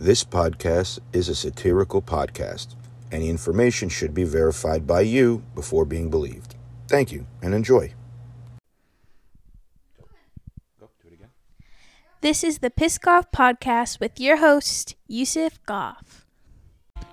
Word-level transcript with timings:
This 0.00 0.24
podcast 0.24 0.98
is 1.12 1.28
a 1.28 1.34
satirical 1.34 2.00
podcast. 2.00 2.68
Any 3.12 3.28
information 3.28 3.90
should 3.90 4.14
be 4.14 4.24
verified 4.24 4.86
by 4.86 5.02
you 5.02 5.42
before 5.54 5.84
being 5.84 6.08
believed. 6.08 6.54
Thank 6.88 7.12
you 7.12 7.26
and 7.42 7.52
enjoy. 7.52 7.92
This 12.22 12.42
is 12.42 12.60
the 12.60 12.70
Piss 12.70 12.96
Goff 12.96 13.30
Podcast 13.30 14.00
with 14.00 14.18
your 14.18 14.38
host, 14.38 14.96
Yusuf 15.06 15.62
Goff. 15.66 16.19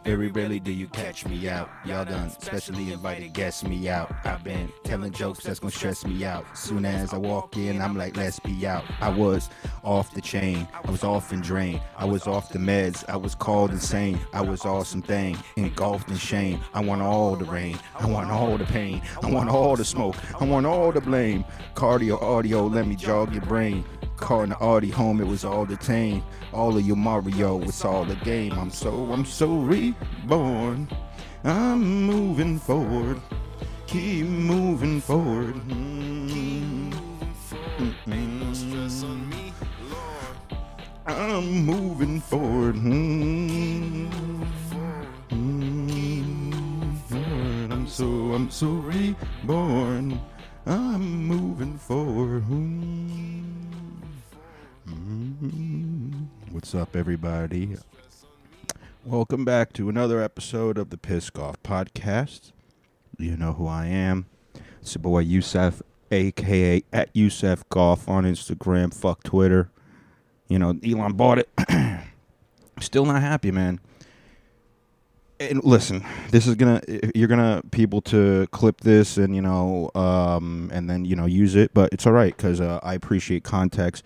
Very 0.08 0.30
rarely 0.30 0.62
do 0.62 0.71
you 0.71 0.88
catch 0.88 1.26
me 1.26 1.50
out. 1.50 1.70
Y'all 1.84 2.05
done 2.05 2.30
specially 2.30 2.94
invited 2.94 3.34
guests 3.34 3.66
me 3.66 3.90
out. 3.90 4.10
I've 4.23 4.41
been 4.41 4.72
telling 4.86 5.12
jokes 5.12 5.44
that's 5.44 5.60
gonna 5.60 5.70
stress 5.70 6.05
me 6.05 6.23
out. 6.23 6.46
Soon 6.58 6.86
as 6.86 7.14
I 7.14 7.18
walk 7.18 7.58
in, 7.58 7.82
I'm 7.82 7.98
like, 7.98 8.16
let's 8.16 8.40
be 8.40 8.66
out. 8.66 8.86
I 9.02 9.09
was 9.09 9.50
off 9.84 10.14
the 10.14 10.22
chain. 10.22 10.66
I 10.73 10.90
was 10.90 11.04
off 11.04 11.34
and 11.34 11.44
drained. 11.44 11.82
I 11.98 12.05
was 12.05 12.26
off 12.26 12.54
the 12.54 12.58
meds. 12.58 13.04
I 13.09 13.18
was 13.18 13.36
called 13.36 13.72
insane. 13.72 14.17
I 14.31 14.40
was 14.40 14.64
awesome 14.64 15.02
thing, 15.02 15.38
engulfed 15.58 16.09
in 16.09 16.16
shame. 16.16 16.62
I 16.73 16.80
want 16.80 17.02
all 17.02 17.36
the 17.36 17.44
rain. 17.44 17.78
I 18.00 18.05
want 18.05 18.31
all 18.31 18.58
the 18.58 18.64
pain. 18.64 19.02
I 19.22 19.30
want 19.30 19.50
all 19.50 19.76
the 19.76 19.84
smoke. 19.84 20.16
I 20.39 20.45
want 20.45 20.66
all 20.66 20.94
the 20.94 21.02
blame. 21.02 21.44
Cardio 21.76 22.22
audio, 22.22 22.66
let 22.66 22.88
me 22.88 22.95
jog 22.95 23.34
your 23.34 23.44
brain. 23.44 23.84
Calling 24.17 24.49
the 24.49 24.57
Audi 24.57 24.89
home, 24.89 25.21
it 25.21 25.27
was 25.27 25.45
all 25.45 25.66
detained. 25.66 26.23
All 26.52 26.75
of 26.75 26.85
your 26.85 26.98
Mario, 26.98 27.62
it's 27.62 27.85
all 27.85 28.09
a 28.09 28.16
game. 28.16 28.52
I'm 28.53 28.71
so, 28.71 29.12
I'm 29.13 29.25
so 29.25 29.59
reborn. 29.59 30.89
I'm 31.44 32.03
moving 32.03 32.59
forward. 32.59 33.22
Keep 33.85 34.25
moving 34.25 34.99
forward. 34.99 35.55
Mm. 35.70 36.91
Mm-mm. 37.77 39.53
I'm 41.05 41.66
moving 41.66 42.20
forward. 42.20 42.75
Mm. 42.75 44.09
Mm. 45.30 47.72
I'm 47.72 47.88
so, 47.88 48.05
I'm 48.33 48.49
so 48.49 48.67
reborn. 48.67 50.20
I'm 50.66 51.27
moving 51.27 51.77
forward. 51.77 52.44
Mm. 52.49 53.36
What's 56.49 56.73
up, 56.73 56.95
everybody? 56.95 57.77
Welcome 59.05 59.45
back 59.45 59.71
to 59.73 59.88
another 59.88 60.19
episode 60.19 60.80
of 60.80 60.89
the 60.89 60.97
Piss 60.97 61.30
Golf 61.30 61.61
Podcast. 61.61 62.53
You 63.19 63.38
know 63.38 63.53
who 63.53 63.67
I 63.67 63.85
am. 63.85 64.25
It's 64.81 64.95
your 64.95 65.03
boy 65.03 65.19
Yusef, 65.19 65.83
aka 66.09 66.83
at 66.91 67.09
Yusef 67.13 67.69
Golf 67.69 68.09
on 68.09 68.23
Instagram. 68.23 68.91
Fuck 68.91 69.21
Twitter. 69.21 69.69
You 70.47 70.58
know, 70.58 70.80
Elon 70.83 71.13
bought 71.13 71.38
it. 71.38 71.49
Still 72.80 73.05
not 73.05 73.21
happy, 73.21 73.52
man. 73.52 73.80
And 75.39 75.63
listen, 75.63 76.03
this 76.31 76.47
is 76.47 76.55
gonna 76.55 76.81
you're 77.13 77.27
gonna 77.27 77.61
people 77.69 78.02
to 78.02 78.47
clip 78.47 78.81
this 78.81 79.17
and 79.17 79.35
you 79.35 79.43
know 79.43 79.91
um, 79.93 80.71
and 80.73 80.89
then 80.89 81.05
you 81.05 81.15
know 81.15 81.27
use 81.27 81.53
it, 81.53 81.75
but 81.75 81.93
it's 81.93 82.08
all 82.08 82.13
right 82.13 82.35
because 82.35 82.59
uh, 82.59 82.80
I 82.81 82.95
appreciate 82.95 83.43
context. 83.43 84.03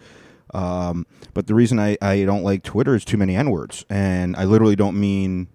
Um, 0.53 1.05
but 1.33 1.47
the 1.47 1.55
reason 1.55 1.79
I, 1.79 1.97
I 2.01 2.23
don't 2.25 2.43
like 2.43 2.63
Twitter 2.63 2.95
is 2.95 3.05
too 3.05 3.17
many 3.17 3.35
N 3.35 3.49
words, 3.51 3.85
and 3.89 4.35
I 4.35 4.45
literally 4.45 4.75
don't 4.75 4.99
mean. 4.99 5.47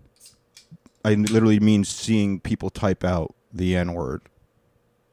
I 1.04 1.14
literally 1.14 1.60
mean 1.60 1.84
seeing 1.84 2.40
people 2.40 2.68
type 2.70 3.04
out 3.04 3.34
the 3.52 3.76
N 3.76 3.92
word. 3.92 4.22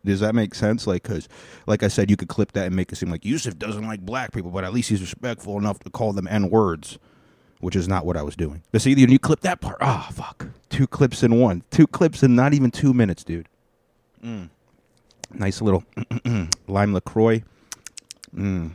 Does 0.06 0.20
that 0.20 0.36
make 0.36 0.53
sense? 0.53 0.86
Like, 0.86 1.03
cause, 1.03 1.30
like 1.66 1.81
I 1.81 1.88
said, 1.88 2.09
you 2.09 2.17
could 2.17 2.28
clip 2.28 2.52
that 2.53 2.66
and 2.66 2.75
make 2.75 2.92
it 2.92 2.95
seem 2.98 3.09
like 3.09 3.23
Yusuf 3.23 3.58
doesn't 3.58 3.88
like 3.88 4.02
black 4.02 4.34
people, 4.34 4.52
but 4.52 4.64
at 4.66 4.73
least 4.73 4.90
he's 4.90 5.00
respectful 5.00 5.58
enough 5.58 5.80
to 5.80 5.90
call 5.90 6.12
them 6.12 6.28
N 6.28 6.50
words, 6.50 6.97
which 7.62 7.75
is 7.75 7.88
not 7.88 8.06
what 8.06 8.18
I 8.18 8.22
was 8.22 8.36
doing. 8.36 8.64
But 8.72 8.81
see, 8.81 8.94
you, 8.94 9.08
you 9.08 9.20
clip 9.20 9.42
that 9.42 9.62
part. 9.62 9.78
Ah, 9.80 10.08
oh, 10.09 10.14
fuck. 10.14 10.47
Two 10.70 10.88
clips 10.88 11.23
in 11.23 11.40
one. 11.40 11.64
Two 11.72 11.88
clips 11.88 12.22
in 12.22 12.36
not 12.36 12.53
even 12.53 12.70
two 12.70 12.94
minutes, 12.94 13.23
dude. 13.23 13.47
Mm. 14.23 14.50
Nice 15.31 15.62
little 15.62 15.84
lime 16.68 16.94
Lacroix. 16.94 17.44
Mm. 18.35 18.72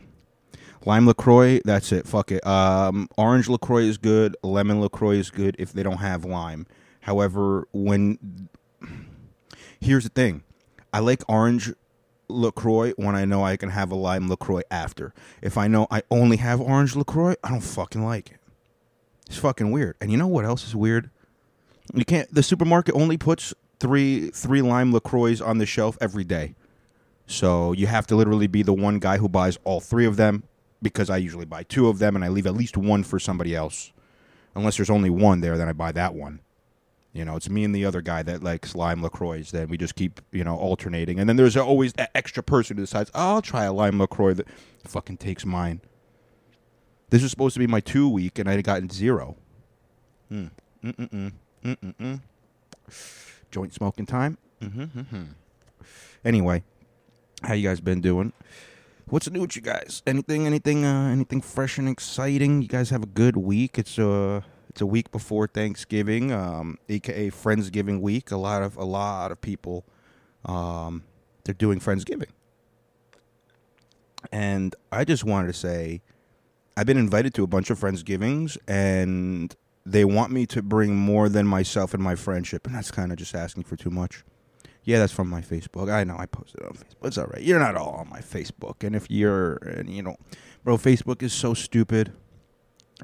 Lime 0.85 1.07
Lacroix, 1.07 1.61
that's 1.65 1.93
it. 1.93 2.07
Fuck 2.07 2.33
it. 2.33 2.47
Um, 2.47 3.09
orange 3.17 3.49
Lacroix 3.49 3.83
is 3.83 3.99
good. 3.99 4.37
Lemon 4.43 4.81
Lacroix 4.81 5.17
is 5.17 5.31
good 5.31 5.57
if 5.59 5.73
they 5.73 5.83
don't 5.83 5.99
have 5.99 6.25
lime. 6.25 6.67
However, 7.01 7.67
when 7.73 8.49
here's 9.81 10.05
the 10.05 10.11
thing, 10.11 10.43
I 10.93 11.01
like 11.01 11.23
orange 11.29 11.73
Lacroix 12.29 12.93
when 12.97 13.15
I 13.15 13.25
know 13.25 13.45
I 13.45 13.57
can 13.57 13.71
have 13.71 13.91
a 13.91 13.95
lime 13.95 14.29
Lacroix 14.29 14.63
after. 14.71 15.15
If 15.43 15.57
I 15.57 15.69
know 15.69 15.87
I 15.91 16.03
only 16.11 16.37
have 16.37 16.61
orange 16.61 16.95
Lacroix, 16.95 17.35
I 17.43 17.51
don't 17.51 17.61
fucking 17.61 18.05
like 18.05 18.31
it. 18.31 18.39
It's 19.27 19.39
fucking 19.39 19.71
weird. 19.71 19.97
And 20.01 20.11
you 20.11 20.17
know 20.17 20.27
what 20.27 20.45
else 20.45 20.67
is 20.67 20.75
weird? 20.75 21.11
You 21.95 22.05
can't. 22.05 22.33
The 22.33 22.43
supermarket 22.43 22.95
only 22.95 23.17
puts 23.17 23.55
three 23.81 24.31
three 24.31 24.63
lime 24.63 24.93
Lacroix 24.93 25.41
on 25.43 25.59
the 25.59 25.67
shelf 25.67 25.97
every 26.01 26.25
day. 26.25 26.55
So 27.27 27.73
you 27.73 27.87
have 27.87 28.07
to 28.07 28.17
literally 28.17 28.47
be 28.47 28.63
the 28.63 28.73
one 28.73 28.99
guy 28.99 29.19
who 29.19 29.29
buys 29.29 29.59
all 29.65 29.81
three 29.81 30.07
of 30.07 30.17
them 30.17 30.45
because 30.83 31.11
I 31.11 31.17
usually 31.17 31.45
buy 31.45 31.63
two 31.63 31.89
of 31.89 31.99
them 31.99 32.17
and 32.17 32.25
I 32.25 32.29
leave 32.29 32.47
at 32.47 32.55
least 32.55 32.77
one 32.77 33.03
for 33.03 33.19
somebody 33.19 33.55
else. 33.55 33.93
Unless 34.55 34.77
there's 34.77 34.91
only 34.91 35.11
one 35.11 35.41
there, 35.41 35.57
then 35.59 35.69
I 35.69 35.73
buy 35.73 35.93
that 35.93 36.15
one. 36.15 36.41
You 37.13 37.25
know, 37.25 37.37
it's 37.37 37.49
me 37.49 37.65
and 37.65 37.75
the 37.75 37.85
other 37.85 38.01
guy 38.01 38.23
that 38.23 38.43
likes 38.43 38.75
lime 38.75 39.03
LaCroix. 39.03 39.43
Then 39.51 39.69
we 39.69 39.77
just 39.77 39.95
keep, 39.95 40.21
you 40.31 40.45
know, 40.45 40.57
alternating. 40.57 41.19
And 41.19 41.29
then 41.29 41.37
there's 41.37 41.57
always 41.57 41.95
that 41.95 42.11
extra 42.15 42.43
person 42.43 42.77
who 42.77 42.83
decides, 42.83 43.11
oh, 43.15 43.35
I'll 43.35 43.43
try 43.43 43.65
a 43.65 43.73
lime 43.73 43.99
LaCroix 43.99 44.35
that 44.35 44.47
fucking 44.85 45.17
takes 45.17 45.45
mine. 45.45 45.81
This 47.11 47.23
was 47.23 47.31
supposed 47.31 47.55
to 47.55 47.61
be 47.61 47.67
my 47.67 47.81
two 47.81 48.09
week, 48.09 48.39
and 48.39 48.49
I 48.49 48.53
had 48.53 48.65
gotten 48.65 48.91
zero. 48.91 49.37
Hmm. 50.29 50.47
Mm-mm-mm. 50.85 51.33
Mm-mm-mm. 51.65 52.21
Joint 53.51 53.75
smoking 53.75 54.07
time. 54.07 54.37
Mm-hmm, 54.61 55.01
mm-hmm. 55.01 55.23
Anyway, 56.25 56.63
how 57.43 57.55
you 57.55 57.67
guys 57.67 57.81
been 57.81 58.01
doing? 58.01 58.33
What's 59.11 59.31
new 59.31 59.41
with 59.41 59.57
you 59.57 59.63
guys? 59.63 60.03
Anything, 60.07 60.47
anything, 60.47 60.85
uh, 60.85 61.09
anything 61.09 61.41
fresh 61.41 61.79
and 61.79 61.89
exciting? 61.89 62.61
You 62.61 62.69
guys 62.69 62.91
have 62.91 63.03
a 63.03 63.07
good 63.07 63.39
week. 63.39 63.79
It's 63.79 63.97
a, 63.97 64.45
it's 64.69 64.83
a 64.83 64.87
week 64.87 65.11
before 65.11 65.47
Thanksgiving, 65.47 66.31
um, 66.31 66.77
aka 66.91 67.31
Friendsgiving 67.31 68.03
week. 68.03 68.31
A 68.31 68.37
lot 68.37 68.63
of, 68.63 68.77
a 68.77 68.85
lot 68.85 69.33
of 69.33 69.41
people, 69.41 69.87
um, 70.45 71.05
they're 71.45 71.55
doing 71.55 71.81
Friendsgiving, 71.81 72.29
and 74.31 74.77
I 74.93 75.07
just 75.07 75.25
wanted 75.25 75.47
to 75.47 75.55
say, 75.55 76.03
I've 76.77 76.87
been 76.87 76.99
invited 76.99 77.33
to 77.35 77.45
a 77.45 77.47
bunch 77.47 77.71
of 77.71 77.81
Friendsgivings, 77.81 78.59
and 78.69 79.57
they 79.87 80.05
want 80.05 80.33
me 80.33 80.45
to 80.47 80.61
bring 80.61 80.95
more 80.95 81.31
than 81.31 81.47
myself 81.47 81.95
and 81.95 82.03
my 82.03 82.15
friendship, 82.15 82.67
and 82.67 82.75
that's 82.75 82.91
kind 82.91 83.11
of 83.11 83.17
just 83.17 83.35
asking 83.35 83.63
for 83.63 83.77
too 83.77 83.91
much. 83.91 84.23
Yeah, 84.89 85.01
that's 85.01 85.13
from 85.13 85.29
my 85.29 85.43
Facebook. 85.43 85.93
I 85.93 86.03
know 86.05 86.17
I 86.19 86.25
posted 86.25 86.63
on 86.63 86.71
Facebook. 86.71 87.09
It's 87.09 87.19
all 87.19 87.27
right. 87.27 87.43
You're 87.43 87.59
not 87.59 87.77
all 87.77 87.91
on 87.91 88.09
my 88.09 88.21
Facebook, 88.21 88.83
and 88.83 88.97
if 88.97 89.11
you're, 89.11 89.57
and 89.57 89.91
you 89.91 90.03
know, 90.03 90.17
bro, 90.65 90.79
Facebook 90.79 91.23
is 91.23 91.35
so 91.35 91.53
stupid. 91.53 92.15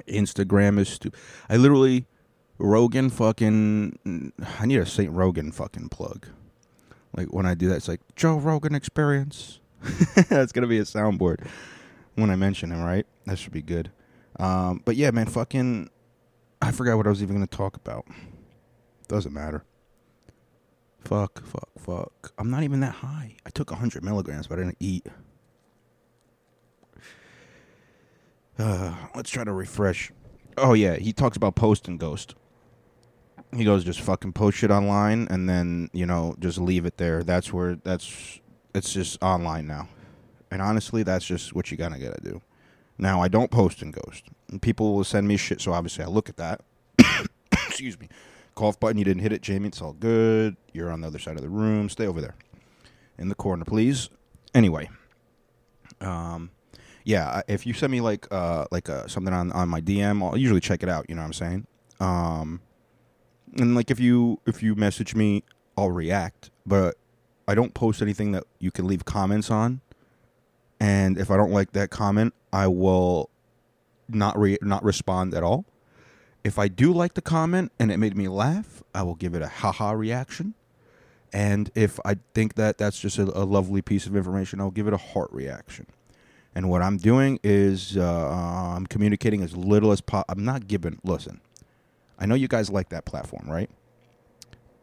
Instagram 0.08 0.78
is 0.78 0.88
stupid. 0.88 1.20
I 1.46 1.58
literally, 1.58 2.06
Rogan 2.56 3.10
fucking. 3.10 4.32
I 4.58 4.64
need 4.64 4.78
a 4.78 4.86
Saint 4.86 5.12
Rogan 5.12 5.52
fucking 5.52 5.90
plug. 5.90 6.28
Like 7.14 7.34
when 7.34 7.44
I 7.44 7.52
do 7.52 7.68
that, 7.68 7.76
it's 7.76 7.88
like 7.88 8.00
Joe 8.16 8.38
Rogan 8.38 8.74
Experience. 8.74 9.60
That's 10.30 10.52
gonna 10.52 10.66
be 10.66 10.78
a 10.78 10.84
soundboard 10.84 11.46
when 12.14 12.30
I 12.30 12.36
mention 12.36 12.72
him, 12.72 12.82
right? 12.82 13.04
That 13.26 13.38
should 13.38 13.52
be 13.52 13.60
good. 13.60 13.90
Um, 14.40 14.80
but 14.86 14.96
yeah, 14.96 15.10
man, 15.10 15.26
fucking. 15.26 15.90
I 16.62 16.72
forgot 16.72 16.96
what 16.96 17.06
I 17.06 17.10
was 17.10 17.22
even 17.22 17.36
gonna 17.36 17.46
talk 17.46 17.76
about. 17.76 18.06
Doesn't 19.06 19.34
matter. 19.34 19.64
Fuck, 21.04 21.44
fuck, 21.44 21.68
fuck. 21.78 22.32
I'm 22.38 22.50
not 22.50 22.62
even 22.62 22.80
that 22.80 22.94
high. 22.94 23.36
I 23.44 23.50
took 23.50 23.70
100 23.70 24.02
milligrams, 24.02 24.46
but 24.46 24.58
I 24.58 24.62
didn't 24.62 24.78
eat. 24.80 25.06
Uh, 28.58 28.94
let's 29.14 29.30
try 29.30 29.44
to 29.44 29.52
refresh. 29.52 30.10
Oh, 30.56 30.72
yeah. 30.72 30.96
He 30.96 31.12
talks 31.12 31.36
about 31.36 31.56
post 31.56 31.88
and 31.88 32.00
ghost. 32.00 32.34
He 33.54 33.64
goes, 33.64 33.84
just 33.84 34.00
fucking 34.00 34.32
post 34.32 34.56
shit 34.56 34.70
online 34.70 35.28
and 35.30 35.48
then, 35.48 35.90
you 35.92 36.06
know, 36.06 36.36
just 36.38 36.58
leave 36.58 36.86
it 36.86 36.96
there. 36.96 37.22
That's 37.22 37.52
where, 37.52 37.76
that's, 37.76 38.40
it's 38.74 38.92
just 38.92 39.22
online 39.22 39.66
now. 39.66 39.88
And 40.50 40.62
honestly, 40.62 41.02
that's 41.02 41.24
just 41.24 41.54
what 41.54 41.70
you 41.70 41.76
gotta 41.76 41.98
gotta 41.98 42.20
do. 42.22 42.40
Now, 42.96 43.20
I 43.20 43.28
don't 43.28 43.50
post 43.50 43.82
and 43.82 43.92
ghost. 43.92 44.24
And 44.50 44.60
people 44.60 44.94
will 44.94 45.04
send 45.04 45.28
me 45.28 45.36
shit, 45.36 45.60
so 45.60 45.72
obviously 45.72 46.04
I 46.04 46.08
look 46.08 46.28
at 46.28 46.36
that. 46.38 46.62
Excuse 47.52 47.98
me 48.00 48.08
cough 48.54 48.78
button. 48.78 48.98
You 48.98 49.04
didn't 49.04 49.22
hit 49.22 49.32
it, 49.32 49.42
Jamie. 49.42 49.68
It's 49.68 49.82
all 49.82 49.92
good. 49.92 50.56
You're 50.72 50.90
on 50.90 51.00
the 51.00 51.06
other 51.06 51.18
side 51.18 51.36
of 51.36 51.42
the 51.42 51.48
room. 51.48 51.88
Stay 51.88 52.06
over 52.06 52.20
there 52.20 52.34
in 53.18 53.28
the 53.28 53.34
corner, 53.34 53.64
please. 53.64 54.08
Anyway, 54.54 54.88
um, 56.00 56.50
yeah. 57.04 57.42
If 57.48 57.66
you 57.66 57.72
send 57.74 57.92
me 57.92 58.00
like 58.00 58.26
uh 58.30 58.66
like 58.70 58.88
uh, 58.88 59.06
something 59.06 59.32
on 59.32 59.52
on 59.52 59.68
my 59.68 59.80
DM, 59.80 60.22
I'll 60.22 60.36
usually 60.36 60.60
check 60.60 60.82
it 60.82 60.88
out. 60.88 61.06
You 61.08 61.16
know 61.16 61.22
what 61.22 61.26
I'm 61.26 61.32
saying? 61.32 61.66
Um, 62.00 62.60
and 63.58 63.74
like 63.74 63.90
if 63.90 64.00
you 64.00 64.40
if 64.46 64.62
you 64.62 64.74
message 64.74 65.14
me, 65.14 65.44
I'll 65.76 65.90
react. 65.90 66.50
But 66.66 66.96
I 67.46 67.54
don't 67.54 67.74
post 67.74 68.00
anything 68.00 68.32
that 68.32 68.44
you 68.58 68.70
can 68.70 68.86
leave 68.86 69.04
comments 69.04 69.50
on. 69.50 69.80
And 70.80 71.18
if 71.18 71.30
I 71.30 71.36
don't 71.36 71.52
like 71.52 71.72
that 71.72 71.90
comment, 71.90 72.34
I 72.52 72.66
will 72.66 73.30
not 74.08 74.38
re- 74.38 74.58
not 74.60 74.84
respond 74.84 75.34
at 75.34 75.42
all 75.42 75.64
if 76.44 76.58
I 76.58 76.68
do 76.68 76.92
like 76.92 77.14
the 77.14 77.22
comment 77.22 77.72
and 77.78 77.90
it 77.90 77.96
made 77.96 78.16
me 78.16 78.28
laugh, 78.28 78.82
I 78.94 79.02
will 79.02 79.14
give 79.14 79.34
it 79.34 79.42
a 79.42 79.48
haha 79.48 79.92
reaction. 79.92 80.54
And 81.32 81.70
if 81.74 81.98
I 82.04 82.18
think 82.34 82.54
that 82.54 82.78
that's 82.78 83.00
just 83.00 83.18
a, 83.18 83.22
a 83.22 83.42
lovely 83.42 83.82
piece 83.82 84.06
of 84.06 84.14
information, 84.14 84.60
I'll 84.60 84.70
give 84.70 84.86
it 84.86 84.92
a 84.92 84.98
heart 84.98 85.32
reaction. 85.32 85.86
And 86.54 86.70
what 86.70 86.82
I'm 86.82 86.98
doing 86.98 87.40
is 87.42 87.96
uh, 87.96 88.28
I'm 88.76 88.86
communicating 88.86 89.42
as 89.42 89.56
little 89.56 89.90
as 89.90 90.00
possible. 90.00 90.26
I'm 90.28 90.44
not 90.44 90.68
giving. 90.68 91.00
Listen, 91.02 91.40
I 92.18 92.26
know 92.26 92.36
you 92.36 92.46
guys 92.46 92.70
like 92.70 92.90
that 92.90 93.04
platform, 93.04 93.50
right? 93.50 93.68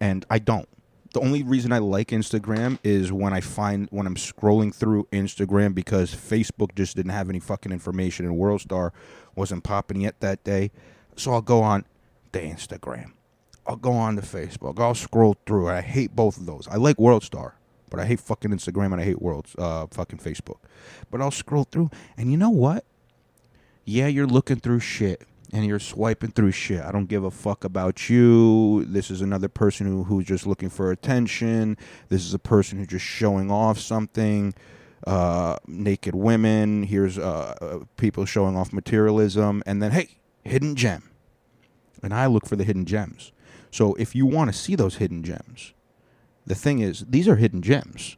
And 0.01 0.25
I 0.29 0.39
don't. 0.39 0.67
The 1.13 1.21
only 1.21 1.43
reason 1.43 1.71
I 1.71 1.77
like 1.77 2.09
Instagram 2.09 2.79
is 2.83 3.11
when 3.11 3.33
I 3.33 3.39
find 3.41 3.87
when 3.91 4.07
I'm 4.07 4.15
scrolling 4.15 4.73
through 4.73 5.07
Instagram 5.11 5.73
because 5.73 6.13
Facebook 6.13 6.75
just 6.75 6.95
didn't 6.95 7.11
have 7.11 7.29
any 7.29 7.39
fucking 7.39 7.71
information 7.71 8.25
and 8.25 8.35
WorldStar 8.35 8.91
wasn't 9.35 9.63
popping 9.63 10.01
yet 10.01 10.19
that 10.21 10.43
day. 10.43 10.71
So 11.21 11.33
I'll 11.33 11.41
go 11.43 11.61
on 11.61 11.85
the 12.31 12.39
Instagram. 12.39 13.11
I'll 13.67 13.75
go 13.75 13.91
on 13.91 14.15
to 14.15 14.23
Facebook. 14.23 14.79
I'll 14.79 14.95
scroll 14.95 15.35
through. 15.45 15.69
I 15.69 15.81
hate 15.81 16.15
both 16.15 16.35
of 16.37 16.47
those. 16.47 16.67
I 16.67 16.77
like 16.77 16.97
WorldStar, 16.97 17.51
but 17.91 17.99
I 17.99 18.07
hate 18.07 18.19
fucking 18.21 18.49
Instagram 18.49 18.91
and 18.91 18.99
I 18.99 19.03
hate 19.03 19.21
World 19.21 19.45
uh 19.59 19.85
fucking 19.91 20.17
Facebook. 20.17 20.57
But 21.11 21.21
I'll 21.21 21.29
scroll 21.29 21.65
through 21.65 21.91
and 22.17 22.31
you 22.31 22.37
know 22.37 22.49
what? 22.49 22.85
Yeah, 23.85 24.07
you're 24.07 24.25
looking 24.25 24.59
through 24.59 24.79
shit 24.79 25.21
and 25.53 25.63
you're 25.63 25.77
swiping 25.77 26.31
through 26.31 26.53
shit. 26.53 26.81
I 26.81 26.91
don't 26.91 27.05
give 27.05 27.23
a 27.23 27.29
fuck 27.29 27.65
about 27.65 28.09
you. 28.09 28.83
This 28.85 29.11
is 29.11 29.21
another 29.21 29.47
person 29.47 29.85
who, 29.85 30.05
who's 30.05 30.25
just 30.25 30.47
looking 30.47 30.69
for 30.69 30.89
attention. 30.89 31.77
This 32.09 32.25
is 32.25 32.33
a 32.33 32.39
person 32.39 32.79
who's 32.79 32.87
just 32.87 33.05
showing 33.05 33.51
off 33.51 33.77
something. 33.77 34.55
Uh, 35.05 35.57
naked 35.67 36.15
women. 36.15 36.81
Here's 36.81 37.19
uh, 37.19 37.55
uh, 37.61 37.79
people 37.97 38.25
showing 38.25 38.57
off 38.57 38.73
materialism. 38.73 39.61
And 39.67 39.83
then, 39.83 39.91
hey, 39.91 40.17
hidden 40.43 40.75
gem. 40.75 41.10
And 42.03 42.13
I 42.13 42.25
look 42.25 42.47
for 42.47 42.55
the 42.55 42.63
hidden 42.63 42.85
gems. 42.85 43.31
So 43.69 43.93
if 43.95 44.15
you 44.15 44.25
want 44.25 44.51
to 44.51 44.57
see 44.57 44.75
those 44.75 44.95
hidden 44.95 45.23
gems, 45.23 45.73
the 46.45 46.55
thing 46.55 46.79
is, 46.79 47.05
these 47.07 47.27
are 47.27 47.35
hidden 47.35 47.61
gems. 47.61 48.17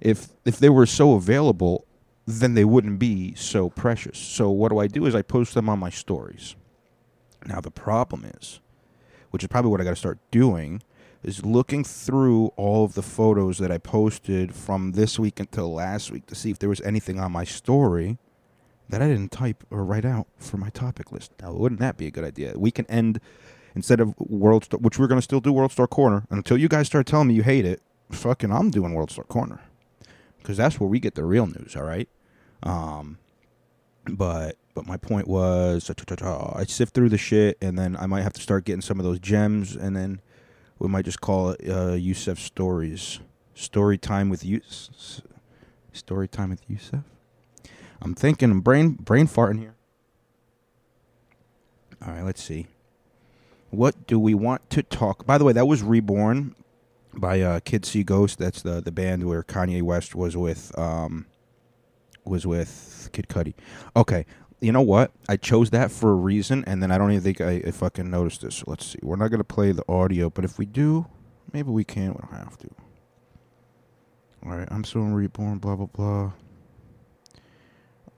If 0.00 0.28
if 0.44 0.58
they 0.58 0.68
were 0.68 0.86
so 0.86 1.14
available, 1.14 1.84
then 2.26 2.54
they 2.54 2.64
wouldn't 2.64 2.98
be 2.98 3.34
so 3.34 3.70
precious. 3.70 4.18
So 4.18 4.50
what 4.50 4.70
do 4.70 4.78
I 4.78 4.86
do 4.86 5.06
is 5.06 5.14
I 5.14 5.22
post 5.22 5.54
them 5.54 5.68
on 5.68 5.78
my 5.78 5.90
stories. 5.90 6.56
Now, 7.46 7.60
the 7.60 7.70
problem 7.70 8.24
is, 8.24 8.60
which 9.30 9.42
is 9.42 9.48
probably 9.48 9.70
what 9.70 9.80
I 9.80 9.84
got 9.84 9.90
to 9.90 9.96
start 9.96 10.18
doing, 10.30 10.82
is 11.22 11.44
looking 11.44 11.84
through 11.84 12.48
all 12.56 12.84
of 12.84 12.94
the 12.94 13.02
photos 13.02 13.58
that 13.58 13.72
I 13.72 13.78
posted 13.78 14.54
from 14.54 14.92
this 14.92 15.18
week 15.18 15.40
until 15.40 15.72
last 15.72 16.10
week 16.10 16.26
to 16.26 16.34
see 16.34 16.50
if 16.50 16.58
there 16.58 16.68
was 16.68 16.80
anything 16.82 17.18
on 17.18 17.32
my 17.32 17.44
story 17.44 18.18
that 18.88 19.02
I 19.02 19.08
didn't 19.08 19.32
type 19.32 19.64
or 19.70 19.84
write 19.84 20.04
out 20.04 20.26
for 20.38 20.56
my 20.56 20.70
topic 20.70 21.12
list. 21.12 21.32
Now, 21.40 21.52
wouldn't 21.52 21.80
that 21.80 21.96
be 21.96 22.06
a 22.06 22.10
good 22.10 22.24
idea? 22.24 22.54
We 22.56 22.70
can 22.70 22.86
end 22.86 23.20
instead 23.74 24.00
of 24.00 24.14
World 24.18 24.64
Star, 24.64 24.80
which 24.80 24.98
we're 24.98 25.06
going 25.06 25.18
to 25.18 25.22
still 25.22 25.40
do 25.40 25.52
World 25.52 25.72
Star 25.72 25.86
Corner 25.86 26.26
until 26.30 26.56
you 26.56 26.68
guys 26.68 26.86
start 26.86 27.06
telling 27.06 27.28
me 27.28 27.34
you 27.34 27.42
hate 27.42 27.64
it. 27.64 27.82
Fucking, 28.10 28.50
I'm 28.50 28.70
doing 28.70 28.94
World 28.94 29.10
Star 29.10 29.24
Corner 29.24 29.60
because 30.38 30.56
that's 30.56 30.80
where 30.80 30.88
we 30.88 30.98
get 30.98 31.14
the 31.14 31.24
real 31.24 31.46
news. 31.46 31.76
All 31.76 31.82
right. 31.82 32.08
Um, 32.62 33.18
but 34.08 34.56
but 34.74 34.86
my 34.86 34.96
point 34.96 35.28
was, 35.28 35.90
I 35.90 36.64
sift 36.64 36.94
through 36.94 37.08
the 37.08 37.18
shit, 37.18 37.58
and 37.60 37.78
then 37.78 37.96
I 37.96 38.06
might 38.06 38.22
have 38.22 38.32
to 38.34 38.40
start 38.40 38.64
getting 38.64 38.80
some 38.80 38.98
of 38.98 39.04
those 39.04 39.18
gems, 39.18 39.74
and 39.76 39.96
then 39.96 40.20
we 40.78 40.88
might 40.88 41.04
just 41.04 41.20
call 41.20 41.50
it 41.50 41.68
uh, 41.68 41.92
Yusef 41.92 42.38
Stories. 42.38 43.20
Story 43.54 43.98
time 43.98 44.28
with 44.28 44.44
Yusef. 44.44 45.22
Story 45.92 46.28
time 46.28 46.50
with 46.50 46.62
Yusef. 46.70 47.02
I'm 48.00 48.14
thinking, 48.14 48.50
I'm 48.50 48.60
brain 48.60 48.92
brain 48.92 49.26
farting 49.26 49.58
here. 49.58 49.74
All 52.04 52.12
right, 52.12 52.24
let's 52.24 52.42
see. 52.42 52.66
What 53.70 54.06
do 54.06 54.18
we 54.18 54.34
want 54.34 54.70
to 54.70 54.82
talk? 54.82 55.26
By 55.26 55.36
the 55.36 55.44
way, 55.44 55.52
that 55.52 55.66
was 55.66 55.82
Reborn 55.82 56.54
by 57.14 57.40
uh, 57.40 57.60
Kids 57.60 57.88
See 57.88 58.02
Ghost. 58.02 58.38
That's 58.38 58.62
the 58.62 58.80
the 58.80 58.92
band 58.92 59.24
where 59.24 59.42
Kanye 59.42 59.82
West 59.82 60.14
was 60.14 60.36
with 60.36 60.76
um, 60.78 61.26
was 62.24 62.46
with 62.46 63.10
Kid 63.12 63.28
Cudi. 63.28 63.54
Okay, 63.96 64.26
you 64.60 64.72
know 64.72 64.80
what? 64.80 65.12
I 65.28 65.36
chose 65.36 65.70
that 65.70 65.90
for 65.90 66.12
a 66.12 66.14
reason, 66.14 66.64
and 66.66 66.82
then 66.82 66.90
I 66.90 66.98
don't 66.98 67.10
even 67.10 67.22
think 67.22 67.40
I, 67.40 67.62
I 67.66 67.70
fucking 67.72 68.10
noticed 68.10 68.42
this. 68.42 68.64
Let's 68.66 68.86
see. 68.86 68.98
We're 69.02 69.16
not 69.16 69.28
gonna 69.30 69.44
play 69.44 69.72
the 69.72 69.84
audio, 69.88 70.30
but 70.30 70.44
if 70.44 70.58
we 70.58 70.66
do, 70.66 71.06
maybe 71.52 71.70
we 71.70 71.84
can. 71.84 72.08
We 72.14 72.20
don't 72.20 72.32
have 72.32 72.56
to. 72.58 72.68
All 74.46 74.56
right, 74.56 74.68
I'm 74.70 74.84
so 74.84 75.00
reborn. 75.00 75.58
Blah 75.58 75.76
blah 75.76 75.86
blah. 75.86 76.32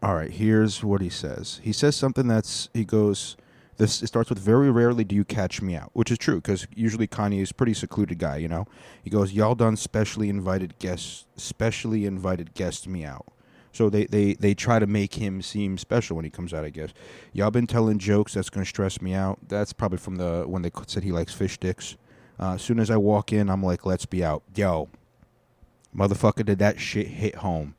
All 0.02 0.14
right, 0.14 0.30
here's 0.30 0.82
what 0.82 1.02
he 1.02 1.10
says. 1.10 1.60
He 1.62 1.72
says 1.72 1.94
something 1.94 2.26
that's 2.26 2.68
he 2.72 2.84
goes. 2.84 3.36
This 3.76 4.02
it 4.02 4.06
starts 4.06 4.28
with 4.28 4.38
very 4.38 4.70
rarely 4.70 5.04
do 5.04 5.14
you 5.14 5.24
catch 5.24 5.62
me 5.62 5.74
out, 5.74 5.90
which 5.92 6.10
is 6.10 6.18
true 6.18 6.36
because 6.36 6.66
usually 6.74 7.06
Kanye 7.06 7.40
is 7.40 7.52
pretty 7.52 7.74
secluded 7.74 8.18
guy. 8.18 8.36
You 8.36 8.48
know, 8.48 8.66
he 9.02 9.10
goes, 9.10 9.32
y'all 9.32 9.54
done 9.54 9.76
specially 9.76 10.28
invited 10.28 10.78
guests, 10.78 11.26
specially 11.36 12.06
invited 12.06 12.54
guests 12.54 12.86
me 12.86 13.04
out. 13.04 13.26
So 13.72 13.88
they, 13.88 14.06
they, 14.06 14.34
they 14.34 14.54
try 14.54 14.78
to 14.78 14.86
make 14.86 15.14
him 15.14 15.42
seem 15.42 15.78
special 15.78 16.16
when 16.16 16.24
he 16.24 16.30
comes 16.30 16.52
out, 16.52 16.64
I 16.64 16.70
guess. 16.70 16.90
Y'all 17.32 17.50
been 17.50 17.66
telling 17.66 17.98
jokes 17.98 18.34
that's 18.34 18.50
going 18.50 18.64
to 18.64 18.68
stress 18.68 19.00
me 19.00 19.14
out. 19.14 19.38
That's 19.48 19.72
probably 19.72 19.98
from 19.98 20.16
the 20.16 20.44
when 20.46 20.62
they 20.62 20.70
said 20.86 21.04
he 21.04 21.12
likes 21.12 21.32
fish 21.32 21.54
sticks. 21.54 21.96
Uh, 22.38 22.54
as 22.54 22.62
soon 22.62 22.80
as 22.80 22.90
I 22.90 22.96
walk 22.96 23.32
in, 23.32 23.48
I'm 23.48 23.62
like, 23.62 23.86
let's 23.86 24.06
be 24.06 24.24
out. 24.24 24.42
Yo, 24.54 24.88
motherfucker, 25.94 26.44
did 26.44 26.58
that 26.58 26.80
shit 26.80 27.08
hit 27.08 27.36
home. 27.36 27.74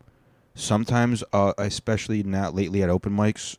Sometimes, 0.62 1.24
uh, 1.34 1.54
especially 1.58 2.22
not 2.22 2.54
lately 2.54 2.84
at 2.84 2.90
open 2.92 3.14
mics, 3.14 3.58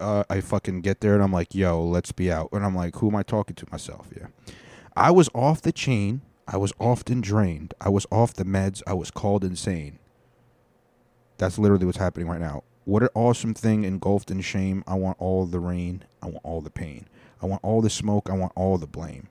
uh, 0.00 0.24
I 0.28 0.40
fucking 0.40 0.80
get 0.80 1.00
there 1.00 1.14
and 1.14 1.22
I'm 1.22 1.32
like, 1.32 1.54
yo, 1.54 1.84
let's 1.84 2.10
be 2.10 2.32
out. 2.32 2.48
And 2.50 2.64
I'm 2.64 2.74
like, 2.74 2.96
who 2.96 3.08
am 3.08 3.14
I 3.14 3.22
talking 3.22 3.54
to? 3.54 3.66
Myself, 3.70 4.08
yeah. 4.16 4.26
I 4.96 5.12
was 5.12 5.28
off 5.32 5.62
the 5.62 5.70
chain. 5.70 6.22
I 6.48 6.56
was 6.56 6.72
often 6.80 7.20
drained. 7.20 7.74
I 7.80 7.90
was 7.90 8.08
off 8.10 8.34
the 8.34 8.44
meds. 8.44 8.82
I 8.88 8.94
was 8.94 9.12
called 9.12 9.44
insane. 9.44 10.00
That's 11.38 11.60
literally 11.60 11.86
what's 11.86 11.98
happening 11.98 12.26
right 12.26 12.40
now. 12.40 12.64
What 12.84 13.04
an 13.04 13.10
awesome 13.14 13.54
thing 13.54 13.84
engulfed 13.84 14.32
in 14.32 14.40
shame. 14.40 14.82
I 14.88 14.94
want 14.94 15.16
all 15.20 15.46
the 15.46 15.60
rain. 15.60 16.02
I 16.20 16.26
want 16.26 16.40
all 16.42 16.60
the 16.60 16.70
pain. 16.70 17.06
I 17.40 17.46
want 17.46 17.62
all 17.62 17.82
the 17.82 17.88
smoke. 17.88 18.28
I 18.28 18.34
want 18.34 18.52
all 18.56 18.78
the 18.78 18.88
blame. 18.88 19.28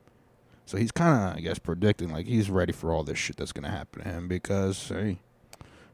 So 0.64 0.78
he's 0.78 0.92
kind 0.92 1.30
of, 1.30 1.36
I 1.36 1.40
guess, 1.40 1.58
predicting 1.58 2.10
like 2.10 2.24
he's 2.24 2.48
ready 2.48 2.72
for 2.72 2.90
all 2.90 3.04
this 3.04 3.18
shit 3.18 3.36
that's 3.36 3.52
going 3.52 3.64
to 3.64 3.70
happen 3.70 4.02
to 4.02 4.08
him 4.08 4.28
because, 4.28 4.88
hey, 4.88 5.18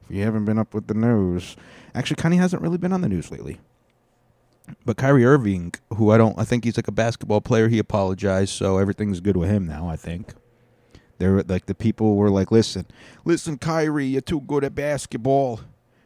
if 0.08 0.17
you 0.17 0.23
haven't 0.23 0.44
been 0.44 0.58
up 0.58 0.75
with 0.75 0.87
the 0.87 0.94
news, 0.94 1.56
actually, 1.94 2.17
Kanye 2.17 2.38
hasn't 2.38 2.62
really 2.62 2.79
been 2.79 2.93
on 2.93 3.00
the 3.00 3.08
news 3.08 3.31
lately. 3.31 3.61
But 4.85 4.97
Kyrie 4.97 5.25
Irving, 5.25 5.75
who 5.94 6.11
I 6.11 6.19
don't, 6.19 6.38
I 6.38 6.44
think 6.44 6.64
he's 6.64 6.76
like 6.76 6.88
a 6.88 6.93
basketball 6.93 7.41
player. 7.41 7.69
He 7.69 7.79
apologized, 7.79 8.53
so 8.53 8.79
everything's 8.79 9.20
good 9.20 9.36
with 9.36 9.48
him 9.48 9.67
now. 9.67 9.89
I 9.89 9.96
think. 9.96 10.34
They're 11.19 11.43
like 11.43 11.67
the 11.67 11.75
people 11.75 12.17
were 12.17 12.31
like, 12.31 12.51
listen, 12.51 12.86
listen, 13.25 13.58
Kyrie, 13.58 14.06
you're 14.06 14.20
too 14.20 14.41
good 14.43 14.65
at 14.65 14.75
basketball. 14.75 15.60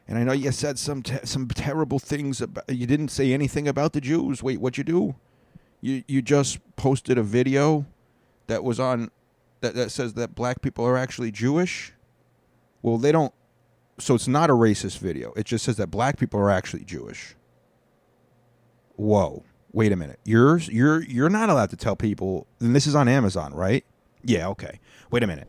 And 0.07 0.19
I 0.19 0.25
know 0.25 0.33
you 0.33 0.52
said 0.52 0.78
some 0.78 1.02
te- 1.02 1.25
some 1.25 1.49
terrible 1.49 1.99
things 1.99 2.40
about. 2.40 2.64
You 2.69 2.87
didn't 2.87 3.09
say 3.09 3.33
anything 3.33 3.66
about 3.66 3.92
the 3.92 4.00
Jews. 4.00 4.42
Wait, 4.42 4.61
what 4.61 4.78
you 4.78 4.85
do? 4.85 5.14
You 5.80 6.04
you 6.07 6.23
just 6.23 6.59
posted 6.76 7.16
a 7.19 7.23
video 7.23 7.87
that 8.47 8.62
was 8.62 8.78
on 8.78 9.11
that 9.61 9.75
that 9.75 9.90
says 9.90 10.14
that 10.14 10.35
black 10.35 10.62
people 10.62 10.85
are 10.85 10.97
actually 10.97 11.30
Jewish. 11.30 11.92
Well, 12.83 12.99
they 12.99 13.12
don't. 13.12 13.33
So 14.00 14.14
it's 14.14 14.28
not 14.28 14.50
a 14.50 14.54
racist 14.54 14.99
video. 14.99 15.33
It 15.37 15.47
just 15.47 15.64
says 15.64 15.76
that 15.76 15.88
black 15.88 16.19
people 16.19 16.40
are 16.40 16.50
actually 16.50 16.85
Jewish. 16.85 17.37
Whoa. 18.97 19.45
Wait 19.73 19.92
a 19.92 19.97
minute. 19.97 20.19
You're 20.25 20.59
you're 20.59 21.02
you're 21.04 21.30
not 21.30 21.49
allowed 21.49 21.71
to 21.71 21.76
tell 21.76 21.97
people. 21.97 22.47
And 22.61 22.75
this 22.75 22.87
is 22.87 22.95
on 22.95 23.09
Amazon, 23.09 23.54
right? 23.54 23.85
Yeah. 24.25 24.49
Okay. 24.49 24.80
Wait 25.11 25.23
a 25.23 25.26
minute. 25.26 25.49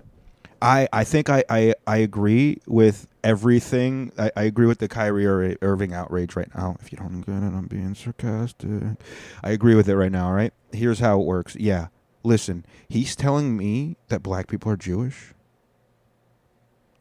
I, 0.62 0.88
I 0.94 1.04
think 1.04 1.28
I, 1.30 1.44
I, 1.50 1.74
I 1.88 1.98
agree 1.98 2.60
with 2.68 3.08
everything. 3.24 4.12
I, 4.18 4.32
I 4.36 4.44
agree 4.44 4.68
with 4.68 4.78
the 4.78 4.88
Kyrie 4.88 5.26
Ir- 5.26 5.58
Irving 5.64 5.92
outrage 5.92 6.36
right 6.36 6.54
now. 6.56 6.78
If 6.80 6.92
you 6.92 7.00
don't 7.00 7.22
get 7.22 7.38
it, 7.38 7.54
I'm 7.56 7.66
being 7.66 7.96
sarcastic. 7.96 8.70
I 9.44 9.50
agree 9.50 9.74
with 9.74 9.90
it 9.90 9.96
right 9.96 10.12
now, 10.12 10.28
all 10.28 10.34
right? 10.34 10.54
Here's 10.72 11.00
how 11.00 11.20
it 11.20 11.26
works. 11.26 11.56
Yeah. 11.56 11.88
Listen, 12.24 12.64
he's 12.88 13.16
telling 13.16 13.58
me 13.58 13.98
that 14.10 14.22
black 14.22 14.48
people 14.48 14.72
are 14.72 14.78
Jewish. 14.78 15.34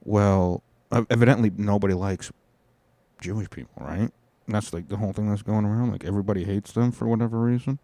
Well, 0.03 0.63
evidently 0.93 1.51
nobody 1.57 1.95
likes 1.95 2.33
Jewish 3.21 3.51
people, 3.51 3.85
right? 3.85 4.11
That's 4.49 4.73
like 4.73 4.89
the 4.89 4.97
whole 4.97 5.13
thing 5.13 5.29
that's 5.29 5.43
going 5.43 5.65
around. 5.65 5.93
Like 5.93 6.05
everybody 6.05 6.45
hates 6.45 6.73
them 6.73 6.93
for 6.93 7.07
whatever 7.07 7.39
reason. 7.41 7.79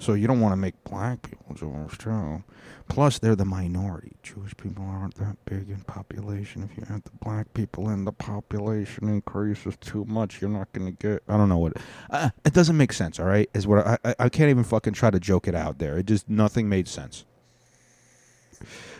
So 0.00 0.14
you 0.14 0.28
don't 0.28 0.40
want 0.40 0.52
to 0.52 0.56
make 0.56 0.74
black 0.84 1.22
people 1.22 1.54
Jewish 1.56 1.98
too. 1.98 2.44
Plus, 2.88 3.18
they're 3.18 3.36
the 3.36 3.44
minority. 3.44 4.12
Jewish 4.22 4.56
people 4.56 4.84
aren't 4.84 5.16
that 5.16 5.36
big 5.44 5.68
in 5.68 5.80
population. 5.86 6.62
If 6.62 6.76
you 6.76 6.84
add 6.88 7.02
the 7.04 7.10
black 7.22 7.52
people 7.52 7.90
in, 7.90 8.04
the 8.04 8.12
population 8.12 9.08
increases 9.08 9.76
too 9.80 10.04
much. 10.06 10.40
You're 10.40 10.50
not 10.50 10.72
going 10.72 10.86
to 10.86 10.92
get. 10.92 11.22
I 11.28 11.36
don't 11.36 11.48
know 11.48 11.58
what. 11.58 11.74
Uh, 12.08 12.30
it 12.44 12.54
doesn't 12.54 12.76
make 12.76 12.92
sense. 12.92 13.18
All 13.18 13.26
right, 13.26 13.50
is 13.52 13.66
what 13.66 13.86
I, 13.86 13.98
I 14.04 14.14
I 14.20 14.28
can't 14.28 14.50
even 14.50 14.64
fucking 14.64 14.94
try 14.94 15.10
to 15.10 15.20
joke 15.20 15.48
it 15.48 15.54
out 15.54 15.78
there. 15.78 15.98
It 15.98 16.06
just 16.06 16.28
nothing 16.30 16.68
made 16.68 16.88
sense. 16.88 17.24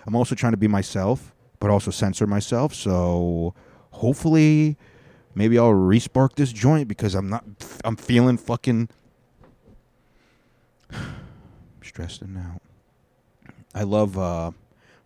I'm 0.06 0.16
also 0.16 0.34
trying 0.34 0.52
to 0.52 0.58
be 0.58 0.68
myself, 0.68 1.32
but 1.60 1.70
also 1.70 1.90
censor 1.90 2.26
myself. 2.26 2.74
So 2.74 3.54
hopefully, 3.90 4.76
maybe 5.34 5.58
I'll 5.58 5.72
respark 5.72 6.34
this 6.34 6.52
joint 6.52 6.88
because 6.88 7.14
I'm 7.14 7.28
not. 7.28 7.44
I'm 7.84 7.96
feeling 7.96 8.36
fucking 8.36 8.88
stressed 11.82 12.22
and 12.22 12.38
out. 12.38 12.62
I 13.74 13.82
love. 13.82 14.18
uh 14.18 14.52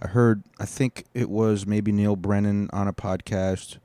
I 0.02 0.08
heard. 0.08 0.42
I 0.58 0.64
think 0.64 1.04
it 1.14 1.30
was 1.30 1.64
maybe 1.64 1.92
Neal 1.92 2.16
Brennan 2.16 2.68
on 2.72 2.88
a 2.88 2.92
podcast, 2.92 3.78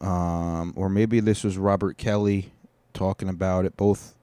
um, 0.00 0.72
or 0.76 0.88
maybe 0.88 1.18
this 1.18 1.42
was 1.42 1.58
Robert 1.58 1.98
Kelly 1.98 2.52
talking 2.94 3.28
about 3.28 3.64
it. 3.64 3.76
Both, 3.76 4.14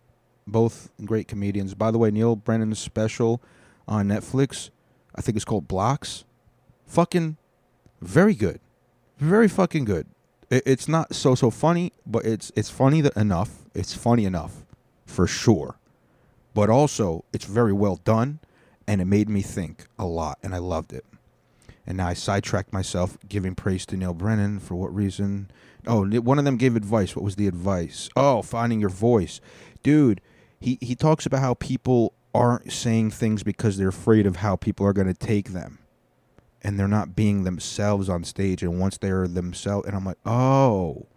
both 0.48 0.90
great 1.04 1.28
comedians. 1.28 1.74
By 1.74 1.92
the 1.92 1.98
way, 1.98 2.12
Neal 2.12 2.38
Brennan's 2.38 2.80
special 2.80 3.42
on 3.90 4.08
Netflix. 4.08 4.70
I 5.16 5.22
think 5.22 5.36
it's 5.36 5.44
called 5.44 5.68
Blocks. 5.68 6.24
Fucking, 6.86 7.36
very 8.02 8.34
good, 8.34 8.60
very 9.18 9.48
fucking 9.48 9.86
good. 9.86 10.08
It, 10.50 10.64
it's 10.66 10.88
not 10.88 11.16
so 11.16 11.36
so 11.36 11.50
funny, 11.50 11.94
but 12.06 12.26
it's 12.26 12.52
it's 12.56 12.70
funny 12.70 13.02
that 13.02 13.16
enough. 13.16 13.66
It's 13.74 13.94
funny 13.94 14.26
enough, 14.26 14.66
for 15.06 15.28
sure. 15.28 15.78
But 16.54 16.70
also, 16.70 17.24
it's 17.34 17.46
very 17.46 17.74
well 17.74 17.98
done, 18.04 18.40
and 18.88 19.02
it 19.02 19.06
made 19.06 19.30
me 19.30 19.42
think 19.42 19.86
a 20.00 20.06
lot, 20.06 20.40
and 20.42 20.56
I 20.56 20.58
loved 20.58 20.94
it. 20.94 21.06
And 21.86 21.98
now 21.98 22.08
I 22.08 22.14
sidetracked 22.14 22.74
myself, 22.74 23.18
giving 23.30 23.56
praise 23.56 23.86
to 23.88 23.98
Neal 23.98 24.14
Brennan 24.14 24.60
for 24.60 24.76
what 24.76 24.94
reason? 24.94 25.50
Oh, 25.86 26.06
one 26.06 26.38
of 26.38 26.46
them 26.46 26.58
gave 26.58 26.76
advice. 26.76 27.16
What 27.16 27.24
was 27.24 27.38
the 27.38 27.48
advice? 27.48 28.10
Oh, 28.16 28.42
finding 28.42 28.80
your 28.82 28.90
voice, 28.90 29.40
dude. 29.84 30.22
He 30.60 30.78
he 30.82 30.96
talks 30.96 31.26
about 31.26 31.42
how 31.42 31.54
people 31.54 32.14
aren't 32.34 32.72
saying 32.72 33.12
things 33.12 33.44
because 33.44 33.78
they're 33.78 33.88
afraid 33.88 34.26
of 34.26 34.38
how 34.38 34.56
people 34.56 34.86
are 34.86 34.94
going 34.94 35.08
to 35.08 35.14
take 35.14 35.50
them 35.50 35.80
and 36.68 36.78
they're 36.78 36.86
not 36.86 37.16
being 37.16 37.46
themselves 37.46 38.10
on 38.10 38.26
stage 38.26 38.62
and 38.62 38.78
once 38.78 38.98
they're 38.98 39.26
themselves 39.26 39.88
and 39.88 39.96
i'm 39.96 40.04
like 40.04 40.18
oh 40.26 41.08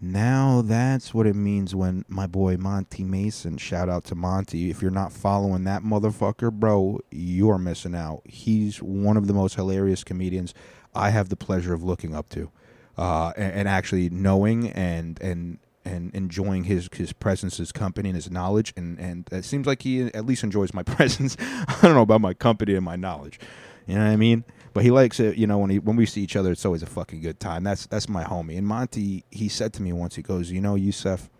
now 0.00 0.62
that's 0.62 1.12
what 1.12 1.26
it 1.26 1.36
means 1.36 1.74
when 1.74 2.02
my 2.08 2.26
boy 2.26 2.56
monty 2.56 3.04
mason 3.04 3.58
shout 3.58 3.90
out 3.90 4.04
to 4.04 4.14
monty 4.14 4.70
if 4.70 4.80
you're 4.80 4.90
not 4.90 5.12
following 5.12 5.64
that 5.64 5.82
motherfucker 5.82 6.50
bro 6.50 6.98
you're 7.10 7.58
missing 7.58 7.94
out 7.94 8.22
he's 8.24 8.82
one 8.82 9.18
of 9.18 9.26
the 9.26 9.34
most 9.34 9.54
hilarious 9.54 10.02
comedians 10.02 10.54
i 10.94 11.10
have 11.10 11.28
the 11.28 11.36
pleasure 11.36 11.74
of 11.74 11.84
looking 11.84 12.14
up 12.14 12.30
to 12.30 12.50
uh, 12.96 13.32
and, 13.36 13.52
and 13.52 13.68
actually 13.68 14.08
knowing 14.08 14.70
and 14.70 15.20
and 15.20 15.58
and 15.84 16.14
enjoying 16.14 16.64
his 16.64 16.88
his 16.94 17.12
presence, 17.12 17.58
his 17.58 17.72
company, 17.72 18.08
and 18.10 18.16
his 18.16 18.30
knowledge. 18.30 18.72
And 18.76 18.98
and 19.00 19.28
it 19.32 19.44
seems 19.44 19.66
like 19.66 19.82
he 19.82 20.02
at 20.02 20.24
least 20.24 20.44
enjoys 20.44 20.72
my 20.72 20.82
presence. 20.84 21.36
I 21.40 21.76
don't 21.82 21.94
know 21.94 22.02
about 22.02 22.20
my 22.20 22.34
company 22.34 22.76
and 22.76 22.84
my 22.84 22.94
knowledge. 22.94 23.40
You 23.86 23.96
know 23.96 24.04
what 24.04 24.12
I 24.12 24.16
mean? 24.16 24.44
But 24.74 24.82
he 24.82 24.90
likes 24.90 25.20
it. 25.20 25.36
You 25.36 25.46
know 25.46 25.58
when 25.58 25.70
he 25.70 25.78
when 25.78 25.96
we 25.96 26.04
see 26.04 26.20
each 26.20 26.36
other, 26.36 26.50
it's 26.50 26.66
always 26.66 26.82
a 26.82 26.86
fucking 26.86 27.20
good 27.20 27.38
time. 27.38 27.62
That's 27.62 27.86
that's 27.86 28.08
my 28.08 28.24
homie. 28.24 28.58
And 28.58 28.66
Monty, 28.66 29.24
he 29.30 29.48
said 29.48 29.72
to 29.74 29.82
me 29.82 29.92
once, 29.92 30.16
he 30.16 30.22
goes, 30.22 30.50
you 30.50 30.60
know, 30.60 30.74
Yusef, 30.74 31.30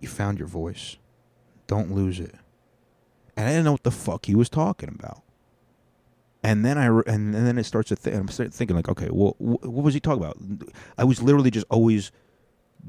you 0.00 0.08
found 0.08 0.38
your 0.38 0.48
voice. 0.48 0.96
Don't 1.68 1.92
lose 1.92 2.18
it. 2.18 2.34
And 3.36 3.46
I 3.46 3.50
didn't 3.52 3.64
know 3.64 3.72
what 3.72 3.84
the 3.84 3.92
fuck 3.92 4.26
he 4.26 4.34
was 4.34 4.48
talking 4.48 4.88
about. 4.98 5.22
And 6.42 6.64
then 6.64 6.76
I 6.76 6.86
and, 6.86 7.34
and 7.34 7.46
then 7.46 7.56
it 7.56 7.64
starts 7.64 7.90
to 7.90 7.96
think. 7.96 8.16
I'm 8.16 8.26
thinking 8.26 8.74
like, 8.74 8.88
okay, 8.88 9.08
well, 9.12 9.36
what 9.38 9.84
was 9.84 9.94
he 9.94 10.00
talking 10.00 10.24
about? 10.24 10.38
I 10.98 11.04
was 11.04 11.22
literally 11.22 11.52
just 11.52 11.66
always 11.70 12.10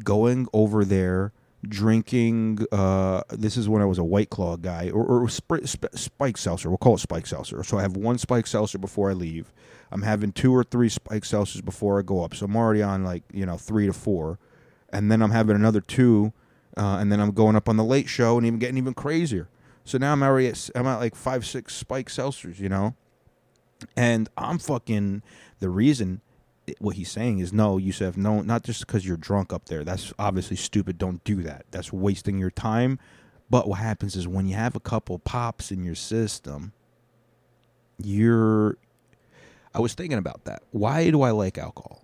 going 0.04 0.48
over 0.54 0.84
there 0.84 1.34
drinking 1.68 2.66
uh, 2.72 3.22
this 3.30 3.58
is 3.58 3.70
when 3.70 3.82
I 3.82 3.86
was 3.86 3.98
a 3.98 4.04
white 4.04 4.30
claw 4.30 4.58
guy 4.58 4.90
or, 4.90 5.06
or 5.06 5.30
sp- 5.30 5.66
sp- 5.70 5.94
spike 5.94 6.38
seltzer. 6.38 6.70
We'll 6.70 6.78
call 6.78 6.96
it 6.96 7.00
spike 7.00 7.28
seltzer. 7.28 7.64
So 7.64 7.78
I 7.78 7.82
have 7.82 7.96
one 7.96 8.18
spike 8.18 8.48
seltzer 8.48 8.78
before 8.78 9.10
I 9.10 9.14
leave. 9.14 9.54
I'm 9.92 10.02
having 10.02 10.32
two 10.32 10.56
or 10.56 10.64
three 10.64 10.90
spike 10.90 11.24
seltzers 11.24 11.64
before 11.64 12.00
I 12.00 12.02
go 12.02 12.24
up. 12.24 12.34
So 12.34 12.46
I'm 12.46 12.56
already 12.56 12.82
on 12.82 13.04
like 13.04 13.24
you 13.32 13.46
know 13.46 13.58
three 13.58 13.88
to 13.88 13.94
four. 13.94 14.40
And 14.90 15.12
then 15.12 15.22
I'm 15.22 15.32
having 15.32 15.56
another 15.56 15.82
two 15.82 16.34
uh, 16.78 16.98
and 17.00 17.12
then 17.12 17.20
I'm 17.20 17.32
going 17.32 17.56
up 17.56 17.70
on 17.70 17.78
the 17.78 17.84
late 17.84 18.10
show 18.10 18.38
and 18.38 18.46
even 18.46 18.60
getting 18.60 18.78
even 18.78 18.94
crazier. 18.94 19.48
So 19.84 19.98
now 19.98 20.14
I'm 20.14 20.24
already 20.24 20.48
at, 20.48 20.70
I'm 20.76 20.86
at 20.88 20.98
like 20.98 21.16
five 21.16 21.46
six 21.46 21.76
spike 21.76 22.10
seltzers 22.10 22.60
you 22.60 22.70
know? 22.70 22.96
And 23.96 24.30
I'm 24.38 24.60
fucking 24.60 25.24
the 25.60 25.70
reason 25.70 26.22
what 26.80 26.96
he's 26.96 27.12
saying 27.12 27.40
is 27.40 27.52
no, 27.52 27.78
Yusef, 27.78 28.18
no, 28.18 28.42
not 28.42 28.64
just 28.64 28.86
because 28.86 29.06
you're 29.06 29.18
drunk 29.18 29.52
up 29.52 29.66
there. 29.66 29.84
That's 29.84 30.14
obviously 30.20 30.56
stupid. 30.56 30.98
Don't 30.98 31.24
do 31.24 31.42
that. 31.44 31.66
That's 31.72 31.92
wasting 31.92 32.38
your 32.38 32.52
time. 32.52 33.00
But 33.50 33.68
what 33.68 33.80
happens 33.80 34.16
is 34.16 34.28
when 34.28 34.48
you 34.48 34.56
have 34.56 34.76
a 34.76 34.80
couple 34.80 35.20
pops 35.20 35.72
in 35.72 35.84
your 35.84 35.96
system, 35.96 36.72
you're. 37.98 38.78
I 39.74 39.80
was 39.80 39.94
thinking 39.94 40.18
about 40.18 40.46
that. 40.46 40.64
Why 40.72 41.10
do 41.12 41.22
I 41.22 41.32
like 41.32 41.58
alcohol? 41.58 42.04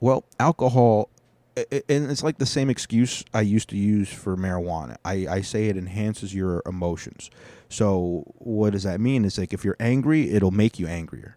Well, 0.00 0.24
alcohol, 0.38 1.10
and 1.56 2.10
it's 2.10 2.22
like 2.22 2.38
the 2.38 2.46
same 2.46 2.70
excuse 2.70 3.24
I 3.34 3.42
used 3.42 3.68
to 3.70 3.76
use 3.76 4.12
for 4.12 4.36
marijuana. 4.36 4.96
I, 5.04 5.26
I 5.28 5.40
say 5.42 5.66
it 5.66 5.76
enhances 5.76 6.34
your 6.34 6.62
emotions. 6.66 7.30
So 7.68 8.24
what 8.38 8.70
does 8.70 8.84
that 8.84 9.00
mean? 9.00 9.24
It's 9.24 9.38
like 9.38 9.52
if 9.52 9.64
you're 9.64 9.76
angry, 9.78 10.30
it'll 10.30 10.52
make 10.52 10.78
you 10.78 10.86
angrier 10.86 11.36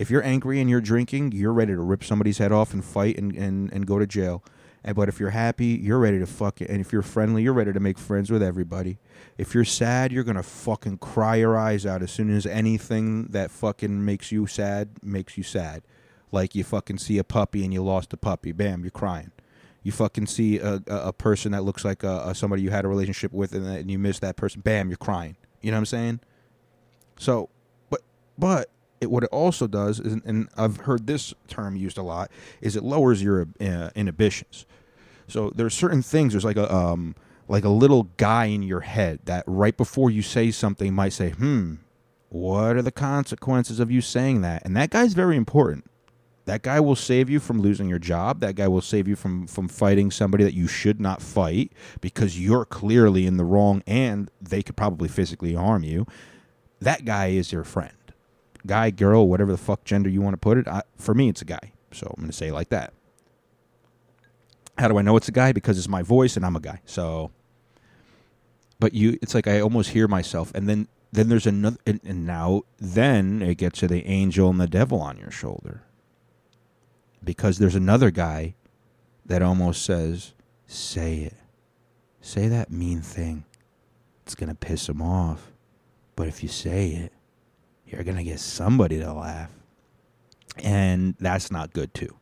if 0.00 0.08
you're 0.08 0.24
angry 0.24 0.60
and 0.60 0.70
you're 0.70 0.80
drinking, 0.80 1.32
you're 1.32 1.52
ready 1.52 1.74
to 1.74 1.80
rip 1.80 2.02
somebody's 2.02 2.38
head 2.38 2.52
off 2.52 2.72
and 2.72 2.82
fight 2.82 3.18
and, 3.18 3.36
and, 3.36 3.70
and 3.70 3.86
go 3.86 3.98
to 3.98 4.06
jail. 4.06 4.42
And, 4.82 4.96
but 4.96 5.10
if 5.10 5.20
you're 5.20 5.28
happy, 5.28 5.66
you're 5.66 5.98
ready 5.98 6.18
to 6.18 6.26
fuck 6.26 6.62
it. 6.62 6.70
And 6.70 6.80
if 6.80 6.90
you're 6.90 7.02
friendly, 7.02 7.42
you're 7.42 7.52
ready 7.52 7.74
to 7.74 7.80
make 7.80 7.98
friends 7.98 8.30
with 8.30 8.42
everybody. 8.42 8.98
If 9.36 9.54
you're 9.54 9.66
sad, 9.66 10.10
you're 10.10 10.24
gonna 10.24 10.42
fucking 10.42 10.98
cry 10.98 11.36
your 11.36 11.58
eyes 11.58 11.84
out 11.84 12.02
as 12.02 12.10
soon 12.10 12.34
as 12.34 12.46
anything 12.46 13.24
that 13.26 13.50
fucking 13.50 14.02
makes 14.02 14.32
you 14.32 14.46
sad 14.46 14.88
makes 15.02 15.36
you 15.36 15.42
sad. 15.42 15.82
Like 16.32 16.54
you 16.54 16.64
fucking 16.64 16.96
see 16.96 17.18
a 17.18 17.24
puppy 17.24 17.62
and 17.62 17.74
you 17.74 17.84
lost 17.84 18.14
a 18.14 18.16
puppy, 18.16 18.52
bam, 18.52 18.80
you're 18.80 18.90
crying. 18.90 19.32
You 19.82 19.92
fucking 19.92 20.28
see 20.28 20.60
a, 20.60 20.82
a, 20.86 21.08
a 21.08 21.12
person 21.12 21.52
that 21.52 21.64
looks 21.64 21.84
like 21.84 22.04
a, 22.04 22.22
a 22.28 22.34
somebody 22.34 22.62
you 22.62 22.70
had 22.70 22.86
a 22.86 22.88
relationship 22.88 23.34
with 23.34 23.52
and, 23.52 23.66
and 23.66 23.90
you 23.90 23.98
miss 23.98 24.18
that 24.20 24.36
person, 24.36 24.62
bam, 24.62 24.88
you're 24.88 24.96
crying. 24.96 25.36
You 25.60 25.72
know 25.72 25.76
what 25.76 25.80
I'm 25.80 25.86
saying? 25.86 26.20
So, 27.18 27.50
but 27.90 28.00
but 28.38 28.70
it, 29.00 29.10
what 29.10 29.24
it 29.24 29.30
also 29.32 29.66
does 29.66 29.98
is, 29.98 30.12
and 30.24 30.48
I've 30.56 30.78
heard 30.78 31.06
this 31.06 31.32
term 31.48 31.76
used 31.76 31.98
a 31.98 32.02
lot, 32.02 32.30
is 32.60 32.76
it 32.76 32.84
lowers 32.84 33.22
your 33.22 33.48
uh, 33.60 33.90
inhibitions. 33.94 34.66
So 35.26 35.50
there's 35.54 35.74
certain 35.74 36.02
things. 36.02 36.32
There's 36.32 36.44
like 36.44 36.56
a 36.56 36.72
um, 36.72 37.14
like 37.48 37.64
a 37.64 37.70
little 37.70 38.04
guy 38.16 38.46
in 38.46 38.62
your 38.62 38.80
head 38.80 39.20
that 39.24 39.44
right 39.46 39.76
before 39.76 40.10
you 40.10 40.22
say 40.22 40.50
something 40.50 40.92
might 40.92 41.12
say, 41.12 41.30
"Hmm, 41.30 41.76
what 42.28 42.76
are 42.76 42.82
the 42.82 42.92
consequences 42.92 43.80
of 43.80 43.90
you 43.90 44.00
saying 44.00 44.42
that?" 44.42 44.62
And 44.64 44.76
that 44.76 44.90
guy's 44.90 45.14
very 45.14 45.36
important. 45.36 45.84
That 46.46 46.62
guy 46.62 46.80
will 46.80 46.96
save 46.96 47.30
you 47.30 47.38
from 47.38 47.60
losing 47.60 47.88
your 47.88 48.00
job. 48.00 48.40
That 48.40 48.56
guy 48.56 48.66
will 48.66 48.80
save 48.80 49.06
you 49.06 49.14
from 49.14 49.46
from 49.46 49.68
fighting 49.68 50.10
somebody 50.10 50.42
that 50.44 50.54
you 50.54 50.66
should 50.66 51.00
not 51.00 51.22
fight 51.22 51.72
because 52.00 52.38
you're 52.40 52.64
clearly 52.64 53.26
in 53.26 53.36
the 53.36 53.44
wrong 53.44 53.82
and 53.86 54.30
they 54.42 54.62
could 54.62 54.76
probably 54.76 55.08
physically 55.08 55.54
harm 55.54 55.84
you. 55.84 56.06
That 56.80 57.04
guy 57.04 57.28
is 57.28 57.52
your 57.52 57.62
friend 57.62 57.92
guy, 58.66 58.90
girl, 58.90 59.26
whatever 59.26 59.52
the 59.52 59.58
fuck 59.58 59.84
gender 59.84 60.08
you 60.08 60.20
want 60.20 60.34
to 60.34 60.38
put 60.38 60.58
it. 60.58 60.68
I, 60.68 60.82
for 60.96 61.14
me, 61.14 61.28
it's 61.28 61.42
a 61.42 61.46
guy. 61.46 61.72
So 61.92 62.06
I'm 62.06 62.22
going 62.22 62.30
to 62.30 62.36
say 62.36 62.50
like 62.50 62.68
that. 62.70 62.92
How 64.78 64.88
do 64.88 64.98
I 64.98 65.02
know 65.02 65.16
it's 65.16 65.28
a 65.28 65.32
guy? 65.32 65.52
Because 65.52 65.78
it's 65.78 65.88
my 65.88 66.02
voice 66.02 66.36
and 66.36 66.46
I'm 66.46 66.56
a 66.56 66.60
guy. 66.60 66.80
So, 66.86 67.30
but 68.78 68.94
you, 68.94 69.18
it's 69.20 69.34
like 69.34 69.46
I 69.46 69.60
almost 69.60 69.90
hear 69.90 70.08
myself, 70.08 70.52
and 70.54 70.68
then 70.68 70.88
then 71.12 71.28
there's 71.28 71.46
another, 71.46 71.76
and, 71.84 72.00
and 72.04 72.24
now 72.24 72.62
then 72.78 73.42
it 73.42 73.56
gets 73.56 73.80
to 73.80 73.88
the 73.88 74.06
angel 74.06 74.48
and 74.48 74.60
the 74.60 74.68
devil 74.68 75.00
on 75.00 75.18
your 75.18 75.30
shoulder. 75.30 75.82
Because 77.22 77.58
there's 77.58 77.74
another 77.74 78.10
guy 78.10 78.54
that 79.26 79.42
almost 79.42 79.84
says, 79.84 80.32
"Say 80.66 81.18
it, 81.18 81.34
say 82.22 82.48
that 82.48 82.70
mean 82.70 83.02
thing. 83.02 83.44
It's 84.24 84.34
gonna 84.34 84.54
piss 84.54 84.88
him 84.88 85.02
off, 85.02 85.52
but 86.16 86.26
if 86.26 86.42
you 86.42 86.48
say 86.48 86.92
it." 86.92 87.12
You're 87.90 88.04
going 88.04 88.16
to 88.16 88.24
get 88.24 88.40
somebody 88.40 88.98
to 88.98 89.12
laugh. 89.12 89.50
And 90.62 91.14
that's 91.18 91.50
not 91.50 91.72
good, 91.72 91.94
too. 91.94 92.16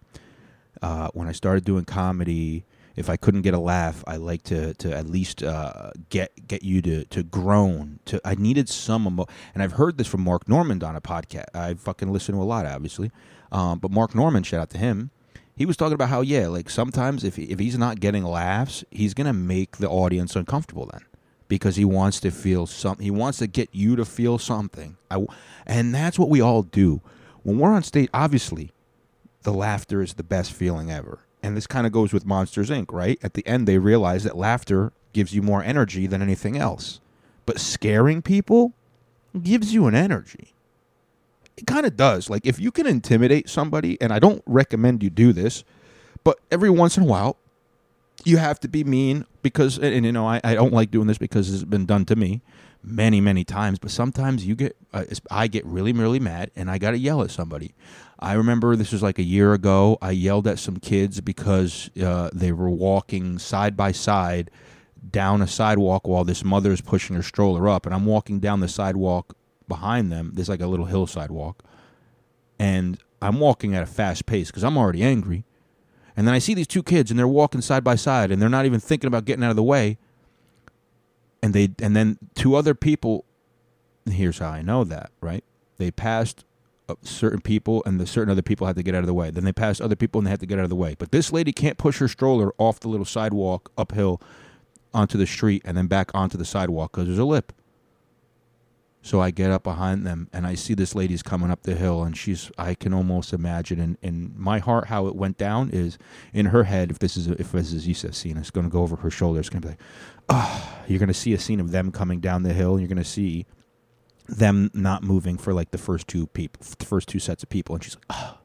Uh, 0.80 1.08
when 1.12 1.28
I 1.28 1.32
started 1.32 1.64
doing 1.64 1.84
comedy, 1.84 2.64
if 2.98 3.08
I 3.08 3.16
couldn't 3.16 3.42
get 3.42 3.54
a 3.54 3.58
laugh, 3.60 4.02
I 4.08 4.16
like 4.16 4.42
to 4.44 4.74
to 4.74 4.96
at 4.96 5.08
least 5.08 5.42
uh, 5.42 5.92
get 6.10 6.48
get 6.48 6.64
you 6.64 6.82
to 6.82 7.04
to 7.04 7.22
groan. 7.22 8.00
To 8.06 8.20
I 8.24 8.34
needed 8.34 8.68
some 8.68 9.06
emo- 9.06 9.26
and 9.54 9.62
I've 9.62 9.72
heard 9.72 9.98
this 9.98 10.08
from 10.08 10.22
Mark 10.22 10.48
Norman 10.48 10.82
on 10.82 10.96
a 10.96 11.00
podcast. 11.00 11.46
I 11.54 11.74
fucking 11.74 12.12
listen 12.12 12.34
to 12.34 12.40
a 12.40 12.44
lot, 12.44 12.66
obviously, 12.66 13.12
um, 13.52 13.78
but 13.78 13.92
Mark 13.92 14.16
Norman, 14.16 14.42
shout 14.42 14.60
out 14.60 14.70
to 14.70 14.78
him. 14.78 15.10
He 15.54 15.64
was 15.64 15.76
talking 15.76 15.94
about 15.94 16.08
how 16.08 16.22
yeah, 16.22 16.48
like 16.48 16.68
sometimes 16.68 17.22
if 17.22 17.38
if 17.38 17.60
he's 17.60 17.78
not 17.78 18.00
getting 18.00 18.24
laughs, 18.24 18.84
he's 18.90 19.14
gonna 19.14 19.32
make 19.32 19.76
the 19.76 19.88
audience 19.88 20.34
uncomfortable. 20.34 20.86
Then 20.92 21.02
because 21.48 21.76
he 21.76 21.84
wants 21.84 22.20
to 22.20 22.30
feel 22.30 22.66
something. 22.66 23.04
He 23.04 23.10
wants 23.10 23.38
to 23.38 23.46
get 23.46 23.70
you 23.72 23.96
to 23.96 24.04
feel 24.04 24.38
something. 24.38 24.96
I, 25.10 25.26
and 25.66 25.94
that's 25.94 26.18
what 26.18 26.28
we 26.28 26.40
all 26.40 26.62
do. 26.62 27.00
When 27.42 27.58
we're 27.58 27.72
on 27.72 27.82
stage, 27.82 28.10
obviously, 28.12 28.72
the 29.42 29.52
laughter 29.52 30.02
is 30.02 30.14
the 30.14 30.22
best 30.22 30.52
feeling 30.52 30.90
ever. 30.90 31.20
And 31.42 31.56
this 31.56 31.66
kind 31.66 31.86
of 31.86 31.92
goes 31.92 32.12
with 32.12 32.26
Monsters 32.26 32.68
Inc., 32.68 32.92
right? 32.92 33.18
At 33.22 33.34
the 33.34 33.46
end, 33.46 33.66
they 33.66 33.78
realize 33.78 34.24
that 34.24 34.36
laughter 34.36 34.92
gives 35.12 35.34
you 35.34 35.40
more 35.40 35.62
energy 35.62 36.06
than 36.06 36.20
anything 36.20 36.58
else. 36.58 37.00
But 37.46 37.60
scaring 37.60 38.20
people 38.20 38.74
gives 39.40 39.72
you 39.72 39.86
an 39.86 39.94
energy. 39.94 40.52
It 41.56 41.66
kind 41.66 41.86
of 41.86 41.96
does. 41.96 42.28
Like, 42.28 42.44
if 42.44 42.60
you 42.60 42.70
can 42.70 42.86
intimidate 42.86 43.48
somebody, 43.48 44.00
and 44.00 44.12
I 44.12 44.18
don't 44.18 44.42
recommend 44.46 45.02
you 45.02 45.10
do 45.10 45.32
this, 45.32 45.64
but 46.24 46.38
every 46.50 46.70
once 46.70 46.96
in 46.96 47.04
a 47.04 47.06
while, 47.06 47.36
you 48.24 48.36
have 48.38 48.60
to 48.60 48.68
be 48.68 48.84
mean 48.84 49.24
because, 49.42 49.76
and, 49.76 49.94
and, 49.94 50.06
you 50.06 50.12
know, 50.12 50.26
I, 50.26 50.40
I 50.44 50.54
don't 50.54 50.72
like 50.72 50.90
doing 50.90 51.06
this 51.06 51.18
because 51.18 51.52
it's 51.52 51.64
been 51.64 51.86
done 51.86 52.04
to 52.06 52.16
me 52.16 52.42
many, 52.82 53.20
many 53.20 53.44
times. 53.44 53.78
But 53.78 53.90
sometimes 53.90 54.46
you 54.46 54.54
get, 54.54 54.76
uh, 54.92 55.04
I 55.30 55.46
get 55.46 55.64
really, 55.66 55.92
really 55.92 56.20
mad, 56.20 56.50
and 56.56 56.70
I 56.70 56.78
got 56.78 56.92
to 56.92 56.98
yell 56.98 57.22
at 57.22 57.30
somebody. 57.30 57.74
I 58.18 58.32
remember 58.34 58.74
this 58.74 58.92
was 58.92 59.02
like 59.02 59.18
a 59.18 59.24
year 59.24 59.52
ago. 59.52 59.98
I 60.02 60.10
yelled 60.10 60.46
at 60.48 60.58
some 60.58 60.78
kids 60.78 61.20
because 61.20 61.90
uh, 62.02 62.30
they 62.32 62.52
were 62.52 62.70
walking 62.70 63.38
side 63.38 63.76
by 63.76 63.92
side 63.92 64.50
down 65.10 65.40
a 65.40 65.46
sidewalk 65.46 66.06
while 66.06 66.24
this 66.24 66.44
mother 66.44 66.72
is 66.72 66.80
pushing 66.80 67.14
her 67.16 67.22
stroller 67.22 67.68
up, 67.68 67.86
and 67.86 67.94
I'm 67.94 68.04
walking 68.06 68.40
down 68.40 68.60
the 68.60 68.68
sidewalk 68.68 69.36
behind 69.68 70.10
them. 70.10 70.32
There's 70.34 70.48
like 70.48 70.60
a 70.60 70.66
little 70.66 70.86
hill 70.86 71.06
sidewalk, 71.06 71.62
and 72.58 72.98
I'm 73.22 73.38
walking 73.38 73.74
at 73.74 73.82
a 73.82 73.86
fast 73.86 74.26
pace 74.26 74.48
because 74.48 74.64
I'm 74.64 74.76
already 74.76 75.02
angry. 75.02 75.44
And 76.18 76.26
then 76.26 76.34
I 76.34 76.40
see 76.40 76.52
these 76.52 76.66
two 76.66 76.82
kids, 76.82 77.12
and 77.12 77.18
they're 77.18 77.28
walking 77.28 77.60
side 77.60 77.84
by 77.84 77.94
side, 77.94 78.32
and 78.32 78.42
they're 78.42 78.48
not 78.48 78.66
even 78.66 78.80
thinking 78.80 79.06
about 79.06 79.24
getting 79.24 79.44
out 79.44 79.50
of 79.50 79.56
the 79.56 79.62
way. 79.62 79.98
And 81.44 81.54
they, 81.54 81.70
and 81.80 81.94
then 81.94 82.18
two 82.34 82.56
other 82.56 82.74
people. 82.74 83.24
Here's 84.04 84.40
how 84.40 84.50
I 84.50 84.60
know 84.60 84.82
that, 84.82 85.12
right? 85.20 85.44
They 85.76 85.92
passed 85.92 86.44
uh, 86.88 86.96
certain 87.02 87.40
people, 87.40 87.84
and 87.86 88.00
the 88.00 88.06
certain 88.06 88.32
other 88.32 88.42
people 88.42 88.66
had 88.66 88.74
to 88.74 88.82
get 88.82 88.96
out 88.96 89.04
of 89.04 89.06
the 89.06 89.14
way. 89.14 89.30
Then 89.30 89.44
they 89.44 89.52
passed 89.52 89.80
other 89.80 89.94
people, 89.94 90.18
and 90.18 90.26
they 90.26 90.30
had 90.30 90.40
to 90.40 90.46
get 90.46 90.58
out 90.58 90.64
of 90.64 90.70
the 90.70 90.74
way. 90.74 90.96
But 90.98 91.12
this 91.12 91.32
lady 91.32 91.52
can't 91.52 91.78
push 91.78 91.98
her 92.00 92.08
stroller 92.08 92.52
off 92.58 92.80
the 92.80 92.88
little 92.88 93.06
sidewalk 93.06 93.70
uphill 93.78 94.20
onto 94.92 95.18
the 95.18 95.26
street 95.26 95.62
and 95.64 95.76
then 95.76 95.86
back 95.86 96.10
onto 96.14 96.36
the 96.36 96.44
sidewalk 96.44 96.90
because 96.90 97.06
there's 97.06 97.20
a 97.20 97.24
lip. 97.24 97.52
So 99.00 99.20
I 99.20 99.30
get 99.30 99.50
up 99.50 99.62
behind 99.62 100.06
them 100.06 100.28
and 100.32 100.46
I 100.46 100.54
see 100.54 100.74
this 100.74 100.94
lady's 100.94 101.22
coming 101.22 101.50
up 101.50 101.62
the 101.62 101.74
hill 101.74 102.02
and 102.02 102.16
she's 102.16 102.50
I 102.58 102.74
can 102.74 102.92
almost 102.92 103.32
imagine 103.32 103.80
in, 103.80 103.98
in 104.02 104.34
my 104.36 104.58
heart 104.58 104.88
how 104.88 105.06
it 105.06 105.14
went 105.14 105.38
down 105.38 105.70
is 105.70 105.98
in 106.32 106.46
her 106.46 106.64
head 106.64 106.90
if 106.90 106.98
this 106.98 107.16
is 107.16 107.28
if 107.28 107.52
this 107.52 107.72
is 107.72 107.86
Yusuf 107.86 108.14
scene 108.14 108.36
it's 108.36 108.50
gonna 108.50 108.68
go 108.68 108.82
over 108.82 108.96
her 108.96 109.10
shoulder 109.10 109.38
it's 109.38 109.48
gonna 109.48 109.62
be 109.62 109.68
like 109.68 109.80
oh 110.28 110.80
you're 110.88 110.98
gonna 110.98 111.14
see 111.14 111.32
a 111.32 111.38
scene 111.38 111.60
of 111.60 111.70
them 111.70 111.92
coming 111.92 112.20
down 112.20 112.42
the 112.42 112.52
hill 112.52 112.72
and 112.72 112.80
you're 112.80 112.88
gonna 112.88 113.04
see 113.04 113.46
them 114.28 114.70
not 114.74 115.02
moving 115.02 115.38
for 115.38 115.54
like 115.54 115.70
the 115.70 115.78
first 115.78 116.08
two 116.08 116.26
people 116.26 116.60
the 116.78 116.84
first 116.84 117.08
two 117.08 117.20
sets 117.20 117.42
of 117.42 117.48
people 117.48 117.74
and 117.76 117.84
she's 117.84 117.94
like 117.94 118.04
ah 118.10 118.38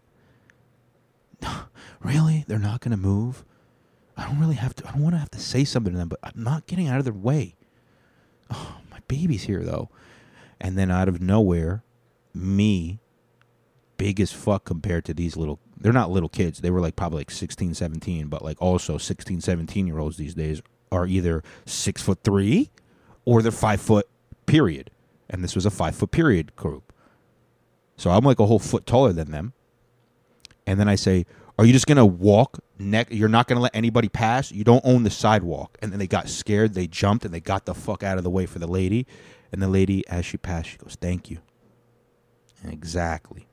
oh 1.44 1.68
really? 2.00 2.46
They're 2.48 2.60
not 2.60 2.80
gonna 2.80 2.96
move? 2.96 3.44
I 4.16 4.28
don't 4.28 4.40
really 4.40 4.56
have 4.56 4.76
to 4.76 4.88
I 4.88 4.92
don't 4.92 5.02
want 5.02 5.16
to 5.16 5.20
have 5.20 5.32
to 5.32 5.40
say 5.40 5.64
something 5.64 5.94
to 5.94 6.00
them 6.00 6.10
but 6.10 6.20
I'm 6.24 6.44
not 6.44 6.68
getting 6.68 6.88
out 6.88 7.00
of 7.00 7.06
their 7.06 7.14
way. 7.14 7.56
Oh 8.52 8.78
my 8.92 9.00
baby's 9.08 9.44
here 9.44 9.64
though 9.64 9.90
and 10.64 10.78
then 10.78 10.90
out 10.90 11.10
of 11.10 11.22
nowhere, 11.22 11.84
me, 12.34 13.00
big 13.98 14.22
as 14.22 14.32
fuck 14.32 14.64
compared 14.64 15.04
to 15.06 15.14
these 15.14 15.36
little, 15.36 15.60
they're 15.78 15.92
not 15.92 16.10
little 16.10 16.30
kids. 16.30 16.62
They 16.62 16.72
were 16.72 16.80
like 16.80 16.96
probably 16.96 17.20
like 17.20 17.32
16, 17.32 17.74
17, 17.74 18.28
but 18.28 18.44
like 18.44 18.60
also 18.62 18.98
16, 18.98 19.42
17 19.42 19.86
year 19.86 20.00
olds 20.00 20.16
these 20.16 20.34
days 20.34 20.62
are 20.90 21.06
either 21.06 21.44
six 21.66 22.02
foot 22.02 22.20
three 22.24 22.72
or 23.26 23.42
they're 23.42 23.52
five 23.52 23.82
foot 23.82 24.08
period. 24.46 24.90
And 25.30 25.44
this 25.44 25.54
was 25.54 25.66
a 25.66 25.70
five 25.70 25.96
foot 25.96 26.12
period 26.12 26.56
group. 26.56 26.94
So 27.98 28.10
I'm 28.10 28.24
like 28.24 28.40
a 28.40 28.46
whole 28.46 28.60
foot 28.60 28.86
taller 28.86 29.12
than 29.12 29.32
them. 29.32 29.54
And 30.66 30.80
then 30.80 30.88
I 30.88 30.96
say, 30.96 31.26
Are 31.60 31.66
you 31.66 31.74
just 31.74 31.88
going 31.88 31.98
to 31.98 32.06
walk? 32.06 32.60
Neck? 32.80 33.08
You're 33.12 33.30
not 33.30 33.48
going 33.48 33.58
to 33.58 33.62
let 33.62 33.76
anybody 33.76 34.08
pass? 34.08 34.52
You 34.52 34.64
don't 34.64 34.84
own 34.86 35.04
the 35.04 35.10
sidewalk. 35.10 35.78
And 35.82 35.92
then 35.92 36.00
they 36.00 36.08
got 36.08 36.30
scared. 36.30 36.74
They 36.74 36.88
jumped 36.88 37.26
and 37.26 37.34
they 37.34 37.42
got 37.42 37.66
the 37.66 37.74
fuck 37.74 38.02
out 38.02 38.18
of 38.18 38.24
the 38.24 38.30
way 38.30 38.46
for 38.46 38.60
the 38.60 38.68
lady. 38.68 39.06
And 39.54 39.62
the 39.62 39.68
lady, 39.68 40.06
as 40.08 40.26
she 40.26 40.38
passed, 40.38 40.70
she 40.70 40.78
goes, 40.78 40.98
Thank 41.00 41.30
you. 41.30 41.38
And 42.64 42.74
exactly. 42.74 43.48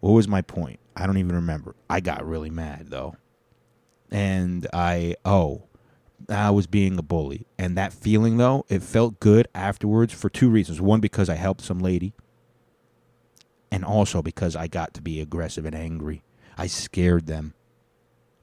What 0.00 0.10
was 0.10 0.26
my 0.26 0.42
point? 0.42 0.80
I 0.96 1.06
don't 1.06 1.18
even 1.18 1.36
remember. 1.36 1.76
I 1.88 2.00
got 2.00 2.26
really 2.26 2.50
mad, 2.50 2.88
though. 2.90 3.14
And 4.10 4.66
I, 4.72 5.14
oh, 5.24 5.62
I 6.28 6.50
was 6.50 6.66
being 6.66 6.98
a 6.98 7.02
bully. 7.02 7.46
And 7.58 7.78
that 7.78 7.92
feeling, 7.92 8.38
though, 8.38 8.66
it 8.68 8.82
felt 8.82 9.20
good 9.20 9.46
afterwards 9.54 10.12
for 10.12 10.28
two 10.28 10.50
reasons. 10.50 10.80
One, 10.80 11.00
because 11.00 11.28
I 11.28 11.36
helped 11.36 11.62
some 11.62 11.78
lady. 11.78 12.12
And 13.70 13.84
also 13.84 14.22
because 14.22 14.56
I 14.56 14.66
got 14.66 14.94
to 14.94 15.02
be 15.02 15.20
aggressive 15.20 15.64
and 15.64 15.76
angry. 15.76 16.24
I 16.58 16.66
scared 16.66 17.26
them. 17.26 17.54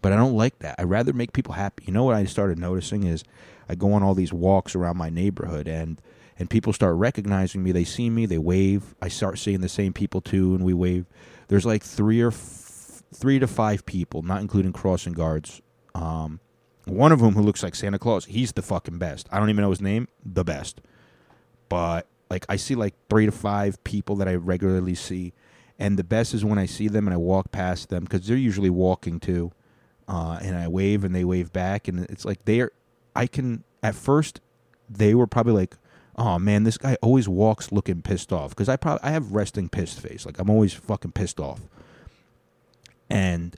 But 0.02 0.14
I 0.14 0.16
don't 0.16 0.36
like 0.36 0.60
that. 0.60 0.76
I 0.78 0.84
rather 0.84 1.12
make 1.12 1.34
people 1.34 1.54
happy. 1.54 1.84
You 1.86 1.94
know 1.94 2.04
what 2.06 2.16
I 2.16 2.24
started 2.26 2.58
noticing 2.60 3.04
is 3.04 3.24
I 3.68 3.76
go 3.76 3.92
on 3.94 4.04
all 4.04 4.16
these 4.16 4.34
walks 4.34 4.76
around 4.76 4.98
my 4.98 5.10
neighborhood 5.10 5.68
and 5.68 6.02
and 6.40 6.50
people 6.50 6.74
start 6.74 6.96
recognizing 6.96 7.64
me. 7.64 7.72
They 7.72 7.84
see 7.84 8.10
me, 8.10 8.26
they 8.26 8.38
wave. 8.38 8.96
I 9.02 9.08
start 9.08 9.40
seeing 9.40 9.62
the 9.62 9.70
same 9.70 9.94
people 9.94 10.22
too, 10.22 10.56
and 10.56 10.64
we 10.64 10.74
wave. 10.74 11.06
There's 11.48 11.66
like 11.66 11.84
three 11.84 12.22
or 12.22 12.30
f- 12.30 13.04
three 13.14 13.40
to 13.40 13.48
five 13.48 13.86
people, 13.86 14.22
not 14.22 14.42
including 14.42 14.74
crossing 14.74 15.14
guards. 15.14 15.62
Um, 15.94 16.40
one 16.86 17.12
of 17.12 17.20
them 17.20 17.34
who 17.34 17.42
looks 17.42 17.64
like 17.64 17.76
Santa 17.76 18.00
Claus. 18.00 18.26
He's 18.26 18.54
the 18.54 18.62
fucking 18.62 18.98
best. 18.98 19.28
I 19.32 19.40
don't 19.40 19.50
even 19.50 19.62
know 19.62 19.70
his 19.70 19.82
name. 19.82 20.08
The 20.26 20.44
best. 20.44 20.82
But 21.70 22.08
like 22.30 22.46
I 22.50 22.56
see 22.56 22.76
like 22.76 22.96
three 23.10 23.26
to 23.26 23.32
five 23.32 23.84
people 23.84 24.16
that 24.18 24.28
I 24.28 24.36
regularly 24.36 24.96
see, 24.96 25.34
and 25.80 25.98
the 25.98 26.04
best 26.04 26.34
is 26.34 26.44
when 26.44 26.58
I 26.58 26.66
see 26.66 26.88
them 26.88 27.08
and 27.08 27.14
I 27.14 27.18
walk 27.18 27.52
past 27.52 27.90
them 27.90 28.04
because 28.04 28.28
they're 28.28 28.38
usually 28.38 28.70
walking 28.70 29.20
too, 29.20 29.52
uh, 30.08 30.40
and 30.42 30.58
I 30.58 30.68
wave 30.68 31.04
and 31.04 31.16
they 31.16 31.24
wave 31.24 31.54
back, 31.54 31.88
and 31.88 32.02
it's 32.06 32.26
like 32.26 32.44
they're. 32.46 32.72
I 33.16 33.28
can 33.28 33.64
at 33.84 33.94
first 33.94 34.42
they 34.90 35.14
were 35.14 35.28
probably 35.28 35.54
like 35.54 35.78
oh 36.16 36.40
man, 36.40 36.64
this 36.64 36.78
guy 36.78 36.98
always 37.02 37.28
walks 37.28 37.72
looking 37.72 38.02
pissed 38.02 38.32
off 38.32 38.50
because 38.50 38.70
I 38.70 38.76
probably 38.76 39.04
I 39.04 39.12
have 39.12 39.32
resting 39.32 39.70
pissed 39.70 40.00
face. 40.00 40.26
Like 40.26 40.40
I'm 40.40 40.50
always 40.50 40.74
fucking 40.74 41.12
pissed 41.12 41.40
off. 41.40 41.62
And 43.10 43.56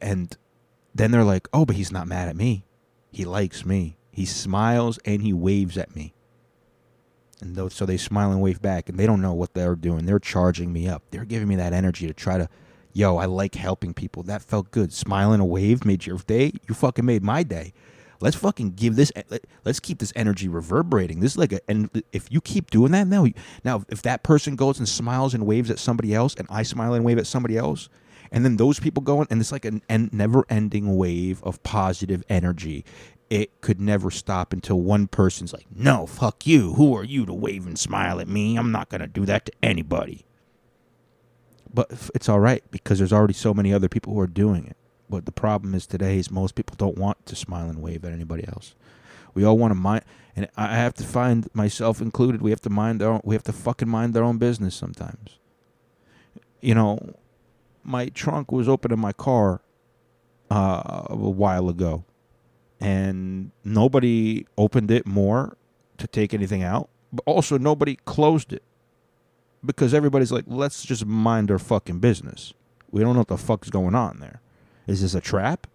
and 0.00 0.36
then 0.94 1.10
they're 1.10 1.24
like, 1.24 1.48
"Oh, 1.52 1.64
but 1.64 1.76
he's 1.76 1.92
not 1.92 2.06
mad 2.06 2.28
at 2.28 2.36
me. 2.36 2.64
He 3.10 3.24
likes 3.24 3.64
me. 3.64 3.96
He 4.10 4.24
smiles 4.26 4.98
and 5.04 5.22
he 5.22 5.32
waves 5.32 5.78
at 5.78 5.94
me." 5.94 6.14
And 7.40 7.72
so 7.72 7.84
they 7.84 7.96
smile 7.96 8.30
and 8.30 8.40
wave 8.40 8.62
back, 8.62 8.88
and 8.88 8.98
they 8.98 9.06
don't 9.06 9.20
know 9.20 9.34
what 9.34 9.54
they're 9.54 9.74
doing. 9.74 10.06
They're 10.06 10.20
charging 10.20 10.72
me 10.72 10.88
up. 10.88 11.02
They're 11.10 11.24
giving 11.24 11.48
me 11.48 11.56
that 11.56 11.72
energy 11.72 12.06
to 12.06 12.14
try 12.14 12.38
to, 12.38 12.48
yo, 12.92 13.16
I 13.16 13.24
like 13.24 13.56
helping 13.56 13.94
people. 13.94 14.22
That 14.22 14.42
felt 14.42 14.70
good. 14.70 14.92
Smiling 14.92 15.40
a 15.40 15.44
wave 15.44 15.84
made 15.84 16.06
your 16.06 16.18
day. 16.18 16.52
You 16.68 16.74
fucking 16.76 17.04
made 17.04 17.24
my 17.24 17.42
day 17.42 17.72
let's 18.22 18.36
fucking 18.36 18.70
give 18.70 18.96
this 18.96 19.12
eh, 19.16 19.22
let's 19.64 19.80
keep 19.80 19.98
this 19.98 20.12
energy 20.16 20.48
reverberating. 20.48 21.20
This 21.20 21.32
is 21.32 21.38
like 21.38 21.52
a 21.52 21.60
and 21.68 22.02
if 22.12 22.30
you 22.30 22.40
keep 22.40 22.70
doing 22.70 22.92
that 22.92 23.06
now 23.06 23.26
now 23.64 23.84
if 23.88 24.02
that 24.02 24.22
person 24.22 24.56
goes 24.56 24.78
and 24.78 24.88
smiles 24.88 25.34
and 25.34 25.46
waves 25.46 25.70
at 25.70 25.78
somebody 25.78 26.14
else 26.14 26.34
and 26.36 26.46
i 26.50 26.62
smile 26.62 26.94
and 26.94 27.04
wave 27.04 27.18
at 27.18 27.26
somebody 27.26 27.58
else 27.58 27.88
and 28.30 28.44
then 28.44 28.56
those 28.56 28.80
people 28.80 29.02
go 29.02 29.20
in 29.20 29.26
and 29.30 29.40
it's 29.40 29.52
like 29.52 29.66
a 29.66 29.80
never 29.90 30.46
ending 30.48 30.96
wave 30.96 31.42
of 31.42 31.62
positive 31.62 32.24
energy. 32.30 32.84
It 33.28 33.60
could 33.60 33.80
never 33.80 34.10
stop 34.10 34.52
until 34.52 34.80
one 34.80 35.06
person's 35.06 35.52
like 35.52 35.66
no 35.74 36.06
fuck 36.06 36.46
you. 36.46 36.74
Who 36.74 36.96
are 36.96 37.04
you 37.04 37.26
to 37.26 37.34
wave 37.34 37.66
and 37.66 37.78
smile 37.78 38.20
at 38.20 38.28
me? 38.28 38.56
I'm 38.56 38.72
not 38.72 38.88
going 38.88 39.02
to 39.02 39.06
do 39.06 39.26
that 39.26 39.46
to 39.46 39.52
anybody. 39.62 40.24
But 41.72 42.10
it's 42.14 42.28
all 42.28 42.40
right 42.40 42.62
because 42.70 42.98
there's 42.98 43.12
already 43.12 43.34
so 43.34 43.52
many 43.52 43.72
other 43.72 43.88
people 43.88 44.14
who 44.14 44.20
are 44.20 44.26
doing 44.26 44.66
it 44.66 44.76
but 45.12 45.26
the 45.26 45.30
problem 45.30 45.74
is 45.74 45.86
today 45.86 46.16
is 46.16 46.30
most 46.30 46.54
people 46.54 46.74
don't 46.78 46.96
want 46.96 47.26
to 47.26 47.36
smile 47.36 47.68
and 47.68 47.82
wave 47.82 48.02
at 48.02 48.12
anybody 48.12 48.48
else. 48.48 48.74
We 49.34 49.44
all 49.44 49.58
want 49.58 49.72
to 49.72 49.74
mind, 49.74 50.04
and 50.34 50.48
I 50.56 50.74
have 50.74 50.94
to 50.94 51.04
find 51.04 51.50
myself 51.52 52.00
included. 52.00 52.40
We 52.40 52.48
have 52.48 52.62
to 52.62 52.70
mind 52.70 53.02
our 53.02 53.12
own, 53.12 53.20
we 53.22 53.34
have 53.34 53.42
to 53.42 53.52
fucking 53.52 53.90
mind 53.90 54.16
our 54.16 54.22
own 54.22 54.38
business 54.38 54.74
sometimes. 54.74 55.38
You 56.62 56.74
know, 56.74 57.14
my 57.84 58.08
trunk 58.08 58.50
was 58.50 58.70
open 58.70 58.90
in 58.90 58.98
my 58.98 59.12
car 59.12 59.60
uh, 60.50 61.02
a 61.10 61.14
while 61.14 61.68
ago, 61.68 62.06
and 62.80 63.50
nobody 63.64 64.46
opened 64.56 64.90
it 64.90 65.06
more 65.06 65.58
to 65.98 66.06
take 66.06 66.32
anything 66.32 66.62
out, 66.62 66.88
but 67.12 67.22
also 67.26 67.58
nobody 67.58 67.96
closed 68.06 68.54
it 68.54 68.62
because 69.62 69.92
everybody's 69.92 70.32
like, 70.32 70.44
let's 70.46 70.84
just 70.84 71.04
mind 71.04 71.50
our 71.50 71.58
fucking 71.58 71.98
business. 71.98 72.54
We 72.90 73.02
don't 73.02 73.12
know 73.12 73.20
what 73.20 73.28
the 73.28 73.36
fuck's 73.36 73.68
going 73.68 73.94
on 73.94 74.20
there. 74.20 74.41
Is 74.86 75.02
this 75.02 75.14
a 75.14 75.20
trap? 75.20 75.66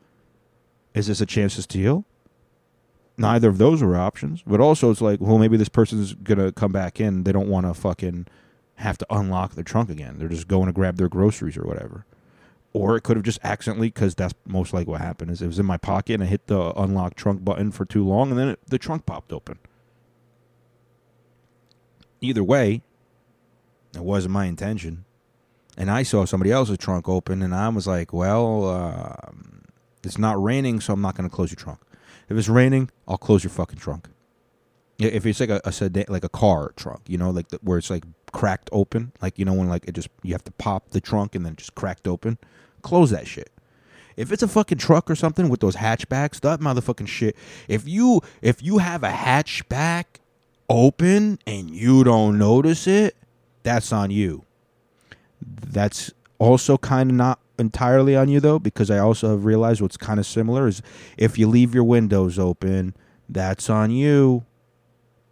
Is 0.94 1.08
this 1.08 1.22
a 1.22 1.26
chance 1.26 1.56
to 1.56 1.62
steal? 1.62 2.06
Neither 3.18 3.50
of 3.50 3.58
those 3.58 3.82
were 3.82 3.98
options. 3.98 4.44
But 4.46 4.60
also, 4.60 4.92
it's 4.92 5.02
like, 5.02 5.20
well, 5.20 5.38
maybe 5.38 5.58
this 5.58 5.70
person's 5.70 6.14
gonna 6.14 6.52
come 6.52 6.72
back 6.72 7.00
in. 7.00 7.24
They 7.24 7.32
don't 7.32 7.50
want 7.50 7.66
to 7.66 7.74
fucking 7.74 8.28
have 8.76 8.98
to 9.00 9.08
unlock 9.10 9.56
their 9.56 9.64
trunk 9.64 9.90
again. 9.90 10.16
They're 10.18 10.30
just 10.30 10.48
going 10.48 10.68
to 10.68 10.72
grab 10.72 10.98
their 10.98 11.10
groceries 11.10 11.58
or 11.58 11.64
whatever. 11.64 12.06
Or 12.74 12.96
it 12.96 13.02
could 13.02 13.18
have 13.18 13.24
just 13.24 13.40
accidentally, 13.44 13.88
because 13.88 14.14
that's 14.14 14.36
most 14.46 14.72
likely 14.72 14.92
what 14.92 15.02
happened. 15.02 15.32
Is 15.32 15.42
it 15.42 15.48
was 15.48 15.58
in 15.58 15.66
my 15.66 15.78
pocket 15.78 16.16
and 16.16 16.24
I 16.24 16.28
hit 16.28 16.46
the 16.46 16.74
unlock 16.80 17.16
trunk 17.16 17.44
button 17.44 17.72
for 17.72 17.86
too 17.86 18.06
long, 18.06 18.30
and 18.30 18.40
then 18.40 18.50
it, 18.50 18.60
the 18.68 18.78
trunk 18.78 19.08
popped 19.08 19.34
open. 19.34 19.58
Either 22.22 22.44
way, 22.44 22.82
it 23.96 24.04
wasn't 24.04 24.34
my 24.34 24.46
intention 24.46 25.06
and 25.78 25.92
I 25.92 26.04
saw 26.04 26.26
somebody 26.26 26.52
else's 26.52 26.80
trunk 26.80 27.08
open, 27.08 27.42
and 27.44 27.54
I 27.54 27.70
was 27.70 27.86
like, 27.86 28.12
well, 28.12 28.68
uh, 28.68 29.32
it's 30.04 30.18
not 30.18 30.42
raining, 30.42 30.80
so 30.80 30.94
I'm 30.94 31.02
not 31.02 31.16
going 31.16 31.30
to 31.30 31.34
close 31.34 31.52
your 31.52 31.58
trunk. 31.58 31.80
If 32.30 32.38
it's 32.38 32.50
raining, 32.50 32.90
I'll 33.08 33.18
close 33.18 33.44
your 33.44 33.52
fucking 33.52 33.80
trunk. 33.80 34.10
If 34.98 35.26
it's 35.28 35.40
like 35.40 35.50
a, 35.50 35.62
a 35.64 35.72
sedan, 35.72 36.06
like 36.10 36.24
a 36.24 36.30
car 36.30 36.74
trunk, 36.76 37.02
you 37.08 37.20
know, 37.20 37.30
like 37.30 37.50
the, 37.50 37.60
where 37.62 37.78
it's 37.78 37.92
like 37.92 38.04
cracked 38.32 38.70
open, 38.72 39.12
like 39.22 39.38
you 39.38 39.46
know 39.46 39.54
when 39.54 39.70
like 39.70 39.88
it 39.88 39.92
just 39.94 40.10
you 40.24 40.34
have 40.34 40.44
to 40.46 40.52
pop 40.54 40.90
the 40.90 41.00
trunk 41.00 41.36
and 41.36 41.46
then 41.46 41.56
just 41.56 41.76
cracked 41.76 42.08
open, 42.08 42.40
close 42.82 43.12
that 43.12 43.28
shit. 43.28 43.52
If 44.16 44.32
it's 44.32 44.42
a 44.42 44.48
fucking 44.48 44.80
truck 44.80 45.12
or 45.12 45.16
something 45.16 45.50
with 45.50 45.60
those 45.60 45.76
hatchbacks, 45.76 46.40
that 46.40 46.60
motherfucking 46.60 47.08
shit. 47.08 47.36
If 47.68 47.88
you 47.88 48.22
if 48.42 48.64
you 48.64 48.80
have 48.80 49.04
a 49.04 49.12
hatchback 49.12 50.06
open 50.68 51.38
and 51.46 51.70
you 51.70 52.04
don't 52.04 52.40
notice 52.40 52.88
it, 52.88 53.16
that's 53.62 53.94
on 53.94 54.10
you. 54.10 54.47
That's 55.42 56.12
also 56.40 56.78
kind 56.78 57.12
of 57.12 57.16
not 57.16 57.40
entirely 57.60 58.16
on 58.16 58.30
you 58.30 58.40
though, 58.40 58.60
because 58.60 58.92
I 58.92 59.00
also 59.00 59.32
have 59.32 59.46
realized 59.46 59.82
what's 59.82 59.98
kind 59.98 60.20
of 60.20 60.26
similar 60.26 60.68
is 60.68 60.82
if 61.18 61.38
you 61.38 61.48
leave 61.48 61.74
your 61.74 61.84
windows 61.84 62.38
open, 62.38 62.96
that's 63.30 63.70
on 63.70 63.92
you. 63.92 64.46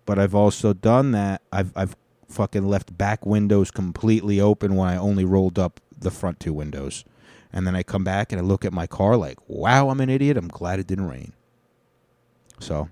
But 0.06 0.20
I've 0.20 0.36
also 0.36 0.74
done 0.74 1.12
that. 1.12 1.42
I've 1.52 1.72
I've 1.76 1.96
fucking 2.30 2.68
left 2.68 2.98
back 2.98 3.26
windows 3.26 3.72
completely 3.72 4.40
open 4.40 4.76
when 4.76 4.90
I 4.90 4.98
only 4.98 5.26
rolled 5.26 5.58
up 5.58 5.80
the 5.98 6.12
front 6.12 6.40
two 6.40 6.54
windows. 6.54 7.06
And 7.52 7.66
then 7.66 7.76
I 7.76 7.84
come 7.84 8.04
back 8.04 8.32
and 8.32 8.42
I 8.42 8.44
look 8.44 8.66
at 8.66 8.74
my 8.74 8.86
car 8.86 9.16
like, 9.16 9.38
wow, 9.48 9.90
I'm 9.90 10.02
an 10.02 10.10
idiot. 10.10 10.36
I'm 10.36 10.50
glad 10.50 10.80
it 10.80 10.88
didn't 10.88 11.08
rain. 11.08 11.34
So 12.60 12.90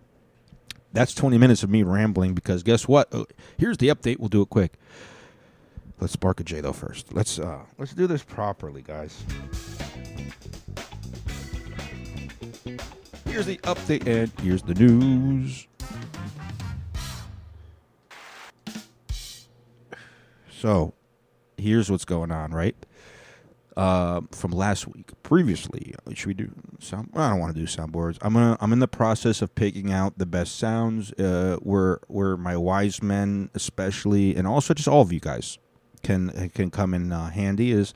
that's 0.93 1.13
20 1.13 1.37
minutes 1.37 1.63
of 1.63 1.69
me 1.69 1.83
rambling 1.83 2.33
because 2.33 2.63
guess 2.63 2.87
what? 2.87 3.13
Uh, 3.13 3.25
Here's 3.57 3.77
the 3.77 3.89
update. 3.89 4.19
We'll 4.19 4.29
do 4.29 4.41
it 4.41 4.49
quick. 4.49 4.73
Let's 5.99 6.13
spark 6.13 6.39
a 6.39 6.43
J 6.43 6.61
though 6.61 6.73
first. 6.73 7.13
Let's 7.13 7.39
uh 7.39 7.59
let's 7.77 7.93
do 7.93 8.07
this 8.07 8.23
properly, 8.23 8.81
guys. 8.81 9.23
Here's 13.25 13.45
the 13.45 13.57
update 13.63 14.05
and 14.05 14.31
here's 14.41 14.61
the 14.61 14.75
news. 14.75 15.67
So, 20.63 20.93
here's 21.57 21.89
what's 21.91 22.05
going 22.05 22.31
on, 22.31 22.51
right? 22.51 22.75
Uh, 23.75 24.21
from 24.31 24.51
last 24.51 24.87
week, 24.87 25.11
previously, 25.23 25.95
should 26.13 26.27
we 26.27 26.33
do 26.35 26.53
sound? 26.79 27.09
I 27.15 27.31
don't 27.31 27.39
want 27.39 27.55
to 27.55 27.59
do 27.59 27.65
soundboards. 27.65 28.17
I'm 28.21 28.33
gonna. 28.33 28.55
I'm 28.61 28.71
in 28.71 28.79
the 28.79 28.87
process 28.87 29.41
of 29.41 29.55
picking 29.55 29.91
out 29.91 30.19
the 30.19 30.27
best 30.27 30.57
sounds. 30.57 31.11
Uh, 31.13 31.57
where 31.61 31.99
where 32.07 32.37
my 32.37 32.55
wise 32.55 33.01
men, 33.01 33.49
especially, 33.55 34.35
and 34.35 34.47
also 34.47 34.75
just 34.75 34.87
all 34.87 35.01
of 35.01 35.11
you 35.11 35.19
guys, 35.19 35.57
can 36.03 36.49
can 36.53 36.69
come 36.69 36.93
in 36.93 37.11
uh, 37.11 37.29
handy 37.29 37.71
is 37.71 37.93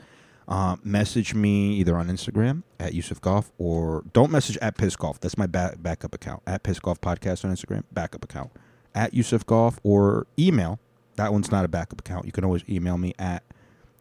uh, 0.48 0.78
message 0.84 1.34
me 1.34 1.74
either 1.74 1.96
on 1.98 2.08
Instagram 2.08 2.64
at 2.80 2.94
Yusuf 2.94 3.20
Golf 3.20 3.52
or 3.58 4.04
don't 4.14 4.32
message 4.32 4.58
at 4.62 4.78
Piss 4.78 4.96
Golf. 4.96 5.20
That's 5.20 5.38
my 5.38 5.46
ba- 5.46 5.76
backup 5.78 6.16
account 6.16 6.42
at 6.48 6.64
Piss 6.64 6.80
Golf 6.80 7.02
Podcast 7.02 7.44
on 7.44 7.52
Instagram. 7.52 7.84
Backup 7.92 8.24
account 8.24 8.52
at 8.96 9.14
Yusuf 9.14 9.46
Golf 9.46 9.80
or 9.84 10.26
email. 10.40 10.80
That 11.18 11.34
one's 11.34 11.52
not 11.52 11.66
a 11.66 11.68
backup 11.68 12.00
account. 12.00 12.26
You 12.26 12.32
can 12.32 12.46
always 12.46 12.64
email 12.70 12.98
me 12.98 13.14
at 13.20 13.44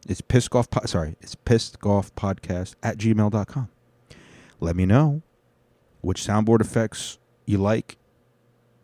it's 0.08 0.20
piss 0.20 0.46
golf. 0.48 0.70
Po- 0.70 0.86
sorry, 0.86 1.16
it's 1.20 1.34
piss 1.34 1.70
golf 1.76 2.14
podcast 2.14 2.74
at 2.82 2.96
gmail.com. 2.98 3.68
Let 4.60 4.76
me 4.76 4.86
know 4.86 5.22
which 6.00 6.22
soundboard 6.22 6.60
effects 6.60 7.18
you 7.44 7.58
like. 7.58 7.96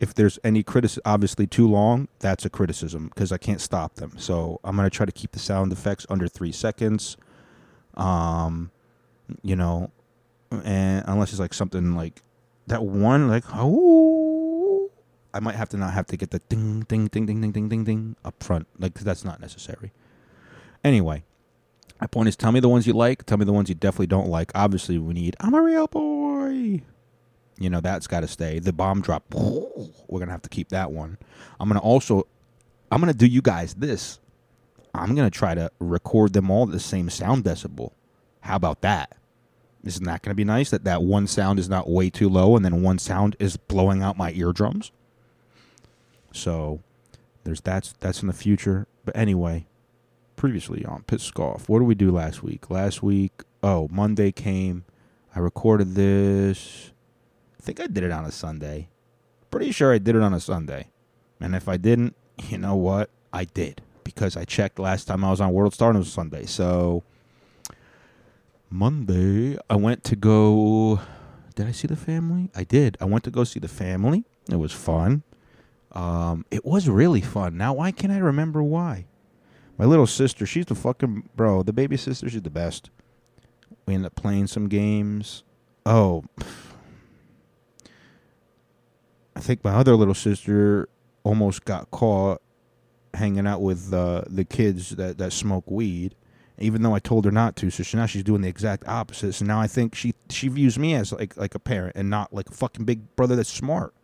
If 0.03 0.15
there's 0.15 0.37
any 0.43 0.65
criticism, 0.65 1.03
obviously 1.07 1.47
too 1.47 1.69
long, 1.69 2.09
that's 2.19 2.45
a 2.45 2.51
criticism 2.51 3.09
because 3.15 3.31
I 3.31 3.39
can't 3.39 3.61
stop 3.61 3.95
them. 3.95 4.15
So 4.19 4.59
I'm 4.65 4.75
gonna 4.75 4.91
try 4.91 5.07
to 5.07 5.13
keep 5.13 5.31
the 5.31 5.39
sound 5.39 5.73
effects 5.73 6.05
under 6.11 6.27
three 6.27 6.51
seconds. 6.51 7.17
Um, 7.95 8.73
you 9.43 9.55
know, 9.55 9.93
and 10.51 11.05
unless 11.07 11.31
it's 11.31 11.39
like 11.39 11.55
something 11.55 11.95
like 11.95 12.21
that 12.67 12.83
one, 12.83 13.29
like 13.29 13.45
oh, 13.55 14.91
I 15.33 15.39
might 15.39 15.55
have 15.55 15.69
to 15.69 15.77
not 15.77 15.93
have 15.93 16.09
to 16.09 16.17
get 16.17 16.33
the 16.33 16.41
ding, 16.49 16.81
ding, 16.89 17.07
ding, 17.07 17.27
ding, 17.27 17.41
ding, 17.41 17.53
ding, 17.53 17.69
ding, 17.69 17.85
ding 17.85 18.17
up 18.25 18.43
front. 18.43 18.67
like 18.81 18.95
that's 18.95 19.25
not 19.25 19.41
necessary. 19.41 19.93
Anyway, 20.83 21.23
my 22.01 22.09
point 22.09 22.29
is, 22.29 22.35
tell 22.35 22.51
me 22.51 22.59
the 22.59 22.69
ones 22.69 22.89
you 22.89 22.93
like. 22.93 23.25
Tell 23.25 23.39
me 23.39 23.45
the 23.45 23.53
ones 23.53 23.69
you 23.69 23.77
definitely 23.77 24.09
don't 24.09 24.29
like. 24.29 24.51
Obviously, 24.57 24.99
we 24.99 25.15
need 25.15 25.37
"I'm 25.39 25.55
a 25.55 25.63
real 25.63 25.87
boy." 25.87 26.22
You 27.59 27.71
know 27.71 27.81
that's 27.81 28.07
got 28.07 28.21
to 28.21 28.29
stay. 28.29 28.59
The 28.59 28.73
bomb 28.73 29.03
drop. 29.03 29.25
We're 29.33 30.19
gonna 30.19 30.33
have 30.33 30.43
to 30.43 30.49
keep 30.49 30.71
that 30.71 30.91
one. 30.91 31.19
I'm 31.61 31.69
gonna 31.69 31.81
also, 31.81 32.27
I'm 32.91 33.01
gonna 33.01 33.15
do 33.15 33.27
you 33.27 33.43
guys 33.43 33.75
this. 33.75 34.19
I'm 34.95 35.15
gonna 35.15 35.31
try 35.31 35.55
to 35.55 35.71
record 35.79 36.33
them 36.33 36.51
all 36.51 36.67
the 36.67 36.81
same 36.81 37.09
sound 37.11 37.45
decibel. 37.45 37.93
How 38.41 38.57
about 38.57 38.81
that? 38.83 39.17
Isn't 39.85 40.05
that 40.05 40.23
gonna 40.23 40.35
be 40.35 40.45
nice? 40.45 40.71
That 40.71 40.85
that 40.85 41.03
one 41.03 41.27
sound 41.27 41.59
is 41.59 41.69
not 41.69 41.89
way 41.89 42.11
too 42.11 42.29
low, 42.29 42.57
and 42.57 42.65
then 42.65 42.83
one 42.83 42.99
sound 42.99 43.37
is 43.39 43.57
blowing 43.57 44.03
out 44.03 44.17
my 44.17 44.33
eardrums. 44.33 44.91
So, 46.33 46.81
there's 47.45 47.61
that's 47.61 47.95
that's 48.01 48.23
in 48.23 48.29
the 48.29 48.33
future. 48.35 48.87
But 49.05 49.17
anyway, 49.17 49.67
previously 50.37 50.85
on 50.85 51.03
Piss 51.05 51.31
Golf. 51.31 51.69
What 51.69 51.81
did 51.81 51.89
we 51.89 51.95
do 51.95 52.11
last 52.11 52.43
week? 52.43 52.71
Last 52.71 53.03
week, 53.03 53.43
oh, 53.63 53.89
Monday 53.91 54.33
came. 54.33 54.85
I 55.35 55.41
recorded 55.41 55.95
this. 55.95 56.93
I 57.63 57.65
think 57.65 57.79
I 57.79 57.87
did 57.87 58.03
it 58.03 58.11
on 58.11 58.25
a 58.25 58.33
Sunday. 58.33 58.89
Pretty 59.53 59.71
sure 59.71 59.93
I 59.93 59.99
did 59.99 60.17
it 60.17 60.23
on 60.23 60.35
a 60.35 60.41
Sunday. 60.41 60.89
And 61.41 61.55
if 61.55 61.69
I 61.69 61.77
didn't, 61.77 62.17
you 62.49 62.59
know 62.59 62.75
what? 62.75 63.09
I 63.33 63.45
did. 63.45 63.83
Because 64.03 64.37
I 64.37 64.45
checked 64.45 64.81
last 64.81 65.05
time 65.05 65.25
I 65.25 65.31
was 65.31 65.41
on 65.41 65.53
World 65.53 65.73
Star 65.73 65.91
and 65.91 65.97
it 65.97 66.01
was 66.01 66.13
Sunday. 66.13 66.45
So 66.45 67.05
Monday, 68.69 69.59
I 69.71 69.77
went 69.77 70.03
to 70.05 70.17
go. 70.17 71.01
Did 71.55 71.69
I 71.69 71.71
see 71.71 71.87
the 71.87 71.95
family? 71.95 72.51
I 72.53 72.65
did. 72.65 72.97
I 73.01 73.05
went 73.05 73.23
to 73.25 73.31
go 73.31 73.45
see 73.45 73.61
the 73.61 73.69
family. 73.69 74.25
It 74.51 74.57
was 74.57 74.73
fun. 74.73 75.23
Um, 75.93 76.45
it 76.51 76.65
was 76.65 76.89
really 76.89 77.21
fun. 77.21 77.57
Now, 77.57 77.75
why 77.75 77.93
can't 77.93 78.13
I 78.13 78.19
remember 78.19 78.61
why? 78.61 79.07
My 79.79 79.85
little 79.85 80.09
sister, 80.09 80.47
she's 80.47 80.67
the 80.67 80.75
fucking 80.75 81.29
bro. 81.37 81.63
The 81.63 81.73
baby 81.73 81.97
sister, 81.97 82.29
she's 82.29 82.43
the 82.43 82.51
best. 82.51 82.91
We 83.87 83.95
ended 83.95 84.07
up 84.07 84.17
playing 84.17 84.49
some 84.49 84.69
games. 84.69 85.45
Oh, 85.87 86.25
I 89.35 89.41
think 89.41 89.65
my 89.65 89.73
other 89.73 89.95
little 89.97 90.15
sister 90.15 90.89
almost 91.25 91.65
got 91.65 91.91
caught 91.91 92.43
hanging 93.15 93.47
out 93.47 93.61
with 93.61 93.93
uh, 93.93 94.23
the 94.27 94.45
kids 94.45 94.91
that, 94.91 95.19
that 95.19 95.33
smoke 95.33 95.71
weed, 95.71 96.15
even 96.59 96.83
though 96.83 96.95
I 96.95 96.99
told 96.99 97.25
her 97.25 97.31
not 97.31 97.57
to. 97.57 97.71
So 97.71 97.83
she, 97.83 97.97
now 97.97 98.07
she's 98.07 98.25
doing 98.25 98.43
the 98.43 98.49
exact 98.49 98.87
opposite. 98.89 99.33
So 99.35 99.45
now 99.45 99.61
I 99.61 99.67
think 99.67 99.95
she 99.95 100.15
she 100.31 100.49
views 100.49 100.79
me 100.79 100.95
as 100.95 101.13
like 101.13 101.37
like 101.37 101.55
a 101.55 101.59
parent 101.59 101.97
and 101.97 102.11
not 102.11 102.33
like 102.33 102.49
a 102.49 102.53
fucking 102.53 102.85
big 102.85 103.15
brother 103.17 103.37
that's 103.37 103.53
smart. 103.53 103.95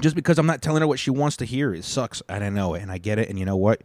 Just 0.00 0.14
because 0.14 0.38
I'm 0.38 0.46
not 0.46 0.62
telling 0.62 0.80
her 0.80 0.86
what 0.86 1.00
she 1.00 1.10
wants 1.10 1.36
to 1.38 1.44
hear, 1.44 1.74
it 1.74 1.84
sucks, 1.84 2.22
and 2.28 2.44
I 2.44 2.50
know 2.50 2.74
it, 2.74 2.82
and 2.82 2.92
I 2.92 2.98
get 2.98 3.18
it, 3.18 3.28
and 3.28 3.36
you 3.36 3.44
know 3.44 3.56
what? 3.56 3.82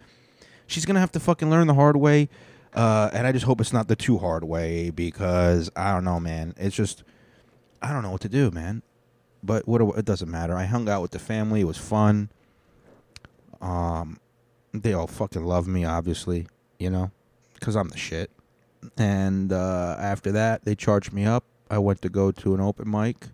She's 0.68 0.86
gonna 0.86 1.00
have 1.00 1.12
to 1.14 1.20
fucking 1.20 1.50
learn 1.50 1.66
the 1.66 1.74
hard 1.74 1.98
way, 1.98 2.30
uh, 2.76 3.10
and 3.14 3.26
I 3.26 3.32
just 3.32 3.46
hope 3.46 3.60
it's 3.60 3.74
not 3.74 3.88
the 3.88 3.96
too 3.96 4.20
hard 4.20 4.44
way 4.44 4.92
because 4.92 5.72
I 5.76 5.92
don't 5.92 6.04
know, 6.04 6.20
man. 6.20 6.54
It's 6.58 6.76
just 6.76 7.04
I 7.82 7.92
don't 7.92 8.04
know 8.04 8.12
what 8.12 8.22
to 8.22 8.30
do, 8.30 8.52
man. 8.52 8.84
But 9.44 9.68
what 9.68 9.82
it 9.98 10.06
doesn't 10.06 10.32
matter. 10.32 10.56
I 10.56 10.66
hung 10.66 10.88
out 10.88 11.02
with 11.02 11.12
the 11.12 11.20
family. 11.20 11.62
It 11.62 11.66
was 11.66 11.78
fun. 11.78 12.30
Um, 13.62 14.20
they 14.74 14.94
all 14.94 15.08
fucking 15.08 15.44
love 15.44 15.68
me, 15.68 15.86
obviously, 15.86 16.48
you 16.80 16.90
know, 16.90 17.12
because 17.54 17.76
I'm 17.76 17.90
the 17.90 17.98
shit. 17.98 18.32
And 18.98 19.52
uh, 19.52 19.96
after 20.00 20.32
that, 20.32 20.66
they 20.66 20.76
charged 20.76 21.14
me 21.14 21.26
up. 21.26 21.46
I 21.70 21.78
went 21.78 22.02
to 22.02 22.10
go 22.10 22.32
to 22.32 22.54
an 22.54 22.62
open 22.62 22.90
mic, 22.90 23.30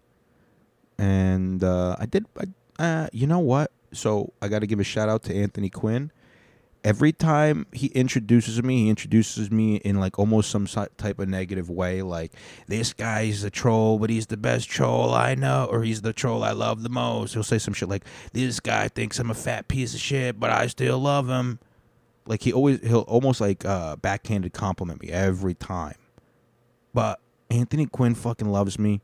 and 0.98 1.64
uh, 1.64 1.96
I 2.00 2.06
did. 2.06 2.26
I, 2.38 2.84
uh, 2.84 3.08
you 3.12 3.28
know 3.28 3.40
what? 3.40 3.72
So 3.92 4.34
I 4.42 4.48
got 4.48 4.60
to 4.60 4.68
give 4.68 4.80
a 4.80 4.84
shout 4.84 5.10
out 5.10 5.24
to 5.24 5.36
Anthony 5.36 5.70
Quinn. 5.70 6.12
Every 6.82 7.12
time 7.12 7.66
he 7.74 7.88
introduces 7.88 8.64
me, 8.64 8.84
he 8.84 8.90
introduces 8.90 9.52
me 9.52 9.76
in 9.78 10.00
like 10.00 10.18
almost 10.18 10.50
some 10.50 10.66
type 10.66 11.20
of 11.20 11.28
negative 11.28 11.70
way, 11.70 12.02
like 12.02 12.32
this 12.68 12.94
guy's 12.94 13.44
a 13.44 13.50
troll, 13.50 14.00
but 14.00 14.10
he's 14.10 14.28
the 14.28 14.38
best 14.38 14.70
troll 14.70 15.14
I 15.14 15.36
know, 15.36 15.68
or 15.70 15.84
he's 15.84 16.02
the 16.02 16.14
troll 16.14 16.42
I 16.42 16.52
love 16.52 16.84
the 16.84 16.90
most. 16.90 17.34
He'll 17.34 17.44
say 17.44 17.58
some 17.58 17.74
shit 17.74 17.90
like, 17.90 18.06
"This 18.32 18.62
guy 18.62 18.88
thinks 18.88 19.20
I'm 19.20 19.30
a 19.30 19.34
fat 19.34 19.68
piece 19.68 19.94
of 19.94 20.00
shit, 20.00 20.40
but 20.40 20.52
I 20.52 20.68
still 20.68 21.00
love 21.00 21.28
him." 21.28 21.60
Like 22.26 22.44
he 22.44 22.54
always, 22.54 22.80
he'll 22.82 23.00
almost 23.02 23.42
like 23.42 23.66
uh, 23.66 23.98
backhanded 23.98 24.54
compliment 24.54 25.02
me 25.02 25.10
every 25.10 25.56
time. 25.56 25.96
But 26.94 27.20
Anthony 27.50 27.88
Quinn 27.88 28.16
fucking 28.16 28.50
loves 28.50 28.80
me, 28.80 29.02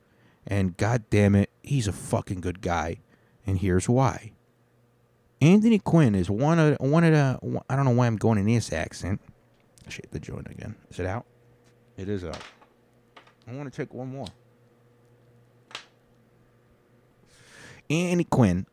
and 0.48 0.78
god 0.78 1.04
damn 1.10 1.36
it, 1.36 1.50
he's 1.62 1.88
a 1.88 1.94
fucking 1.94 2.40
good 2.40 2.62
guy, 2.62 3.00
and 3.46 3.58
here's 3.60 3.90
why. 3.90 4.32
Anthony 5.42 5.80
Quinn 5.80 6.16
is 6.16 6.30
one 6.30 6.60
of 6.60 6.78
one 6.80 7.04
of 7.04 7.12
the. 7.12 7.62
I 7.70 7.76
don't 7.76 7.86
know 7.86 7.92
why 7.92 8.08
I'm 8.08 8.18
going 8.18 8.38
in 8.38 8.46
this 8.46 8.72
accent. 8.72 9.22
Shit, 9.88 10.10
the 10.12 10.20
joint 10.20 10.48
again. 10.50 10.76
Is 10.90 11.00
it 11.00 11.06
out? 11.06 11.26
It 11.98 12.10
is 12.10 12.24
out. 12.24 12.42
I 13.48 13.54
want 13.54 13.72
to 13.72 13.76
take 13.76 13.94
one 13.94 14.10
more. 14.10 14.28
Anthony 17.90 18.24
Quinn 18.24 18.66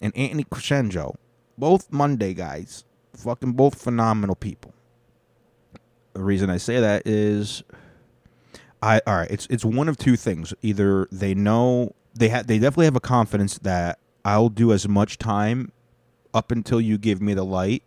and 0.00 0.16
Anthony 0.16 0.44
Crescenzo, 0.44 1.16
both 1.58 1.90
Monday 1.90 2.34
guys, 2.34 2.84
fucking 3.14 3.52
both 3.52 3.80
phenomenal 3.80 4.36
people. 4.36 4.72
The 6.12 6.22
reason 6.22 6.50
I 6.50 6.58
say 6.58 6.78
that 6.78 7.06
is, 7.06 7.64
I 8.80 9.00
all 9.06 9.16
right. 9.16 9.30
It's 9.30 9.46
it's 9.50 9.64
one 9.64 9.88
of 9.88 9.96
two 9.96 10.16
things. 10.16 10.54
Either 10.62 11.08
they 11.10 11.34
know 11.34 11.94
they 12.14 12.28
have 12.28 12.46
they 12.46 12.58
definitely 12.58 12.84
have 12.84 12.96
a 12.96 13.00
confidence 13.00 13.58
that 13.58 13.98
I'll 14.24 14.48
do 14.48 14.72
as 14.72 14.86
much 14.86 15.18
time 15.18 15.72
up 16.34 16.52
until 16.52 16.80
you 16.80 16.98
give 16.98 17.22
me 17.22 17.34
the 17.34 17.44
light 17.46 17.84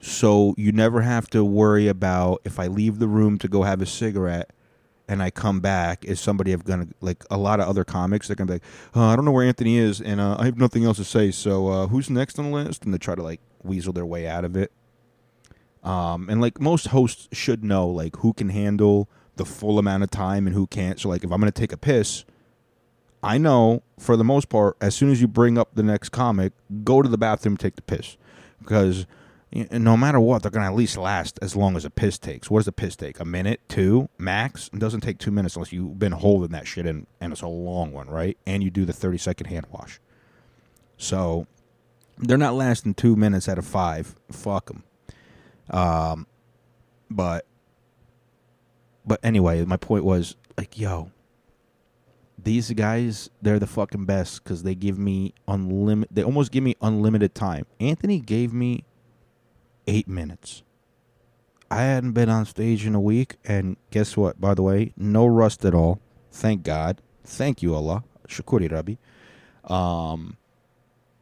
So 0.00 0.54
you 0.58 0.72
never 0.72 1.02
have 1.02 1.28
to 1.30 1.44
worry 1.44 1.88
about 1.88 2.42
if 2.44 2.58
I 2.60 2.68
leave 2.68 2.98
the 3.00 3.08
room 3.08 3.38
to 3.38 3.48
go 3.48 3.64
have 3.64 3.82
a 3.82 3.86
cigarette 3.86 4.50
and 5.08 5.22
I 5.22 5.30
come 5.30 5.60
back, 5.60 6.04
is 6.04 6.20
somebody 6.20 6.52
have 6.52 6.64
gonna 6.64 6.88
like 7.00 7.24
a 7.30 7.38
lot 7.38 7.60
of 7.60 7.68
other 7.68 7.84
comics? 7.84 8.28
They're 8.28 8.36
gonna 8.36 8.48
be 8.48 8.54
like, 8.54 8.64
uh, 8.96 9.06
I 9.06 9.16
don't 9.16 9.24
know 9.26 9.32
where 9.32 9.46
Anthony 9.46 9.78
is, 9.78 10.00
and 10.00 10.20
uh, 10.20 10.36
I 10.38 10.46
have 10.46 10.58
nothing 10.58 10.84
else 10.84 10.98
to 10.98 11.04
say. 11.04 11.32
So 11.32 11.68
uh, 11.68 11.86
who's 11.88 12.10
next 12.10 12.38
on 12.38 12.50
the 12.50 12.56
list? 12.56 12.84
And 12.84 12.94
they 12.94 12.98
try 12.98 13.14
to 13.16 13.22
like 13.22 13.40
weasel 13.64 13.92
their 13.92 14.06
way 14.06 14.26
out 14.28 14.44
of 14.44 14.56
it. 14.56 14.72
Um, 15.84 16.28
and 16.30 16.40
like 16.40 16.60
most 16.60 16.88
hosts 16.88 17.28
should 17.32 17.64
know, 17.64 17.88
like 17.88 18.16
who 18.18 18.32
can 18.34 18.50
handle 18.50 19.08
the 19.36 19.46
full 19.46 19.78
amount 19.78 20.04
of 20.04 20.10
time 20.10 20.46
and 20.46 20.54
who 20.56 20.66
can't. 20.66 21.00
So 21.00 21.08
like 21.10 21.24
if 21.24 21.32
I'm 21.32 21.40
gonna 21.40 21.52
take 21.52 21.72
a 21.72 21.78
piss, 21.78 22.24
I 23.22 23.38
know 23.38 23.82
for 23.98 24.16
the 24.16 24.24
most 24.24 24.48
part, 24.48 24.76
as 24.80 24.94
soon 24.94 25.10
as 25.10 25.20
you 25.20 25.28
bring 25.28 25.58
up 25.58 25.74
the 25.74 25.82
next 25.82 26.10
comic, 26.10 26.52
go 26.84 27.02
to 27.02 27.08
the 27.08 27.18
bathroom, 27.18 27.56
take 27.56 27.76
the 27.76 27.82
piss, 27.82 28.16
because 28.60 29.06
no 29.52 29.96
matter 29.96 30.20
what, 30.20 30.42
they're 30.42 30.50
gonna 30.50 30.66
at 30.66 30.74
least 30.74 30.96
last 30.96 31.38
as 31.40 31.56
long 31.56 31.76
as 31.76 31.84
a 31.84 31.90
piss 31.90 32.18
takes. 32.18 32.50
What 32.50 32.60
does 32.60 32.68
a 32.68 32.72
piss 32.72 32.96
take? 32.96 33.18
A 33.18 33.24
minute, 33.24 33.60
two, 33.68 34.08
max. 34.18 34.70
It 34.72 34.78
doesn't 34.78 35.00
take 35.00 35.18
two 35.18 35.30
minutes 35.30 35.56
unless 35.56 35.72
you've 35.72 35.98
been 35.98 36.12
holding 36.12 36.50
that 36.50 36.66
shit 36.66 36.86
in, 36.86 37.06
and 37.20 37.32
it's 37.32 37.42
a 37.42 37.48
long 37.48 37.92
one, 37.92 38.08
right? 38.08 38.36
And 38.46 38.62
you 38.62 38.70
do 38.70 38.84
the 38.84 38.92
thirty 38.92 39.18
second 39.18 39.46
hand 39.46 39.66
wash. 39.70 40.00
So 40.96 41.46
they're 42.18 42.36
not 42.36 42.54
lasting 42.54 42.94
two 42.94 43.16
minutes 43.16 43.48
out 43.48 43.58
of 43.58 43.66
five. 43.66 44.16
Fuck 44.30 44.66
them. 44.66 44.84
Um, 45.70 46.26
but 47.10 47.46
but 49.06 49.20
anyway, 49.22 49.64
my 49.64 49.76
point 49.78 50.04
was 50.04 50.36
like, 50.58 50.78
yo, 50.78 51.10
these 52.42 52.70
guys, 52.70 53.30
they're 53.42 53.58
the 53.58 53.66
fucking 53.66 54.04
best 54.04 54.42
because 54.42 54.62
they 54.62 54.74
give 54.74 54.98
me 54.98 55.34
unlimited. 55.46 56.14
They 56.14 56.22
almost 56.22 56.52
give 56.52 56.62
me 56.62 56.76
unlimited 56.80 57.34
time. 57.34 57.66
Anthony 57.80 58.20
gave 58.20 58.52
me 58.52 58.84
eight 59.86 60.08
minutes. 60.08 60.62
I 61.70 61.82
hadn't 61.82 62.12
been 62.12 62.28
on 62.30 62.46
stage 62.46 62.86
in 62.86 62.94
a 62.94 63.00
week, 63.00 63.36
and 63.44 63.76
guess 63.90 64.16
what? 64.16 64.40
By 64.40 64.54
the 64.54 64.62
way, 64.62 64.92
no 64.96 65.26
rust 65.26 65.64
at 65.64 65.74
all. 65.74 66.00
Thank 66.30 66.62
God. 66.62 67.02
Thank 67.24 67.62
you, 67.62 67.74
Allah. 67.74 68.04
Shukuri 68.26 68.70
Rabbi. 68.70 68.94
Um, 69.64 70.36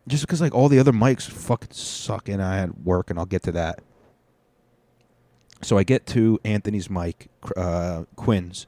just 0.07 0.23
because 0.23 0.41
like 0.41 0.55
all 0.55 0.69
the 0.69 0.79
other 0.79 0.93
mics 0.93 1.29
fucking 1.29 1.73
suck, 1.73 2.29
and 2.29 2.43
I 2.43 2.59
had 2.59 2.85
work, 2.85 3.11
and 3.11 3.19
I'll 3.19 3.27
get 3.27 3.43
to 3.45 3.53
that. 3.53 3.81
So 5.63 5.79
I 5.79 5.83
get 5.83 6.07
to 6.09 6.39
Anthony's 6.45 6.91
mic, 6.91 7.29
uh, 7.57 8.05
Quinn's, 8.15 8.67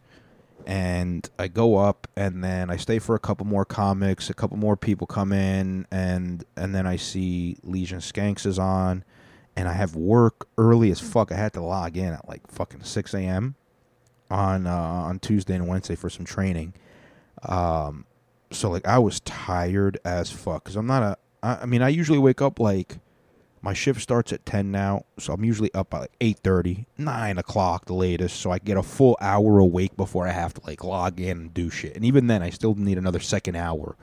and 0.69 1.29
I 1.39 1.49
go 1.49 1.77
up, 1.77 2.07
and 2.15 2.45
then 2.45 2.69
I 2.69 2.77
stay 2.77 2.99
for 2.99 3.15
a 3.15 3.19
couple 3.19 3.47
more 3.47 3.65
comics. 3.65 4.29
A 4.29 4.35
couple 4.35 4.59
more 4.59 4.77
people 4.77 5.07
come 5.07 5.33
in, 5.33 5.87
and 5.91 6.45
and 6.59 6.75
then 6.75 6.87
I 6.87 6.97
see 6.97 7.57
Legion 7.65 8.01
Skanks 8.01 8.45
is 8.45 8.59
on, 8.59 9.03
and 9.57 9.67
I 9.67 9.73
have 9.73 9.97
work 9.97 10.47
early 10.59 10.91
as 10.91 11.01
fuck. 11.01 11.33
I 11.33 11.37
had 11.37 11.55
to 11.55 11.63
log 11.63 11.97
in 11.97 12.13
at 12.13 12.29
like 12.29 12.47
fucking 12.49 12.83
six 12.85 13.15
a.m. 13.15 13.55
on 14.31 14.67
uh, 14.67 14.77
on 14.77 15.19
Tuesday 15.21 15.55
and 15.55 15.67
Wednesday 15.67 15.97
for 15.97 16.11
some 16.11 16.27
training. 16.27 16.75
Um, 17.43 18.05
so 18.53 18.71
like 18.71 18.87
I 18.87 18.99
was 18.99 19.21
tired 19.21 19.99
as 20.05 20.31
fuck 20.31 20.65
because 20.65 20.77
I'm 20.77 20.87
not 20.87 21.03
a. 21.03 21.17
I, 21.43 21.63
I 21.63 21.67
mean 21.67 21.81
I 21.81 21.89
usually 21.89 22.19
wake 22.19 22.43
up 22.43 22.61
like 22.61 22.99
my 23.63 23.73
shift 23.73 24.01
starts 24.01 24.33
at 24.33 24.45
10 24.47 24.71
now 24.71 25.05
so 25.19 25.33
i'm 25.33 25.45
usually 25.45 25.73
up 25.75 25.91
by 25.91 26.01
like 26.01 26.19
8.30 26.21 26.87
9 26.97 27.39
o'clock 27.39 27.87
the 27.87 27.95
latest 27.95 28.41
so 28.41 28.51
i 28.51 28.59
get 28.59 28.77
a 28.77 28.83
full 28.83 29.17
hour 29.21 29.59
awake 29.59 29.97
before 29.97 30.27
i 30.27 30.33
have 30.33 30.55
to 30.55 30.61
like 30.67 30.85
log 30.85 31.21
in 31.21 31.39
and 31.39 31.55
do 31.55 31.71
shit. 31.71 31.97
And 31.97 32.05
even 32.05 32.27
then 32.27 32.43
i 32.43 32.51
still 32.51 32.75
need 32.75 32.99
another 32.99 33.21
second 33.21 33.57
hour 33.57 33.97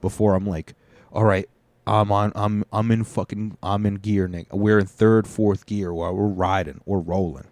before 0.00 0.34
i'm 0.34 0.46
like 0.46 0.74
all 1.12 1.24
right 1.24 1.48
i'm 1.86 2.12
on 2.12 2.32
i'm 2.34 2.64
i'm 2.72 2.90
in 2.90 3.04
fucking 3.04 3.56
i'm 3.62 3.86
in 3.86 3.96
gear 3.96 4.28
nick. 4.28 4.52
We're 4.52 4.78
in 4.78 4.86
third 4.86 5.26
fourth 5.26 5.66
gear 5.66 5.92
while 5.92 6.14
we're 6.14 6.26
riding 6.26 6.80
we're 6.84 6.98
rolling. 6.98 7.46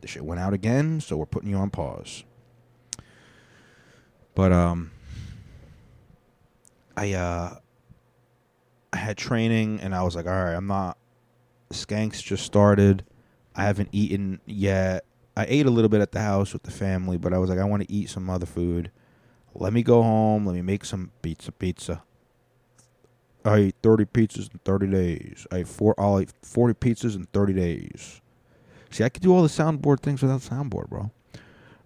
The 0.00 0.08
shit 0.08 0.24
went 0.24 0.40
out 0.40 0.54
again 0.54 1.00
so 1.00 1.16
we're 1.16 1.26
putting 1.26 1.50
you 1.50 1.56
on 1.56 1.70
pause. 1.70 2.24
But 4.34 4.52
um 4.52 4.90
i 6.96 7.12
uh 7.12 7.56
I 8.92 8.96
had 8.96 9.16
training 9.16 9.80
and 9.80 9.94
I 9.94 10.02
was 10.02 10.16
like, 10.16 10.26
all 10.26 10.32
right, 10.32 10.54
I'm 10.54 10.66
not. 10.66 10.98
Skanks 11.70 12.22
just 12.22 12.44
started. 12.44 13.04
I 13.54 13.64
haven't 13.64 13.90
eaten 13.92 14.40
yet. 14.46 15.04
I 15.36 15.46
ate 15.48 15.66
a 15.66 15.70
little 15.70 15.88
bit 15.88 16.00
at 16.00 16.12
the 16.12 16.20
house 16.20 16.52
with 16.52 16.62
the 16.62 16.70
family, 16.70 17.18
but 17.18 17.32
I 17.32 17.38
was 17.38 17.50
like, 17.50 17.58
I 17.58 17.64
want 17.64 17.86
to 17.86 17.92
eat 17.92 18.08
some 18.08 18.30
other 18.30 18.46
food. 18.46 18.90
Let 19.54 19.72
me 19.72 19.82
go 19.82 20.02
home. 20.02 20.46
Let 20.46 20.54
me 20.54 20.62
make 20.62 20.84
some 20.84 21.10
pizza. 21.22 21.52
Pizza. 21.52 22.02
I 23.44 23.56
ate 23.56 23.76
30 23.82 24.06
pizzas 24.06 24.52
in 24.52 24.60
30 24.64 24.86
days. 24.88 25.46
I 25.52 25.58
ate 25.58 25.68
four. 25.68 25.94
I'll 25.98 26.20
eat 26.20 26.32
40 26.42 26.74
pizzas 26.74 27.14
in 27.14 27.24
30 27.26 27.52
days. 27.52 28.20
See, 28.90 29.04
I 29.04 29.08
could 29.08 29.22
do 29.22 29.34
all 29.34 29.42
the 29.42 29.48
soundboard 29.48 30.00
things 30.00 30.22
without 30.22 30.40
soundboard, 30.40 30.88
bro. 30.88 31.10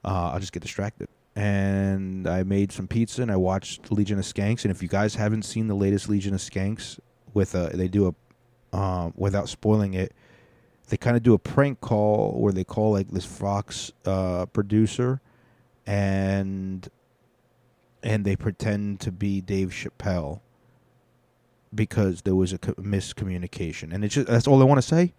Uh, 0.04 0.30
I'll 0.32 0.40
just 0.40 0.52
get 0.52 0.62
distracted 0.62 1.08
and 1.34 2.28
I 2.28 2.42
made 2.42 2.72
some 2.72 2.86
pizza 2.86 3.22
and 3.22 3.30
I 3.30 3.36
watched 3.36 3.90
Legion 3.90 4.18
of 4.18 4.24
Skanks. 4.24 4.64
And 4.64 4.70
if 4.70 4.82
you 4.82 4.88
guys 4.88 5.14
haven't 5.14 5.42
seen 5.42 5.66
the 5.66 5.74
latest 5.74 6.08
Legion 6.08 6.34
of 6.34 6.40
Skanks, 6.40 6.98
with 7.34 7.54
a 7.54 7.70
they 7.74 7.88
do 7.88 8.14
a 8.72 8.76
um, 8.76 9.12
without 9.16 9.48
spoiling 9.48 9.94
it, 9.94 10.12
they 10.88 10.96
kind 10.96 11.16
of 11.16 11.22
do 11.22 11.34
a 11.34 11.38
prank 11.38 11.80
call 11.80 12.32
where 12.40 12.52
they 12.52 12.64
call 12.64 12.92
like 12.92 13.08
this 13.08 13.24
Fox 13.24 13.92
uh, 14.04 14.46
producer, 14.46 15.20
and 15.86 16.88
and 18.02 18.24
they 18.24 18.36
pretend 18.36 19.00
to 19.00 19.12
be 19.12 19.40
Dave 19.40 19.70
Chappelle 19.70 20.40
because 21.74 22.22
there 22.22 22.34
was 22.34 22.52
a 22.52 22.58
co- 22.58 22.74
miscommunication, 22.74 23.92
and 23.94 24.04
it's 24.04 24.14
just 24.14 24.26
that's 24.26 24.46
all 24.46 24.60
I 24.60 24.64
want 24.64 24.78
to 24.78 24.86
say. 24.86 25.14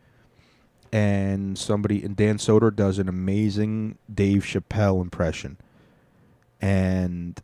And 0.91 1.57
somebody 1.57 2.03
and 2.03 2.15
Dan 2.15 2.37
Soder 2.37 2.75
does 2.75 2.99
an 2.99 3.09
amazing 3.09 3.97
Dave 4.13 4.43
Chappelle 4.43 5.01
impression 5.01 5.57
and 6.63 7.41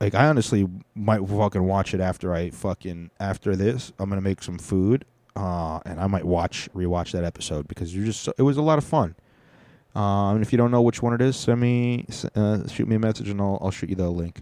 like 0.00 0.14
I 0.14 0.28
honestly 0.28 0.66
might 0.94 1.26
fucking 1.26 1.64
watch 1.64 1.92
it 1.92 2.00
after 2.00 2.32
I 2.32 2.50
fucking 2.50 3.10
after 3.18 3.56
this. 3.56 3.92
I'm 3.98 4.08
gonna 4.08 4.20
make 4.20 4.44
some 4.44 4.58
food, 4.58 5.04
uh, 5.34 5.80
and 5.84 6.00
I 6.00 6.06
might 6.06 6.24
watch 6.24 6.68
rewatch 6.72 7.10
that 7.10 7.24
episode 7.24 7.66
because 7.66 7.94
you 7.94 8.04
just 8.04 8.28
it 8.38 8.42
was 8.42 8.56
a 8.56 8.62
lot 8.62 8.78
of 8.78 8.84
fun. 8.84 9.16
Um, 9.96 10.36
and 10.36 10.42
if 10.42 10.52
you 10.52 10.56
don't 10.56 10.70
know 10.70 10.82
which 10.82 11.02
one 11.02 11.12
it 11.12 11.20
is, 11.20 11.36
send 11.36 11.60
me 11.60 12.06
uh, 12.36 12.68
shoot 12.68 12.86
me 12.86 12.94
a 12.94 13.00
message 13.00 13.28
and 13.28 13.40
I'll 13.40 13.58
I'll 13.60 13.72
shoot 13.72 13.90
you 13.90 13.96
the 13.96 14.08
link. 14.08 14.40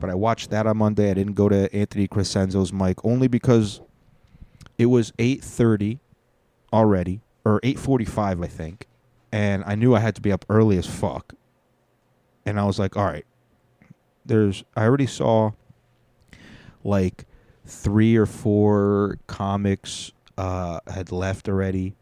But 0.00 0.08
I 0.08 0.14
watched 0.14 0.48
that 0.50 0.66
on 0.66 0.78
Monday. 0.78 1.10
I 1.10 1.14
didn't 1.14 1.34
go 1.34 1.50
to 1.50 1.74
Anthony 1.74 2.08
Crescenzo's 2.08 2.72
mic 2.72 3.04
only 3.04 3.28
because 3.28 3.82
it 4.78 4.86
was 4.86 5.12
eight 5.18 5.44
thirty 5.44 6.00
already 6.72 7.20
or 7.44 7.60
eight 7.62 7.78
forty 7.78 8.06
five, 8.06 8.40
I 8.40 8.46
think, 8.46 8.86
and 9.30 9.62
I 9.66 9.74
knew 9.74 9.94
I 9.94 10.00
had 10.00 10.14
to 10.14 10.22
be 10.22 10.32
up 10.32 10.46
early 10.48 10.78
as 10.78 10.86
fuck 10.86 11.34
and 12.46 12.58
I 12.58 12.64
was 12.64 12.78
like, 12.78 12.96
all 12.96 13.04
right, 13.04 13.26
there's 14.24 14.64
I 14.76 14.84
already 14.84 15.06
saw 15.06 15.52
like 16.84 17.26
three 17.66 18.16
or 18.16 18.26
four 18.26 19.18
comics 19.26 20.12
uh, 20.38 20.80
had 20.86 21.12
left 21.12 21.48
already, 21.48 21.96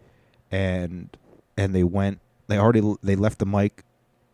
and 0.53 1.17
and 1.57 1.75
they 1.75 1.85
went 1.85 2.21
they 2.47 2.59
already 2.59 2.95
they 3.03 3.17
left 3.17 3.39
the 3.39 3.47
mic 3.47 3.83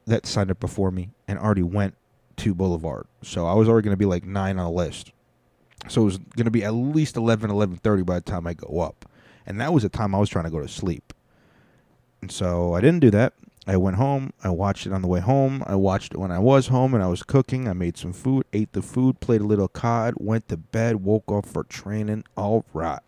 that 0.07 0.27
signed 0.27 0.51
up 0.51 0.59
before 0.59 0.91
me 0.91 1.11
and 1.29 1.39
already 1.39 1.63
went 1.63 1.95
to 2.37 2.55
Boulevard. 2.55 3.07
So 3.23 3.47
I 3.47 3.55
was 3.55 3.69
already 3.69 3.85
going 3.85 3.93
to 3.93 3.99
be 3.99 4.07
like 4.07 4.25
nine 4.25 4.59
on 4.59 4.65
the 4.65 4.71
list. 4.71 5.13
So 5.89 6.03
it 6.03 6.05
was 6.05 6.19
going 6.19 6.47
to 6.47 6.51
be 6.51 6.65
at 6.65 6.73
least 6.73 7.17
11, 7.17 7.51
11.30 7.51 8.05
by 8.05 8.17
the 8.17 8.21
time 8.21 8.47
I 8.47 8.55
go 8.55 8.81
up. 8.81 9.09
And 9.47 9.61
that 9.61 9.73
was 9.73 9.83
the 9.83 9.89
time 9.89 10.15
I 10.15 10.19
was 10.19 10.29
trying 10.29 10.45
to 10.45 10.51
go 10.51 10.61
to 10.61 10.69
sleep. 10.69 11.13
And 12.21 12.31
so 12.31 12.75
I 12.75 12.81
didn't 12.81 13.01
do 13.01 13.11
that. 13.13 13.35
I 13.67 13.77
went 13.77 13.97
home. 13.97 14.33
I 14.43 14.49
watched 14.49 14.87
it 14.87 14.93
on 14.93 15.03
the 15.03 15.09
way 15.09 15.21
home. 15.21 15.63
I 15.67 15.75
watched 15.75 16.15
it 16.15 16.19
when 16.19 16.33
I 16.33 16.39
was 16.39 16.69
home 16.69 16.95
and 16.95 17.03
I 17.03 17.09
was 17.09 17.23
cooking. 17.23 17.69
I 17.69 17.73
made 17.73 17.97
some 17.97 18.13
food, 18.13 18.45
ate 18.53 18.73
the 18.73 18.83
food, 18.83 19.21
played 19.21 19.43
a 19.43 19.47
little 19.47 19.69
COD, 19.69 20.15
went 20.17 20.49
to 20.49 20.57
bed, 20.57 20.97
woke 20.97 21.31
up 21.31 21.47
for 21.47 21.65
training. 21.65 22.25
All 22.37 22.65
right. 22.73 23.01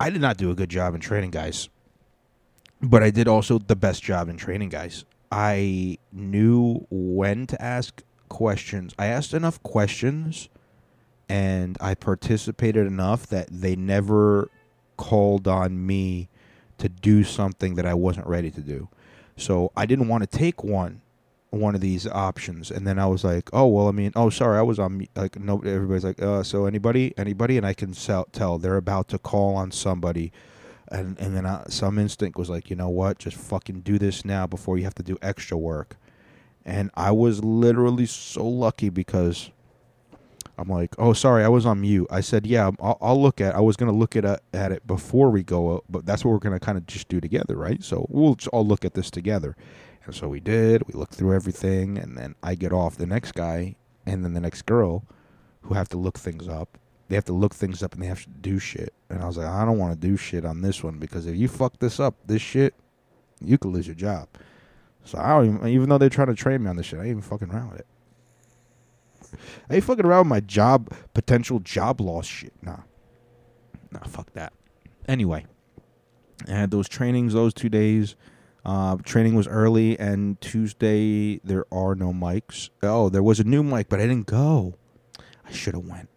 I 0.00 0.10
did 0.10 0.20
not 0.20 0.36
do 0.36 0.50
a 0.50 0.54
good 0.54 0.68
job 0.68 0.94
in 0.94 1.00
training, 1.00 1.32
guys. 1.32 1.68
But 2.80 3.02
I 3.02 3.10
did 3.10 3.26
also 3.26 3.58
the 3.58 3.74
best 3.74 4.02
job 4.02 4.28
in 4.28 4.36
training, 4.36 4.68
guys. 4.68 5.04
I 5.32 5.98
knew 6.12 6.86
when 6.90 7.46
to 7.48 7.60
ask 7.60 8.02
questions. 8.28 8.94
I 8.98 9.06
asked 9.06 9.34
enough 9.34 9.60
questions 9.62 10.48
and 11.28 11.76
I 11.80 11.94
participated 11.94 12.86
enough 12.86 13.26
that 13.26 13.48
they 13.50 13.76
never 13.76 14.48
called 14.96 15.46
on 15.46 15.84
me 15.86 16.28
to 16.78 16.88
do 16.88 17.24
something 17.24 17.74
that 17.74 17.86
I 17.86 17.94
wasn't 17.94 18.26
ready 18.26 18.50
to 18.50 18.60
do. 18.60 18.88
So 19.36 19.72
I 19.76 19.86
didn't 19.86 20.08
want 20.08 20.28
to 20.28 20.38
take 20.38 20.64
one 20.64 21.02
one 21.50 21.74
of 21.74 21.80
these 21.80 22.06
options 22.06 22.70
and 22.70 22.86
then 22.86 22.98
I 22.98 23.06
was 23.06 23.24
like, 23.24 23.48
"Oh, 23.54 23.66
well, 23.68 23.88
I 23.88 23.92
mean, 23.92 24.12
oh, 24.14 24.28
sorry, 24.28 24.58
I 24.58 24.62
was 24.62 24.78
on 24.78 25.06
like 25.16 25.38
no 25.38 25.58
everybody's 25.60 26.04
like, 26.04 26.20
"Uh, 26.20 26.42
so 26.42 26.66
anybody 26.66 27.14
anybody?" 27.16 27.56
and 27.56 27.66
I 27.66 27.72
can 27.74 27.94
sell, 27.94 28.26
tell 28.32 28.58
they're 28.58 28.76
about 28.76 29.08
to 29.08 29.18
call 29.18 29.56
on 29.56 29.70
somebody. 29.70 30.32
And 30.90 31.18
and 31.18 31.36
then 31.36 31.46
I, 31.46 31.64
some 31.68 31.98
instinct 31.98 32.38
was 32.38 32.50
like, 32.50 32.70
"You 32.70 32.76
know 32.76 32.88
what? 32.88 33.18
Just 33.18 33.36
fucking 33.36 33.80
do 33.80 33.98
this 33.98 34.24
now 34.24 34.46
before 34.46 34.78
you 34.78 34.84
have 34.84 34.94
to 34.96 35.02
do 35.02 35.18
extra 35.22 35.56
work." 35.56 35.96
And 36.64 36.90
I 36.94 37.12
was 37.12 37.42
literally 37.42 38.06
so 38.06 38.46
lucky 38.46 38.90
because 38.90 39.50
I'm 40.58 40.68
like, 40.68 40.94
oh, 40.98 41.12
sorry, 41.12 41.44
I 41.44 41.48
was 41.48 41.64
on 41.64 41.80
mute. 41.80 42.08
I 42.10 42.20
said, 42.20 42.46
yeah, 42.46 42.70
I'll, 42.80 42.98
I'll 43.00 43.22
look 43.22 43.40
at. 43.40 43.54
I 43.54 43.60
was 43.60 43.76
gonna 43.76 43.92
look 43.92 44.16
at 44.16 44.24
uh, 44.24 44.38
at 44.52 44.72
it 44.72 44.86
before 44.86 45.30
we 45.30 45.42
go, 45.42 45.76
uh, 45.76 45.80
but 45.88 46.04
that's 46.04 46.24
what 46.24 46.32
we're 46.32 46.38
gonna 46.38 46.60
kind 46.60 46.76
of 46.76 46.86
just 46.86 47.08
do 47.08 47.20
together, 47.20 47.56
right? 47.56 47.82
So 47.82 48.06
we'll 48.08 48.36
all 48.52 48.66
look 48.66 48.84
at 48.84 48.94
this 48.94 49.10
together. 49.10 49.56
And 50.04 50.14
so 50.14 50.28
we 50.28 50.40
did. 50.40 50.86
We 50.88 50.94
looked 50.94 51.14
through 51.14 51.34
everything, 51.34 51.96
and 51.96 52.18
then 52.18 52.34
I 52.42 52.54
get 52.54 52.72
off. 52.72 52.96
The 52.96 53.06
next 53.06 53.32
guy, 53.32 53.76
and 54.04 54.24
then 54.24 54.32
the 54.32 54.40
next 54.40 54.66
girl, 54.66 55.04
who 55.62 55.74
have 55.74 55.88
to 55.90 55.96
look 55.96 56.18
things 56.18 56.48
up. 56.48 56.78
They 57.08 57.14
have 57.14 57.26
to 57.26 57.32
look 57.32 57.54
things 57.54 57.82
up, 57.82 57.94
and 57.94 58.02
they 58.02 58.06
have 58.06 58.24
to 58.24 58.30
do 58.30 58.58
shit. 58.58 58.92
And 59.08 59.22
I 59.22 59.26
was 59.26 59.36
like, 59.36 59.46
I 59.46 59.64
don't 59.64 59.78
want 59.78 59.98
to 59.98 60.06
do 60.06 60.16
shit 60.16 60.44
on 60.44 60.60
this 60.62 60.82
one 60.82 60.98
because 60.98 61.26
if 61.26 61.36
you 61.36 61.48
fuck 61.48 61.78
this 61.78 62.00
up, 62.00 62.14
this 62.26 62.42
shit, 62.42 62.74
you 63.40 63.58
could 63.58 63.70
lose 63.70 63.86
your 63.86 63.94
job. 63.94 64.28
So 65.04 65.18
I 65.18 65.28
don't 65.28 65.56
even, 65.56 65.68
even 65.68 65.88
though 65.88 65.98
they're 65.98 66.10
trying 66.10 66.26
to 66.28 66.34
train 66.34 66.62
me 66.62 66.68
on 66.68 66.76
this 66.76 66.86
shit, 66.86 66.98
I 66.98 67.02
ain't 67.02 67.10
even 67.10 67.22
fucking 67.22 67.50
around 67.50 67.70
with 67.70 67.80
it. 67.80 67.86
I 69.68 69.76
ain't 69.76 69.84
fucking 69.84 70.04
around 70.04 70.20
with 70.20 70.28
my 70.28 70.40
job 70.40 70.92
potential 71.14 71.60
job 71.60 72.00
loss 72.00 72.26
shit. 72.26 72.52
Nah. 72.62 72.78
Nah, 73.90 74.04
fuck 74.04 74.32
that. 74.34 74.52
Anyway. 75.06 75.46
I 76.46 76.52
had 76.52 76.70
those 76.70 76.88
trainings 76.88 77.34
those 77.34 77.52
two 77.52 77.68
days. 77.68 78.14
Uh, 78.64 78.96
training 79.02 79.34
was 79.34 79.48
early 79.48 79.98
and 79.98 80.40
Tuesday 80.40 81.40
there 81.42 81.64
are 81.72 81.94
no 81.94 82.12
mics. 82.12 82.70
Oh, 82.82 83.08
there 83.08 83.22
was 83.22 83.40
a 83.40 83.44
new 83.44 83.62
mic, 83.62 83.88
but 83.88 84.00
I 84.00 84.06
didn't 84.06 84.26
go. 84.26 84.74
I 85.46 85.52
should 85.52 85.74
have 85.74 85.84
went. 85.84 86.08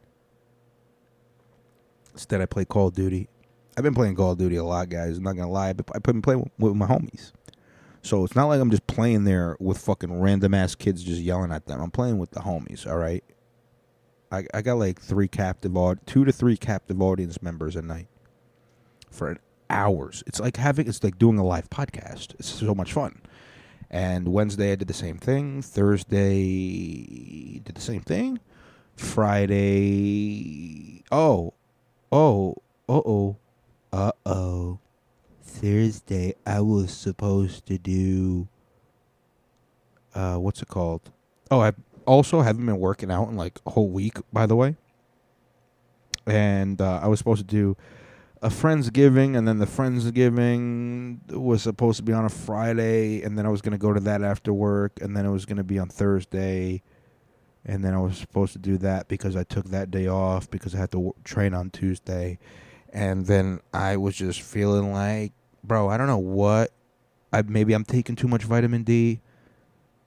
Instead 2.14 2.42
I 2.42 2.46
played 2.46 2.68
Call 2.68 2.88
of 2.88 2.94
Duty. 2.94 3.30
I've 3.78 3.84
been 3.84 3.94
playing 3.96 4.16
Call 4.16 4.32
of 4.34 4.38
Duty 4.38 4.58
a 4.58 4.64
lot, 4.64 4.90
guys. 4.90 5.18
I'm 5.18 5.24
not 5.24 5.38
gonna 5.38 5.50
lie, 5.50 5.74
but 5.74 5.88
I've 5.96 6.04
been 6.04 6.22
playing 6.22 6.52
with 6.60 6.76
my 6.76 6.88
homies. 6.88 7.32
So 8.04 8.24
it's 8.24 8.36
not 8.36 8.46
like 8.48 8.60
I'm 8.60 8.72
just 8.72 8.88
playing 8.88 9.26
there 9.26 9.56
with 9.60 9.78
fucking 9.78 10.20
random 10.20 10.54
ass 10.54 10.76
kids 10.76 11.04
just 11.04 11.22
yelling 11.22 11.52
at 11.52 11.68
them. 11.68 11.80
I'm 11.80 11.92
playing 11.92 12.18
with 12.18 12.32
the 12.32 12.40
homies, 12.42 12.88
all 12.88 12.98
right? 12.98 13.24
I, 14.32 14.46
I 14.54 14.62
got 14.62 14.76
like 14.78 15.00
three 15.00 15.28
captive 15.28 15.76
aud- 15.76 16.00
two 16.08 16.26
to 16.26 16.32
three 16.32 16.58
captive 16.58 17.02
audience 17.02 17.42
members 17.42 17.76
a 17.76 17.82
night 17.82 18.08
for 19.10 19.38
hours. 19.70 20.24
It's 20.26 20.40
like 20.40 20.58
having 20.58 20.88
it's 20.88 21.04
like 21.04 21.18
doing 21.20 21.38
a 21.38 21.44
live 21.44 21.70
podcast. 21.70 22.34
It's 22.40 22.50
so 22.50 22.74
much 22.74 22.94
fun. 22.94 23.22
And 23.90 24.30
Wednesday 24.30 24.72
I 24.72 24.76
did 24.76 24.88
the 24.88 24.94
same 24.94 25.18
thing. 25.18 25.62
Thursday 25.62 27.60
did 27.60 27.76
the 27.76 27.82
same 27.82 28.02
thing. 28.02 28.40
Friday 28.96 30.24
oh 31.12 31.54
oh 32.12 32.56
uh 32.88 33.02
oh 33.06 33.38
uh 33.92 34.12
oh 34.26 34.80
Thursday 35.52 36.36
I 36.46 36.62
was 36.62 36.92
supposed 36.92 37.66
to 37.68 37.78
do 37.78 38.48
uh 40.16 40.36
what's 40.38 40.62
it 40.62 40.68
called? 40.68 41.12
Oh, 41.50 41.60
I 41.62 41.74
also 42.06 42.42
haven't 42.42 42.66
been 42.66 42.80
working 42.80 43.12
out 43.12 43.30
in 43.30 43.38
like 43.38 43.60
a 43.66 43.72
whole 43.72 43.90
week, 43.90 44.18
by 44.32 44.46
the 44.46 44.56
way. 44.56 44.76
And 46.28 46.80
uh, 46.80 47.00
I 47.02 47.08
was 47.08 47.20
supposed 47.20 47.42
to 47.42 47.48
do 47.48 47.76
a 48.42 48.50
Friendsgiving, 48.50 49.38
and 49.38 49.48
then 49.48 49.60
the 49.60 49.66
Friendsgiving 49.66 51.32
was 51.32 51.64
supposed 51.64 51.98
to 51.98 52.04
be 52.04 52.14
on 52.14 52.26
a 52.26 52.30
Friday, 52.30 53.22
and 53.22 53.38
then 53.38 53.46
I 53.46 53.50
was 53.50 53.62
going 53.62 53.74
to 53.74 53.78
go 53.78 53.94
to 53.94 54.00
that 54.02 54.24
after 54.24 54.54
work, 54.54 55.00
and 55.02 55.16
then 55.16 55.26
it 55.26 55.32
was 55.32 55.46
going 55.46 55.58
to 55.58 55.64
be 55.64 55.78
on 55.78 55.90
Thursday, 55.90 56.82
and 57.66 57.84
then 57.84 57.94
I 57.94 58.00
was 58.00 58.18
supposed 58.18 58.54
to 58.54 58.60
do 58.60 58.78
that 58.80 59.08
because 59.08 59.36
I 59.36 59.44
took 59.44 59.66
that 59.70 59.92
day 59.92 60.08
off 60.08 60.50
because 60.50 60.74
I 60.74 60.80
had 60.80 60.92
to 60.92 60.98
w- 60.98 61.14
train 61.24 61.54
on 61.54 61.70
Tuesday, 61.70 62.40
and 62.92 63.26
then 63.26 63.60
I 63.74 63.98
was 63.98 64.16
just 64.16 64.42
feeling 64.42 64.92
like, 64.92 65.34
bro, 65.64 65.90
I 65.90 65.98
don't 65.98 66.08
know 66.08 66.18
what, 66.18 66.72
I 67.32 67.42
maybe 67.42 67.74
I'm 67.74 67.86
taking 67.86 68.16
too 68.16 68.28
much 68.28 68.44
vitamin 68.44 68.84
D. 68.84 69.22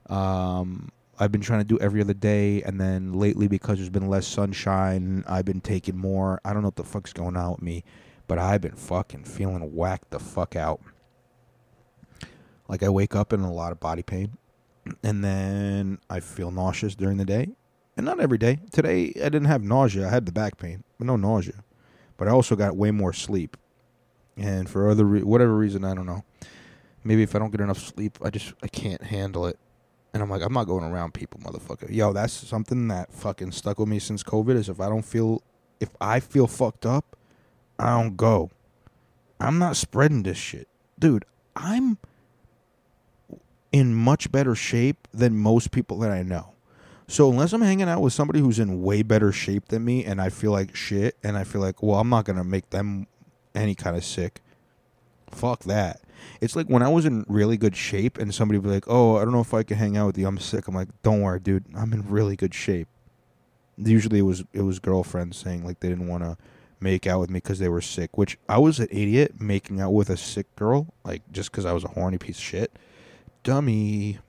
Um, 0.07 0.91
I've 1.17 1.31
been 1.31 1.41
trying 1.41 1.61
to 1.61 1.65
do 1.65 1.79
every 1.79 2.01
other 2.01 2.13
day, 2.13 2.61
and 2.63 2.79
then 2.79 3.13
lately 3.13 3.47
because 3.47 3.77
there's 3.77 3.89
been 3.89 4.09
less 4.09 4.27
sunshine, 4.27 5.23
I've 5.27 5.45
been 5.45 5.61
taking 5.61 5.97
more. 5.97 6.41
I 6.43 6.53
don't 6.53 6.61
know 6.61 6.67
what 6.67 6.75
the 6.75 6.83
fuck's 6.83 7.13
going 7.13 7.37
on 7.37 7.51
with 7.51 7.61
me, 7.61 7.83
but 8.27 8.37
I've 8.37 8.61
been 8.61 8.75
fucking 8.75 9.23
feeling 9.23 9.73
whacked 9.73 10.11
the 10.11 10.19
fuck 10.19 10.55
out. 10.55 10.81
Like 12.67 12.83
I 12.83 12.89
wake 12.89 13.15
up 13.15 13.31
in 13.31 13.41
a 13.41 13.53
lot 13.53 13.71
of 13.71 13.79
body 13.79 14.03
pain, 14.03 14.37
and 15.03 15.23
then 15.23 15.99
I 16.09 16.19
feel 16.19 16.51
nauseous 16.51 16.95
during 16.95 17.17
the 17.17 17.25
day, 17.25 17.49
and 17.95 18.05
not 18.05 18.19
every 18.19 18.37
day. 18.37 18.59
Today 18.71 19.13
I 19.15 19.29
didn't 19.29 19.45
have 19.45 19.63
nausea. 19.63 20.07
I 20.07 20.09
had 20.09 20.25
the 20.25 20.31
back 20.31 20.57
pain, 20.57 20.83
but 20.97 21.07
no 21.07 21.15
nausea. 21.15 21.63
But 22.17 22.27
I 22.27 22.31
also 22.31 22.55
got 22.55 22.75
way 22.75 22.91
more 22.91 23.13
sleep, 23.13 23.55
and 24.37 24.69
for 24.69 24.89
other 24.89 25.05
re- 25.05 25.23
whatever 25.23 25.55
reason 25.55 25.83
I 25.83 25.93
don't 25.93 26.05
know. 26.05 26.23
Maybe 27.03 27.23
if 27.23 27.35
I 27.35 27.39
don't 27.39 27.51
get 27.51 27.61
enough 27.61 27.77
sleep, 27.77 28.17
I 28.23 28.29
just 28.29 28.53
I 28.63 28.67
can't 28.67 29.03
handle 29.03 29.45
it. 29.45 29.59
And 30.13 30.23
I'm 30.23 30.29
like, 30.29 30.41
I'm 30.41 30.53
not 30.53 30.65
going 30.65 30.85
around 30.85 31.13
people, 31.13 31.41
motherfucker. 31.41 31.93
Yo, 31.93 32.13
that's 32.13 32.31
something 32.31 32.87
that 32.87 33.11
fucking 33.11 33.51
stuck 33.51 33.79
with 33.79 33.89
me 33.89 33.99
since 33.99 34.23
COVID 34.23 34.55
is 34.55 34.69
if 34.69 34.79
I 34.79 34.87
don't 34.87 35.03
feel, 35.03 35.43
if 35.81 35.89
I 35.99 36.21
feel 36.21 36.47
fucked 36.47 36.85
up, 36.85 37.17
I 37.77 37.89
don't 37.89 38.15
go. 38.15 38.49
I'm 39.41 39.59
not 39.59 39.75
spreading 39.75 40.23
this 40.23 40.37
shit. 40.37 40.69
Dude, 40.97 41.25
I'm 41.55 41.97
in 43.73 43.93
much 43.93 44.31
better 44.31 44.55
shape 44.55 45.07
than 45.13 45.37
most 45.37 45.71
people 45.71 45.99
that 45.99 46.11
I 46.11 46.23
know. 46.23 46.53
So 47.07 47.29
unless 47.29 47.51
I'm 47.51 47.61
hanging 47.61 47.89
out 47.89 48.01
with 48.01 48.13
somebody 48.13 48.39
who's 48.39 48.57
in 48.57 48.81
way 48.81 49.03
better 49.03 49.31
shape 49.31 49.67
than 49.67 49.83
me 49.83 50.05
and 50.05 50.21
I 50.21 50.29
feel 50.29 50.51
like 50.51 50.75
shit 50.75 51.17
and 51.23 51.37
I 51.37 51.43
feel 51.43 51.61
like, 51.61 51.83
well, 51.83 51.99
I'm 51.99 52.09
not 52.09 52.25
going 52.25 52.37
to 52.37 52.43
make 52.43 52.69
them 52.69 53.07
any 53.55 53.75
kind 53.75 53.95
of 53.95 54.03
sick. 54.03 54.41
Fuck 55.31 55.63
that. 55.63 56.01
It's 56.41 56.55
like 56.55 56.67
when 56.67 56.81
I 56.81 56.89
was 56.89 57.05
in 57.05 57.25
really 57.27 57.57
good 57.57 57.75
shape 57.75 58.17
and 58.17 58.33
somebody 58.33 58.57
would 58.57 58.67
be 58.67 58.73
like, 58.73 58.85
"Oh, 58.87 59.17
I 59.17 59.23
don't 59.23 59.33
know 59.33 59.41
if 59.41 59.53
I 59.53 59.63
can 59.63 59.77
hang 59.77 59.97
out 59.97 60.07
with 60.07 60.17
you. 60.17 60.27
I'm 60.27 60.37
sick." 60.37 60.67
I'm 60.67 60.75
like, 60.75 60.89
"Don't 61.03 61.21
worry, 61.21 61.39
dude. 61.39 61.65
I'm 61.75 61.93
in 61.93 62.07
really 62.09 62.35
good 62.35 62.53
shape." 62.53 62.87
Usually 63.77 64.19
it 64.19 64.23
was 64.23 64.43
it 64.53 64.61
was 64.61 64.79
girlfriends 64.79 65.37
saying 65.37 65.65
like 65.65 65.79
they 65.79 65.89
didn't 65.89 66.07
want 66.07 66.23
to 66.23 66.37
make 66.79 67.07
out 67.07 67.19
with 67.19 67.29
me 67.29 67.37
because 67.37 67.59
they 67.59 67.69
were 67.69 67.81
sick, 67.81 68.17
which 68.17 68.37
I 68.47 68.57
was 68.57 68.79
an 68.79 68.87
idiot 68.91 69.39
making 69.39 69.81
out 69.81 69.91
with 69.91 70.09
a 70.09 70.17
sick 70.17 70.53
girl 70.55 70.93
like 71.03 71.21
just 71.31 71.51
because 71.51 71.65
I 71.65 71.73
was 71.73 71.83
a 71.83 71.89
horny 71.89 72.17
piece 72.17 72.37
of 72.37 72.43
shit, 72.43 72.77
dummy. 73.43 74.19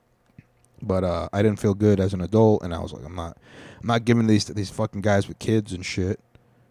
But 0.83 1.05
uh, 1.05 1.29
I 1.33 1.43
didn't 1.43 1.59
feel 1.59 1.73
good 1.73 2.01
as 2.01 2.13
an 2.13 2.21
adult, 2.21 2.63
and 2.63 2.75
I 2.75 2.81
was 2.81 2.93
like, 2.93 3.03
I'm 3.03 3.15
not, 3.15 3.39
I'm 3.81 3.87
not 3.87 4.05
giving 4.05 4.27
these 4.27 4.45
these 4.45 4.71
fucking 4.71 5.01
guys 5.01 5.27
with 5.27 5.39
kids 5.39 5.73
and 5.73 5.85
shit 5.85 6.21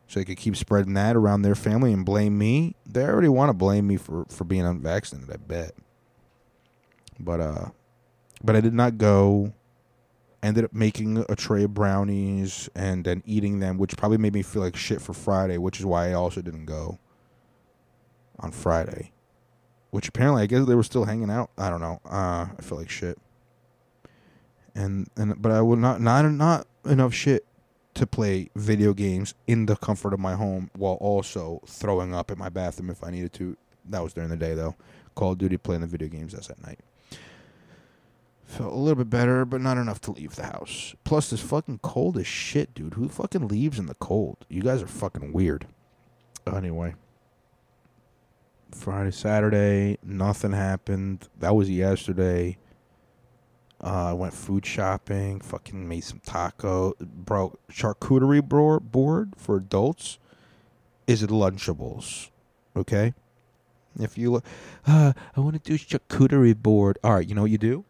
so 0.07 0.19
they 0.19 0.25
could 0.25 0.37
keep 0.37 0.55
spreading 0.55 0.93
that 0.93 1.15
around 1.15 1.41
their 1.41 1.55
family 1.55 1.91
and 1.91 2.05
blame 2.05 2.37
me. 2.37 2.75
They 2.85 3.03
already 3.03 3.29
want 3.29 3.49
to 3.49 3.53
blame 3.53 3.87
me 3.87 3.97
for 3.97 4.25
for 4.29 4.43
being 4.43 4.65
unvaccinated, 4.65 5.31
I 5.31 5.37
bet. 5.37 5.71
But 7.19 7.39
uh, 7.39 7.65
but 8.43 8.55
I 8.55 8.61
did 8.61 8.73
not 8.73 8.97
go. 8.97 9.53
Ended 10.43 10.65
up 10.65 10.73
making 10.73 11.25
a 11.27 11.35
tray 11.35 11.63
of 11.63 11.73
brownies 11.73 12.69
and 12.75 13.03
then 13.03 13.23
eating 13.25 13.61
them, 13.61 13.79
which 13.79 13.97
probably 13.97 14.19
made 14.19 14.33
me 14.33 14.43
feel 14.43 14.61
like 14.61 14.75
shit 14.75 15.01
for 15.01 15.13
Friday, 15.13 15.57
which 15.57 15.79
is 15.79 15.87
why 15.87 16.09
I 16.09 16.13
also 16.13 16.39
didn't 16.39 16.65
go 16.65 16.99
on 18.37 18.51
Friday. 18.51 19.11
Which 19.89 20.07
apparently, 20.07 20.43
I 20.43 20.45
guess 20.45 20.67
they 20.67 20.75
were 20.75 20.83
still 20.83 21.05
hanging 21.05 21.31
out. 21.31 21.49
I 21.57 21.71
don't 21.71 21.81
know. 21.81 21.99
Uh, 22.05 22.49
I 22.55 22.61
feel 22.61 22.77
like 22.77 22.91
shit. 22.91 23.17
And 24.75 25.09
and 25.17 25.41
but 25.41 25.51
I 25.51 25.61
would 25.61 25.79
not 25.79 25.99
not 25.99 26.29
not 26.29 26.67
enough 26.85 27.13
shit 27.13 27.47
to 27.95 28.05
play 28.05 28.49
video 28.55 28.93
games 28.93 29.33
in 29.47 29.65
the 29.65 29.75
comfort 29.75 30.13
of 30.13 30.19
my 30.19 30.35
home 30.35 30.69
while 30.75 30.95
also 30.95 31.61
throwing 31.65 32.13
up 32.13 32.29
in 32.29 32.37
my 32.37 32.49
bathroom 32.49 32.89
if 32.89 33.03
I 33.03 33.09
needed 33.09 33.33
to. 33.33 33.57
That 33.89 34.03
was 34.03 34.13
during 34.13 34.29
the 34.29 34.37
day 34.37 34.53
though. 34.53 34.75
Call 35.15 35.31
of 35.31 35.37
Duty 35.37 35.57
playing 35.57 35.81
the 35.81 35.87
video 35.87 36.09
games 36.09 36.33
that's 36.33 36.49
at 36.49 36.61
night. 36.61 36.79
Felt 38.45 38.73
a 38.73 38.75
little 38.75 39.03
bit 39.03 39.09
better, 39.09 39.43
but 39.43 39.61
not 39.61 39.77
enough 39.77 39.99
to 40.01 40.11
leave 40.11 40.35
the 40.35 40.43
house. 40.43 40.93
Plus, 41.03 41.33
it's 41.33 41.41
fucking 41.41 41.79
cold 41.81 42.17
as 42.17 42.27
shit, 42.27 42.75
dude. 42.75 42.93
Who 42.93 43.09
fucking 43.09 43.47
leaves 43.47 43.79
in 43.79 43.87
the 43.87 43.95
cold? 43.95 44.45
You 44.49 44.61
guys 44.61 44.83
are 44.83 44.87
fucking 44.87 45.33
weird. 45.33 45.67
Anyway. 46.45 46.93
Friday, 48.71 49.11
Saturday, 49.11 49.97
nothing 50.03 50.51
happened. 50.51 51.27
That 51.39 51.55
was 51.55 51.69
yesterday. 51.69 52.57
Uh, 53.83 54.09
I 54.09 54.13
went 54.13 54.33
food 54.33 54.65
shopping. 54.65 55.41
Fucking 55.41 55.87
made 55.87 56.03
some 56.03 56.21
taco. 56.25 56.93
Bro, 56.99 57.57
charcuterie 57.71 58.47
board 58.47 58.91
board 58.91 59.33
for 59.37 59.57
adults 59.57 60.17
is 61.07 61.23
it 61.23 61.29
Lunchables. 61.29 62.29
Okay, 62.75 63.13
if 63.99 64.17
you 64.17 64.31
look, 64.31 64.45
uh, 64.85 65.13
I 65.35 65.39
want 65.39 65.61
to 65.63 65.71
do 65.71 65.77
charcuterie 65.77 66.55
board. 66.55 66.97
All 67.03 67.15
right, 67.15 67.27
you 67.27 67.35
know 67.35 67.43
what 67.43 67.51
you 67.51 67.57
do? 67.57 67.85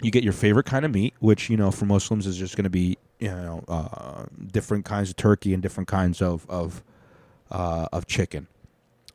You 0.00 0.10
get 0.10 0.24
your 0.24 0.32
favorite 0.32 0.66
kind 0.66 0.84
of 0.84 0.92
meat, 0.92 1.14
which 1.20 1.48
you 1.48 1.56
know 1.56 1.70
for 1.70 1.84
Muslims 1.84 2.26
is 2.26 2.36
just 2.36 2.56
going 2.56 2.64
to 2.64 2.70
be 2.70 2.98
you 3.18 3.28
know 3.28 3.64
uh, 3.68 4.24
different 4.50 4.84
kinds 4.84 5.10
of 5.10 5.16
turkey 5.16 5.54
and 5.54 5.62
different 5.62 5.88
kinds 5.88 6.20
of 6.20 6.48
of 6.48 6.82
uh, 7.50 7.86
of 7.92 8.06
chicken. 8.06 8.48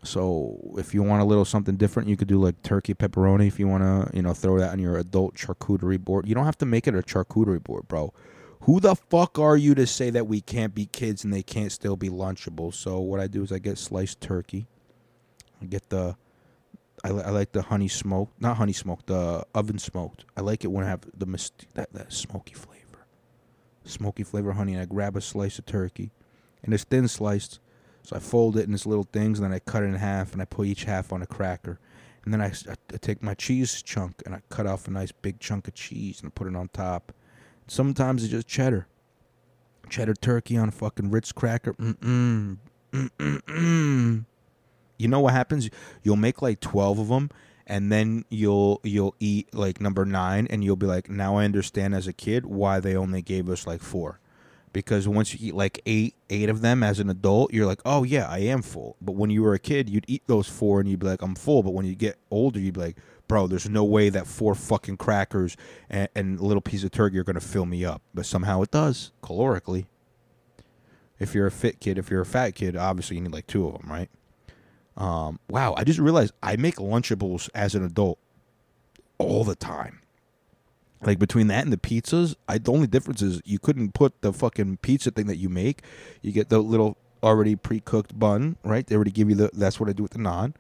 So 0.04 0.76
if 0.78 0.94
you 0.94 1.04
want 1.04 1.22
a 1.22 1.26
little 1.26 1.46
something 1.46 1.76
different, 1.76 2.08
you 2.08 2.16
could 2.18 2.28
do 2.28 2.40
like 2.40 2.62
turkey 2.64 2.94
pepperoni. 2.94 3.48
If 3.48 3.60
you 3.60 3.68
want 3.68 3.84
to, 3.84 4.16
you 4.16 4.22
know, 4.22 4.34
throw 4.34 4.58
that 4.60 4.72
on 4.72 4.80
your 4.80 4.98
adult 4.98 5.36
charcuterie 5.36 6.00
board, 6.00 6.28
you 6.28 6.36
don't 6.36 6.46
have 6.46 6.58
to 6.60 6.66
make 6.66 6.88
it 6.88 6.96
a 6.96 7.02
charcuterie 7.02 7.64
board, 7.64 7.88
bro. 7.88 8.14
Who 8.62 8.80
the 8.80 8.96
fuck 8.96 9.40
are 9.40 9.58
you 9.58 9.76
to 9.76 9.88
say 9.88 10.10
that 10.12 10.28
we 10.28 10.42
can't 10.42 10.74
be 10.76 10.86
kids 10.86 11.24
and 11.24 11.34
they 11.34 11.44
can't 11.44 11.72
still 11.72 11.96
be 11.96 12.10
lunchable? 12.10 12.74
So 12.74 13.00
what 13.00 13.20
I 13.20 13.28
do 13.28 13.44
is 13.44 13.52
I 13.52 13.60
get 13.60 13.78
sliced 13.78 14.22
turkey. 14.22 14.68
I 15.62 15.66
get 15.66 15.90
the, 15.90 16.16
I, 17.04 17.10
li- 17.12 17.24
I 17.24 17.32
like 17.32 17.52
the 17.52 17.64
honey 17.64 17.88
smoked, 17.88 18.40
not 18.42 18.58
honey 18.58 18.74
smoked, 18.74 19.08
the 19.08 19.46
oven 19.56 19.80
smoked. 19.80 20.26
I 20.36 20.42
like 20.42 20.64
it 20.64 20.68
when 20.68 20.86
I 20.86 20.90
have 20.90 21.02
the 21.18 21.26
myst- 21.26 21.66
that 21.74 21.92
that 21.94 22.14
smoky 22.14 22.54
flavor. 22.54 23.06
smoky 23.84 24.24
flavor 24.24 24.54
honey, 24.54 24.74
and 24.74 24.82
I 24.82 24.86
grab 24.86 25.16
a 25.16 25.22
slice 25.22 25.58
of 25.60 25.66
turkey, 25.66 26.12
and 26.64 26.74
it's 26.74 26.84
thin 26.84 27.08
sliced. 27.08 27.60
So 28.08 28.16
I 28.16 28.20
fold 28.20 28.56
it 28.56 28.66
in 28.66 28.74
its 28.74 28.86
little 28.86 29.04
things, 29.04 29.38
and 29.38 29.46
then 29.46 29.54
I 29.54 29.60
cut 29.60 29.84
it 29.84 29.88
in 29.88 29.96
half, 29.96 30.32
and 30.32 30.42
I 30.42 30.46
put 30.46 30.66
each 30.66 30.86
half 30.86 31.12
on 31.12 31.22
a 31.22 31.26
cracker. 31.26 31.78
And 32.24 32.34
then 32.34 32.42
I 32.42 32.54
take 33.00 33.22
my 33.22 33.34
cheese 33.34 33.82
chunk, 33.82 34.24
and 34.26 34.34
I 34.34 34.40
cut 34.48 34.66
off 34.66 34.88
a 34.88 34.92
nice 34.92 35.12
big 35.12 35.42
chunk 35.42 35.68
of 35.68 35.74
cheese, 35.74 36.22
and 36.22 36.30
I 36.30 36.32
put 36.34 36.48
it 36.48 36.56
on 36.56 36.70
top. 36.70 37.12
Sometimes 37.68 38.24
it's 38.24 38.32
just 38.32 38.48
cheddar. 38.48 38.88
Cheddar 39.90 40.14
turkey 40.14 40.56
on 40.56 40.70
a 40.70 40.72
fucking 40.72 41.12
Ritz 41.12 41.34
cracker. 41.34 41.74
Mm-mm. 41.74 42.60
Mm-mm-mm. 42.94 44.26
You 44.98 45.08
know 45.10 45.20
what 45.20 45.34
happens? 45.34 45.70
You'll 46.02 46.16
make 46.16 46.42
like 46.42 46.62
12 46.62 47.00
of 47.00 47.08
them, 47.10 47.30
and 47.66 47.92
then 47.92 48.24
you'll 48.30 48.80
you'll 48.86 49.16
eat 49.20 49.54
like 49.54 49.82
number 49.82 50.06
nine 50.06 50.48
and 50.50 50.64
you'll 50.64 50.78
be 50.78 50.86
like 50.86 51.10
now 51.10 51.36
i 51.36 51.44
understand 51.44 51.94
as 51.94 52.08
a 52.08 52.14
kid 52.14 52.46
why 52.46 52.80
they 52.80 52.96
only 52.96 53.22
gave 53.22 53.50
us 53.50 53.68
like 53.68 53.82
four 53.82 54.22
because 54.78 55.08
once 55.08 55.34
you 55.34 55.40
eat 55.48 55.56
like 55.56 55.82
eight 55.88 56.14
eight 56.30 56.50
of 56.50 56.62
them 56.62 56.84
as 56.84 57.00
an 57.00 57.10
adult 57.10 57.52
you're 57.52 57.66
like 57.66 57.82
oh 57.84 58.04
yeah 58.04 58.28
i 58.30 58.38
am 58.38 58.62
full. 58.62 58.96
But 59.02 59.14
when 59.14 59.32
you 59.32 59.42
were 59.42 59.56
a 59.56 59.60
kid 59.60 59.90
you'd 59.90 60.06
eat 60.08 60.22
those 60.28 60.48
four 60.48 60.80
and 60.80 60.88
you'd 60.88 61.00
be 61.00 61.08
like 61.08 61.24
i'm 61.24 61.34
full. 61.34 61.64
But 61.64 61.74
when 61.74 61.88
you 61.88 61.96
get 61.96 62.20
older 62.30 62.60
you'd 62.60 62.76
be 62.76 62.82
like 62.82 62.98
bro 63.28 63.48
there's 63.48 63.68
no 63.68 63.84
way 63.84 64.10
that 64.10 64.28
four 64.28 64.54
fucking 64.54 64.98
crackers 64.98 65.58
and, 65.90 66.10
and 66.14 66.40
a 66.40 66.46
little 66.46 66.62
piece 66.62 66.84
of 66.84 66.92
turkey 66.92 67.18
are 67.18 67.24
going 67.24 67.34
to 67.34 67.42
fill 67.42 67.66
me 67.66 67.86
up. 67.86 68.04
But 68.14 68.28
somehow 68.28 68.62
it 68.62 68.70
does 68.70 69.12
calorically. 69.24 69.88
If 71.18 71.34
you're 71.34 71.48
a 71.48 71.52
fit 71.52 71.80
kid 71.80 71.98
if 71.98 72.12
you're 72.12 72.22
a 72.22 72.26
fat 72.26 72.52
kid 72.52 72.76
obviously 72.76 73.16
you 73.16 73.24
need 73.24 73.34
like 73.34 73.48
two 73.48 73.68
of 73.68 73.82
them 73.82 73.90
right? 73.90 74.12
Um, 74.96 75.40
wow, 75.50 75.74
I 75.76 75.86
just 75.86 76.00
realized 76.00 76.36
I 76.44 76.56
make 76.56 76.76
Lunchables 76.76 77.50
as 77.56 77.74
an 77.74 77.84
adult 77.84 78.20
all 79.18 79.44
the 79.44 79.56
time. 79.56 80.02
Like 81.02 81.20
between 81.20 81.48
that 81.48 81.64
and 81.64 81.72
the 81.72 81.78
pizzas, 81.78 82.36
I 82.48 82.58
the 82.58 82.72
only 82.72 82.88
difference 82.88 83.22
is 83.22 83.42
you 83.46 83.60
couldn't 83.60 83.94
put 83.94 84.22
the 84.22 84.34
fucking 84.34 84.78
pizza 84.78 85.12
thing 85.12 85.28
that 85.28 85.38
you 85.38 85.50
make. 85.50 85.84
You 86.22 86.32
get 86.32 86.50
the 86.50 86.60
little 86.60 86.98
already 87.22 87.56
pre-cooked 87.56 88.18
bun, 88.18 88.58
right? 88.64 88.86
They 88.86 88.96
already 88.96 89.12
give 89.12 89.30
you 89.30 89.36
the. 89.36 89.50
That's 89.54 89.80
what 89.80 89.90
I 89.90 89.94
do 89.94 90.04
with 90.04 90.14
the 90.14 90.20
naan. 90.20 90.54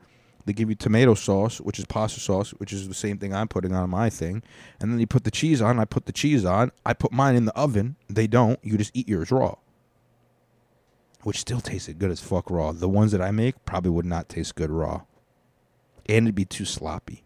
They 0.45 0.53
give 0.53 0.69
you 0.69 0.75
tomato 0.75 1.13
sauce, 1.13 1.59
which 1.59 1.77
is 1.77 1.85
pasta 1.85 2.19
sauce, 2.19 2.51
which 2.51 2.71
is 2.71 2.88
the 2.88 2.93
same 2.93 3.17
thing 3.17 3.33
I'm 3.33 3.49
putting 3.49 3.73
on 3.73 3.89
my 3.89 4.09
thing. 4.09 4.43
And 4.79 4.91
then 4.91 4.99
you 4.99 5.07
put 5.07 5.25
the 5.25 5.31
cheese 5.31 5.61
on. 5.61 5.79
I 5.79 5.85
put 5.85 6.05
the 6.05 6.13
cheese 6.13 6.45
on. 6.45 6.71
I 6.85 6.93
put 6.93 7.11
mine 7.11 7.35
in 7.35 7.45
the 7.45 7.57
oven. 7.57 7.97
They 8.07 8.27
don't. 8.27 8.57
You 8.63 8.77
just 8.77 8.95
eat 8.95 9.09
yours 9.09 9.31
raw 9.31 9.55
which 11.27 11.41
still 11.41 11.59
tasted 11.59 11.99
good 11.99 12.09
as 12.09 12.21
fuck 12.21 12.49
raw. 12.49 12.71
The 12.71 12.88
ones 12.88 13.11
that 13.11 13.21
I 13.21 13.31
make 13.31 13.65
probably 13.65 13.91
would 13.91 14.05
not 14.05 14.29
taste 14.29 14.55
good 14.55 14.69
raw. 14.69 15.01
And 16.07 16.25
it'd 16.25 16.35
be 16.35 16.45
too 16.45 16.63
sloppy. 16.63 17.25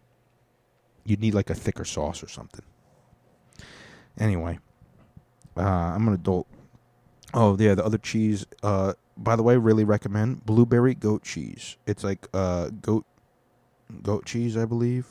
You'd 1.04 1.20
need 1.20 1.34
like 1.34 1.50
a 1.50 1.54
thicker 1.54 1.84
sauce 1.84 2.20
or 2.20 2.28
something. 2.28 2.64
Anyway, 4.18 4.58
uh, 5.56 5.60
I'm 5.60 6.06
an 6.08 6.14
adult. 6.14 6.46
Oh, 7.34 7.56
yeah, 7.58 7.74
the 7.74 7.84
other 7.84 7.98
cheese. 7.98 8.46
Uh, 8.62 8.94
by 9.16 9.36
the 9.36 9.42
way, 9.42 9.56
really 9.56 9.84
recommend 9.84 10.44
blueberry 10.44 10.94
goat 10.94 11.22
cheese. 11.22 11.76
It's 11.86 12.04
like 12.04 12.28
uh, 12.34 12.70
goat 12.80 13.06
goat 14.02 14.24
cheese, 14.26 14.56
I 14.56 14.64
believe, 14.64 15.06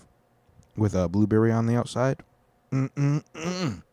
with 0.75 0.95
a 0.95 1.07
blueberry 1.07 1.51
on 1.51 1.65
the 1.67 1.75
outside. 1.75 2.23
Mm-mm-mm. 2.71 3.83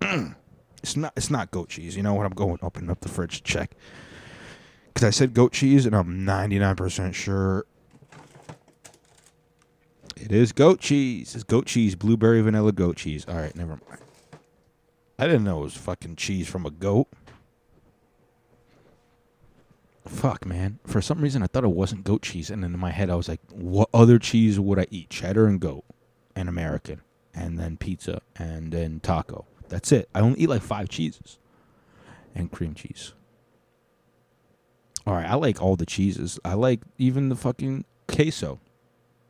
It's 0.80 0.96
not. 0.96 1.12
It's 1.16 1.28
not 1.28 1.50
goat 1.50 1.70
cheese. 1.70 1.96
You 1.96 2.04
know 2.04 2.14
what? 2.14 2.24
I'm 2.24 2.32
going 2.32 2.58
open 2.62 2.88
up 2.88 3.00
the 3.00 3.08
fridge 3.08 3.38
to 3.38 3.42
check 3.42 3.72
because 4.86 5.04
I 5.04 5.10
said 5.10 5.34
goat 5.34 5.52
cheese, 5.52 5.86
and 5.86 5.94
I'm 5.94 6.24
99 6.24 6.76
percent 6.76 7.14
sure 7.14 7.66
it 10.20 10.32
is 10.32 10.52
goat 10.52 10.80
cheese. 10.80 11.34
It's 11.34 11.44
goat 11.44 11.66
cheese, 11.66 11.94
blueberry 11.94 12.40
vanilla 12.40 12.72
goat 12.72 12.96
cheese. 12.96 13.24
All 13.28 13.36
right, 13.36 13.54
never 13.54 13.78
mind. 13.88 14.02
I 15.18 15.26
didn't 15.26 15.44
know 15.44 15.60
it 15.60 15.64
was 15.64 15.76
fucking 15.76 16.16
cheese 16.16 16.48
from 16.48 16.64
a 16.64 16.70
goat. 16.70 17.08
Fuck, 20.06 20.46
man. 20.46 20.78
For 20.86 21.02
some 21.02 21.20
reason, 21.20 21.42
I 21.42 21.46
thought 21.46 21.64
it 21.64 21.70
wasn't 21.70 22.04
goat 22.04 22.22
cheese, 22.22 22.50
and 22.50 22.62
then 22.62 22.72
in 22.72 22.80
my 22.80 22.90
head, 22.90 23.10
I 23.10 23.14
was 23.14 23.28
like, 23.28 23.40
"What 23.50 23.90
other 23.92 24.18
cheese 24.18 24.58
would 24.58 24.78
I 24.78 24.86
eat? 24.90 25.10
Cheddar 25.10 25.46
and 25.46 25.60
goat, 25.60 25.84
and 26.34 26.48
American, 26.48 27.02
and 27.34 27.58
then 27.58 27.76
pizza, 27.76 28.22
and 28.36 28.72
then 28.72 29.00
taco." 29.00 29.44
That's 29.68 29.92
it. 29.92 30.08
I 30.14 30.20
only 30.20 30.40
eat 30.40 30.48
like 30.48 30.62
five 30.62 30.88
cheeses 30.88 31.38
and 32.34 32.50
cream 32.50 32.74
cheese. 32.74 33.12
All 35.06 35.14
right, 35.14 35.28
I 35.28 35.34
like 35.34 35.60
all 35.60 35.76
the 35.76 35.86
cheeses. 35.86 36.38
I 36.44 36.54
like 36.54 36.80
even 36.96 37.28
the 37.28 37.36
fucking 37.36 37.84
queso, 38.06 38.60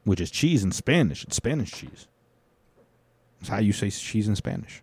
which 0.08 0.20
is 0.20 0.30
cheese 0.30 0.64
in 0.64 0.72
Spanish. 0.72 1.22
It's 1.24 1.36
Spanish 1.36 1.70
cheese. 1.70 2.08
It's 3.40 3.50
how 3.50 3.58
you 3.58 3.72
say 3.72 3.90
cheese 3.90 4.26
in 4.26 4.36
Spanish. 4.36 4.82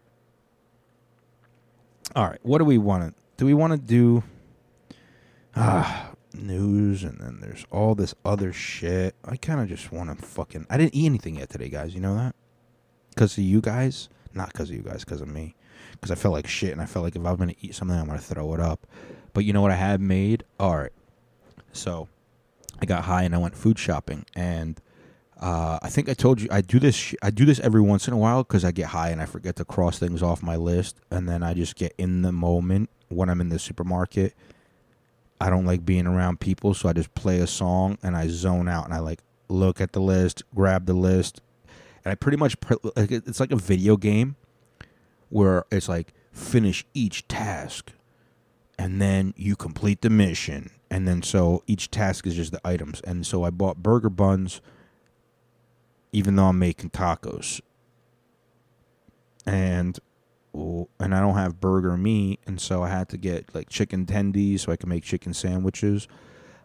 All 2.15 2.27
right, 2.27 2.39
what 2.43 2.59
do 2.59 2.65
we 2.65 2.77
want 2.77 3.09
to 3.09 3.21
do? 3.37 3.45
We 3.45 3.55
want 3.55 3.73
to 3.73 3.79
do 3.79 4.23
ah 5.55 6.11
news, 6.33 7.03
and 7.03 7.19
then 7.19 7.39
there's 7.41 7.65
all 7.71 7.95
this 7.95 8.13
other 8.23 8.53
shit. 8.53 9.15
I 9.25 9.35
kind 9.37 9.59
of 9.59 9.67
just 9.67 9.91
want 9.91 10.17
to 10.17 10.23
fucking. 10.23 10.67
I 10.69 10.77
didn't 10.77 10.93
eat 10.93 11.07
anything 11.07 11.37
yet 11.37 11.49
today, 11.49 11.69
guys. 11.69 11.95
You 11.95 12.01
know 12.01 12.15
that? 12.15 12.35
Because 13.09 13.37
of 13.37 13.43
you 13.43 13.61
guys. 13.61 14.09
Not 14.33 14.51
because 14.51 14.69
of 14.69 14.75
you 14.75 14.83
guys, 14.83 15.03
because 15.03 15.21
of 15.21 15.27
me. 15.27 15.55
Because 15.91 16.11
I 16.11 16.15
felt 16.15 16.33
like 16.33 16.45
shit, 16.45 16.71
and 16.71 16.81
I 16.81 16.85
felt 16.85 17.03
like 17.03 17.15
if 17.15 17.25
I'm 17.25 17.35
gonna 17.35 17.55
eat 17.61 17.73
something, 17.73 17.97
I'm 17.97 18.05
gonna 18.05 18.19
throw 18.19 18.53
it 18.53 18.59
up. 18.59 18.85
But 19.33 19.43
you 19.43 19.53
know 19.53 19.61
what 19.61 19.71
I 19.71 19.75
have 19.75 19.99
made? 19.99 20.43
All 20.59 20.77
right. 20.77 20.91
So 21.73 22.07
I 22.79 22.85
got 22.85 23.05
high 23.05 23.23
and 23.23 23.33
I 23.33 23.39
went 23.39 23.55
food 23.55 23.79
shopping, 23.79 24.25
and 24.35 24.79
uh, 25.39 25.79
I 25.81 25.89
think 25.89 26.07
I 26.07 26.13
told 26.13 26.41
you 26.41 26.47
I 26.51 26.61
do 26.61 26.79
this. 26.79 27.13
I 27.21 27.29
do 27.29 27.45
this 27.45 27.59
every 27.59 27.81
once 27.81 28.07
in 28.07 28.13
a 28.13 28.17
while 28.17 28.43
because 28.43 28.63
I 28.63 28.71
get 28.71 28.87
high 28.87 29.09
and 29.09 29.21
I 29.21 29.25
forget 29.25 29.57
to 29.57 29.65
cross 29.65 29.99
things 29.99 30.23
off 30.23 30.41
my 30.41 30.55
list, 30.55 30.97
and 31.11 31.27
then 31.27 31.43
I 31.43 31.53
just 31.53 31.75
get 31.75 31.93
in 31.97 32.21
the 32.21 32.31
moment 32.31 32.89
when 33.09 33.29
I'm 33.29 33.41
in 33.41 33.49
the 33.49 33.59
supermarket. 33.59 34.33
I 35.41 35.49
don't 35.49 35.65
like 35.65 35.85
being 35.85 36.07
around 36.07 36.39
people, 36.39 36.73
so 36.73 36.87
I 36.87 36.93
just 36.93 37.13
play 37.13 37.39
a 37.39 37.47
song 37.47 37.97
and 38.01 38.15
I 38.15 38.27
zone 38.27 38.69
out 38.69 38.85
and 38.85 38.93
I 38.93 38.99
like 38.99 39.19
look 39.49 39.81
at 39.81 39.91
the 39.91 39.99
list, 39.99 40.43
grab 40.55 40.85
the 40.85 40.93
list, 40.93 41.41
and 42.03 42.11
I 42.11 42.15
pretty 42.15 42.37
much 42.37 42.59
pr- 42.61 42.75
like 42.95 43.11
it's 43.11 43.39
like 43.39 43.51
a 43.51 43.57
video 43.57 43.97
game 43.97 44.37
where 45.29 45.65
it's 45.71 45.89
like 45.89 46.13
finish 46.31 46.85
each 46.93 47.27
task 47.27 47.91
and 48.77 49.01
then 49.01 49.33
you 49.35 49.55
complete 49.55 50.01
the 50.01 50.09
mission 50.09 50.69
and 50.89 51.07
then 51.07 51.21
so 51.21 51.63
each 51.65 51.89
task 51.91 52.27
is 52.27 52.35
just 52.35 52.51
the 52.51 52.61
items 52.65 53.01
and 53.01 53.25
so 53.25 53.43
I 53.43 53.49
bought 53.49 53.81
burger 53.81 54.09
buns 54.09 54.61
even 56.15 56.35
though 56.35 56.45
I'm 56.45 56.59
making 56.59 56.91
tacos 56.91 57.61
and 59.45 59.99
and 60.53 61.13
I 61.13 61.19
don't 61.19 61.35
have 61.35 61.59
burger 61.59 61.97
meat 61.97 62.39
and 62.47 62.59
so 62.61 62.83
I 62.83 62.89
had 62.89 63.09
to 63.09 63.17
get 63.17 63.53
like 63.53 63.69
chicken 63.69 64.05
tendies 64.05 64.61
so 64.61 64.71
I 64.71 64.77
can 64.77 64.89
make 64.89 65.03
chicken 65.03 65.33
sandwiches 65.33 66.07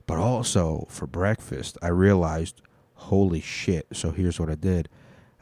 but 0.06 0.18
also 0.18 0.86
for 0.88 1.06
breakfast 1.06 1.76
I 1.82 1.88
realized 1.88 2.62
holy 2.94 3.40
shit 3.40 3.86
so 3.92 4.12
here's 4.12 4.38
what 4.38 4.48
I 4.48 4.54
did 4.54 4.88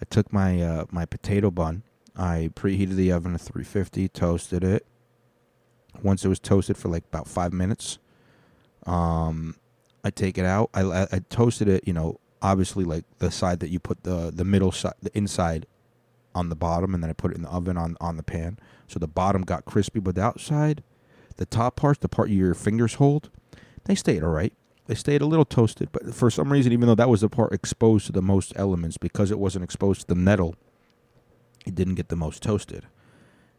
I 0.00 0.04
took 0.08 0.32
my 0.32 0.62
uh, 0.62 0.84
my 0.90 1.04
potato 1.04 1.50
bun. 1.50 1.82
I 2.16 2.50
preheated 2.54 2.96
the 2.96 3.12
oven 3.12 3.32
to 3.32 3.38
350, 3.38 4.08
toasted 4.08 4.64
it. 4.64 4.86
Once 6.02 6.24
it 6.24 6.28
was 6.28 6.40
toasted 6.40 6.76
for 6.76 6.88
like 6.88 7.04
about 7.04 7.28
five 7.28 7.52
minutes, 7.52 7.98
um, 8.86 9.56
I 10.04 10.10
take 10.10 10.38
it 10.38 10.44
out. 10.44 10.70
I, 10.74 11.06
I 11.12 11.20
toasted 11.28 11.68
it, 11.68 11.86
you 11.86 11.92
know, 11.92 12.18
obviously 12.42 12.84
like 12.84 13.04
the 13.18 13.30
side 13.30 13.60
that 13.60 13.70
you 13.70 13.78
put 13.78 14.02
the 14.02 14.30
the 14.34 14.44
middle 14.44 14.72
side, 14.72 14.94
the 15.02 15.16
inside, 15.16 15.66
on 16.34 16.48
the 16.48 16.56
bottom, 16.56 16.94
and 16.94 17.02
then 17.02 17.10
I 17.10 17.14
put 17.14 17.32
it 17.32 17.36
in 17.36 17.42
the 17.42 17.50
oven 17.50 17.76
on 17.76 17.96
on 18.00 18.16
the 18.16 18.22
pan. 18.22 18.58
So 18.86 18.98
the 18.98 19.08
bottom 19.08 19.42
got 19.42 19.64
crispy, 19.64 20.00
but 20.00 20.14
the 20.14 20.22
outside, 20.22 20.82
the 21.36 21.46
top 21.46 21.76
part, 21.76 22.00
the 22.00 22.08
part 22.08 22.30
your 22.30 22.54
fingers 22.54 22.94
hold, 22.94 23.30
they 23.84 23.94
stayed 23.94 24.22
all 24.22 24.30
right. 24.30 24.52
They 24.86 24.94
stayed 24.94 25.20
a 25.20 25.26
little 25.26 25.44
toasted, 25.44 25.90
but 25.92 26.14
for 26.14 26.30
some 26.30 26.50
reason, 26.50 26.72
even 26.72 26.88
though 26.88 26.94
that 26.94 27.10
was 27.10 27.20
the 27.20 27.28
part 27.28 27.52
exposed 27.52 28.06
to 28.06 28.12
the 28.12 28.22
most 28.22 28.54
elements, 28.56 28.96
because 28.96 29.30
it 29.30 29.38
wasn't 29.38 29.64
exposed 29.64 30.00
to 30.00 30.06
the 30.06 30.14
metal, 30.14 30.54
it 31.66 31.74
didn't 31.74 31.96
get 31.96 32.08
the 32.08 32.16
most 32.16 32.42
toasted. 32.42 32.86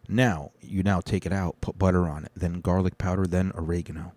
Now, 0.08 0.54
you 0.60 0.82
now 0.82 1.02
take 1.02 1.28
it 1.28 1.32
out, 1.32 1.62
put 1.62 1.78
butter 1.78 2.08
on 2.08 2.26
it, 2.26 2.32
then 2.36 2.62
garlic 2.62 2.98
powder, 2.98 3.28
then 3.28 3.52
oregano. 3.54 4.14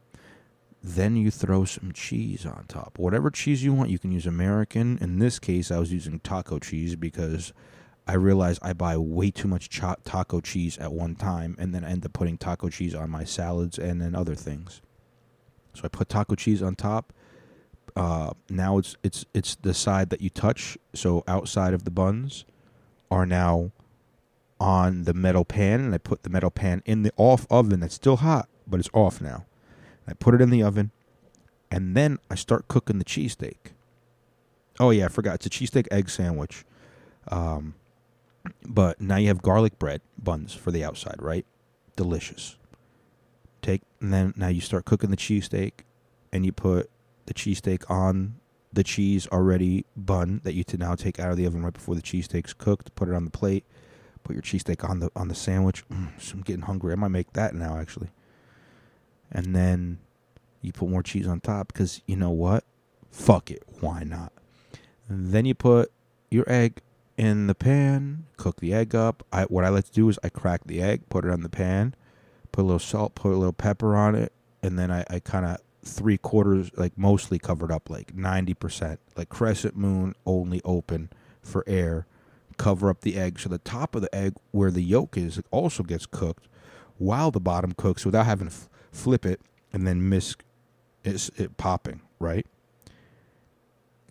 Then 0.82 1.16
you 1.16 1.30
throw 1.30 1.64
some 1.64 1.92
cheese 1.92 2.44
on 2.44 2.64
top. 2.66 2.98
Whatever 2.98 3.30
cheese 3.30 3.62
you 3.62 3.72
want, 3.72 3.90
you 3.90 3.98
can 3.98 4.10
use 4.10 4.26
American. 4.26 4.98
In 5.00 5.20
this 5.20 5.38
case, 5.38 5.70
I 5.70 5.78
was 5.78 5.92
using 5.92 6.18
taco 6.20 6.58
cheese 6.58 6.96
because 6.96 7.52
I 8.06 8.14
realized 8.14 8.58
I 8.62 8.72
buy 8.72 8.96
way 8.96 9.30
too 9.30 9.46
much 9.46 9.70
cha- 9.70 9.96
taco 10.04 10.40
cheese 10.40 10.76
at 10.78 10.92
one 10.92 11.14
time 11.14 11.54
and 11.58 11.72
then 11.72 11.84
I 11.84 11.90
end 11.90 12.04
up 12.04 12.12
putting 12.12 12.36
taco 12.36 12.68
cheese 12.68 12.94
on 12.94 13.10
my 13.10 13.22
salads 13.22 13.78
and 13.78 14.00
then 14.00 14.16
other 14.16 14.34
things. 14.34 14.82
So 15.74 15.82
I 15.84 15.88
put 15.88 16.08
taco 16.08 16.34
cheese 16.34 16.62
on 16.62 16.74
top. 16.74 17.12
Uh, 17.94 18.32
now 18.48 18.78
it's 18.78 18.96
it's 19.02 19.24
it's 19.34 19.54
the 19.56 19.74
side 19.74 20.10
that 20.10 20.20
you 20.20 20.30
touch. 20.30 20.78
So 20.94 21.22
outside 21.28 21.74
of 21.74 21.84
the 21.84 21.90
buns 21.90 22.44
are 23.10 23.26
now 23.26 23.70
on 24.58 25.04
the 25.04 25.12
metal 25.14 25.44
pan, 25.44 25.80
and 25.80 25.94
I 25.94 25.98
put 25.98 26.22
the 26.22 26.30
metal 26.30 26.50
pan 26.50 26.82
in 26.86 27.02
the 27.02 27.12
off 27.16 27.46
oven 27.50 27.80
that's 27.80 27.94
still 27.94 28.16
hot, 28.16 28.48
but 28.66 28.80
it's 28.80 28.88
off 28.94 29.20
now. 29.20 29.44
I 30.06 30.14
put 30.14 30.34
it 30.34 30.40
in 30.40 30.50
the 30.50 30.62
oven, 30.62 30.90
and 31.70 31.96
then 31.96 32.18
I 32.30 32.34
start 32.34 32.68
cooking 32.68 32.98
the 32.98 33.04
cheesesteak. 33.04 33.72
Oh 34.80 34.90
yeah, 34.90 35.06
I 35.06 35.08
forgot. 35.08 35.36
It's 35.36 35.46
a 35.46 35.50
cheesesteak 35.50 35.88
egg 35.90 36.08
sandwich. 36.08 36.64
Um, 37.28 37.74
but 38.66 39.00
now 39.00 39.16
you 39.16 39.28
have 39.28 39.42
garlic 39.42 39.78
bread 39.78 40.00
buns 40.18 40.54
for 40.54 40.72
the 40.72 40.82
outside, 40.84 41.16
right? 41.20 41.46
delicious. 41.96 42.56
Take 43.60 43.82
and 44.00 44.12
then 44.12 44.34
now 44.36 44.48
you 44.48 44.60
start 44.60 44.84
cooking 44.84 45.10
the 45.10 45.16
cheesesteak, 45.16 45.72
and 46.32 46.44
you 46.44 46.52
put 46.52 46.90
the 47.26 47.34
cheesesteak 47.34 47.88
on 47.88 48.36
the 48.72 48.82
cheese 48.82 49.26
already 49.28 49.84
bun 49.96 50.40
that 50.44 50.54
you 50.54 50.64
to 50.64 50.76
now 50.76 50.94
take 50.94 51.20
out 51.20 51.30
of 51.30 51.36
the 51.36 51.46
oven 51.46 51.62
right 51.62 51.72
before 51.72 51.94
the 51.94 52.02
cheesesteak's 52.02 52.54
cooked. 52.54 52.94
Put 52.94 53.08
it 53.08 53.14
on 53.14 53.24
the 53.24 53.30
plate. 53.30 53.64
Put 54.24 54.34
your 54.34 54.42
cheesesteak 54.42 54.88
on 54.88 55.00
the 55.00 55.10
on 55.14 55.28
the 55.28 55.34
sandwich. 55.34 55.86
Mm, 55.88 56.20
so 56.20 56.34
I'm 56.34 56.42
getting 56.42 56.62
hungry. 56.62 56.92
I 56.92 56.96
might 56.96 57.08
make 57.08 57.32
that 57.34 57.54
now 57.54 57.76
actually. 57.76 58.08
And 59.32 59.56
then 59.56 59.98
you 60.60 60.72
put 60.72 60.88
more 60.88 61.02
cheese 61.02 61.26
on 61.26 61.40
top 61.40 61.72
because 61.72 62.02
you 62.06 62.16
know 62.16 62.30
what? 62.30 62.64
Fuck 63.10 63.50
it. 63.50 63.64
Why 63.80 64.04
not? 64.04 64.32
And 65.08 65.32
then 65.32 65.44
you 65.44 65.54
put 65.54 65.90
your 66.30 66.44
egg 66.46 66.80
in 67.16 67.46
the 67.46 67.54
pan, 67.54 68.26
cook 68.36 68.60
the 68.60 68.72
egg 68.72 68.94
up. 68.94 69.26
I 69.32 69.44
what 69.44 69.64
I 69.64 69.70
like 69.70 69.86
to 69.86 69.92
do 69.92 70.08
is 70.08 70.18
I 70.22 70.28
crack 70.28 70.62
the 70.66 70.80
egg, 70.80 71.08
put 71.08 71.24
it 71.24 71.30
on 71.30 71.42
the 71.42 71.48
pan, 71.48 71.94
put 72.52 72.62
a 72.62 72.64
little 72.64 72.78
salt, 72.78 73.14
put 73.14 73.32
a 73.32 73.36
little 73.36 73.52
pepper 73.52 73.96
on 73.96 74.14
it, 74.14 74.32
and 74.62 74.78
then 74.78 74.90
I, 74.90 75.04
I 75.10 75.18
kind 75.18 75.44
of 75.44 75.58
three 75.84 76.16
quarters, 76.18 76.70
like 76.76 76.96
mostly 76.96 77.38
covered 77.38 77.72
up, 77.72 77.90
like 77.90 78.14
90%, 78.14 78.98
like 79.16 79.28
crescent 79.28 79.76
moon 79.76 80.14
only 80.24 80.60
open 80.64 81.10
for 81.42 81.64
air. 81.66 82.06
Cover 82.58 82.90
up 82.90 83.00
the 83.00 83.16
egg 83.16 83.40
so 83.40 83.48
the 83.48 83.58
top 83.58 83.94
of 83.94 84.02
the 84.02 84.14
egg, 84.14 84.34
where 84.52 84.70
the 84.70 84.82
yolk 84.82 85.16
is, 85.16 85.40
also 85.50 85.82
gets 85.82 86.06
cooked 86.06 86.46
while 86.98 87.30
the 87.30 87.40
bottom 87.40 87.72
cooks 87.72 88.04
without 88.04 88.26
having 88.26 88.48
to 88.48 88.54
flip 88.92 89.26
it 89.26 89.40
and 89.72 89.86
then 89.86 90.08
miss 90.08 90.36
it, 91.02 91.30
it 91.36 91.56
popping, 91.56 92.00
right? 92.18 92.46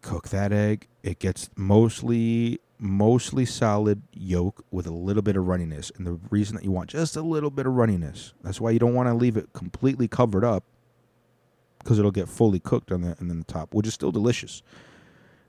Cook 0.02 0.30
that 0.30 0.52
egg. 0.52 0.88
It 1.04 1.20
gets 1.20 1.50
mostly 1.56 2.60
mostly 2.82 3.46
solid 3.46 4.02
yolk 4.12 4.66
with 4.72 4.88
a 4.88 4.92
little 4.92 5.22
bit 5.22 5.36
of 5.38 5.46
runniness. 5.46 5.96
And 5.96 6.08
the 6.08 6.20
reason 6.32 6.56
that 6.56 6.66
you 6.66 6.72
want 6.72 6.90
just 6.90 7.16
a 7.16 7.22
little 7.22 7.52
bit 7.52 7.68
of 7.68 7.74
runniness, 7.74 8.34
that's 8.42 8.60
why 8.60 8.72
you 8.72 8.80
don't 8.80 8.96
want 8.96 9.08
to 9.08 9.14
leave 9.14 9.38
it 9.38 9.54
completely 9.54 10.08
covered 10.08 10.44
up 10.44 10.64
because 11.78 12.00
it'll 12.00 12.12
get 12.12 12.28
fully 12.28 12.60
cooked 12.60 12.92
on 12.92 13.02
the 13.02 13.16
and 13.20 13.30
then 13.30 13.40
the 13.40 13.46
top, 13.46 13.74
which 13.74 13.88
is 13.88 13.94
still 13.94 14.12
delicious. 14.12 14.64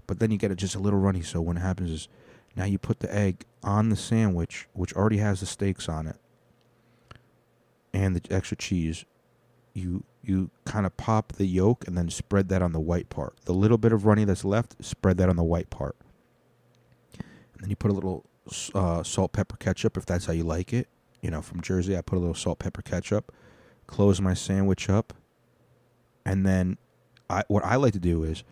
But 0.06 0.18
then 0.18 0.30
you 0.30 0.36
get 0.36 0.50
it 0.50 0.56
just 0.56 0.74
a 0.74 0.78
little 0.78 0.98
runny. 0.98 1.22
So 1.22 1.40
what 1.40 1.56
happens 1.56 1.90
is 1.90 2.08
now 2.54 2.64
you 2.64 2.78
put 2.78 3.00
the 3.00 3.14
egg 3.14 3.46
on 3.62 3.88
the 3.88 3.96
sandwich, 3.96 4.68
which 4.74 4.92
already 4.92 5.18
has 5.18 5.40
the 5.40 5.46
steaks 5.46 5.88
on 5.88 6.06
it, 6.06 6.16
and 7.94 8.14
the 8.14 8.34
extra 8.34 8.56
cheese. 8.56 9.06
You 9.74 10.04
you 10.22 10.50
kind 10.64 10.86
of 10.86 10.96
pop 10.96 11.32
the 11.32 11.46
yolk 11.46 11.86
and 11.86 11.96
then 11.96 12.08
spread 12.08 12.48
that 12.50 12.62
on 12.62 12.72
the 12.72 12.80
white 12.80 13.08
part. 13.08 13.36
The 13.44 13.52
little 13.52 13.78
bit 13.78 13.92
of 13.92 14.06
runny 14.06 14.24
that's 14.24 14.44
left, 14.44 14.76
spread 14.84 15.16
that 15.18 15.28
on 15.28 15.36
the 15.36 15.42
white 15.42 15.70
part. 15.70 15.96
And 17.14 17.62
then 17.62 17.70
you 17.70 17.76
put 17.76 17.90
a 17.90 17.94
little 17.94 18.24
uh, 18.74 19.02
salt, 19.02 19.32
pepper, 19.32 19.56
ketchup 19.56 19.96
if 19.96 20.06
that's 20.06 20.26
how 20.26 20.32
you 20.32 20.44
like 20.44 20.72
it. 20.72 20.88
You 21.20 21.30
know, 21.30 21.42
from 21.42 21.60
Jersey, 21.60 21.96
I 21.96 22.02
put 22.02 22.16
a 22.16 22.20
little 22.20 22.34
salt, 22.34 22.58
pepper, 22.58 22.82
ketchup. 22.82 23.32
Close 23.86 24.20
my 24.20 24.32
sandwich 24.32 24.88
up, 24.88 25.12
and 26.24 26.46
then 26.46 26.78
I 27.28 27.42
what 27.48 27.64
I 27.64 27.76
like 27.76 27.92
to 27.94 27.98
do 27.98 28.22
is 28.22 28.42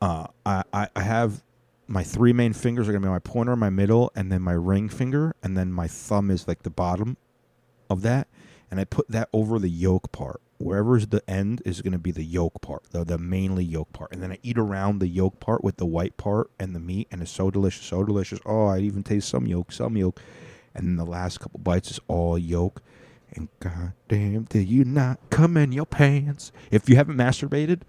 uh, 0.00 0.26
I, 0.44 0.64
I 0.72 1.00
have 1.00 1.42
my 1.86 2.02
three 2.02 2.32
main 2.32 2.52
fingers 2.52 2.88
are 2.88 2.92
gonna 2.92 3.06
be 3.06 3.10
my 3.10 3.18
pointer, 3.18 3.56
my 3.56 3.70
middle, 3.70 4.12
and 4.14 4.30
then 4.30 4.42
my 4.42 4.52
ring 4.52 4.88
finger, 4.88 5.34
and 5.42 5.56
then 5.56 5.72
my 5.72 5.86
thumb 5.86 6.30
is 6.30 6.46
like 6.46 6.62
the 6.62 6.70
bottom 6.70 7.16
of 7.88 8.02
that, 8.02 8.28
and 8.70 8.80
I 8.80 8.84
put 8.84 9.08
that 9.10 9.28
over 9.32 9.58
the 9.58 9.68
yolk 9.68 10.12
part. 10.12 10.40
Wherever's 10.58 11.06
the 11.06 11.22
end 11.30 11.62
is 11.64 11.82
going 11.82 11.92
to 11.92 11.98
be 11.98 12.10
the 12.10 12.24
yolk 12.24 12.60
part, 12.60 12.82
the, 12.90 13.04
the 13.04 13.16
mainly 13.16 13.64
yolk 13.64 13.92
part. 13.92 14.12
And 14.12 14.22
then 14.22 14.32
I 14.32 14.38
eat 14.42 14.58
around 14.58 14.98
the 14.98 15.06
yolk 15.06 15.38
part 15.38 15.62
with 15.62 15.76
the 15.76 15.86
white 15.86 16.16
part 16.16 16.50
and 16.58 16.74
the 16.74 16.80
meat, 16.80 17.06
and 17.12 17.22
it's 17.22 17.30
so 17.30 17.50
delicious, 17.50 17.86
so 17.86 18.04
delicious. 18.04 18.40
Oh, 18.44 18.66
I 18.66 18.80
even 18.80 19.04
taste 19.04 19.28
some 19.28 19.46
yolk, 19.46 19.70
some 19.70 19.96
yolk. 19.96 20.20
And 20.74 20.86
then 20.86 20.96
the 20.96 21.06
last 21.06 21.38
couple 21.40 21.60
bites 21.60 21.92
is 21.92 22.00
all 22.08 22.36
yolk. 22.36 22.82
And 23.34 23.48
goddamn, 23.60 24.44
did 24.44 24.68
you 24.68 24.84
not 24.84 25.18
come 25.30 25.56
in 25.56 25.72
your 25.72 25.86
pants? 25.86 26.50
If 26.70 26.88
you 26.88 26.96
haven't 26.96 27.16
masturbated, 27.16 27.82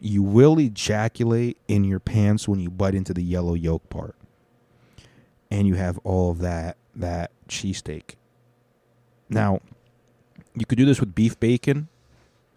you 0.00 0.22
will 0.22 0.58
ejaculate 0.58 1.58
in 1.68 1.84
your 1.84 2.00
pants 2.00 2.48
when 2.48 2.60
you 2.60 2.70
bite 2.70 2.94
into 2.94 3.14
the 3.14 3.22
yellow 3.22 3.54
yolk 3.54 3.88
part. 3.90 4.16
And 5.50 5.66
you 5.66 5.74
have 5.74 5.98
all 6.04 6.30
of 6.30 6.38
that 6.38 6.76
that 6.96 7.32
cheesesteak. 7.48 8.14
Now, 9.28 9.60
you 10.54 10.66
could 10.66 10.78
do 10.78 10.86
this 10.86 11.00
with 11.00 11.14
beef 11.14 11.38
bacon. 11.38 11.88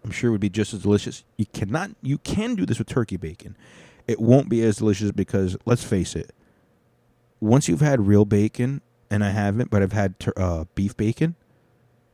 I'm 0.04 0.10
sure 0.10 0.28
it 0.28 0.32
would 0.32 0.40
be 0.40 0.50
just 0.50 0.72
as 0.72 0.82
delicious. 0.82 1.24
You 1.36 1.46
cannot 1.46 1.90
you 2.02 2.18
can 2.18 2.54
do 2.54 2.64
this 2.64 2.78
with 2.78 2.88
turkey 2.88 3.16
bacon. 3.16 3.56
It 4.06 4.20
won't 4.20 4.48
be 4.48 4.62
as 4.62 4.76
delicious 4.76 5.12
because 5.12 5.56
let's 5.66 5.84
face 5.84 6.16
it. 6.16 6.32
Once 7.40 7.68
you've 7.68 7.80
had 7.80 8.06
real 8.06 8.24
bacon, 8.24 8.80
and 9.10 9.24
I 9.24 9.30
haven't, 9.30 9.70
but 9.70 9.82
I've 9.82 9.92
had 9.92 10.18
tur- 10.18 10.34
uh, 10.36 10.64
beef 10.74 10.96
bacon. 10.96 11.34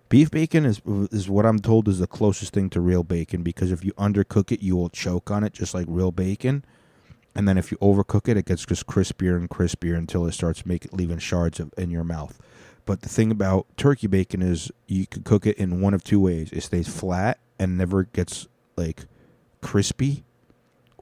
Beef 0.08 0.30
bacon 0.30 0.64
is 0.64 0.80
is 0.86 1.28
what 1.28 1.46
I'm 1.46 1.58
told 1.58 1.88
is 1.88 1.98
the 1.98 2.06
closest 2.06 2.52
thing 2.52 2.70
to 2.70 2.80
real 2.80 3.02
bacon 3.02 3.42
because 3.42 3.72
if 3.72 3.84
you 3.84 3.92
undercook 3.92 4.52
it, 4.52 4.62
you 4.62 4.76
will 4.76 4.90
choke 4.90 5.30
on 5.30 5.44
it 5.44 5.52
just 5.52 5.74
like 5.74 5.86
real 5.88 6.12
bacon. 6.12 6.64
And 7.34 7.48
then 7.48 7.58
if 7.58 7.72
you 7.72 7.78
overcook 7.78 8.28
it, 8.28 8.36
it 8.36 8.44
gets 8.46 8.64
just 8.64 8.86
crispier 8.86 9.36
and 9.36 9.50
crispier 9.50 9.96
until 9.96 10.26
it 10.26 10.32
starts 10.32 10.64
making 10.64 10.92
leaving 10.92 11.18
shards 11.18 11.58
of, 11.58 11.72
in 11.76 11.90
your 11.90 12.04
mouth. 12.04 12.38
But 12.86 13.00
the 13.00 13.08
thing 13.08 13.30
about 13.30 13.66
turkey 13.76 14.06
bacon 14.06 14.42
is 14.42 14.70
you 14.86 15.06
can 15.06 15.22
cook 15.22 15.46
it 15.46 15.56
in 15.56 15.80
one 15.80 15.94
of 15.94 16.04
two 16.04 16.20
ways. 16.20 16.50
It 16.52 16.62
stays 16.62 16.88
flat 16.88 17.38
and 17.58 17.78
never 17.78 18.04
gets 18.04 18.46
like 18.76 19.06
crispy, 19.62 20.24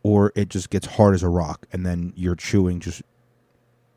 or 0.02 0.32
it 0.36 0.48
just 0.48 0.70
gets 0.70 0.86
hard 0.86 1.14
as 1.14 1.22
a 1.22 1.28
rock, 1.28 1.66
and 1.72 1.84
then 1.84 2.12
you're 2.14 2.36
chewing 2.36 2.78
just 2.78 3.02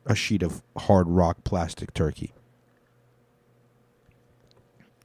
a 0.04 0.14
sheet 0.14 0.42
of 0.42 0.62
hard 0.76 1.08
rock 1.08 1.44
plastic 1.44 1.94
turkey. 1.94 2.32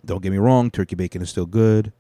Don't 0.04 0.24
get 0.24 0.32
me 0.32 0.38
wrong, 0.40 0.72
turkey 0.72 0.96
bacon 0.96 1.22
is 1.22 1.30
still 1.30 1.46
good. 1.46 1.94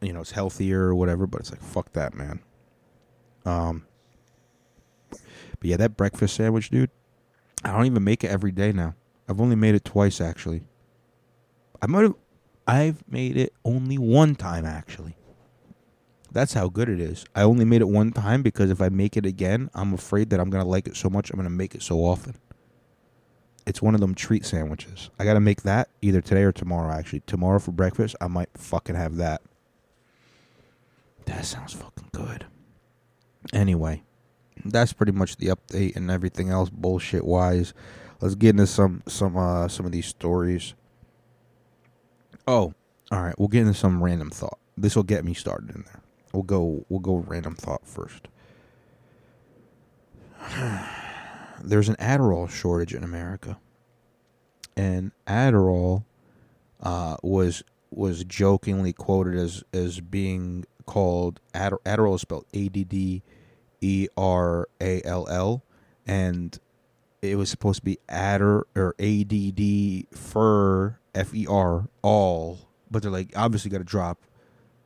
You 0.00 0.12
know, 0.12 0.20
it's 0.20 0.30
healthier 0.30 0.82
or 0.82 0.94
whatever, 0.94 1.26
but 1.26 1.40
it's 1.40 1.50
like 1.50 1.62
fuck 1.62 1.92
that, 1.92 2.14
man. 2.14 2.40
Um 3.44 3.86
But 5.10 5.20
yeah, 5.62 5.76
that 5.76 5.96
breakfast 5.96 6.36
sandwich, 6.36 6.70
dude, 6.70 6.90
I 7.64 7.72
don't 7.72 7.86
even 7.86 8.04
make 8.04 8.24
it 8.24 8.30
every 8.30 8.52
day 8.52 8.72
now. 8.72 8.94
I've 9.28 9.40
only 9.40 9.56
made 9.56 9.74
it 9.74 9.84
twice 9.84 10.20
actually. 10.20 10.62
I 11.82 11.86
might 11.86 12.02
have 12.02 12.14
I've 12.66 13.02
made 13.08 13.36
it 13.36 13.52
only 13.64 13.98
one 13.98 14.34
time 14.34 14.64
actually. 14.64 15.16
That's 16.32 16.54
how 16.54 16.68
good 16.68 16.88
it 16.88 17.00
is. 17.00 17.24
I 17.34 17.42
only 17.42 17.64
made 17.64 17.80
it 17.80 17.88
one 17.88 18.12
time 18.12 18.42
because 18.42 18.70
if 18.70 18.80
I 18.80 18.88
make 18.88 19.16
it 19.16 19.26
again, 19.26 19.68
I'm 19.74 19.92
afraid 19.92 20.30
that 20.30 20.38
I'm 20.38 20.50
going 20.50 20.62
to 20.62 20.68
like 20.68 20.86
it 20.86 20.96
so 20.96 21.10
much 21.10 21.30
I'm 21.30 21.36
going 21.36 21.48
to 21.48 21.50
make 21.50 21.74
it 21.74 21.82
so 21.82 21.98
often. 21.98 22.36
It's 23.66 23.82
one 23.82 23.94
of 23.94 24.00
them 24.00 24.14
treat 24.14 24.44
sandwiches. 24.44 25.10
I 25.18 25.24
got 25.24 25.34
to 25.34 25.40
make 25.40 25.62
that 25.62 25.88
either 26.00 26.20
today 26.20 26.42
or 26.42 26.52
tomorrow 26.52 26.92
actually. 26.92 27.20
Tomorrow 27.26 27.58
for 27.58 27.72
breakfast, 27.72 28.14
I 28.20 28.28
might 28.28 28.50
fucking 28.54 28.94
have 28.94 29.16
that. 29.16 29.42
That 31.26 31.44
sounds 31.44 31.72
fucking 31.72 32.08
good. 32.12 32.46
Anyway, 33.52 34.02
that's 34.64 34.92
pretty 34.92 35.12
much 35.12 35.36
the 35.36 35.48
update 35.48 35.96
and 35.96 36.10
everything 36.10 36.50
else 36.50 36.70
bullshit 36.70 37.24
wise. 37.24 37.72
Let's 38.20 38.34
get 38.34 38.50
into 38.50 38.66
some 38.66 39.02
some 39.06 39.36
uh 39.36 39.68
some 39.68 39.86
of 39.86 39.92
these 39.92 40.06
stories. 40.06 40.74
Oh, 42.46 42.74
all 43.10 43.22
right. 43.22 43.38
We'll 43.38 43.48
get 43.48 43.62
into 43.62 43.74
some 43.74 44.02
random 44.02 44.30
thought. 44.30 44.58
This 44.76 44.96
will 44.96 45.02
get 45.02 45.24
me 45.24 45.34
started 45.34 45.74
in 45.74 45.82
there. 45.82 46.02
We'll 46.32 46.42
go. 46.42 46.84
We'll 46.88 47.00
go 47.00 47.16
random 47.16 47.54
thought 47.54 47.86
first. 47.86 48.28
There's 51.62 51.88
an 51.88 51.96
Adderall 51.96 52.48
shortage 52.48 52.94
in 52.94 53.04
America, 53.04 53.58
and 54.76 55.12
Adderall 55.26 56.04
uh, 56.80 57.16
was 57.22 57.62
was 57.90 58.24
jokingly 58.24 58.92
quoted 58.92 59.36
as 59.36 59.64
as 59.72 60.00
being 60.00 60.64
called 60.86 61.40
Adder- 61.54 61.80
Adderall 61.84 62.14
is 62.14 62.22
spelled 62.22 62.46
A 62.54 62.68
D 62.68 62.84
D 62.84 63.22
E 63.80 64.08
R 64.16 64.68
A 64.80 65.02
L 65.04 65.26
L, 65.28 65.64
and 66.06 66.58
it 67.22 67.36
was 67.36 67.50
supposed 67.50 67.80
to 67.80 67.84
be 67.84 67.98
Adder 68.08 68.66
or 68.74 68.94
A 68.98 69.24
D 69.24 69.50
D 69.50 70.06
Fer 70.12 70.98
F 71.14 71.34
E 71.34 71.46
R 71.48 71.88
all, 72.02 72.68
but 72.90 73.02
they're 73.02 73.10
like 73.10 73.32
obviously 73.36 73.70
got 73.70 73.78
to 73.78 73.84
drop 73.84 74.18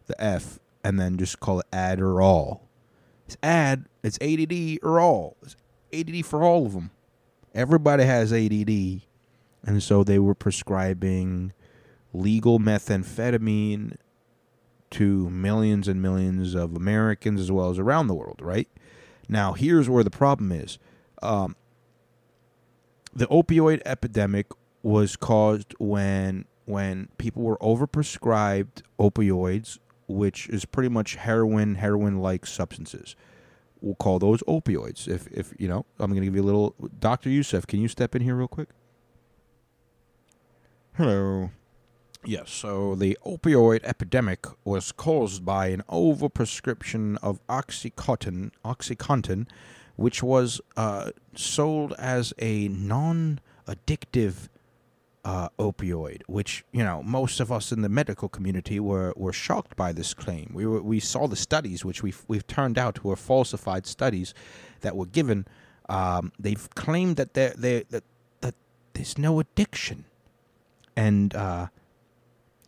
the 0.07 0.23
F 0.23 0.59
and 0.83 0.99
then 0.99 1.17
just 1.17 1.41
call 1.41 1.61
it 1.61 1.67
Adderall. 1.73 2.61
It's 3.27 3.37
ad. 3.43 3.87
It's 4.03 4.19
ADD 4.21 4.79
or 4.83 5.01
all. 5.01 5.37
It's 5.43 5.57
ADD 5.93 6.27
for 6.27 6.43
all 6.43 6.67
of 6.67 6.75
them. 6.75 6.91
Everybody 7.55 8.05
has 8.05 8.33
ADD, 8.33 9.03
and 9.65 9.83
so 9.83 10.05
they 10.05 10.19
were 10.19 10.35
prescribing 10.35 11.53
legal 12.13 12.59
methamphetamine 12.59 13.97
to 14.91 15.31
millions 15.31 15.89
and 15.89 16.03
millions 16.03 16.55
of 16.55 16.77
Americans 16.77 17.41
as 17.41 17.51
well 17.51 17.71
as 17.71 17.79
around 17.79 18.09
the 18.09 18.15
world. 18.15 18.41
Right 18.43 18.69
now, 19.29 19.53
here's 19.53 19.89
where 19.89 20.05
the 20.05 20.11
problem 20.11 20.53
is. 20.53 20.79
Um, 21.23 21.57
the 23.15 23.27
opioid 23.27 23.81
epidemic 23.85 24.47
was 24.83 25.17
caused 25.17 25.75
when 25.79 26.45
when 26.67 27.09
people 27.19 27.43
were 27.43 27.59
overprescribed 27.59 28.83
opioids, 28.99 29.79
which 30.09 30.49
is 30.49 30.65
pretty 30.65 30.89
much 30.89 31.17
heroin, 31.17 31.77
heroin 31.77 32.19
like 32.19 32.47
substances. 32.47 33.17
We'll 33.81 33.95
call 33.95 34.19
those 34.19 34.43
opioids. 34.45 35.09
If 35.09 35.27
if 35.29 35.53
you 35.59 35.69
know, 35.69 35.85
I'm 35.99 36.11
going 36.11 36.23
to 36.23 36.27
give 36.27 36.35
you 36.35 36.43
a 36.43 36.45
little. 36.45 36.75
Doctor 36.99 37.29
Youssef, 37.29 37.67
can 37.67 37.81
you 37.81 37.89
step 37.89 38.15
in 38.15 38.23
here 38.23 38.35
real 38.35 38.49
quick? 38.49 38.69
Hello. 40.95 41.51
Yes, 42.27 42.51
so 42.51 42.95
the 42.95 43.19
opioid 43.27 43.81
epidemic 43.85 44.47
was 44.65 44.93
caused 44.93 45.45
by 45.45 45.67
an 45.69 45.83
overprescription 45.91 47.19
of 47.23 47.39
Oxycontin, 47.49 48.51
Oxycontin, 48.65 49.47
which 49.97 50.23
was 50.23 50.61
uh, 50.77 51.11
sold 51.35 51.93
as 51.99 52.33
a 52.39 52.69
non-addictive 52.69 54.49
uh, 55.25 55.49
opioid, 55.59 56.23
which 56.27 56.65
you 56.73 56.85
know 56.85 57.03
most 57.03 57.41
of 57.41 57.51
us 57.51 57.73
in 57.73 57.83
the 57.83 57.89
medical 57.89 58.29
community 58.29 58.79
were, 58.81 59.13
were 59.17 59.33
shocked 59.33 59.77
by 59.77 59.93
this 59.93 60.13
claim. 60.15 60.51
We 60.55 60.67
were, 60.67 60.83
we 60.83 61.01
saw 61.01 61.27
the 61.27 61.37
studies, 61.37 61.85
which 61.85 62.03
we've 62.03 62.23
we've 62.29 62.47
turned 62.47 62.79
out 62.79 63.05
were 63.05 63.17
falsified 63.17 63.87
studies 63.87 64.35
that 64.81 64.97
were 64.97 65.07
given. 65.07 65.47
Um, 65.89 66.33
they've 66.39 66.69
claimed 66.75 67.17
that 67.17 67.35
there 67.35 67.55
that 67.57 68.05
that 68.41 68.55
there's 68.93 69.17
no 69.17 69.41
addiction, 69.41 70.05
and 70.95 71.35
uh, 71.35 71.69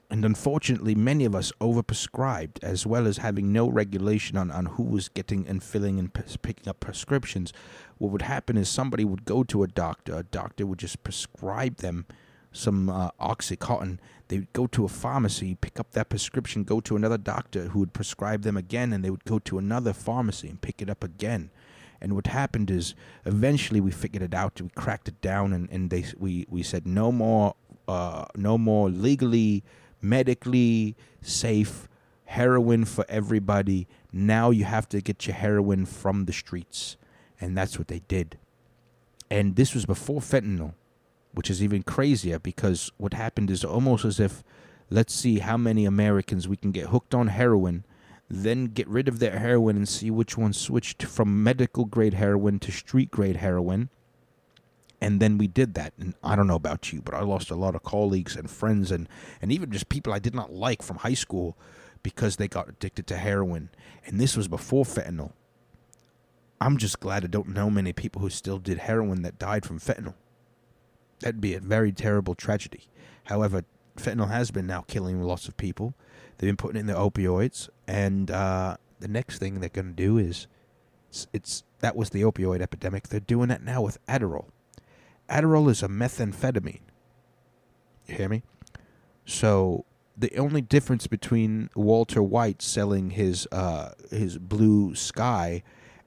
and 0.09 0.24
unfortunately, 0.24 0.94
many 0.94 1.24
of 1.24 1.34
us 1.34 1.52
overprescribed, 1.61 2.62
as 2.62 2.86
well 2.86 3.07
as 3.07 3.18
having 3.18 3.52
no 3.52 3.68
regulation 3.68 4.36
on, 4.36 4.50
on 4.50 4.66
who 4.66 4.84
was 4.84 5.09
getting 5.09 5.46
and 5.48 5.62
filling 5.62 5.98
and 5.98 6.14
p- 6.14 6.22
picking 6.40 6.68
up 6.68 6.78
prescriptions. 6.78 7.52
What 7.98 8.12
would 8.12 8.22
happen 8.22 8.57
is 8.57 8.68
somebody 8.68 9.04
would 9.04 9.24
go 9.24 9.42
to 9.44 9.64
a 9.64 9.68
doctor, 9.68 10.14
a 10.14 10.22
doctor 10.22 10.64
would 10.64 10.78
just 10.78 11.02
prescribe 11.02 11.78
them 11.78 12.07
some 12.52 12.88
uh, 12.88 13.11
Oxycontin. 13.20 13.98
They 14.28 14.38
would 14.38 14.52
go 14.52 14.66
to 14.68 14.84
a 14.84 14.88
pharmacy, 14.88 15.57
pick 15.57 15.80
up 15.80 15.92
that 15.92 16.09
prescription, 16.09 16.62
go 16.62 16.80
to 16.80 16.96
another 16.96 17.18
doctor 17.18 17.68
who 17.68 17.80
would 17.80 17.92
prescribe 17.92 18.42
them 18.42 18.57
again, 18.57 18.92
and 18.92 19.04
they 19.04 19.11
would 19.11 19.24
go 19.24 19.40
to 19.40 19.59
another 19.59 19.92
pharmacy 19.92 20.48
and 20.48 20.61
pick 20.61 20.80
it 20.80 20.88
up 20.88 21.02
again. 21.02 21.50
And 22.00 22.14
what 22.14 22.28
happened 22.28 22.70
is 22.70 22.94
eventually 23.24 23.80
we 23.80 23.90
figured 23.90 24.22
it 24.22 24.34
out, 24.34 24.61
we 24.61 24.68
cracked 24.70 25.09
it 25.09 25.20
down, 25.20 25.52
and, 25.52 25.68
and 25.70 25.90
they 25.90 26.04
we, 26.18 26.46
we 26.48 26.62
said 26.62 26.86
no 26.86 27.11
more 27.11 27.54
uh, 27.88 28.26
no 28.36 28.59
more 28.59 28.90
legally 28.90 29.64
medically 30.01 30.97
safe 31.22 31.88
heroin 32.26 32.84
for 32.84 33.05
everybody. 33.09 33.88
Now 34.12 34.51
you 34.51 34.64
have 34.64 34.88
to 34.90 35.01
get 35.01 35.26
your 35.26 35.36
heroin 35.36 35.86
from 35.86 36.24
the 36.24 36.32
streets. 36.32 36.97
And 37.40 37.57
that's 37.57 37.78
what 37.78 37.88
they 37.88 38.01
did. 38.09 38.38
And 39.30 39.57
this 39.57 39.74
was 39.74 39.86
before 39.86 40.20
fentanyl, 40.20 40.74
which 41.32 41.51
is 41.51 41.62
even 41.62 41.82
crazier 41.82 42.38
because 42.38 42.92
what 42.97 43.14
happened 43.14 43.51
is 43.51 43.64
almost 43.64 44.05
as 44.05 44.20
if 44.20 44.42
let's 44.90 45.14
see 45.14 45.40
how 45.40 45.57
many 45.57 45.84
Americans 45.84 46.49
we 46.49 46.57
can 46.57 46.70
get 46.70 46.88
hooked 46.88 47.14
on 47.14 47.28
heroin, 47.28 47.84
then 48.28 48.66
get 48.66 48.88
rid 48.88 49.09
of 49.09 49.18
their 49.18 49.38
heroin 49.38 49.76
and 49.76 49.88
see 49.88 50.11
which 50.11 50.36
one 50.36 50.53
switched 50.53 51.03
from 51.03 51.42
medical 51.42 51.84
grade 51.84 52.14
heroin 52.14 52.59
to 52.61 52.72
street 52.72 53.11
grade 53.11 53.36
heroin 53.36 53.90
and 55.01 55.20
then 55.20 55.38
we 55.38 55.47
did 55.47 55.74
that. 55.74 55.92
And 55.99 56.14
i 56.22 56.36
don't 56.36 56.47
know 56.47 56.55
about 56.55 56.92
you 56.92 57.03
but 57.03 57.14
i 57.14 57.20
lost 57.20 57.51
a 57.51 57.57
lot 57.57 57.74
of 57.74 57.82
colleagues 57.82 58.36
and 58.36 58.51
friends 58.51 58.90
and 58.90 59.09
and 59.40 59.53
even 59.53 59.70
just 59.70 59.88
people 59.88 60.12
i 60.12 60.18
did 60.18 60.34
not 60.34 60.53
like 60.53 60.82
from 60.82 60.99
high 60.99 61.14
school 61.14 61.57
because 62.07 62.36
they 62.36 62.47
got 62.47 62.68
addicted 62.68 63.05
to 63.09 63.16
heroin. 63.16 63.68
And 64.05 64.20
this 64.20 64.36
was 64.36 64.47
before 64.47 64.84
fentanyl. 64.84 65.32
I'm 66.61 66.76
just 66.76 67.01
glad 67.01 67.24
i 67.24 67.26
don't 67.26 67.49
know 67.49 67.68
many 67.68 67.92
people 67.92 68.22
who 68.22 68.30
still 68.30 68.59
did 68.59 68.78
heroin 68.78 69.22
that 69.22 69.40
died 69.40 69.66
from 69.66 69.80
fentanyl. 69.80 70.14
That'd 71.18 71.40
be 71.40 71.55
a 71.55 71.61
very 71.61 71.90
terrible 71.90 72.36
tragedy. 72.36 72.84
However 73.24 73.64
fentanyl 73.97 74.30
has 74.30 74.53
been 74.53 74.68
now 74.68 74.82
killing 74.82 75.20
lots 75.20 75.49
of 75.49 75.57
people. 75.57 75.94
They've 76.38 76.47
been 76.49 76.57
putting 76.57 76.78
in 76.78 76.86
the 76.86 76.92
opioids. 76.94 77.68
And 77.88 78.30
uh, 78.30 78.76
the 79.01 79.09
next 79.09 79.38
thing 79.38 79.59
they're 79.59 79.68
going 79.68 79.88
to 79.88 79.92
do 79.92 80.16
is 80.16 80.47
it's, 81.09 81.26
it's 81.32 81.64
that 81.80 81.97
was 81.97 82.11
the 82.11 82.22
opioid 82.22 82.61
epidemic. 82.61 83.09
They're 83.09 83.18
doing 83.18 83.49
that 83.49 83.64
now 83.64 83.82
with 83.82 83.99
adderall 84.07 84.51
Adderall 85.29 85.70
is 85.70 85.83
a 85.83 85.89
methamphetamine. 85.89 86.81
You 88.07 88.14
hear 88.14 88.29
me? 88.29 88.43
So 89.24 89.85
the 90.16 90.37
only 90.39 90.62
difference 90.62 91.07
between 91.07 91.68
Walter 91.74 92.22
White 92.22 92.62
selling 92.62 93.11
his 93.11 93.47
uh, 93.53 93.93
his 94.11 94.39
blue 94.39 94.95
sky 94.95 95.62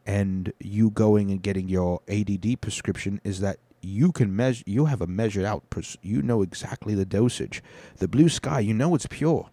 and 0.06 0.54
you 0.60 0.90
going 0.90 1.30
and 1.30 1.42
getting 1.42 1.70
your 1.70 2.02
ADD 2.08 2.62
prescription 2.62 3.20
is 3.24 3.42
that 3.42 3.60
you 3.82 4.12
can 4.12 4.36
measure 4.36 4.64
you 4.66 4.86
have 4.86 5.02
a 5.02 5.08
measured 5.08 5.46
out 5.46 5.70
pres- 5.70 5.98
you 6.02 6.22
know 6.22 6.42
exactly 6.42 6.96
the 6.96 7.06
dosage 7.06 7.62
the 7.98 8.08
blue 8.08 8.28
sky 8.28 8.60
you 8.60 8.74
know 8.74 8.94
it's 8.96 9.08
pure 9.08 9.50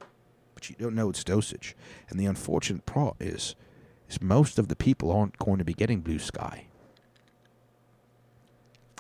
but 0.54 0.68
you 0.68 0.76
don't 0.78 0.94
know 0.94 1.10
its 1.10 1.22
dosage 1.22 1.76
and 2.08 2.18
the 2.18 2.26
unfortunate 2.26 2.86
part 2.86 3.16
is 3.20 3.54
is 4.08 4.20
most 4.20 4.58
of 4.58 4.68
the 4.68 4.74
people 4.74 5.12
aren't 5.12 5.38
going 5.38 5.58
to 5.58 5.64
be 5.64 5.74
getting 5.74 6.00
blue 6.00 6.18
sky 6.18 6.66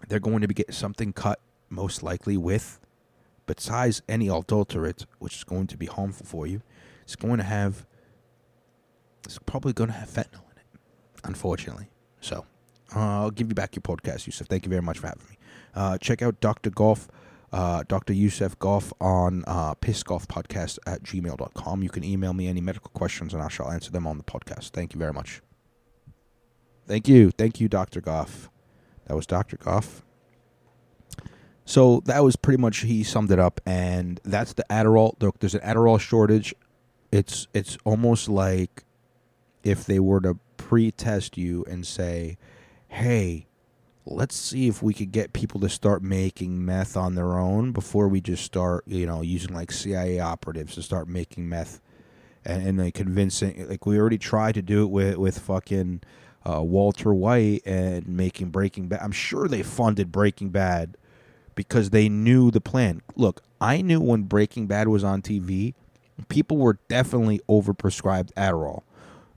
they're 0.08 0.20
going 0.20 0.40
to 0.40 0.48
be 0.48 0.54
get 0.54 0.72
something 0.72 1.12
cut 1.12 1.40
most 1.68 2.02
likely 2.02 2.36
with 2.36 2.80
besides 3.46 4.02
any 4.08 4.28
adulterate 4.28 5.06
which 5.18 5.36
is 5.36 5.44
going 5.44 5.66
to 5.66 5.76
be 5.76 5.86
harmful 5.86 6.26
for 6.26 6.46
you 6.46 6.62
it's 7.02 7.16
going 7.16 7.38
to 7.38 7.44
have 7.44 7.86
it's 9.24 9.38
probably 9.46 9.72
going 9.72 9.90
to 9.90 9.96
have 9.96 10.08
fentanyl 10.08 10.44
in 10.52 10.58
it 10.58 10.80
unfortunately 11.24 11.88
so 12.20 12.44
uh, 12.94 13.22
i'll 13.22 13.30
give 13.30 13.48
you 13.48 13.54
back 13.54 13.74
your 13.74 13.82
podcast 13.82 14.26
yusuf 14.26 14.46
thank 14.46 14.64
you 14.64 14.70
very 14.70 14.82
much 14.82 14.98
for 14.98 15.08
having 15.08 15.26
me 15.28 15.36
uh, 15.74 15.98
check 15.98 16.22
out 16.22 16.40
dr 16.40 16.70
Goff 16.70 17.08
uh, 17.52 17.84
Dr. 17.88 18.12
Yusuf 18.12 18.58
Goff 18.58 18.92
on 19.00 19.44
uh, 19.46 19.74
pissgolfpodcast 19.76 20.78
at 20.86 21.02
gmail.com. 21.02 21.82
You 21.82 21.88
can 21.88 22.04
email 22.04 22.32
me 22.32 22.48
any 22.48 22.60
medical 22.60 22.90
questions 22.90 23.32
and 23.32 23.42
I 23.42 23.48
shall 23.48 23.70
answer 23.70 23.90
them 23.90 24.06
on 24.06 24.18
the 24.18 24.24
podcast. 24.24 24.70
Thank 24.70 24.94
you 24.94 24.98
very 24.98 25.12
much. 25.12 25.42
Thank 26.86 27.08
you. 27.08 27.30
Thank 27.30 27.60
you, 27.60 27.68
Dr. 27.68 28.00
Goff. 28.00 28.50
That 29.06 29.16
was 29.16 29.26
Dr. 29.26 29.56
Goff. 29.56 30.02
So 31.66 32.00
that 32.06 32.22
was 32.22 32.36
pretty 32.36 32.60
much 32.60 32.78
he 32.78 33.02
summed 33.02 33.30
it 33.32 33.40
up, 33.40 33.60
and 33.66 34.20
that's 34.24 34.52
the 34.52 34.64
Adderall. 34.70 35.16
There's 35.40 35.54
an 35.54 35.60
Adderall 35.62 35.98
shortage. 35.98 36.54
It's 37.10 37.48
it's 37.52 37.76
almost 37.84 38.28
like 38.28 38.84
if 39.64 39.84
they 39.84 39.98
were 39.98 40.20
to 40.20 40.38
pre-test 40.56 41.36
you 41.36 41.64
and 41.68 41.84
say, 41.84 42.38
"Hey, 42.86 43.48
let's 44.04 44.36
see 44.36 44.68
if 44.68 44.80
we 44.80 44.94
could 44.94 45.10
get 45.10 45.32
people 45.32 45.60
to 45.60 45.68
start 45.68 46.02
making 46.04 46.64
meth 46.64 46.96
on 46.96 47.16
their 47.16 47.36
own 47.36 47.72
before 47.72 48.06
we 48.06 48.20
just 48.20 48.44
start, 48.44 48.84
you 48.86 49.04
know, 49.04 49.22
using 49.22 49.52
like 49.52 49.72
CIA 49.72 50.20
operatives 50.20 50.76
to 50.76 50.82
start 50.82 51.08
making 51.08 51.48
meth." 51.48 51.80
And, 52.44 52.64
and 52.64 52.78
like 52.78 52.94
convincing, 52.94 53.68
like 53.68 53.86
we 53.86 53.98
already 53.98 54.18
tried 54.18 54.54
to 54.54 54.62
do 54.62 54.84
it 54.84 54.90
with 54.90 55.16
with 55.16 55.40
fucking 55.40 56.02
uh, 56.48 56.62
Walter 56.62 57.12
White 57.12 57.62
and 57.66 58.06
making 58.06 58.50
Breaking 58.50 58.88
Bad. 58.88 59.00
I'm 59.02 59.12
sure 59.12 59.48
they 59.48 59.62
funded 59.62 60.12
Breaking 60.12 60.50
Bad 60.50 60.96
because 61.54 61.90
they 61.90 62.08
knew 62.08 62.50
the 62.50 62.60
plan. 62.60 63.02
Look, 63.16 63.42
I 63.60 63.82
knew 63.82 64.00
when 64.00 64.22
Breaking 64.24 64.66
Bad 64.66 64.88
was 64.88 65.02
on 65.02 65.22
TV, 65.22 65.74
people 66.28 66.58
were 66.58 66.78
definitely 66.88 67.40
overprescribed 67.48 68.32
Adderall. 68.34 68.82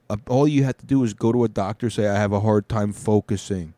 Uh, 0.09 0.17
all 0.27 0.47
you 0.47 0.63
had 0.63 0.77
to 0.79 0.85
do 0.85 1.03
is 1.03 1.13
go 1.13 1.31
to 1.31 1.43
a 1.43 1.49
doctor, 1.49 1.89
say, 1.89 2.07
I 2.07 2.15
have 2.15 2.33
a 2.33 2.41
hard 2.41 2.69
time 2.69 2.93
focusing. 2.93 3.73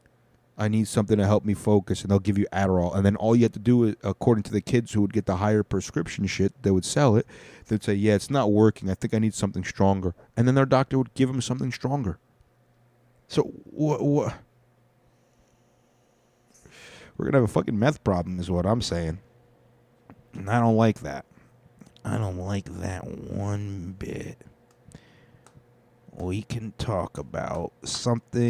I 0.58 0.68
need 0.68 0.88
something 0.88 1.18
to 1.18 1.26
help 1.26 1.44
me 1.44 1.54
focus, 1.54 2.02
and 2.02 2.12
they'll 2.12 2.20
give 2.20 2.38
you 2.38 2.46
Adderall. 2.54 2.96
And 2.96 3.06
then 3.06 3.16
all 3.16 3.36
you 3.36 3.44
have 3.44 3.52
to 3.54 3.60
do 3.60 3.86
is, 3.86 3.96
according 4.04 4.44
to 4.44 4.52
the 4.52 4.62
kids 4.62 4.92
who 4.92 5.02
would 5.02 5.14
get 5.14 5.26
the 5.26 5.38
higher 5.38 5.64
prescription 5.64 6.28
shit, 6.28 6.62
they 6.62 6.72
would 6.72 6.86
sell 6.86 7.16
it. 7.16 7.26
They'd 7.68 7.84
say, 7.84 7.94
Yeah, 7.94 8.16
it's 8.16 8.30
not 8.30 8.52
working. 8.52 8.90
I 8.90 8.94
think 8.94 9.14
I 9.14 9.20
need 9.20 9.34
something 9.34 9.64
stronger. 9.64 10.14
And 10.38 10.48
then 10.48 10.56
their 10.56 10.66
doctor 10.66 10.98
would 10.98 11.14
give 11.16 11.30
them 11.30 11.42
something 11.42 11.72
stronger. 11.72 12.20
So 13.32 13.44
what? 13.64 14.00
Wh- 14.02 14.34
We're 17.18 17.26
gonna 17.26 17.38
have 17.38 17.50
a 17.50 17.54
fucking 17.54 17.80
meth 17.80 18.04
problem, 18.04 18.42
is 18.42 18.52
what 18.52 18.66
I'm 18.66 18.82
saying. 18.82 19.20
And 20.34 20.50
I 20.50 20.60
don't 20.60 20.76
like 20.76 21.00
that. 21.00 21.24
I 22.04 22.18
don't 22.18 22.40
like 22.40 22.66
that 22.82 23.08
one 23.08 23.96
bit. 23.98 24.38
We 26.12 26.42
can 26.42 26.74
talk 26.78 27.18
about 27.18 27.72
something. 27.86 28.50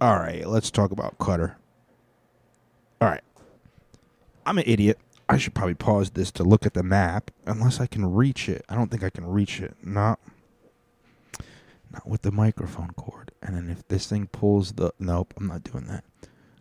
All 0.00 0.14
right, 0.14 0.46
let's 0.46 0.70
talk 0.70 0.92
about 0.92 1.18
Qatar. 1.18 1.56
All 3.00 3.08
right. 3.08 3.24
I'm 4.46 4.58
an 4.58 4.64
idiot. 4.68 5.00
I 5.28 5.36
should 5.38 5.54
probably 5.54 5.74
pause 5.74 6.10
this 6.10 6.30
to 6.32 6.44
look 6.44 6.64
at 6.64 6.74
the 6.74 6.84
map, 6.84 7.32
unless 7.44 7.80
I 7.80 7.86
can 7.86 8.06
reach 8.14 8.48
it. 8.48 8.64
I 8.68 8.76
don't 8.76 8.88
think 8.88 9.02
I 9.02 9.10
can 9.10 9.26
reach 9.26 9.60
it. 9.60 9.74
Not, 9.82 10.20
not 11.94 12.08
with 12.08 12.22
the 12.22 12.32
microphone 12.32 12.90
cord. 12.96 13.30
And 13.42 13.56
then 13.56 13.70
if 13.70 13.86
this 13.88 14.06
thing 14.06 14.26
pulls 14.26 14.72
the, 14.72 14.92
nope, 14.98 15.32
I'm 15.36 15.46
not 15.46 15.64
doing 15.64 15.86
that. 15.86 16.04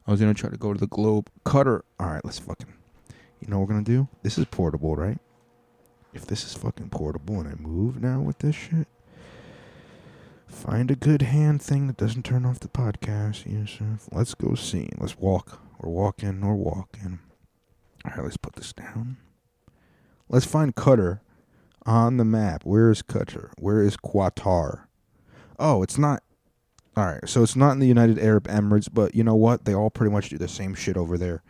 I 0.05 0.11
was 0.11 0.19
gonna 0.19 0.33
try 0.33 0.49
to 0.49 0.57
go 0.57 0.73
to 0.73 0.79
the 0.79 0.87
globe 0.87 1.29
cutter. 1.43 1.83
All 1.99 2.07
right, 2.07 2.23
let's 2.23 2.39
fucking. 2.39 2.73
You 3.39 3.47
know 3.47 3.59
what 3.59 3.67
we're 3.67 3.73
gonna 3.73 3.85
do? 3.85 4.07
This 4.21 4.37
is 4.37 4.45
portable, 4.45 4.95
right? 4.95 5.17
If 6.13 6.27
this 6.27 6.45
is 6.45 6.53
fucking 6.53 6.89
portable 6.89 7.39
and 7.39 7.47
I 7.47 7.55
move 7.55 8.01
now 8.01 8.21
with 8.21 8.39
this 8.39 8.55
shit, 8.55 8.87
find 10.45 10.91
a 10.91 10.95
good 10.95 11.23
hand 11.23 11.61
thing 11.61 11.87
that 11.87 11.97
doesn't 11.97 12.23
turn 12.23 12.45
off 12.45 12.59
the 12.59 12.67
podcast, 12.67 13.51
Yusuf. 13.51 14.07
Let's 14.11 14.35
go 14.35 14.55
see. 14.55 14.89
Let's 14.97 15.17
walk. 15.17 15.59
We're 15.79 15.89
walking. 15.89 16.41
We're 16.41 16.53
walking. 16.53 17.19
All 18.05 18.11
right, 18.11 18.23
let's 18.23 18.37
put 18.37 18.55
this 18.55 18.73
down. 18.73 19.17
Let's 20.29 20.45
find 20.45 20.75
Qatar 20.75 21.21
on 21.85 22.17
the 22.17 22.25
map. 22.25 22.65
Where 22.65 22.91
is 22.91 23.01
Qatar? 23.01 23.51
Where 23.57 23.81
is 23.81 23.97
Qatar? 23.97 24.85
Oh, 25.59 25.83
it's 25.83 25.97
not. 25.97 26.23
All 26.95 27.05
right, 27.05 27.27
so 27.27 27.41
it's 27.43 27.55
not 27.55 27.71
in 27.71 27.79
the 27.79 27.87
United 27.87 28.19
Arab 28.19 28.47
Emirates, 28.47 28.87
but 28.91 29.15
you 29.15 29.23
know 29.23 29.35
what? 29.35 29.65
They 29.65 29.73
all 29.73 29.89
pretty 29.89 30.11
much 30.11 30.29
do 30.29 30.37
the 30.37 30.47
same 30.47 30.75
shit 30.75 30.97
over 30.97 31.17
there. 31.17 31.41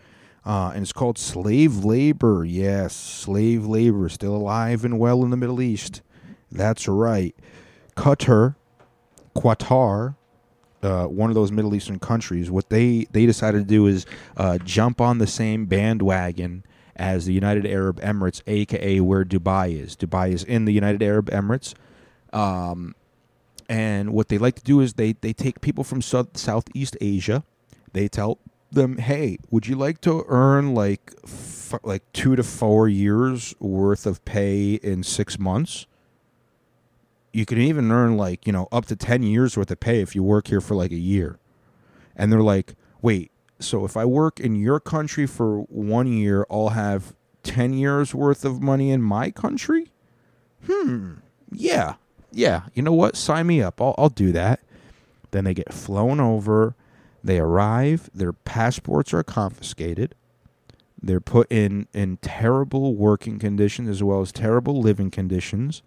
uh, 0.45 0.71
and 0.73 0.81
it's 0.83 0.93
called 0.93 1.17
slave 1.17 1.83
labor. 1.85 2.43
Yes, 2.45 2.95
slave 2.95 3.65
labor 3.65 4.09
still 4.09 4.35
alive 4.35 4.83
and 4.85 4.99
well 4.99 5.23
in 5.23 5.29
the 5.29 5.37
Middle 5.37 5.61
East. 5.61 6.01
That's 6.51 6.87
right. 6.87 7.35
Qatar, 7.95 8.55
Qatar, 9.35 10.15
uh, 10.81 11.05
one 11.05 11.29
of 11.29 11.35
those 11.35 11.51
Middle 11.51 11.73
Eastern 11.75 11.99
countries, 11.99 12.51
what 12.51 12.69
they 12.69 13.07
they 13.11 13.25
decided 13.25 13.59
to 13.59 13.63
do 13.65 13.87
is 13.87 14.05
uh, 14.37 14.57
jump 14.59 14.99
on 15.01 15.17
the 15.17 15.27
same 15.27 15.65
bandwagon 15.65 16.63
as 16.95 17.25
the 17.25 17.33
United 17.33 17.65
Arab 17.65 17.99
Emirates, 18.01 18.41
aka 18.47 18.99
where 18.99 19.23
Dubai 19.25 19.79
is. 19.81 19.95
Dubai 19.95 20.31
is 20.33 20.43
in 20.43 20.65
the 20.65 20.73
United 20.73 21.01
Arab 21.01 21.29
Emirates. 21.31 21.73
Um, 22.33 22.95
and 23.69 24.13
what 24.13 24.29
they 24.29 24.37
like 24.37 24.55
to 24.55 24.63
do 24.63 24.79
is 24.79 24.93
they, 24.93 25.13
they 25.13 25.33
take 25.33 25.61
people 25.61 25.83
from 25.83 26.01
South, 26.01 26.37
Southeast 26.37 26.97
Asia. 27.01 27.43
They 27.93 28.07
tell 28.07 28.39
them, 28.71 28.97
"Hey, 28.97 29.37
would 29.51 29.67
you 29.67 29.75
like 29.75 30.01
to 30.01 30.25
earn 30.27 30.73
like 30.73 31.13
f- 31.23 31.73
like 31.83 32.03
two 32.13 32.35
to 32.35 32.43
four 32.43 32.87
years 32.87 33.55
worth 33.59 34.05
of 34.05 34.23
pay 34.25 34.75
in 34.75 35.03
six 35.03 35.39
months? 35.39 35.85
You 37.31 37.45
can 37.45 37.57
even 37.59 37.91
earn 37.91 38.17
like 38.17 38.45
you 38.45 38.53
know 38.53 38.67
up 38.71 38.85
to 38.87 38.95
ten 38.95 39.23
years 39.23 39.57
worth 39.57 39.71
of 39.71 39.79
pay 39.79 40.01
if 40.01 40.15
you 40.15 40.23
work 40.23 40.47
here 40.47 40.61
for 40.61 40.75
like 40.75 40.91
a 40.91 40.95
year." 40.95 41.39
And 42.15 42.31
they're 42.31 42.41
like, 42.41 42.75
"Wait, 43.01 43.31
so 43.59 43.85
if 43.85 43.95
I 43.95 44.05
work 44.05 44.39
in 44.39 44.55
your 44.55 44.79
country 44.79 45.25
for 45.25 45.61
one 45.61 46.07
year, 46.07 46.45
I'll 46.49 46.69
have 46.69 47.15
ten 47.43 47.73
years 47.73 48.13
worth 48.15 48.43
of 48.45 48.61
money 48.61 48.91
in 48.91 49.01
my 49.01 49.31
country? 49.31 49.91
Hmm, 50.65 51.15
yeah." 51.51 51.95
Yeah, 52.33 52.63
you 52.73 52.81
know 52.81 52.93
what? 52.93 53.15
Sign 53.15 53.47
me 53.47 53.61
up. 53.61 53.81
I'll, 53.81 53.95
I'll 53.97 54.09
do 54.09 54.31
that. 54.31 54.59
Then 55.31 55.45
they 55.45 55.53
get 55.53 55.73
flown 55.73 56.19
over. 56.19 56.75
They 57.23 57.39
arrive. 57.39 58.09
Their 58.13 58.33
passports 58.33 59.13
are 59.13 59.23
confiscated. 59.23 60.15
They're 61.01 61.19
put 61.19 61.51
in, 61.51 61.87
in 61.93 62.17
terrible 62.17 62.95
working 62.95 63.39
conditions 63.39 63.89
as 63.89 64.03
well 64.03 64.21
as 64.21 64.31
terrible 64.31 64.79
living 64.79 65.11
conditions 65.11 65.83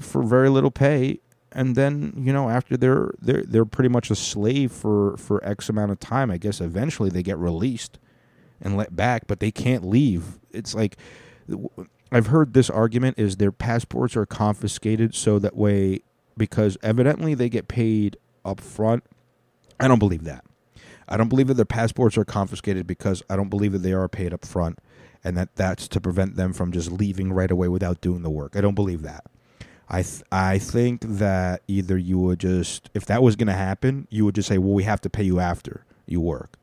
for 0.00 0.22
very 0.22 0.48
little 0.48 0.70
pay. 0.70 1.20
And 1.52 1.76
then, 1.76 2.14
you 2.16 2.32
know, 2.32 2.48
after 2.50 2.76
they're 2.76 3.12
they're 3.20 3.44
they're 3.46 3.64
pretty 3.64 3.88
much 3.88 4.10
a 4.10 4.16
slave 4.16 4.72
for, 4.72 5.16
for 5.16 5.44
X 5.44 5.68
amount 5.68 5.92
of 5.92 6.00
time, 6.00 6.30
I 6.30 6.36
guess 6.36 6.60
eventually 6.60 7.10
they 7.10 7.22
get 7.22 7.38
released 7.38 7.98
and 8.60 8.76
let 8.76 8.96
back, 8.96 9.26
but 9.26 9.38
they 9.38 9.52
can't 9.52 9.84
leave. 9.84 10.40
It's 10.50 10.74
like 10.74 10.96
I've 12.14 12.28
heard 12.28 12.54
this 12.54 12.70
argument 12.70 13.18
is 13.18 13.36
their 13.36 13.50
passports 13.50 14.16
are 14.16 14.24
confiscated 14.24 15.16
so 15.16 15.40
that 15.40 15.56
way 15.56 16.02
because 16.36 16.78
evidently 16.80 17.34
they 17.34 17.48
get 17.48 17.66
paid 17.66 18.16
up 18.44 18.60
front. 18.60 19.02
I 19.80 19.88
don't 19.88 19.98
believe 19.98 20.22
that. 20.22 20.44
I 21.08 21.16
don't 21.16 21.28
believe 21.28 21.48
that 21.48 21.54
their 21.54 21.64
passports 21.64 22.16
are 22.16 22.24
confiscated 22.24 22.86
because 22.86 23.24
I 23.28 23.34
don't 23.34 23.48
believe 23.48 23.72
that 23.72 23.78
they 23.78 23.92
are 23.92 24.08
paid 24.08 24.32
up 24.32 24.44
front 24.44 24.78
and 25.24 25.36
that 25.36 25.56
that's 25.56 25.88
to 25.88 26.00
prevent 26.00 26.36
them 26.36 26.52
from 26.52 26.70
just 26.70 26.92
leaving 26.92 27.32
right 27.32 27.50
away 27.50 27.66
without 27.66 28.00
doing 28.00 28.22
the 28.22 28.30
work. 28.30 28.54
I 28.54 28.60
don't 28.60 28.76
believe 28.76 29.02
that. 29.02 29.24
I 29.88 30.02
th- 30.02 30.22
I 30.30 30.58
think 30.58 31.00
that 31.02 31.62
either 31.66 31.98
you 31.98 32.20
would 32.20 32.38
just 32.38 32.90
if 32.94 33.06
that 33.06 33.24
was 33.24 33.34
going 33.34 33.48
to 33.48 33.54
happen, 33.54 34.06
you 34.08 34.24
would 34.24 34.36
just 34.36 34.48
say, 34.48 34.56
"Well, 34.56 34.72
we 34.72 34.84
have 34.84 35.00
to 35.00 35.10
pay 35.10 35.24
you 35.24 35.40
after 35.40 35.84
you 36.06 36.20
work." 36.20 36.58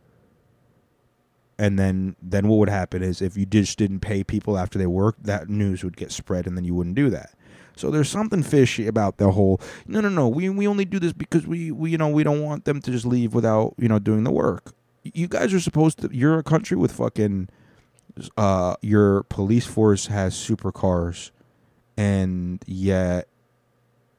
And 1.61 1.77
then 1.77 2.15
then 2.23 2.47
what 2.47 2.57
would 2.57 2.69
happen 2.69 3.03
is 3.03 3.21
if 3.21 3.37
you 3.37 3.45
just 3.45 3.77
didn't 3.77 3.99
pay 3.99 4.23
people 4.23 4.57
after 4.57 4.79
they 4.79 4.87
worked, 4.87 5.25
that 5.25 5.47
news 5.47 5.83
would 5.83 5.95
get 5.95 6.11
spread, 6.11 6.47
and 6.47 6.57
then 6.57 6.63
you 6.63 6.73
wouldn't 6.73 6.95
do 6.95 7.11
that. 7.11 7.35
So 7.75 7.91
there's 7.91 8.09
something 8.09 8.41
fishy 8.41 8.87
about 8.87 9.17
the 9.17 9.31
whole. 9.31 9.61
No, 9.85 10.01
no, 10.01 10.09
no. 10.09 10.27
We 10.27 10.49
we 10.49 10.67
only 10.67 10.85
do 10.85 10.97
this 10.97 11.13
because 11.13 11.45
we 11.45 11.71
we 11.71 11.91
you 11.91 11.99
know 11.99 12.09
we 12.09 12.23
don't 12.23 12.41
want 12.41 12.65
them 12.65 12.81
to 12.81 12.89
just 12.89 13.05
leave 13.05 13.35
without 13.35 13.75
you 13.77 13.87
know 13.87 13.99
doing 13.99 14.23
the 14.23 14.31
work. 14.31 14.73
You 15.03 15.27
guys 15.27 15.53
are 15.53 15.59
supposed 15.59 15.99
to. 16.01 16.09
You're 16.11 16.39
a 16.39 16.43
country 16.43 16.75
with 16.75 16.93
fucking. 16.93 17.49
Uh, 18.35 18.75
your 18.81 19.23
police 19.23 19.67
force 19.67 20.07
has 20.07 20.33
supercars, 20.33 21.29
and 21.95 22.63
yet 22.65 23.27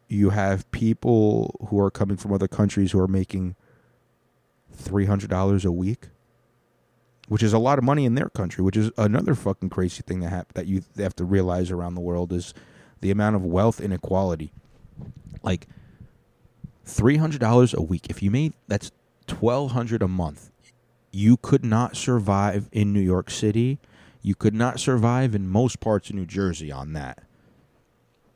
you 0.08 0.30
have 0.30 0.70
people 0.70 1.66
who 1.68 1.80
are 1.80 1.90
coming 1.90 2.16
from 2.16 2.32
other 2.32 2.48
countries 2.48 2.92
who 2.92 3.00
are 3.00 3.08
making 3.08 3.56
three 4.70 5.06
hundred 5.06 5.28
dollars 5.28 5.64
a 5.64 5.72
week 5.72 6.08
which 7.32 7.42
is 7.42 7.54
a 7.54 7.58
lot 7.58 7.78
of 7.78 7.84
money 7.84 8.04
in 8.04 8.14
their 8.14 8.28
country, 8.28 8.62
which 8.62 8.76
is 8.76 8.90
another 8.98 9.34
fucking 9.34 9.70
crazy 9.70 10.02
thing 10.02 10.20
that 10.20 10.28
hap- 10.28 10.52
that 10.52 10.66
you 10.66 10.82
have 10.98 11.16
to 11.16 11.24
realize 11.24 11.70
around 11.70 11.94
the 11.94 12.00
world 12.02 12.30
is 12.30 12.52
the 13.00 13.10
amount 13.10 13.34
of 13.34 13.42
wealth 13.42 13.80
inequality. 13.80 14.52
Like 15.42 15.66
three 16.84 17.16
hundred 17.16 17.40
dollars 17.40 17.72
a 17.72 17.80
week. 17.80 18.10
If 18.10 18.22
you 18.22 18.30
made 18.30 18.52
that's 18.68 18.92
twelve 19.26 19.70
hundred 19.70 20.02
a 20.02 20.08
month, 20.08 20.50
you 21.10 21.38
could 21.38 21.64
not 21.64 21.96
survive 21.96 22.68
in 22.70 22.92
New 22.92 23.00
York 23.00 23.30
City. 23.30 23.78
You 24.20 24.34
could 24.34 24.54
not 24.54 24.78
survive 24.78 25.34
in 25.34 25.48
most 25.48 25.80
parts 25.80 26.10
of 26.10 26.16
New 26.16 26.26
Jersey 26.26 26.70
on 26.70 26.92
that. 26.92 27.22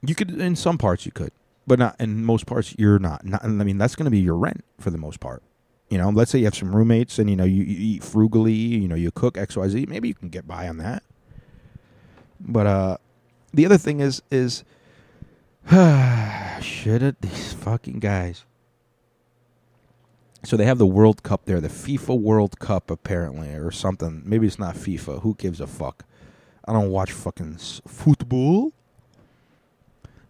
You 0.00 0.14
could 0.14 0.40
in 0.40 0.56
some 0.56 0.78
parts 0.78 1.04
you 1.04 1.12
could, 1.12 1.32
but 1.66 1.78
not 1.78 1.96
in 2.00 2.24
most 2.24 2.46
parts 2.46 2.74
you're 2.78 2.98
not. 2.98 3.26
Not 3.26 3.44
I 3.44 3.48
mean 3.48 3.76
that's 3.76 3.94
going 3.94 4.06
to 4.06 4.10
be 4.10 4.20
your 4.20 4.38
rent 4.38 4.64
for 4.80 4.88
the 4.88 4.96
most 4.96 5.20
part. 5.20 5.42
You 5.88 5.98
know, 5.98 6.08
let's 6.10 6.32
say 6.32 6.38
you 6.38 6.44
have 6.46 6.54
some 6.54 6.74
roommates 6.74 7.18
and 7.18 7.30
you 7.30 7.36
know 7.36 7.44
you, 7.44 7.62
you 7.62 7.94
eat 7.94 8.04
frugally, 8.04 8.52
you 8.52 8.88
know, 8.88 8.96
you 8.96 9.10
cook 9.10 9.38
X 9.38 9.56
Y 9.56 9.68
Z. 9.68 9.86
Maybe 9.88 10.08
you 10.08 10.14
can 10.14 10.28
get 10.28 10.46
by 10.46 10.68
on 10.68 10.78
that. 10.78 11.02
But 12.40 12.66
uh, 12.66 12.96
the 13.52 13.66
other 13.66 13.78
thing 13.78 14.00
is 14.00 14.22
is 14.30 14.64
should 15.70 17.02
have 17.02 17.16
these 17.20 17.52
fucking 17.52 18.00
guys. 18.00 18.44
So 20.44 20.56
they 20.56 20.64
have 20.64 20.78
the 20.78 20.86
World 20.86 21.24
Cup 21.24 21.44
there, 21.44 21.60
the 21.60 21.68
FIFA 21.68 22.20
World 22.20 22.60
Cup 22.60 22.90
apparently, 22.90 23.48
or 23.48 23.72
something. 23.72 24.22
Maybe 24.24 24.46
it's 24.46 24.60
not 24.60 24.76
FIFA. 24.76 25.22
Who 25.22 25.34
gives 25.34 25.60
a 25.60 25.66
fuck? 25.66 26.04
I 26.64 26.72
don't 26.72 26.90
watch 26.90 27.10
fucking 27.10 27.58
football. 27.86 28.72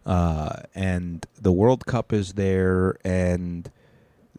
Uh, 0.07 0.61
and 0.73 1.25
the 1.39 1.51
World 1.51 1.85
Cup 1.85 2.13
is 2.13 2.33
there, 2.33 2.95
and 3.03 3.69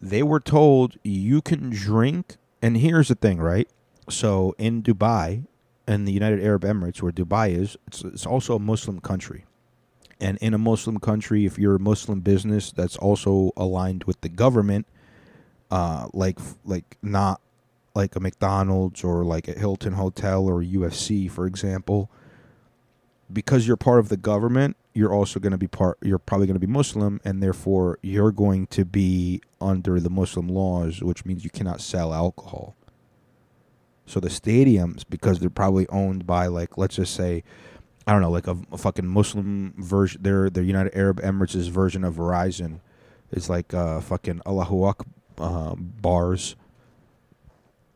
they 0.01 0.23
were 0.23 0.39
told 0.39 0.97
you 1.03 1.41
can 1.41 1.69
drink. 1.69 2.37
And 2.61 2.77
here's 2.77 3.09
the 3.09 3.15
thing, 3.15 3.39
right? 3.39 3.69
So 4.09 4.55
in 4.57 4.81
Dubai, 4.83 5.45
in 5.87 6.05
the 6.05 6.11
United 6.11 6.43
Arab 6.43 6.63
Emirates, 6.63 7.01
where 7.01 7.11
Dubai 7.11 7.55
is, 7.57 7.77
it's, 7.87 8.03
it's 8.03 8.25
also 8.25 8.55
a 8.55 8.59
Muslim 8.59 8.99
country. 8.99 9.45
And 10.21 10.37
in 10.39 10.53
a 10.53 10.57
Muslim 10.57 10.99
country, 10.99 11.45
if 11.45 11.57
you're 11.57 11.75
a 11.75 11.79
Muslim 11.79 12.19
business 12.19 12.71
that's 12.71 12.97
also 12.97 13.51
aligned 13.55 14.03
with 14.03 14.19
the 14.21 14.29
government, 14.29 14.85
uh, 15.71 16.09
like 16.13 16.39
like 16.65 16.97
not 17.01 17.39
like 17.95 18.15
a 18.15 18.19
McDonald's 18.19 19.03
or 19.03 19.23
like 19.23 19.47
a 19.47 19.53
Hilton 19.53 19.93
Hotel 19.93 20.45
or 20.45 20.61
UFC, 20.61 21.31
for 21.31 21.45
example, 21.45 22.09
because 23.31 23.65
you're 23.65 23.77
part 23.77 23.99
of 23.99 24.09
the 24.09 24.17
government, 24.17 24.75
you're 24.99 25.13
also 25.13 25.39
going 25.39 25.53
to 25.53 25.57
be 25.57 25.67
part 25.67 25.97
you're 26.01 26.19
probably 26.19 26.45
going 26.45 26.59
to 26.59 26.67
be 26.67 26.67
muslim 26.67 27.21
and 27.23 27.41
therefore 27.41 27.97
you're 28.01 28.33
going 28.33 28.67
to 28.67 28.83
be 28.83 29.41
under 29.61 29.97
the 29.97 30.09
muslim 30.09 30.49
laws 30.49 31.01
which 31.01 31.25
means 31.25 31.45
you 31.45 31.49
cannot 31.49 31.79
sell 31.79 32.13
alcohol. 32.13 32.75
So 34.05 34.19
the 34.19 34.27
stadiums 34.27 35.05
because 35.09 35.39
they're 35.39 35.49
probably 35.49 35.87
owned 35.87 36.27
by 36.27 36.47
like 36.47 36.77
let's 36.77 36.97
just 36.97 37.15
say 37.15 37.43
i 38.05 38.11
don't 38.11 38.21
know 38.21 38.31
like 38.31 38.47
a, 38.47 38.57
a 38.73 38.77
fucking 38.77 39.07
muslim 39.07 39.73
version 39.77 40.21
their 40.21 40.49
their 40.49 40.63
united 40.63 40.93
arab 40.97 41.21
emirates' 41.21 41.69
version 41.69 42.03
of 42.03 42.15
verizon 42.15 42.81
is 43.31 43.49
like 43.49 43.73
uh 43.73 44.01
fucking 44.01 44.41
allahu 44.45 44.83
akbar 44.83 45.13
uh, 45.37 45.75
bars 45.77 46.55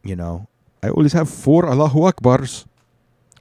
you 0.03 0.15
know? 0.15 0.47
I 0.81 0.89
always 0.89 1.13
have 1.13 1.29
four 1.29 1.65
allahu 1.67 1.99
akbars. 2.11 2.65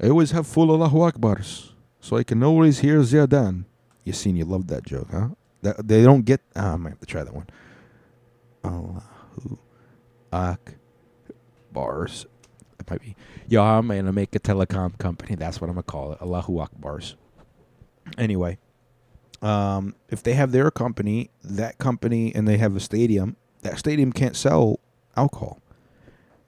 I 0.00 0.08
always 0.08 0.30
have 0.30 0.46
full 0.46 0.70
allahu 0.72 0.98
akbars 1.10 1.71
so 2.02 2.16
I 2.16 2.24
can 2.24 2.42
always 2.42 2.80
hear 2.80 2.98
Ziadan. 2.98 3.64
You 4.04 4.12
seen 4.12 4.34
you 4.36 4.44
love 4.44 4.66
that 4.66 4.84
joke, 4.84 5.08
huh? 5.12 5.28
That 5.62 5.86
they 5.86 6.02
don't 6.02 6.24
get. 6.24 6.40
Oh, 6.56 6.74
I 6.74 6.76
might 6.76 6.90
have 6.90 7.00
to 7.00 7.06
try 7.06 7.22
that 7.22 7.32
one. 7.32 7.46
Allahu 8.64 9.58
Ak 10.32 10.74
bars. 11.72 12.26
It 12.80 12.90
might 12.90 13.00
be. 13.00 13.14
Yo, 13.48 13.62
I'm 13.62 13.86
gonna 13.86 14.12
make 14.12 14.34
a 14.34 14.40
telecom 14.40 14.98
company. 14.98 15.36
That's 15.36 15.60
what 15.60 15.68
I'm 15.70 15.74
gonna 15.74 15.84
call 15.84 16.12
it. 16.12 16.18
Allahu 16.20 16.58
Akbars. 16.58 17.14
Anyway, 18.18 18.58
um, 19.40 19.94
if 20.08 20.24
they 20.24 20.34
have 20.34 20.50
their 20.50 20.72
company, 20.72 21.30
that 21.44 21.78
company, 21.78 22.34
and 22.34 22.48
they 22.48 22.56
have 22.56 22.74
a 22.74 22.80
stadium, 22.80 23.36
that 23.62 23.78
stadium 23.78 24.12
can't 24.12 24.34
sell 24.34 24.80
alcohol. 25.16 25.60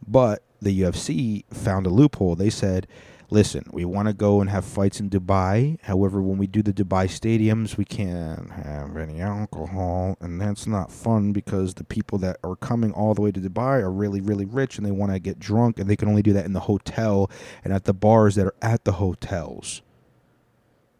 But 0.06 0.42
the 0.60 0.80
UFC 0.80 1.44
found 1.52 1.86
a 1.86 1.90
loophole. 1.90 2.34
They 2.34 2.50
said 2.50 2.88
listen, 3.30 3.64
we 3.72 3.84
want 3.84 4.08
to 4.08 4.14
go 4.14 4.40
and 4.40 4.50
have 4.50 4.64
fights 4.64 5.00
in 5.00 5.10
Dubai. 5.10 5.78
However, 5.82 6.22
when 6.22 6.38
we 6.38 6.46
do 6.46 6.62
the 6.62 6.72
Dubai 6.72 7.06
stadiums, 7.06 7.76
we 7.76 7.84
can't 7.84 8.50
have 8.52 8.96
any 8.96 9.20
alcohol, 9.20 10.16
and 10.20 10.40
that's 10.40 10.66
not 10.66 10.92
fun 10.92 11.32
because 11.32 11.74
the 11.74 11.84
people 11.84 12.18
that 12.18 12.38
are 12.44 12.56
coming 12.56 12.92
all 12.92 13.14
the 13.14 13.22
way 13.22 13.32
to 13.32 13.40
Dubai 13.40 13.80
are 13.80 13.90
really, 13.90 14.20
really 14.20 14.44
rich 14.44 14.76
and 14.76 14.86
they 14.86 14.90
want 14.90 15.12
to 15.12 15.18
get 15.18 15.38
drunk, 15.38 15.78
and 15.78 15.88
they 15.88 15.96
can 15.96 16.08
only 16.08 16.22
do 16.22 16.32
that 16.32 16.44
in 16.44 16.52
the 16.52 16.60
hotel 16.60 17.30
and 17.62 17.72
at 17.72 17.84
the 17.84 17.94
bars 17.94 18.34
that 18.36 18.46
are 18.46 18.54
at 18.62 18.84
the 18.84 18.92
hotels. 18.92 19.82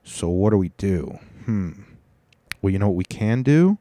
So, 0.02 0.28
what 0.28 0.50
do 0.50 0.58
we 0.58 0.70
do? 0.76 1.18
Hmm. 1.44 1.72
Well, 2.60 2.72
you 2.72 2.78
know 2.78 2.88
what 2.88 2.96
we 2.96 3.04
can 3.04 3.42
do? 3.42 3.78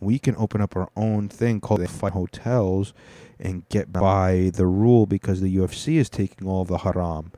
We 0.00 0.18
can 0.18 0.36
open 0.36 0.60
up 0.60 0.76
our 0.76 0.90
own 0.96 1.28
thing 1.28 1.60
called 1.60 1.80
the 1.80 1.88
Fight 1.88 2.12
Hotels 2.12 2.92
and 3.40 3.68
get 3.68 3.92
by 3.92 4.50
the 4.54 4.66
rule 4.66 5.06
because 5.06 5.40
the 5.40 5.56
UFC 5.56 5.94
is 5.96 6.08
taking 6.10 6.46
all 6.48 6.64
the 6.64 6.78
haram 6.78 7.32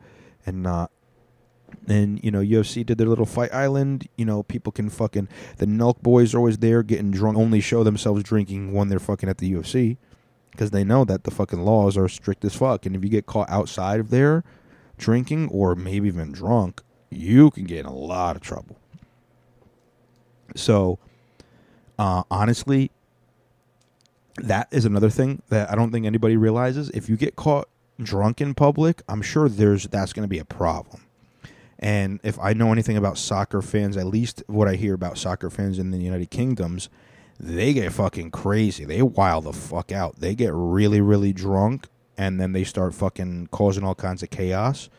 and 0.46 0.62
not 0.62 0.90
and 1.86 2.22
you 2.24 2.30
know 2.30 2.40
UFC 2.40 2.84
did 2.84 2.98
their 2.98 3.06
little 3.06 3.26
fight 3.26 3.52
island. 3.52 4.08
You 4.16 4.24
know 4.24 4.42
people 4.42 4.72
can 4.72 4.90
fucking 4.90 5.28
the 5.58 5.66
Nelk 5.66 6.02
boys 6.02 6.34
are 6.34 6.38
always 6.38 6.58
there 6.58 6.82
getting 6.82 7.10
drunk. 7.10 7.36
Only 7.36 7.60
show 7.60 7.84
themselves 7.84 8.22
drinking 8.22 8.72
when 8.72 8.88
they're 8.88 8.98
fucking 8.98 9.28
at 9.28 9.38
the 9.38 9.52
UFC 9.52 9.96
because 10.50 10.70
they 10.70 10.84
know 10.84 11.04
that 11.04 11.24
the 11.24 11.30
fucking 11.30 11.60
laws 11.60 11.96
are 11.96 12.08
strict 12.08 12.44
as 12.44 12.54
fuck. 12.54 12.86
And 12.86 12.96
if 12.96 13.02
you 13.02 13.10
get 13.10 13.26
caught 13.26 13.48
outside 13.50 14.00
of 14.00 14.10
there 14.10 14.44
drinking 14.98 15.48
or 15.48 15.74
maybe 15.74 16.08
even 16.08 16.32
drunk, 16.32 16.82
you 17.10 17.50
can 17.50 17.64
get 17.64 17.80
in 17.80 17.86
a 17.86 17.94
lot 17.94 18.36
of 18.36 18.42
trouble. 18.42 18.76
So, 20.56 20.98
uh, 21.98 22.24
honestly, 22.30 22.90
that 24.40 24.68
is 24.70 24.84
another 24.84 25.10
thing 25.10 25.42
that 25.48 25.70
I 25.70 25.74
don't 25.74 25.90
think 25.90 26.06
anybody 26.06 26.36
realizes. 26.36 26.90
If 26.90 27.08
you 27.08 27.16
get 27.16 27.36
caught 27.36 27.68
drunk 28.02 28.40
in 28.40 28.54
public, 28.54 29.02
I'm 29.08 29.22
sure 29.22 29.48
there's 29.48 29.88
that's 29.88 30.12
going 30.12 30.24
to 30.24 30.28
be 30.28 30.38
a 30.38 30.44
problem. 30.44 31.02
And 31.78 32.20
if 32.22 32.38
I 32.38 32.52
know 32.52 32.72
anything 32.72 32.96
about 32.96 33.16
soccer 33.16 33.62
fans, 33.62 33.96
at 33.96 34.06
least 34.06 34.42
what 34.46 34.68
I 34.68 34.74
hear 34.74 34.94
about 34.94 35.16
soccer 35.16 35.48
fans 35.48 35.78
in 35.78 35.90
the 35.90 35.98
United 35.98 36.30
Kingdoms, 36.30 36.90
they 37.38 37.72
get 37.72 37.92
fucking 37.92 38.30
crazy. 38.32 38.84
They 38.84 39.00
wild 39.00 39.44
the 39.44 39.54
fuck 39.54 39.90
out. 39.90 40.20
They 40.20 40.34
get 40.34 40.52
really, 40.52 41.00
really 41.00 41.32
drunk 41.32 41.86
and 42.18 42.38
then 42.38 42.52
they 42.52 42.64
start 42.64 42.94
fucking 42.94 43.48
causing 43.50 43.82
all 43.82 43.94
kinds 43.94 44.22
of 44.22 44.28
chaos. 44.28 44.90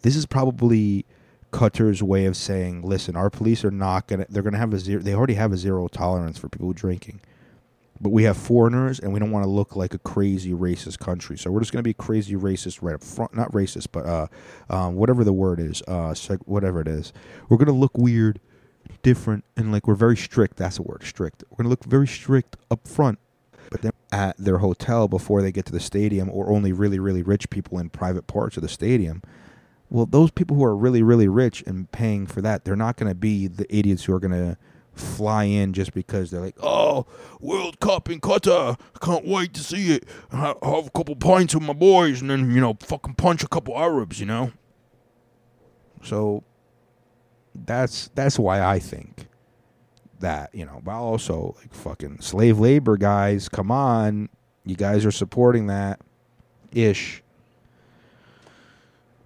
This 0.00 0.16
is 0.16 0.24
probably 0.24 1.04
Qatar's 1.52 2.02
way 2.02 2.24
of 2.24 2.34
saying, 2.34 2.80
listen, 2.82 3.14
our 3.14 3.28
police 3.28 3.62
are 3.62 3.70
not 3.70 4.06
gonna 4.06 4.24
they're 4.30 4.42
gonna 4.42 4.56
have 4.56 4.72
a 4.72 4.78
zero 4.78 5.02
they 5.02 5.14
already 5.14 5.34
have 5.34 5.52
a 5.52 5.58
zero 5.58 5.86
tolerance 5.86 6.38
for 6.38 6.48
people 6.48 6.72
drinking. 6.72 7.20
But 8.00 8.10
we 8.10 8.24
have 8.24 8.36
foreigners 8.36 8.98
and 8.98 9.12
we 9.12 9.20
don't 9.20 9.30
want 9.30 9.44
to 9.44 9.50
look 9.50 9.76
like 9.76 9.94
a 9.94 9.98
crazy 9.98 10.52
racist 10.52 10.98
country. 10.98 11.38
So 11.38 11.50
we're 11.50 11.60
just 11.60 11.72
gonna 11.72 11.82
be 11.82 11.94
crazy 11.94 12.34
racist 12.34 12.82
right 12.82 12.94
up 12.94 13.04
front 13.04 13.34
not 13.34 13.52
racist, 13.52 13.88
but 13.92 14.06
uh 14.06 14.26
um, 14.70 14.96
whatever 14.96 15.22
the 15.24 15.32
word 15.32 15.60
is, 15.60 15.82
uh 15.86 16.14
whatever 16.44 16.80
it 16.80 16.88
is. 16.88 17.12
We're 17.48 17.58
gonna 17.58 17.72
look 17.78 17.96
weird, 17.96 18.40
different, 19.02 19.44
and 19.56 19.70
like 19.70 19.86
we're 19.86 19.94
very 19.94 20.16
strict, 20.16 20.56
that's 20.56 20.76
the 20.76 20.82
word, 20.82 21.04
strict. 21.04 21.44
We're 21.50 21.58
gonna 21.58 21.68
look 21.68 21.84
very 21.84 22.08
strict 22.08 22.56
up 22.70 22.88
front. 22.88 23.18
But 23.70 23.80
then 23.80 23.92
at 24.10 24.36
their 24.36 24.58
hotel 24.58 25.08
before 25.08 25.40
they 25.40 25.50
get 25.50 25.64
to 25.66 25.72
the 25.72 25.80
stadium 25.80 26.28
or 26.30 26.50
only 26.50 26.72
really, 26.72 26.98
really 26.98 27.22
rich 27.22 27.48
people 27.48 27.78
in 27.78 27.88
private 27.88 28.26
parts 28.26 28.58
of 28.58 28.62
the 28.62 28.68
stadium, 28.68 29.22
well, 29.88 30.06
those 30.06 30.30
people 30.30 30.56
who 30.56 30.64
are 30.64 30.76
really, 30.76 31.02
really 31.02 31.28
rich 31.28 31.62
and 31.66 31.90
paying 31.90 32.26
for 32.26 32.42
that, 32.42 32.64
they're 32.64 32.76
not 32.76 32.96
going 32.96 33.08
to 33.10 33.14
be 33.14 33.46
the 33.46 33.66
idiots 33.74 34.04
who 34.04 34.14
are 34.14 34.20
going 34.20 34.32
to 34.32 34.56
fly 34.94 35.44
in 35.44 35.72
just 35.72 35.94
because 35.94 36.30
they're 36.30 36.40
like, 36.40 36.56
oh, 36.62 37.06
World 37.40 37.80
Cup 37.80 38.10
in 38.10 38.20
Qatar. 38.20 38.78
I 38.94 38.98
Can't 39.04 39.26
wait 39.26 39.54
to 39.54 39.60
see 39.60 39.92
it. 39.92 40.04
Ha- 40.30 40.54
Have 40.62 40.86
a 40.86 40.90
couple 40.90 41.16
pints 41.16 41.54
with 41.54 41.64
my 41.64 41.72
boys 41.72 42.20
and 42.20 42.30
then, 42.30 42.50
you 42.54 42.60
know, 42.60 42.76
fucking 42.80 43.14
punch 43.14 43.42
a 43.42 43.48
couple 43.48 43.76
Arabs, 43.78 44.20
you 44.20 44.26
know? 44.26 44.52
So 46.02 46.44
that's 47.54 48.10
that's 48.14 48.38
why 48.38 48.60
I 48.62 48.78
think 48.78 49.28
that, 50.20 50.54
you 50.54 50.64
know, 50.64 50.80
but 50.84 50.92
also 50.92 51.54
like 51.58 51.72
fucking 51.72 52.20
slave 52.20 52.58
labor 52.58 52.96
guys, 52.96 53.48
come 53.48 53.70
on. 53.70 54.28
You 54.64 54.76
guys 54.76 55.04
are 55.04 55.10
supporting 55.10 55.66
that 55.68 56.00
ish. 56.70 57.22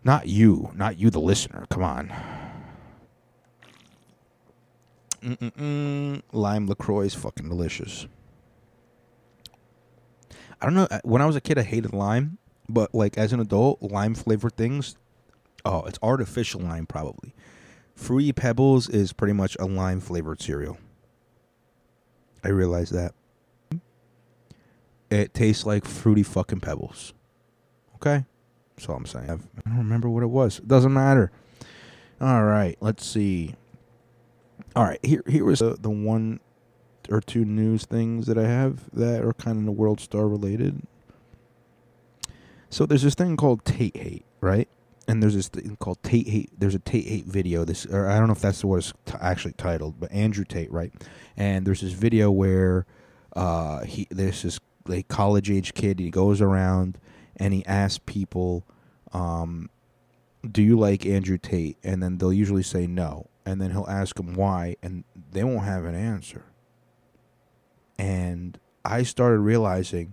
Not 0.05 0.29
you, 0.29 0.71
not 0.75 0.99
you, 0.99 1.11
the 1.11 1.21
listener. 1.21 1.67
Come 1.71 1.83
on. 1.83 2.13
Mm-mm-mm. 5.27 6.23
Lime 6.33 6.67
LaCroix 6.69 7.03
is 7.03 7.15
fucking 7.15 7.49
delicious. 7.49 8.07
I 10.61 10.67
don't 10.67 10.75
know. 10.75 10.89
When 11.03 11.21
I 11.21 11.27
was 11.27 11.37
a 11.37 11.41
kid, 11.41 11.59
I 11.59 11.63
hated 11.63 11.93
lime, 11.93 12.39
but 12.69 12.95
like 12.95 13.19
as 13.19 13.33
an 13.33 13.41
adult, 13.41 13.83
lime 13.83 14.15
flavored 14.15 14.57
things. 14.57 14.97
Oh, 15.65 15.83
it's 15.83 15.99
artificial 16.01 16.61
lime, 16.61 16.87
probably. 16.87 17.35
Fruity 17.97 18.33
Pebbles 18.33 18.89
is 18.89 19.13
pretty 19.13 19.33
much 19.33 19.57
a 19.59 19.65
lime 19.67 20.01
flavored 20.01 20.41
cereal. 20.41 20.79
I 22.45 22.49
realize 22.49 22.91
that. 22.91 23.13
It 25.11 25.35
tastes 25.35 25.67
like 25.67 25.85
fruity 25.85 26.23
fucking 26.23 26.61
pebbles. 26.61 27.15
Okay? 27.97 28.25
That's 28.77 28.89
all 28.89 28.97
I'm 28.97 29.07
saying. 29.07 29.31
I've, 29.31 29.49
I 29.65 29.71
don't 29.71 29.79
remember 29.79 30.09
what 30.09 30.23
it 30.23 30.29
was. 30.29 30.59
It 30.59 30.69
doesn't 30.69 30.93
matter. 30.93 31.33
All 32.21 32.45
right, 32.45 32.77
let's 32.81 33.05
see. 33.05 33.55
All 34.77 34.85
right, 34.85 35.01
here 35.03 35.23
here 35.27 35.47
was 35.47 35.61
the, 35.61 35.75
the 35.81 35.89
one 35.89 36.39
or 37.09 37.23
two 37.23 37.47
news 37.47 37.87
things 37.87 38.27
that 38.27 38.37
I 38.37 38.47
have 38.47 38.91
that 38.93 39.25
are 39.25 39.33
kind 39.33 39.59
of 39.59 39.65
the 39.65 39.73
World 39.73 40.01
Star 40.01 40.29
related. 40.29 40.83
So 42.69 42.85
there's 42.85 43.03
this 43.03 43.15
thing 43.15 43.39
called 43.39 43.65
Tate 43.65 43.97
Hate, 43.97 44.27
right? 44.43 44.69
And 45.09 45.23
there's 45.23 45.35
this 45.35 45.49
thing 45.49 45.77
called 45.77 46.03
Tate 46.03 46.29
Hate. 46.29 46.51
There's 46.59 46.75
a 46.75 46.79
Tate 46.79 47.07
Hate 47.07 47.25
video. 47.25 47.65
This, 47.65 47.87
or 47.87 48.07
I 48.07 48.19
don't 48.19 48.27
know 48.27 48.35
if 48.35 48.43
that's 48.43 48.63
what 48.63 48.77
it's 48.77 48.93
t- 49.07 49.15
actually 49.19 49.55
titled, 49.55 49.99
but 49.99 50.13
Andrew 50.13 50.45
Tate, 50.45 50.71
right? 50.71 50.93
And 51.39 51.67
there's 51.67 51.81
this 51.81 51.93
video 51.93 52.31
where 52.31 52.85
uh, 53.35 53.83
he 53.85 54.07
there's 54.11 54.43
this 54.43 54.61
like 54.87 55.09
college 55.09 55.51
age 55.51 55.73
kid. 55.73 56.01
He 56.01 56.11
goes 56.11 56.43
around 56.43 56.99
and 57.39 57.55
he 57.55 57.65
asks 57.65 58.01
people, 58.05 58.63
um, 59.15 59.71
"Do 60.47 60.61
you 60.61 60.79
like 60.79 61.07
Andrew 61.07 61.39
Tate?" 61.39 61.79
And 61.83 62.03
then 62.03 62.19
they'll 62.19 62.31
usually 62.31 62.63
say 62.63 62.87
no, 62.87 63.31
and 63.47 63.61
then 63.61 63.71
he'll 63.71 63.87
ask 63.89 64.17
them 64.17 64.35
why, 64.35 64.77
and 64.83 65.05
they 65.31 65.45
won't 65.45 65.65
have 65.65 65.85
an 65.85 65.95
answer. 65.95 66.45
And 67.99 68.59
I 68.85 69.05
started 69.05 69.39
realizing 69.39 70.13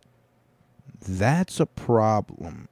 that's 1.02 1.60
a 1.60 1.66
problem. 1.66 2.70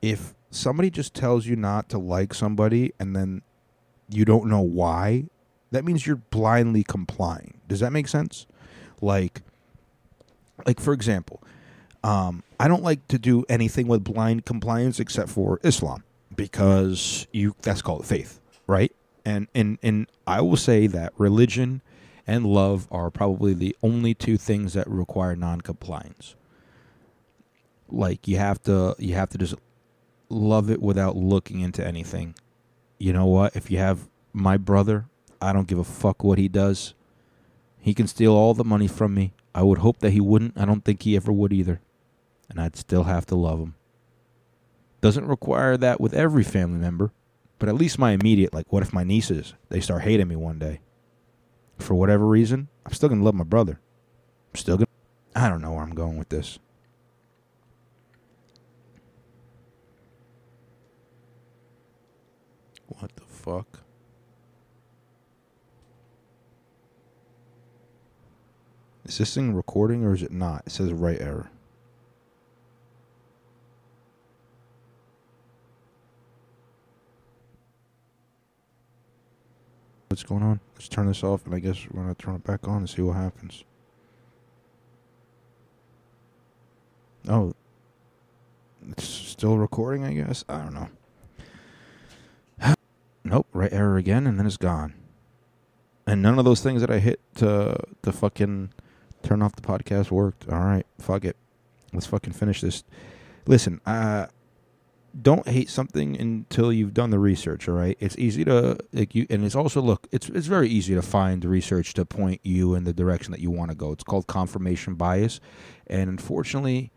If 0.00 0.34
somebody 0.50 0.90
just 0.90 1.14
tells 1.14 1.46
you 1.46 1.56
not 1.56 1.88
to 1.88 1.98
like 1.98 2.32
somebody 2.34 2.92
and 3.00 3.16
then 3.16 3.42
you 4.08 4.24
don't 4.24 4.46
know 4.46 4.60
why, 4.60 5.24
that 5.70 5.84
means 5.84 6.06
you're 6.06 6.16
blindly 6.16 6.84
complying. 6.84 7.54
Does 7.66 7.80
that 7.80 7.92
make 7.92 8.08
sense? 8.08 8.46
Like 9.00 9.42
like 10.66 10.80
for 10.80 10.92
example, 10.92 11.42
um, 12.02 12.42
I 12.58 12.68
don't 12.68 12.82
like 12.82 13.06
to 13.08 13.18
do 13.18 13.44
anything 13.48 13.86
with 13.86 14.04
blind 14.04 14.44
compliance 14.44 15.00
except 15.00 15.28
for 15.28 15.60
Islam 15.62 16.04
because 16.34 17.26
you 17.32 17.54
that's 17.62 17.82
called 17.82 18.06
faith, 18.06 18.40
right? 18.66 18.92
And 19.28 19.46
and 19.54 19.78
and 19.82 20.06
I 20.26 20.40
will 20.40 20.56
say 20.56 20.86
that 20.86 21.12
religion 21.18 21.82
and 22.26 22.46
love 22.46 22.88
are 22.90 23.10
probably 23.10 23.52
the 23.52 23.76
only 23.82 24.14
two 24.14 24.38
things 24.38 24.72
that 24.72 24.88
require 24.88 25.36
non-compliance. 25.36 26.34
Like 27.90 28.26
you 28.26 28.38
have 28.38 28.62
to 28.62 28.96
you 28.98 29.12
have 29.14 29.28
to 29.28 29.38
just 29.38 29.54
love 30.30 30.70
it 30.70 30.80
without 30.80 31.14
looking 31.14 31.60
into 31.60 31.86
anything. 31.86 32.36
You 32.96 33.12
know 33.12 33.26
what? 33.26 33.54
If 33.54 33.70
you 33.70 33.76
have 33.76 34.08
my 34.32 34.56
brother, 34.56 35.04
I 35.42 35.52
don't 35.52 35.68
give 35.68 35.78
a 35.78 35.84
fuck 35.84 36.24
what 36.24 36.38
he 36.38 36.48
does. 36.48 36.94
He 37.78 37.92
can 37.92 38.06
steal 38.06 38.32
all 38.32 38.54
the 38.54 38.64
money 38.64 38.88
from 38.88 39.12
me. 39.12 39.34
I 39.54 39.62
would 39.62 39.78
hope 39.78 39.98
that 39.98 40.12
he 40.12 40.22
wouldn't. 40.22 40.56
I 40.56 40.64
don't 40.64 40.86
think 40.86 41.02
he 41.02 41.16
ever 41.16 41.32
would 41.32 41.52
either. 41.52 41.82
And 42.48 42.58
I'd 42.58 42.76
still 42.76 43.04
have 43.04 43.26
to 43.26 43.34
love 43.34 43.58
him. 43.58 43.74
Doesn't 45.02 45.28
require 45.28 45.76
that 45.76 46.00
with 46.00 46.14
every 46.14 46.44
family 46.44 46.78
member, 46.78 47.12
but 47.58 47.68
at 47.68 47.74
least 47.74 47.98
my 47.98 48.12
immediate, 48.12 48.54
like, 48.54 48.72
what 48.72 48.82
if 48.82 48.92
my 48.92 49.04
nieces, 49.04 49.54
they 49.68 49.80
start 49.80 50.02
hating 50.02 50.28
me 50.28 50.36
one 50.36 50.58
day? 50.58 50.80
For 51.78 51.94
whatever 51.94 52.26
reason, 52.26 52.68
I'm 52.86 52.92
still 52.92 53.08
going 53.08 53.20
to 53.20 53.24
love 53.24 53.34
my 53.34 53.44
brother. 53.44 53.80
I'm 54.52 54.58
still 54.58 54.76
going 54.76 54.86
to. 54.86 55.40
I 55.40 55.48
don't 55.48 55.62
know 55.62 55.72
where 55.72 55.82
I'm 55.82 55.94
going 55.94 56.18
with 56.18 56.28
this. 56.28 56.58
What 62.88 63.14
the 63.14 63.22
fuck? 63.22 63.80
Is 69.04 69.18
this 69.18 69.34
thing 69.34 69.54
recording 69.54 70.04
or 70.04 70.14
is 70.14 70.22
it 70.22 70.32
not? 70.32 70.64
It 70.66 70.70
says 70.70 70.92
right 70.92 71.20
error. 71.20 71.50
What's 80.18 80.28
going 80.28 80.42
on? 80.42 80.58
Let's 80.74 80.88
turn 80.88 81.06
this 81.06 81.22
off 81.22 81.46
and 81.46 81.54
I 81.54 81.60
guess 81.60 81.86
we're 81.88 82.02
going 82.02 82.12
to 82.12 82.20
turn 82.20 82.34
it 82.34 82.42
back 82.42 82.66
on 82.66 82.78
and 82.78 82.90
see 82.90 83.02
what 83.02 83.14
happens. 83.14 83.62
Oh. 87.28 87.54
It's 88.88 89.04
still 89.04 89.58
recording, 89.58 90.02
I 90.02 90.14
guess? 90.14 90.44
I 90.48 90.58
don't 90.58 90.74
know. 90.74 90.88
Nope, 93.22 93.46
right 93.52 93.72
error 93.72 93.96
again, 93.96 94.26
and 94.26 94.40
then 94.40 94.46
it's 94.46 94.56
gone. 94.56 94.94
And 96.04 96.20
none 96.20 96.36
of 96.40 96.44
those 96.44 96.62
things 96.62 96.80
that 96.80 96.90
I 96.90 96.98
hit 96.98 97.20
to 97.36 97.78
to 98.02 98.10
fucking 98.10 98.72
turn 99.22 99.40
off 99.40 99.54
the 99.54 99.62
podcast 99.62 100.10
worked. 100.10 100.48
All 100.48 100.58
right, 100.58 100.86
fuck 100.98 101.24
it. 101.24 101.36
Let's 101.92 102.06
fucking 102.06 102.32
finish 102.32 102.60
this. 102.60 102.82
Listen, 103.46 103.80
uh, 103.86 104.26
don't 105.20 105.48
hate 105.48 105.68
something 105.70 106.18
until 106.18 106.72
you've 106.72 106.94
done 106.94 107.10
the 107.10 107.18
research. 107.18 107.68
All 107.68 107.74
right, 107.74 107.96
it's 108.00 108.16
easy 108.18 108.44
to 108.44 108.78
like 108.92 109.14
you, 109.14 109.26
and 109.30 109.44
it's 109.44 109.54
also 109.54 109.80
look, 109.80 110.06
it's 110.12 110.28
it's 110.28 110.46
very 110.46 110.68
easy 110.68 110.94
to 110.94 111.02
find 111.02 111.44
research 111.44 111.94
to 111.94 112.04
point 112.04 112.40
you 112.44 112.74
in 112.74 112.84
the 112.84 112.92
direction 112.92 113.32
that 113.32 113.40
you 113.40 113.50
want 113.50 113.70
to 113.70 113.76
go. 113.76 113.92
It's 113.92 114.04
called 114.04 114.26
confirmation 114.26 114.94
bias, 114.94 115.40
and 115.86 116.08
unfortunately, 116.08 116.90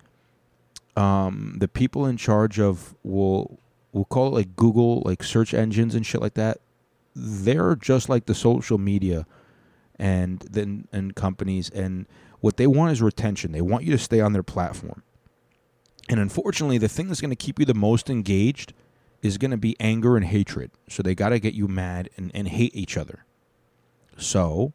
um, 0.95 1.55
the 1.59 1.67
people 1.67 2.05
in 2.05 2.17
charge 2.17 2.59
of 2.59 2.95
will 3.03 3.59
we'll 3.91 4.05
call 4.05 4.27
it 4.27 4.31
like 4.31 4.55
Google, 4.55 5.01
like 5.05 5.23
search 5.23 5.53
engines 5.53 5.95
and 5.95 6.05
shit 6.05 6.21
like 6.21 6.35
that. 6.35 6.59
They're 7.15 7.75
just 7.75 8.09
like 8.09 8.25
the 8.25 8.35
social 8.35 8.77
media 8.77 9.25
and 9.97 10.39
then 10.49 10.87
and 10.91 11.15
companies 11.15 11.69
and 11.69 12.07
what 12.39 12.57
they 12.57 12.67
want 12.67 12.91
is 12.91 13.01
retention. 13.01 13.51
They 13.51 13.61
want 13.61 13.83
you 13.83 13.91
to 13.91 13.97
stay 13.97 14.19
on 14.19 14.33
their 14.33 14.43
platform. 14.43 15.03
And 16.11 16.19
unfortunately, 16.19 16.77
the 16.77 16.89
thing 16.89 17.07
that's 17.07 17.21
going 17.21 17.31
to 17.31 17.37
keep 17.37 17.57
you 17.57 17.65
the 17.65 17.73
most 17.73 18.09
engaged 18.09 18.73
is 19.21 19.37
going 19.37 19.51
to 19.51 19.57
be 19.57 19.77
anger 19.79 20.17
and 20.17 20.25
hatred. 20.25 20.71
So 20.89 21.01
they 21.01 21.15
got 21.15 21.29
to 21.29 21.39
get 21.39 21.53
you 21.53 21.69
mad 21.69 22.09
and, 22.17 22.31
and 22.35 22.49
hate 22.49 22.75
each 22.75 22.97
other. 22.97 23.23
So 24.17 24.73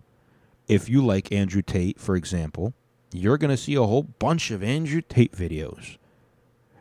if 0.66 0.88
you 0.88 1.04
like 1.04 1.30
Andrew 1.30 1.60
Tate, 1.60 2.00
for 2.00 2.16
example, 2.16 2.72
you're 3.12 3.36
going 3.36 3.50
to 3.50 3.56
see 3.58 3.74
a 3.74 3.82
whole 3.82 4.02
bunch 4.02 4.50
of 4.50 4.62
Andrew 4.62 5.02
Tate 5.02 5.32
videos. 5.32 5.98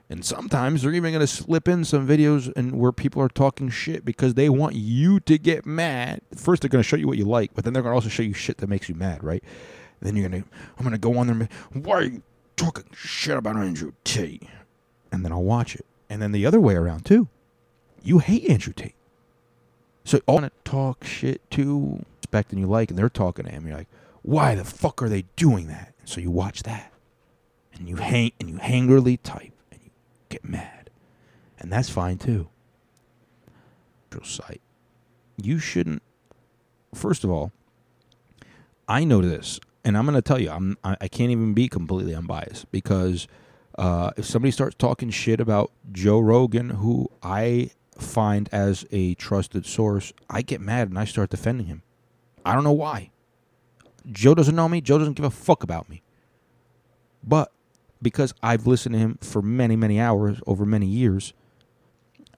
And 0.09 0.23
sometimes 0.23 0.83
they're 0.83 0.93
even 0.93 1.11
going 1.11 1.19
to 1.19 1.27
slip 1.27 1.67
in 1.67 1.83
some 1.83 2.07
videos 2.07 2.49
and 2.55 2.79
where 2.79 2.93
people 2.93 3.21
are 3.21 3.27
talking 3.27 3.69
shit 3.69 4.05
because 4.05 4.35
they 4.35 4.47
want 4.47 4.75
you 4.75 5.19
to 5.21 5.37
get 5.37 5.65
mad. 5.65 6.21
First, 6.33 6.61
they're 6.61 6.69
going 6.69 6.83
to 6.83 6.87
show 6.87 6.95
you 6.95 7.07
what 7.07 7.17
you 7.17 7.25
like, 7.25 7.53
but 7.53 7.65
then 7.65 7.73
they're 7.73 7.83
going 7.83 7.91
to 7.91 7.95
also 7.95 8.09
show 8.09 8.23
you 8.23 8.33
shit 8.33 8.59
that 8.59 8.69
makes 8.69 8.87
you 8.87 8.95
mad, 8.95 9.21
right? 9.21 9.43
then 10.01 10.15
you're 10.15 10.29
going 10.29 10.43
to, 10.43 10.49
I'm 10.77 10.83
going 10.83 10.91
to 10.91 10.99
go 10.99 11.17
on 11.17 11.27
there 11.27 11.49
and, 11.73 11.85
why 11.85 12.21
talking 12.55 12.85
shit 12.93 13.37
about 13.37 13.57
Andrew 13.57 13.93
Tate? 14.03 14.43
And 15.11 15.23
then 15.23 15.31
I'll 15.31 15.43
watch 15.43 15.75
it. 15.75 15.85
And 16.09 16.21
then 16.21 16.31
the 16.31 16.45
other 16.45 16.59
way 16.59 16.75
around, 16.75 17.05
too. 17.05 17.27
You 18.03 18.19
hate 18.19 18.49
Andrew 18.49 18.73
Tate. 18.73 18.95
So 20.03 20.19
all 20.27 20.35
want 20.35 20.45
to 20.45 20.69
talk 20.69 21.03
shit 21.03 21.41
to, 21.51 22.05
respect 22.35 22.51
and 22.51 22.59
you 22.59 22.67
like, 22.67 22.89
and 22.89 22.99
they're 22.99 23.09
talking 23.09 23.45
to 23.45 23.51
him. 23.51 23.65
You're 23.67 23.77
like, 23.77 23.87
why 24.21 24.55
the 24.55 24.63
fuck 24.63 25.01
are 25.01 25.09
they 25.09 25.25
doing 25.35 25.67
that? 25.67 25.93
And 25.99 26.09
so 26.09 26.19
you 26.21 26.29
watch 26.29 26.63
that. 26.63 26.91
And 27.73 27.87
you 27.87 27.97
hang 27.97 28.31
and 28.39 28.49
you 28.49 28.57
hangerly 28.57 29.19
type 29.21 29.53
and 29.71 29.79
you 29.83 29.89
get 30.29 30.43
mad. 30.43 30.89
And 31.59 31.71
that's 31.71 31.89
fine 31.89 32.17
too. 32.17 32.49
Site. 34.23 34.61
You 35.35 35.59
shouldn't 35.59 36.01
first 36.93 37.25
of 37.25 37.29
all, 37.29 37.51
I 38.87 39.03
know 39.03 39.21
this, 39.21 39.59
and 39.85 39.95
I'm 39.95 40.05
going 40.05 40.15
to 40.15 40.21
tell 40.21 40.41
you, 40.41 40.49
I'm 40.49 40.77
I, 40.83 41.07
can't 41.07 41.29
even 41.31 41.53
be 41.53 41.69
completely 41.69 42.15
unbiased 42.15 42.69
because 42.71 43.27
uh, 43.77 44.11
if 44.17 44.25
somebody 44.25 44.51
starts 44.51 44.75
talking 44.75 45.11
shit 45.11 45.39
about 45.39 45.71
Joe 45.91 46.19
Rogan, 46.19 46.71
who 46.71 47.07
I 47.21 47.69
find 47.97 48.49
as 48.51 48.85
a 48.91 49.13
trusted 49.13 49.65
source, 49.65 50.11
I 50.27 50.41
get 50.41 50.59
mad 50.59 50.89
and 50.89 50.97
I 50.97 51.05
start 51.05 51.29
defending 51.29 51.67
him. 51.67 51.83
I 52.43 52.55
don't 52.55 52.63
know 52.63 52.71
why. 52.71 53.11
Joe 54.11 54.33
doesn't 54.33 54.55
know 54.55 54.67
me. 54.67 54.81
Joe 54.81 54.97
doesn't 54.97 55.13
give 55.13 55.25
a 55.25 55.29
fuck 55.29 55.61
about 55.61 55.87
me. 55.87 56.01
But 57.23 57.51
because 58.01 58.33
I've 58.41 58.67
listened 58.67 58.93
to 58.93 58.99
him 58.99 59.19
for 59.21 59.41
many, 59.41 59.75
many 59.75 59.99
hours 59.99 60.39
over 60.47 60.65
many 60.65 60.87
years, 60.87 61.33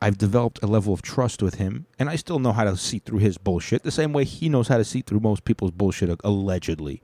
I've 0.02 0.18
developed 0.18 0.62
a 0.62 0.68
level 0.68 0.94
of 0.94 1.02
trust 1.02 1.42
with 1.42 1.56
him, 1.56 1.88
and 1.98 2.10
I 2.10 2.18
still 2.18 2.40
know 2.40 2.52
how 2.52 2.66
to 2.66 2.78
see 2.78 3.00
through 3.00 3.20
his 3.20 3.38
bullshit 3.38 3.84
the 3.84 3.92
same 3.92 4.14
way 4.14 4.26
he 4.26 4.48
knows 4.48 4.68
how 4.68 4.78
to 4.78 4.84
see 4.84 5.02
through 5.02 5.22
most 5.22 5.44
people's 5.44 5.72
bullshit, 5.72 6.10
allegedly. 6.24 7.02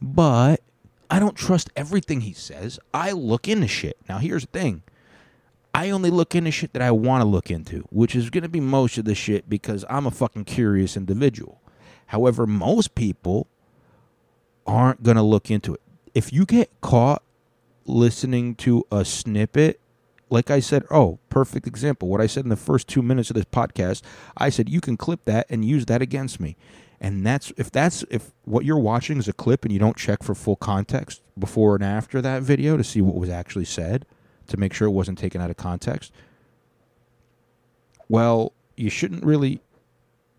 But 0.00 0.62
I 1.10 1.18
don't 1.18 1.36
trust 1.36 1.70
everything 1.76 2.22
he 2.22 2.32
says. 2.32 2.78
I 2.94 3.12
look 3.12 3.48
into 3.48 3.68
shit. 3.68 3.96
Now, 4.08 4.18
here's 4.18 4.46
the 4.46 4.58
thing 4.58 4.82
I 5.74 5.90
only 5.90 6.10
look 6.10 6.34
into 6.34 6.50
shit 6.50 6.72
that 6.72 6.82
I 6.82 6.90
want 6.90 7.22
to 7.22 7.28
look 7.28 7.50
into, 7.50 7.86
which 7.90 8.16
is 8.16 8.30
going 8.30 8.42
to 8.42 8.48
be 8.48 8.60
most 8.60 8.98
of 8.98 9.04
the 9.04 9.14
shit 9.14 9.48
because 9.48 9.84
I'm 9.88 10.06
a 10.06 10.10
fucking 10.10 10.44
curious 10.44 10.96
individual. 10.96 11.60
However, 12.06 12.46
most 12.46 12.94
people 12.94 13.46
aren't 14.66 15.02
going 15.02 15.16
to 15.16 15.22
look 15.22 15.50
into 15.50 15.74
it. 15.74 15.80
If 16.14 16.32
you 16.32 16.44
get 16.44 16.70
caught 16.80 17.22
listening 17.84 18.54
to 18.56 18.84
a 18.90 19.04
snippet 19.04 19.80
like 20.30 20.50
I 20.50 20.60
said, 20.60 20.84
oh, 20.90 21.18
perfect 21.28 21.66
example. 21.66 22.08
What 22.08 22.20
I 22.20 22.26
said 22.26 22.44
in 22.44 22.50
the 22.50 22.56
first 22.56 22.86
two 22.86 23.02
minutes 23.02 23.30
of 23.30 23.34
this 23.34 23.44
podcast, 23.44 24.02
I 24.36 24.48
said 24.48 24.68
you 24.68 24.80
can 24.80 24.96
clip 24.96 25.24
that 25.24 25.46
and 25.50 25.64
use 25.64 25.86
that 25.86 26.00
against 26.00 26.38
me. 26.40 26.56
And 27.00 27.24
that's 27.24 27.52
if 27.56 27.70
that's 27.70 28.04
if 28.10 28.30
what 28.44 28.64
you're 28.64 28.78
watching 28.78 29.18
is 29.18 29.26
a 29.26 29.32
clip 29.32 29.64
and 29.64 29.72
you 29.72 29.78
don't 29.78 29.96
check 29.96 30.22
for 30.22 30.34
full 30.34 30.56
context 30.56 31.22
before 31.38 31.74
and 31.74 31.84
after 31.84 32.20
that 32.20 32.42
video 32.42 32.76
to 32.76 32.84
see 32.84 33.00
what 33.00 33.14
was 33.14 33.30
actually 33.30 33.64
said, 33.64 34.04
to 34.48 34.56
make 34.58 34.74
sure 34.74 34.86
it 34.86 34.92
wasn't 34.92 35.18
taken 35.18 35.40
out 35.40 35.50
of 35.50 35.56
context. 35.56 36.12
Well, 38.08 38.52
you 38.76 38.90
shouldn't 38.90 39.24
really 39.24 39.62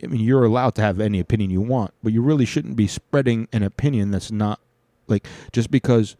I 0.03 0.07
mean, 0.07 0.21
you're 0.21 0.45
allowed 0.45 0.75
to 0.75 0.81
have 0.81 0.99
any 0.99 1.19
opinion 1.19 1.51
you 1.51 1.61
want, 1.61 1.93
but 2.03 2.13
you 2.13 2.21
really 2.21 2.45
shouldn't 2.45 2.75
be 2.75 2.87
spreading 2.87 3.47
an 3.53 3.63
opinion 3.63 4.11
that's 4.11 4.31
not 4.31 4.59
like 5.07 5.27
just 5.51 5.69
because 5.71 6.15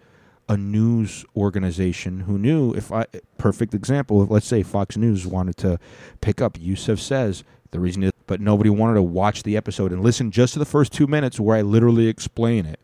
a 0.49 0.57
news 0.57 1.23
organization 1.35 2.21
who 2.21 2.37
knew 2.37 2.73
if 2.73 2.91
I 2.91 3.05
perfect 3.37 3.73
example, 3.73 4.25
let's 4.25 4.47
say 4.47 4.63
Fox 4.63 4.97
News 4.97 5.25
wanted 5.25 5.57
to 5.57 5.79
pick 6.19 6.41
up 6.41 6.57
Yusuf 6.59 6.99
says 6.99 7.43
the 7.71 7.79
reason 7.79 8.10
but 8.31 8.39
nobody 8.39 8.69
wanted 8.69 8.93
to 8.93 9.01
watch 9.01 9.43
the 9.43 9.57
episode 9.57 9.91
and 9.91 10.01
listen 10.01 10.31
just 10.31 10.53
to 10.53 10.59
the 10.59 10.63
first 10.63 10.93
2 10.93 11.05
minutes 11.05 11.37
where 11.37 11.57
I 11.57 11.63
literally 11.63 12.07
explain 12.07 12.65
it. 12.65 12.79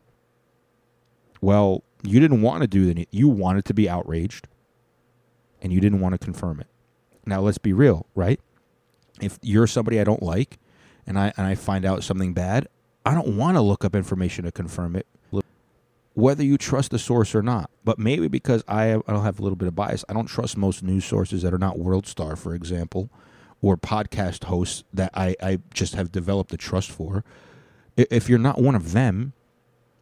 Well, 1.39 1.85
you 2.03 2.19
didn't 2.19 2.41
want 2.41 2.63
to 2.63 2.67
do 2.67 2.93
that. 2.93 3.07
You 3.11 3.29
wanted 3.29 3.63
to 3.63 3.73
be 3.73 3.87
outraged 3.87 4.49
and 5.61 5.71
you 5.71 5.79
didn't 5.79 6.01
want 6.01 6.11
to 6.11 6.17
confirm 6.17 6.59
it. 6.59 6.67
Now 7.25 7.39
let's 7.39 7.59
be 7.59 7.71
real, 7.71 8.07
right? 8.13 8.41
If 9.21 9.39
you're 9.41 9.67
somebody 9.67 10.01
I 10.01 10.03
don't 10.03 10.21
like 10.21 10.59
and 11.05 11.17
I 11.17 11.31
and 11.37 11.47
I 11.47 11.55
find 11.55 11.85
out 11.85 12.03
something 12.03 12.33
bad, 12.33 12.67
I 13.05 13.13
don't 13.13 13.37
want 13.37 13.55
to 13.55 13.61
look 13.61 13.85
up 13.85 13.95
information 13.95 14.43
to 14.43 14.51
confirm 14.51 14.97
it 14.97 15.07
whether 16.13 16.43
you 16.43 16.57
trust 16.57 16.91
the 16.91 16.99
source 16.99 17.33
or 17.33 17.41
not. 17.41 17.69
But 17.85 17.99
maybe 17.99 18.27
because 18.27 18.65
I 18.67 18.85
have, 18.85 19.03
I 19.07 19.13
don't 19.13 19.23
have 19.23 19.39
a 19.39 19.43
little 19.43 19.55
bit 19.55 19.69
of 19.69 19.75
bias, 19.75 20.03
I 20.09 20.13
don't 20.13 20.25
trust 20.25 20.57
most 20.57 20.83
news 20.83 21.05
sources 21.05 21.41
that 21.43 21.53
are 21.53 21.57
not 21.57 21.79
World 21.79 22.05
Star, 22.05 22.35
for 22.35 22.53
example, 22.53 23.09
or 23.61 23.77
podcast 23.77 24.45
hosts 24.45 24.83
that 24.93 25.11
I, 25.13 25.35
I 25.41 25.59
just 25.73 25.95
have 25.95 26.11
developed 26.11 26.53
a 26.53 26.57
trust 26.57 26.91
for. 26.91 27.23
If 27.95 28.29
you're 28.29 28.39
not 28.39 28.61
one 28.61 28.75
of 28.75 28.91
them, 28.91 29.33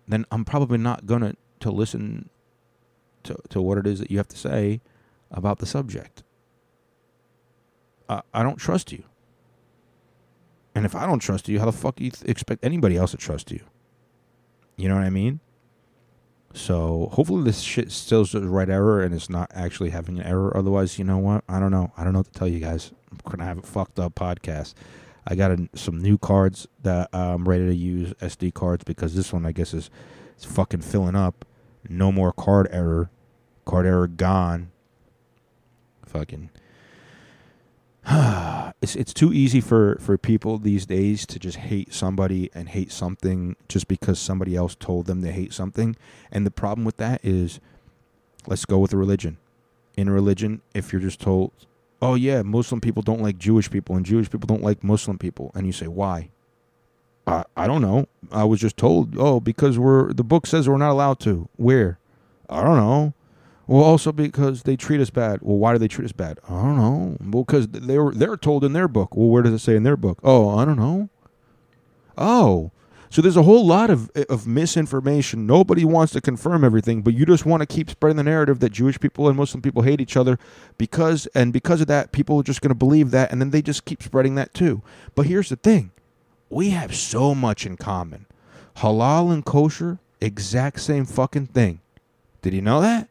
then 0.08 0.26
I'm 0.32 0.46
probably 0.46 0.78
not 0.78 1.06
gonna 1.06 1.36
to 1.62 1.72
listen 1.72 2.30
to 3.24 3.38
to 3.50 3.62
what 3.62 3.78
it 3.78 3.88
is 3.88 4.00
that 4.00 4.12
you 4.12 4.18
have 4.18 4.28
to 4.28 4.38
say 4.38 4.82
about 5.32 5.60
the 5.60 5.66
subject. 5.66 6.24
I, 8.08 8.22
I 8.34 8.44
don't 8.44 8.58
trust 8.58 8.92
you. 8.92 9.04
And 10.76 10.86
if 10.86 10.94
I 10.94 11.06
don't 11.06 11.20
trust 11.20 11.48
you, 11.48 11.60
how 11.60 11.66
the 11.66 11.72
fuck 11.72 11.96
do 11.96 12.04
you 12.04 12.12
th- 12.12 12.30
expect 12.30 12.64
anybody 12.64 12.98
else 12.98 13.12
to 13.12 13.18
trust 13.18 13.50
you? 13.52 13.62
You 14.76 14.90
know 14.90 14.96
what 14.96 15.06
I 15.06 15.10
mean? 15.10 15.40
So 16.54 17.10
hopefully 17.14 17.44
this 17.44 17.62
shit 17.62 17.92
still 17.92 18.26
the 18.26 18.48
right 18.48 18.70
error 18.70 19.02
and 19.02 19.14
it's 19.14 19.30
not 19.30 19.52
actually 19.54 19.90
having 19.90 20.20
an 20.20 20.26
error. 20.26 20.56
Otherwise, 20.56 21.00
you 21.00 21.06
know 21.06 21.18
what? 21.18 21.44
I 21.48 21.60
don't 21.60 21.72
know. 21.72 21.92
I 21.98 22.04
don't 22.04 22.14
know 22.14 22.20
what 22.20 22.32
to 22.32 22.40
tell 22.40 22.48
you 22.48 22.60
guys. 22.60 22.92
I'm 23.26 23.32
gonna 23.32 23.46
have 23.46 23.60
a 23.60 23.62
fucked 23.62 24.00
up 24.00 24.16
podcast. 24.16 24.74
I 25.28 25.36
got 25.36 25.52
a, 25.52 25.70
some 25.74 26.00
new 26.00 26.18
cards 26.18 26.68
that 26.84 27.10
I'm 27.14 27.48
ready 27.48 27.66
to 27.68 27.76
use 27.76 28.14
SD 28.16 28.54
cards 28.54 28.84
because 28.84 29.16
this 29.16 29.34
one 29.34 29.46
I 29.46 29.52
guess 29.52 29.74
is 29.74 29.90
fucking 30.38 30.82
filling 30.82 31.16
up. 31.16 31.46
No 31.90 32.12
more 32.12 32.32
card 32.32 32.68
error. 32.72 33.10
Card 33.66 33.86
error 33.86 34.08
gone. 34.08 34.72
Fucking 36.06 36.50
it's 38.82 38.96
it's 38.96 39.14
too 39.14 39.34
easy 39.34 39.60
for 39.60 39.98
for 40.00 40.18
people 40.18 40.60
these 40.60 40.86
days 40.86 41.26
to 41.26 41.40
just 41.40 41.58
hate 41.58 41.92
somebody 41.92 42.52
and 42.54 42.70
hate 42.70 42.92
something 42.92 43.56
just 43.68 43.88
because 43.88 44.20
somebody 44.20 44.56
else 44.56 44.76
told 44.76 45.08
them 45.08 45.24
to 45.24 45.32
hate 45.32 45.54
something. 45.54 45.96
And 46.32 46.46
the 46.46 46.52
problem 46.52 46.86
with 46.86 46.98
that 46.98 47.20
is, 47.24 47.60
let's 48.46 48.66
go 48.66 48.78
with 48.78 48.94
religion. 48.94 49.38
In 49.98 50.10
religion, 50.10 50.62
if 50.76 50.94
you're 50.94 51.02
just 51.02 51.20
told, 51.20 51.52
"Oh 52.06 52.16
yeah, 52.16 52.42
Muslim 52.42 52.82
people 52.82 53.02
don't 53.02 53.22
like 53.22 53.38
Jewish 53.38 53.70
people, 53.70 53.96
and 53.96 54.06
Jewish 54.06 54.30
people 54.30 54.48
don't 54.48 54.64
like 54.64 54.84
Muslim 54.84 55.18
people," 55.18 55.52
and 55.56 55.66
you 55.66 55.74
say, 55.74 55.88
"Why?" 55.88 56.30
I 57.26 57.44
I 57.58 57.68
don't 57.68 57.82
know. 57.82 58.08
I 58.32 58.44
was 58.44 58.60
just 58.60 58.78
told, 58.78 59.16
"Oh, 59.18 59.40
because 59.40 59.80
we're 59.80 60.14
the 60.14 60.24
book 60.24 60.46
says 60.48 60.70
we're 60.70 60.78
not 60.78 60.92
allowed 60.92 61.20
to." 61.22 61.50
Where? 61.56 62.00
I 62.50 62.64
don't 62.64 62.78
know. 62.78 63.14
Well, 63.68 63.84
also 63.84 64.12
because 64.12 64.64
they 64.64 64.76
treat 64.76 65.02
us 65.02 65.10
bad. 65.10 65.40
Well, 65.42 65.58
why 65.58 65.74
do 65.74 65.80
they 65.80 65.88
treat 65.88 66.06
us 66.06 66.12
bad? 66.12 66.40
I 66.48 66.62
don't 66.62 66.78
know. 66.78 67.18
Well, 67.20 67.44
because 67.44 67.68
they 67.68 67.98
were 67.98 68.14
they're 68.14 68.38
told 68.38 68.64
in 68.64 68.74
their 68.74 68.88
book. 68.88 69.16
Well, 69.16 69.30
where 69.30 69.42
does 69.42 69.54
it 69.54 69.60
say 69.60 69.76
in 69.76 69.84
their 69.84 69.98
book? 69.98 70.20
Oh, 70.24 70.56
I 70.56 70.66
don't 70.66 70.78
know. 70.78 71.10
Oh, 72.18 72.72
so 73.10 73.22
there's 73.22 73.38
a 73.38 73.44
whole 73.44 73.66
lot 73.66 73.90
of 73.90 74.10
of 74.30 74.48
misinformation. 74.48 75.46
Nobody 75.46 75.86
wants 75.86 76.14
to 76.14 76.22
confirm 76.22 76.64
everything, 76.64 77.02
but 77.02 77.14
you 77.14 77.26
just 77.26 77.46
want 77.46 77.62
to 77.62 77.66
keep 77.66 77.90
spreading 77.90 78.18
the 78.18 78.24
narrative 78.24 78.60
that 78.60 78.72
Jewish 78.72 79.00
people 79.00 79.28
and 79.28 79.38
Muslim 79.38 79.62
people 79.62 79.84
hate 79.84 80.02
each 80.02 80.18
other 80.18 80.38
because 80.78 81.28
and 81.36 81.54
because 81.54 81.82
of 81.82 81.88
that, 81.88 82.12
people 82.12 82.40
are 82.40 82.44
just 82.44 82.62
going 82.62 82.70
to 82.70 82.76
believe 82.76 83.12
that, 83.12 83.32
and 83.32 83.40
then 83.42 83.52
they 83.52 83.62
just 83.62 83.86
keep 83.86 84.02
spreading 84.04 84.36
that 84.36 84.54
too. 84.54 84.82
But 85.16 85.28
here's 85.28 85.50
the 85.50 85.56
thing: 85.56 85.92
we 86.50 86.72
have 86.72 86.96
so 86.96 87.36
much 87.36 87.66
in 87.66 87.78
common. 87.78 88.26
Halal 88.78 89.32
and 89.32 89.46
kosher, 89.46 90.00
exact 90.20 90.82
same 90.82 91.06
fucking 91.06 91.48
thing. 91.48 91.80
Did 92.42 92.54
you 92.54 92.62
know 92.62 92.82
that? 92.82 93.08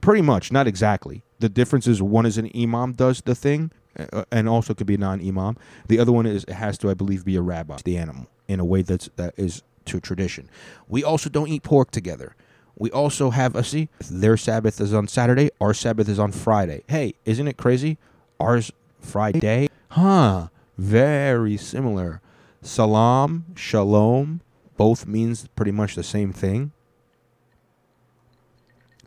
Pretty 0.00 0.22
much, 0.22 0.52
not 0.52 0.66
exactly. 0.66 1.22
the 1.40 1.48
difference 1.48 1.86
is 1.86 2.00
one 2.00 2.26
is 2.26 2.38
an 2.38 2.50
imam 2.54 2.92
does 2.92 3.20
the 3.22 3.34
thing, 3.34 3.70
uh, 3.98 4.24
and 4.30 4.48
also 4.48 4.74
could 4.74 4.86
be 4.86 4.94
a 4.94 4.98
non-imam. 4.98 5.56
The 5.88 5.98
other 5.98 6.12
one 6.12 6.26
is 6.26 6.44
it 6.44 6.54
has 6.54 6.78
to, 6.78 6.90
I 6.90 6.94
believe, 6.94 7.24
be 7.24 7.36
a 7.36 7.42
rabbi, 7.42 7.78
the 7.84 7.96
animal, 7.96 8.26
in 8.48 8.60
a 8.60 8.64
way 8.64 8.82
that's 8.82 9.08
that 9.16 9.34
is 9.36 9.62
to 9.86 10.00
tradition. 10.00 10.48
We 10.88 11.04
also 11.04 11.28
don't 11.28 11.48
eat 11.48 11.62
pork 11.62 11.90
together. 11.90 12.34
We 12.76 12.90
also 12.90 13.30
have 13.30 13.54
a 13.54 13.62
see 13.62 13.88
their 14.10 14.36
Sabbath 14.36 14.80
is 14.80 14.92
on 14.92 15.06
Saturday, 15.06 15.50
our 15.60 15.74
Sabbath 15.74 16.08
is 16.08 16.18
on 16.18 16.32
Friday. 16.32 16.82
Hey, 16.88 17.14
isn't 17.24 17.46
it 17.46 17.56
crazy? 17.56 17.98
Ours 18.40 18.72
Friday, 18.98 19.68
huh? 19.90 20.48
Very 20.76 21.56
similar. 21.56 22.20
Salam, 22.62 23.44
shalom, 23.54 24.40
both 24.76 25.06
means 25.06 25.46
pretty 25.54 25.70
much 25.70 25.94
the 25.94 26.02
same 26.02 26.32
thing. 26.32 26.72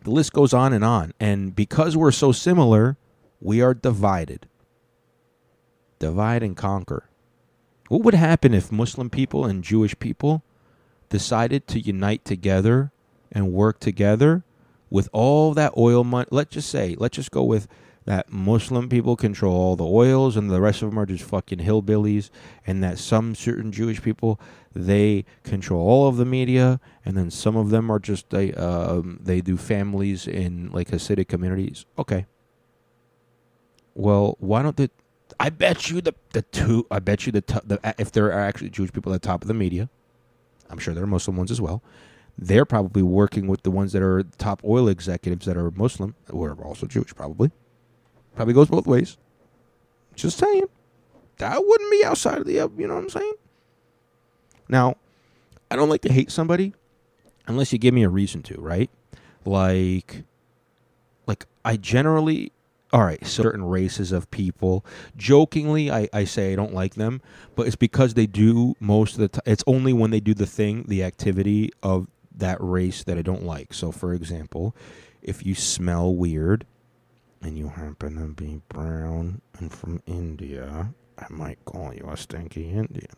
The 0.04 0.10
list 0.10 0.32
goes 0.32 0.54
on 0.54 0.72
and 0.72 0.84
on. 0.84 1.12
And 1.20 1.54
because 1.54 1.96
we're 1.96 2.12
so 2.12 2.32
similar, 2.32 2.96
we 3.40 3.60
are 3.60 3.74
divided. 3.74 4.46
Divide 5.98 6.42
and 6.42 6.56
conquer. 6.56 7.10
What 7.88 8.02
would 8.02 8.14
happen 8.14 8.54
if 8.54 8.70
Muslim 8.70 9.10
people 9.10 9.44
and 9.44 9.64
Jewish 9.64 9.98
people 9.98 10.42
decided 11.08 11.66
to 11.68 11.80
unite 11.80 12.24
together 12.24 12.92
and 13.32 13.52
work 13.52 13.80
together 13.80 14.44
with 14.90 15.08
all 15.12 15.54
that 15.54 15.72
oil 15.76 16.04
money? 16.04 16.28
Let's 16.30 16.54
just 16.54 16.70
say, 16.70 16.96
let's 16.98 17.16
just 17.16 17.30
go 17.30 17.42
with 17.42 17.66
that 18.04 18.32
Muslim 18.32 18.88
people 18.88 19.16
control 19.16 19.54
all 19.54 19.76
the 19.76 19.84
oils 19.84 20.34
and 20.34 20.50
the 20.50 20.62
rest 20.62 20.80
of 20.80 20.88
them 20.88 20.98
are 20.98 21.04
just 21.04 21.24
fucking 21.24 21.58
hillbillies, 21.58 22.30
and 22.66 22.82
that 22.82 22.98
some 22.98 23.34
certain 23.34 23.70
Jewish 23.70 24.00
people 24.00 24.40
they 24.74 25.26
control 25.42 25.86
all 25.86 26.08
of 26.08 26.16
the 26.16 26.24
media, 26.24 26.80
and 27.04 27.18
then 27.18 27.30
some 27.30 27.54
of 27.54 27.68
them 27.68 27.90
are 27.90 27.98
just 27.98 28.30
they 28.30 28.54
um, 28.54 29.18
they 29.22 29.42
do 29.42 29.58
families 29.58 30.26
in 30.26 30.70
like 30.72 30.88
Hasidic 30.88 31.28
communities. 31.28 31.84
Okay. 31.98 32.24
Well, 33.94 34.36
why 34.40 34.62
don't 34.62 34.76
the 34.76 34.90
I 35.40 35.50
bet 35.50 35.90
you 35.90 36.00
the 36.00 36.14
the 36.32 36.42
two 36.42 36.86
I 36.90 36.98
bet 36.98 37.26
you 37.26 37.32
the, 37.32 37.42
t- 37.42 37.60
the 37.64 37.94
if 37.98 38.12
there 38.12 38.26
are 38.26 38.40
actually 38.40 38.70
Jewish 38.70 38.92
people 38.92 39.12
at 39.12 39.22
the 39.22 39.26
top 39.28 39.42
of 39.42 39.48
the 39.48 39.54
media, 39.54 39.88
I'm 40.70 40.78
sure 40.78 40.94
there 40.94 41.04
are 41.04 41.08
Muslim 41.08 41.36
ones 41.36 41.50
as 41.50 41.60
well. 41.60 41.82
They're 42.36 42.64
probably 42.64 43.02
working 43.02 43.48
with 43.48 43.62
the 43.62 43.70
ones 43.70 43.92
that 43.92 44.02
are 44.02 44.22
top 44.38 44.62
oil 44.64 44.88
executives 44.88 45.46
that 45.46 45.56
are 45.56 45.70
Muslim, 45.72 46.14
who 46.30 46.42
are 46.44 46.54
also 46.64 46.86
Jewish, 46.86 47.14
probably. 47.14 47.50
Probably 48.36 48.54
goes 48.54 48.68
both 48.68 48.86
ways. 48.86 49.16
Just 50.14 50.38
saying. 50.38 50.66
That 51.38 51.64
wouldn't 51.64 51.90
be 51.90 52.04
outside 52.04 52.38
of 52.38 52.46
the, 52.46 52.52
you 52.52 52.86
know 52.86 52.94
what 52.94 53.04
I'm 53.04 53.10
saying? 53.10 53.32
Now, 54.68 54.96
I 55.70 55.76
don't 55.76 55.88
like 55.88 56.02
to 56.02 56.12
hate 56.12 56.30
somebody 56.30 56.74
unless 57.46 57.72
you 57.72 57.78
give 57.78 57.94
me 57.94 58.02
a 58.02 58.08
reason 58.08 58.42
to, 58.44 58.60
right? 58.60 58.90
Like, 59.44 60.24
like 61.26 61.46
I 61.64 61.76
generally, 61.76 62.52
all 62.92 63.04
right, 63.04 63.24
so 63.26 63.42
certain 63.42 63.64
races 63.64 64.12
of 64.12 64.30
people. 64.30 64.84
Jokingly, 65.16 65.90
I, 65.90 66.08
I 66.12 66.24
say 66.24 66.52
I 66.52 66.56
don't 66.56 66.72
like 66.72 66.94
them, 66.94 67.20
but 67.54 67.66
it's 67.66 67.76
because 67.76 68.14
they 68.14 68.26
do 68.26 68.74
most 68.80 69.14
of 69.14 69.20
the 69.20 69.28
time. 69.28 69.42
It's 69.44 69.64
only 69.66 69.92
when 69.92 70.10
they 70.10 70.20
do 70.20 70.32
the 70.32 70.46
thing, 70.46 70.84
the 70.88 71.04
activity 71.04 71.70
of 71.82 72.08
that 72.34 72.56
race 72.60 73.04
that 73.04 73.18
I 73.18 73.22
don't 73.22 73.44
like. 73.44 73.74
So, 73.74 73.92
for 73.92 74.14
example, 74.14 74.74
if 75.22 75.44
you 75.44 75.54
smell 75.54 76.14
weird, 76.14 76.64
and 77.42 77.56
you 77.56 77.68
happen 77.68 78.16
to 78.16 78.34
be 78.34 78.60
brown 78.68 79.40
and 79.58 79.72
from 79.72 80.02
India, 80.06 80.92
I 81.18 81.26
might 81.30 81.64
call 81.64 81.94
you 81.94 82.08
a 82.10 82.16
stinky 82.16 82.70
Indian. 82.70 83.14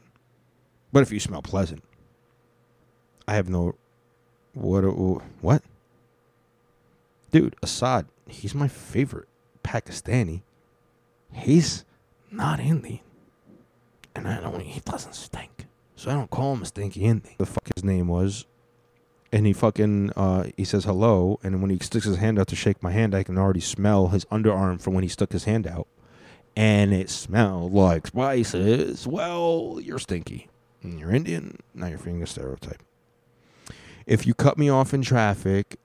But 0.92 1.02
if 1.02 1.12
you 1.12 1.20
smell 1.20 1.42
pleasant, 1.42 1.82
I 3.26 3.34
have 3.34 3.48
no. 3.48 3.76
What? 4.52 4.82
What? 5.40 5.62
Dude, 7.30 7.56
Assad, 7.62 8.06
he's 8.26 8.54
my 8.54 8.68
favorite 8.68 9.28
Pakistani. 9.62 10.42
He's 11.32 11.84
not 12.30 12.60
Indian. 12.60 13.00
And 14.14 14.26
I 14.26 14.40
don't, 14.40 14.60
he 14.60 14.80
doesn't 14.80 15.14
stink. 15.14 15.66
So 15.94 16.10
I 16.10 16.14
don't 16.14 16.30
call 16.30 16.54
him 16.54 16.62
a 16.62 16.66
stinky 16.66 17.04
Indian. 17.04 17.36
The 17.38 17.46
fuck 17.46 17.68
his 17.74 17.84
name 17.84 18.08
was 18.08 18.46
and 19.32 19.46
he 19.46 19.52
fucking 19.52 20.10
uh, 20.16 20.44
he 20.56 20.64
says 20.64 20.84
hello, 20.84 21.38
and 21.42 21.60
when 21.60 21.70
he 21.70 21.78
sticks 21.80 22.06
his 22.06 22.16
hand 22.16 22.38
out 22.38 22.48
to 22.48 22.56
shake 22.56 22.82
my 22.82 22.90
hand, 22.90 23.14
I 23.14 23.22
can 23.22 23.38
already 23.38 23.60
smell 23.60 24.08
his 24.08 24.24
underarm 24.26 24.80
from 24.80 24.94
when 24.94 25.04
he 25.04 25.08
stuck 25.08 25.32
his 25.32 25.44
hand 25.44 25.66
out, 25.66 25.86
and 26.56 26.92
it 26.92 27.10
smelled 27.10 27.72
like 27.72 28.08
spices. 28.08 29.06
Well, 29.06 29.78
you're 29.82 29.98
stinky. 29.98 30.48
And 30.82 30.98
you're 30.98 31.10
Indian. 31.10 31.58
Now 31.74 31.88
you're 31.88 31.98
feeling 31.98 32.22
a 32.22 32.26
stereotype. 32.26 32.82
If 34.06 34.26
you 34.26 34.32
cut 34.32 34.56
me 34.56 34.70
off 34.70 34.94
in 34.94 35.02
traffic, 35.02 35.76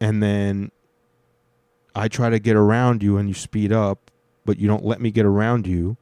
and 0.00 0.22
then 0.22 0.70
I 1.96 2.08
try 2.08 2.28
to 2.28 2.38
get 2.38 2.56
around 2.56 3.02
you 3.02 3.16
and 3.16 3.26
you 3.26 3.34
speed 3.34 3.72
up, 3.72 4.10
but 4.44 4.58
you 4.58 4.68
don't 4.68 4.84
let 4.84 5.00
me 5.00 5.10
get 5.10 5.24
around 5.24 5.66
you, 5.66 5.96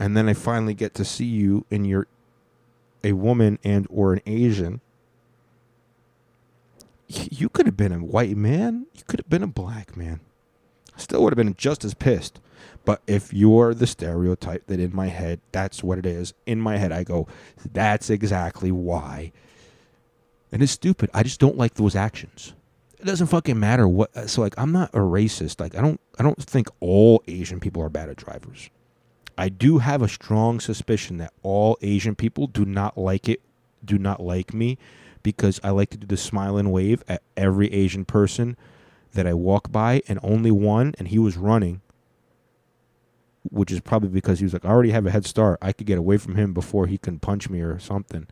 and 0.00 0.16
then 0.16 0.28
I 0.28 0.32
finally 0.32 0.74
get 0.74 0.94
to 0.94 1.04
see 1.04 1.26
you 1.26 1.66
and 1.70 1.86
you're 1.86 2.08
a 3.04 3.12
woman 3.12 3.58
and 3.62 3.86
or 3.90 4.14
an 4.14 4.22
Asian, 4.26 4.80
you 7.08 7.48
could 7.50 7.66
have 7.66 7.76
been 7.76 7.92
a 7.92 7.98
white 7.98 8.36
man. 8.36 8.86
You 8.94 9.02
could 9.06 9.20
have 9.20 9.28
been 9.28 9.42
a 9.42 9.48
black 9.48 9.96
man. 9.96 10.20
I 10.96 11.00
still 11.00 11.22
would 11.22 11.32
have 11.32 11.36
been 11.36 11.54
just 11.54 11.84
as 11.84 11.94
pissed. 11.94 12.40
But 12.84 13.02
if 13.06 13.32
you're 13.32 13.74
the 13.74 13.86
stereotype 13.86 14.66
that 14.66 14.80
in 14.80 14.94
my 14.94 15.08
head, 15.08 15.40
that's 15.52 15.82
what 15.82 15.98
it 15.98 16.06
is. 16.06 16.32
In 16.46 16.60
my 16.60 16.78
head, 16.78 16.90
I 16.90 17.04
go, 17.04 17.28
that's 17.72 18.10
exactly 18.10 18.72
why. 18.72 19.32
And 20.50 20.62
it's 20.62 20.72
stupid. 20.72 21.10
I 21.12 21.22
just 21.22 21.38
don't 21.38 21.58
like 21.58 21.74
those 21.74 21.94
actions. 21.94 22.54
It 23.02 23.06
doesn't 23.06 23.26
fucking 23.26 23.58
matter 23.58 23.88
what. 23.88 24.16
Uh, 24.16 24.28
so 24.28 24.42
like, 24.42 24.54
I'm 24.56 24.70
not 24.70 24.90
a 24.94 24.98
racist. 24.98 25.58
Like, 25.60 25.74
I 25.76 25.80
don't. 25.80 26.00
I 26.20 26.22
don't 26.22 26.40
think 26.40 26.68
all 26.78 27.20
Asian 27.26 27.58
people 27.58 27.82
are 27.82 27.88
bad 27.88 28.08
at 28.08 28.16
drivers. 28.16 28.70
I 29.36 29.48
do 29.48 29.78
have 29.78 30.02
a 30.02 30.08
strong 30.08 30.60
suspicion 30.60 31.18
that 31.18 31.32
all 31.42 31.76
Asian 31.82 32.14
people 32.14 32.46
do 32.46 32.64
not 32.64 32.96
like 32.96 33.28
it, 33.28 33.40
do 33.84 33.98
not 33.98 34.22
like 34.22 34.54
me, 34.54 34.78
because 35.24 35.58
I 35.64 35.70
like 35.70 35.90
to 35.90 35.96
do 35.96 36.06
the 36.06 36.16
smile 36.16 36.56
and 36.56 36.70
wave 36.70 37.02
at 37.08 37.22
every 37.36 37.72
Asian 37.72 38.04
person 38.04 38.56
that 39.14 39.26
I 39.26 39.34
walk 39.34 39.72
by, 39.72 40.02
and 40.06 40.20
only 40.22 40.52
one, 40.52 40.94
and 40.96 41.08
he 41.08 41.18
was 41.18 41.36
running, 41.36 41.80
which 43.50 43.72
is 43.72 43.80
probably 43.80 44.10
because 44.10 44.38
he 44.38 44.44
was 44.44 44.52
like, 44.52 44.64
I 44.64 44.68
already 44.68 44.90
have 44.90 45.06
a 45.06 45.10
head 45.10 45.26
start. 45.26 45.58
I 45.60 45.72
could 45.72 45.88
get 45.88 45.98
away 45.98 46.18
from 46.18 46.36
him 46.36 46.52
before 46.52 46.86
he 46.86 46.98
can 46.98 47.18
punch 47.18 47.50
me 47.50 47.62
or 47.62 47.80
something. 47.80 48.28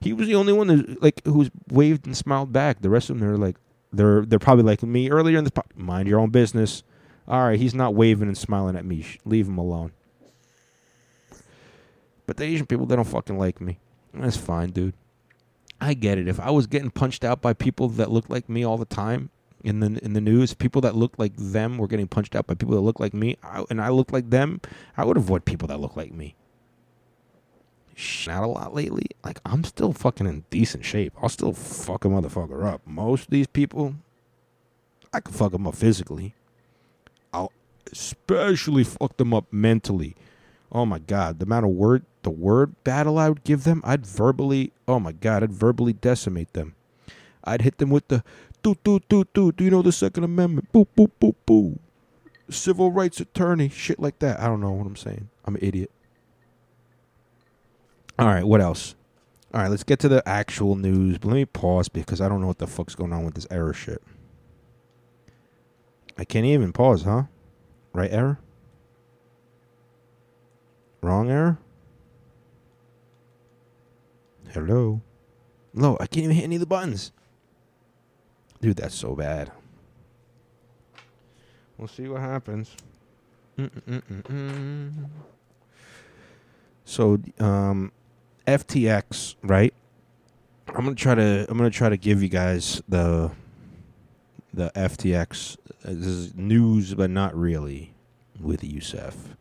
He 0.00 0.14
was 0.14 0.28
the 0.28 0.34
only 0.34 0.54
one 0.54 0.68
that 0.68 1.02
like 1.02 1.22
who's 1.24 1.50
waved 1.68 2.06
and 2.06 2.16
smiled 2.16 2.52
back. 2.54 2.80
The 2.80 2.90
rest 2.90 3.10
of 3.10 3.18
them, 3.18 3.26
they're 3.26 3.36
like, 3.36 3.56
they're 3.96 4.24
they're 4.24 4.38
probably 4.38 4.64
like 4.64 4.82
me 4.82 5.10
earlier 5.10 5.38
in 5.38 5.44
the 5.44 5.64
mind 5.74 6.08
your 6.08 6.20
own 6.20 6.30
business. 6.30 6.82
All 7.26 7.46
right, 7.46 7.58
he's 7.58 7.74
not 7.74 7.94
waving 7.94 8.28
and 8.28 8.36
smiling 8.36 8.76
at 8.76 8.84
me. 8.84 9.06
Leave 9.24 9.48
him 9.48 9.58
alone. 9.58 9.92
But 12.26 12.36
the 12.36 12.44
Asian 12.44 12.66
people, 12.66 12.86
they 12.86 12.96
don't 12.96 13.06
fucking 13.06 13.38
like 13.38 13.60
me. 13.60 13.78
That's 14.12 14.36
fine, 14.36 14.70
dude. 14.70 14.94
I 15.80 15.94
get 15.94 16.18
it. 16.18 16.28
If 16.28 16.40
I 16.40 16.50
was 16.50 16.66
getting 16.66 16.90
punched 16.90 17.24
out 17.24 17.42
by 17.42 17.52
people 17.52 17.88
that 17.88 18.10
looked 18.10 18.30
like 18.30 18.48
me 18.48 18.64
all 18.64 18.78
the 18.78 18.84
time 18.84 19.30
in 19.62 19.80
the 19.80 19.98
in 20.04 20.12
the 20.12 20.20
news, 20.20 20.54
people 20.54 20.80
that 20.82 20.94
looked 20.94 21.18
like 21.18 21.32
them 21.36 21.78
were 21.78 21.88
getting 21.88 22.08
punched 22.08 22.36
out 22.36 22.46
by 22.46 22.54
people 22.54 22.74
that 22.74 22.80
looked 22.82 23.00
like 23.00 23.14
me, 23.14 23.36
I, 23.42 23.64
and 23.70 23.80
I 23.80 23.88
looked 23.88 24.12
like 24.12 24.30
them, 24.30 24.60
I 24.96 25.04
would 25.04 25.16
avoid 25.16 25.44
people 25.44 25.68
that 25.68 25.80
look 25.80 25.96
like 25.96 26.12
me. 26.12 26.36
Not 28.26 28.42
a 28.42 28.46
lot 28.46 28.74
lately. 28.74 29.06
Like 29.24 29.40
I'm 29.44 29.64
still 29.64 29.92
fucking 29.92 30.26
in 30.26 30.44
decent 30.50 30.84
shape. 30.84 31.12
I'll 31.20 31.28
still 31.28 31.52
fuck 31.52 32.04
a 32.04 32.08
motherfucker 32.08 32.64
up. 32.64 32.82
Most 32.86 33.24
of 33.24 33.30
these 33.30 33.46
people, 33.46 33.94
I 35.12 35.20
can 35.20 35.32
fuck 35.32 35.52
them 35.52 35.66
up 35.66 35.76
physically. 35.76 36.34
I'll 37.32 37.52
especially 37.92 38.84
fuck 38.84 39.16
them 39.16 39.32
up 39.32 39.46
mentally. 39.52 40.16
Oh 40.72 40.84
my 40.84 40.98
god, 40.98 41.38
the 41.38 41.44
amount 41.44 41.66
of 41.66 41.72
word 41.72 42.04
the 42.22 42.30
word 42.30 42.74
battle 42.84 43.18
I 43.18 43.28
would 43.28 43.44
give 43.44 43.64
them, 43.64 43.80
I'd 43.84 44.06
verbally, 44.06 44.72
oh 44.88 44.98
my 44.98 45.12
God, 45.12 45.42
I'd 45.42 45.52
verbally 45.52 45.92
decimate 45.92 46.52
them. 46.52 46.74
I'd 47.44 47.62
hit 47.62 47.78
them 47.78 47.90
with 47.90 48.08
the 48.08 48.24
do 48.62 48.74
do 48.82 49.00
do 49.08 49.24
do. 49.32 49.52
Do 49.52 49.62
you 49.62 49.70
know 49.70 49.82
the 49.82 49.92
Second 49.92 50.24
Amendment? 50.24 50.72
Boo 50.72 50.88
boo 50.96 51.10
boo 51.20 51.36
boo. 51.46 51.78
Civil 52.50 52.90
rights 52.90 53.20
attorney, 53.20 53.68
shit 53.68 54.00
like 54.00 54.18
that. 54.18 54.40
I 54.40 54.46
don't 54.46 54.60
know 54.60 54.72
what 54.72 54.86
I'm 54.86 54.96
saying. 54.96 55.28
I'm 55.44 55.54
an 55.54 55.62
idiot. 55.62 55.90
All 58.18 58.26
right, 58.26 58.44
what 58.44 58.60
else? 58.60 58.94
All 59.52 59.60
right, 59.60 59.70
let's 59.70 59.84
get 59.84 59.98
to 60.00 60.08
the 60.08 60.26
actual 60.28 60.76
news. 60.76 61.18
But 61.18 61.28
let 61.28 61.34
me 61.34 61.44
pause 61.44 61.88
because 61.88 62.20
I 62.20 62.28
don't 62.28 62.40
know 62.40 62.46
what 62.46 62.58
the 62.58 62.66
fuck's 62.66 62.94
going 62.94 63.12
on 63.12 63.24
with 63.24 63.34
this 63.34 63.46
error 63.50 63.72
shit. 63.72 64.02
I 66.16 66.24
can't 66.24 66.46
even 66.46 66.72
pause, 66.72 67.02
huh? 67.02 67.24
Right 67.92 68.12
error? 68.12 68.38
Wrong 71.00 71.30
error? 71.30 71.58
Hello? 74.50 75.00
No, 75.72 75.96
I 76.00 76.06
can't 76.06 76.24
even 76.24 76.36
hit 76.36 76.44
any 76.44 76.56
of 76.56 76.60
the 76.60 76.66
buttons. 76.66 77.10
Dude, 78.60 78.76
that's 78.76 78.94
so 78.94 79.14
bad. 79.14 79.50
We'll 81.76 81.88
see 81.88 82.06
what 82.08 82.20
happens. 82.20 82.76
Mm-mm-mm-mm. 83.58 85.08
So, 86.84 87.18
um, 87.40 87.92
FTX, 88.46 89.34
right? 89.42 89.74
I'm 90.68 90.84
gonna 90.84 90.94
try 90.94 91.14
to 91.14 91.46
I'm 91.48 91.56
gonna 91.56 91.70
try 91.70 91.88
to 91.88 91.96
give 91.96 92.22
you 92.22 92.28
guys 92.28 92.82
the 92.88 93.30
the 94.52 94.70
FTX. 94.74 95.56
This 95.82 96.06
is 96.06 96.34
news, 96.34 96.94
but 96.94 97.10
not 97.10 97.36
really, 97.36 97.92
with 98.40 98.64
Yusuf. 98.64 99.36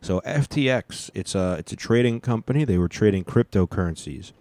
So 0.00 0.20
FTX, 0.20 1.10
it's 1.14 1.34
a 1.34 1.56
it's 1.58 1.72
a 1.72 1.76
trading 1.76 2.20
company. 2.20 2.64
They 2.64 2.78
were 2.78 2.88
trading 2.88 3.24
cryptocurrencies, 3.24 4.32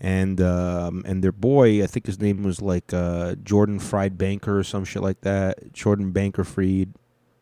and 0.00 0.40
um, 0.40 1.02
and 1.06 1.22
their 1.22 1.32
boy, 1.32 1.82
I 1.82 1.86
think 1.86 2.06
his 2.06 2.20
name 2.20 2.42
was 2.42 2.60
like 2.60 2.92
uh, 2.92 3.36
Jordan 3.36 3.78
Fried 3.78 4.18
Banker 4.18 4.58
or 4.58 4.64
some 4.64 4.84
shit 4.84 5.02
like 5.02 5.22
that. 5.22 5.72
Jordan 5.72 6.12
Banker 6.12 6.44
Fried, 6.44 6.92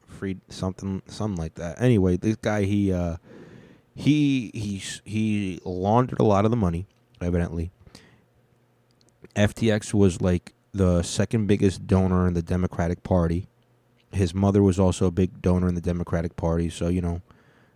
Fried 0.07 0.41
something 0.49 1.03
something 1.07 1.41
like 1.41 1.55
that. 1.55 1.81
Anyway, 1.81 2.17
this 2.17 2.37
guy 2.37 2.63
he 2.63 2.93
uh, 2.93 3.17
he 3.95 4.51
he 4.55 4.83
he 5.05 5.61
laundered 5.65 6.21
a 6.21 6.25
lot 6.25 6.45
of 6.45 6.51
the 6.51 6.57
money, 6.57 6.87
evidently. 7.21 7.71
FTX 9.37 9.95
was 9.95 10.21
like 10.21 10.53
the 10.73 11.03
second 11.03 11.47
biggest 11.47 11.87
donor 11.87 12.27
in 12.27 12.35
the 12.35 12.43
Democratic 12.43 13.03
Party. 13.03 13.49
His 14.13 14.35
mother 14.35 14.63
was 14.63 14.79
also 14.79 15.07
a 15.07 15.11
big 15.11 15.41
donor 15.41 15.69
in 15.69 15.75
the 15.75 15.81
Democratic 15.81 16.37
Party. 16.37 16.69
So 16.71 16.89
you 16.89 17.01
know, 17.01 17.23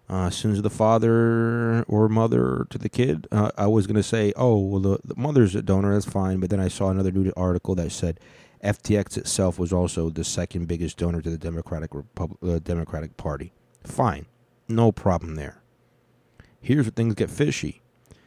uh, 0.08 0.26
as 0.26 0.36
soon 0.36 0.52
as 0.52 0.62
the 0.62 0.70
father 0.70 1.82
or 1.84 2.08
mother 2.08 2.66
to 2.70 2.78
the 2.78 2.88
kid, 2.88 3.26
uh, 3.30 3.50
I 3.56 3.66
was 3.66 3.86
gonna 3.86 4.02
say, 4.02 4.32
oh, 4.36 4.58
well, 4.58 4.80
the, 4.80 4.98
the 5.04 5.16
mother's 5.16 5.54
a 5.54 5.62
donor. 5.62 5.92
That's 5.92 6.06
fine. 6.06 6.40
But 6.40 6.50
then 6.50 6.60
I 6.60 6.68
saw 6.68 6.88
another 6.88 7.12
news 7.12 7.32
article 7.36 7.74
that 7.74 7.92
said 7.92 8.20
FTX 8.64 9.18
itself 9.18 9.58
was 9.58 9.72
also 9.72 10.08
the 10.08 10.24
second 10.24 10.66
biggest 10.66 10.96
donor 10.96 11.20
to 11.20 11.30
the 11.30 11.38
Democratic 11.38 11.90
uh, 11.94 12.58
Democratic 12.60 13.16
Party. 13.16 13.52
Fine, 13.84 14.26
no 14.68 14.92
problem 14.92 15.34
there. 15.36 15.62
Here's 16.66 16.86
where 16.86 16.90
things 16.90 17.14
get 17.14 17.30
fishy. 17.30 17.80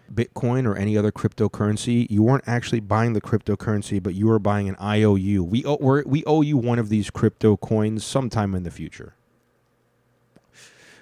Bitcoin 0.09 0.65
or 0.65 0.77
any 0.77 0.97
other 0.97 1.11
cryptocurrency, 1.11 2.09
you 2.09 2.23
weren't 2.23 2.45
actually 2.47 2.79
buying 2.79 3.11
the 3.11 3.19
cryptocurrency, 3.19 4.01
but 4.01 4.15
you 4.15 4.27
were 4.27 4.39
buying 4.39 4.69
an 4.69 4.77
IOU. 4.81 5.43
We 5.43 5.65
owe, 5.65 6.01
we 6.05 6.23
owe 6.23 6.41
you 6.41 6.55
one 6.55 6.79
of 6.79 6.87
these 6.87 7.09
crypto 7.09 7.57
coins 7.57 8.05
sometime 8.05 8.55
in 8.55 8.63
the 8.63 8.71
future. 8.71 9.13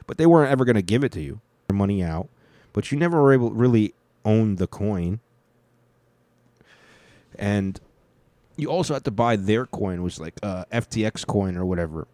But 0.08 0.18
they 0.18 0.26
weren't 0.26 0.52
ever 0.52 0.66
going 0.66 0.78
to 0.78 0.82
give 0.82 1.04
it 1.04 1.12
to 1.12 1.22
you, 1.22 1.40
money 1.72 2.02
out. 2.02 2.28
But 2.74 2.92
you 2.92 2.98
never 2.98 3.22
were 3.22 3.32
able 3.32 3.50
to 3.50 3.56
really 3.56 3.94
own 4.26 4.56
the 4.56 4.66
coin. 4.66 5.20
And 7.38 7.80
you 8.56 8.72
also 8.72 8.96
had 8.96 9.06
to 9.06 9.12
buy 9.12 9.36
their 9.36 9.68
coin, 9.68 10.02
which 10.02 10.16
was 10.16 10.20
like 10.20 10.40
uh, 10.42 10.66
FTX 10.72 11.28
coin 11.28 11.56
or 11.56 11.68
whatever 11.68 12.08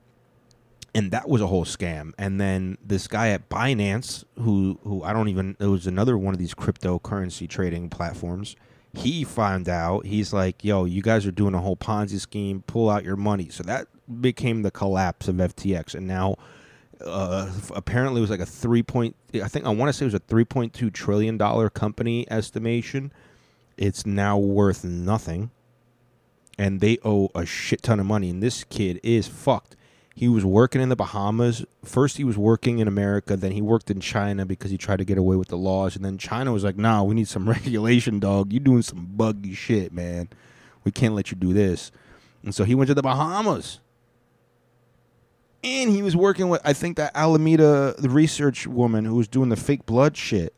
and 0.95 1.11
that 1.11 1.28
was 1.28 1.41
a 1.41 1.48
whole 1.48 1.65
scam. 1.65 2.11
And 2.18 2.40
then 2.40 2.78
this 2.84 3.07
guy 3.07 3.30
at 3.30 3.49
Binance, 3.49 4.24
who 4.40 4.80
who 4.84 5.03
I 5.03 5.14
don't 5.14 5.30
even 5.30 5.56
it 5.60 5.65
was 5.65 5.88
another 5.88 6.18
one 6.18 6.34
of 6.34 6.40
these 6.40 6.53
cryptocurrency 6.53 7.49
trading 7.49 7.90
platforms. 7.90 8.56
He 8.95 9.24
found 9.24 9.68
out. 9.68 10.06
He's 10.06 10.34
like, 10.34 10.64
"Yo, 10.64 10.86
you 10.86 11.02
guys 11.02 11.26
are 11.26 11.32
doing 11.32 11.56
a 11.56 11.60
whole 11.60 11.76
Ponzi 11.76 12.20
scheme. 12.20 12.64
Pull 12.68 12.90
out 12.90 13.03
your 13.03 13.15
money." 13.15 13.49
So 13.49 13.64
that 13.64 13.88
became 14.22 14.61
the 14.61 14.72
collapse 14.72 15.28
of 15.28 15.36
FTX, 15.36 15.95
and 15.95 16.07
now. 16.07 16.36
Uh, 17.03 17.52
apparently, 17.76 18.20
it 18.20 18.22
was 18.22 18.30
like 18.30 18.40
a 18.40 18.45
three 18.45 18.84
point. 18.84 19.14
I 19.34 19.49
think 19.49 19.65
I 19.65 19.70
want 19.70 19.90
to 19.90 19.94
say 19.94 20.06
it 20.06 20.07
was 20.07 20.14
a 20.14 20.20
three 20.20 20.45
point 20.45 20.74
two 20.74 20.90
trillion 20.90 21.38
dollar 21.38 21.70
company 21.70 22.26
estimation. 22.32 23.11
It's 23.76 24.06
now 24.06 24.38
worth 24.38 24.86
nothing, 24.86 25.49
and 26.57 26.80
they 26.80 26.99
owe 27.03 27.30
a 27.36 27.45
shit 27.45 27.82
ton 27.82 27.99
of 27.99 28.06
money. 28.06 28.30
And 28.30 28.41
this 28.41 28.64
kid 28.64 29.02
is 29.03 29.28
fucked. 29.28 29.76
He 30.15 30.27
was 30.27 30.45
working 30.45 30.80
in 30.80 30.90
the 30.90 30.95
Bahamas. 30.95 31.65
First, 31.84 32.18
he 32.18 32.23
was 32.23 32.38
working 32.38 32.77
in 32.77 32.88
America. 32.88 33.35
Then 33.35 33.52
he 33.52 33.61
worked 33.61 33.90
in 33.90 33.99
China 33.99 34.45
because 34.45 34.69
he 34.69 34.77
tried 34.77 34.98
to 34.98 35.06
get 35.06 35.18
away 35.18 35.35
with 35.35 35.48
the 35.48 35.57
laws. 35.57 35.95
And 35.95 36.06
then 36.06 36.19
China 36.19 36.53
was 36.53 36.64
like, 36.64 36.77
"Nah, 36.77 37.03
we 37.03 37.15
need 37.15 37.27
some 37.27 37.49
regulation, 37.49 38.19
dog. 38.19 38.53
You're 38.53 38.60
doing 38.60 38.84
some 38.84 39.07
buggy 39.15 39.56
shit, 39.56 39.91
man. 39.91 40.30
We 40.84 40.91
can't 40.91 41.15
let 41.15 41.31
you 41.31 41.38
do 41.38 41.52
this." 41.53 41.91
And 42.44 42.53
so 42.53 42.64
he 42.64 42.76
went 42.76 42.90
to 42.90 42.94
the 42.94 43.02
Bahamas. 43.02 43.80
And 45.64 45.90
he 45.90 46.03
was 46.03 46.15
working 46.15 46.49
with, 46.49 46.61
I 46.65 46.73
think, 46.73 46.98
that 46.98 47.14
Alameda 47.15 47.95
the 47.98 48.10
research 48.10 48.68
woman 48.68 49.06
who 49.06 49.15
was 49.15 49.27
doing 49.27 49.49
the 49.49 49.56
fake 49.56 49.85
blood 49.85 50.18
shit. 50.18 50.53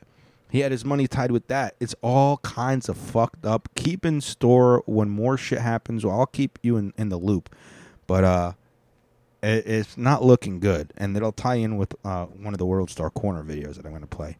He 0.50 0.62
had 0.62 0.72
his 0.72 0.84
money 0.84 1.08
tied 1.08 1.32
with 1.32 1.48
that. 1.48 1.76
It's 1.80 1.96
all 2.02 2.38
kinds 2.38 2.90
of 2.90 2.98
fucked 2.98 3.46
up. 3.46 3.70
Keep 3.76 4.06
in 4.06 4.20
store 4.22 4.84
when 4.86 5.10
more 5.10 5.38
shit 5.38 5.60
happens. 5.60 6.06
Well, 6.06 6.20
I'll 6.20 6.26
keep 6.26 6.60
you 6.64 6.78
in, 6.78 6.94
in 6.98 7.10
the 7.10 7.18
loop. 7.18 7.56
But 8.08 8.24
uh 8.24 8.54
it's 9.46 9.98
not 9.98 10.24
looking 10.24 10.60
good, 10.60 10.94
and 10.98 11.16
it'll 11.16 11.32
tie 11.32 11.56
in 11.56 11.78
with 11.78 11.94
uh, 12.04 12.26
one 12.26 12.54
of 12.54 12.58
the 12.58 12.66
World 12.66 12.90
Star 12.90 13.10
Corner 13.10 13.44
videos 13.44 13.76
that 13.76 13.86
I'm 13.86 13.92
going 13.92 14.02
to 14.02 14.08
play. 14.08 14.38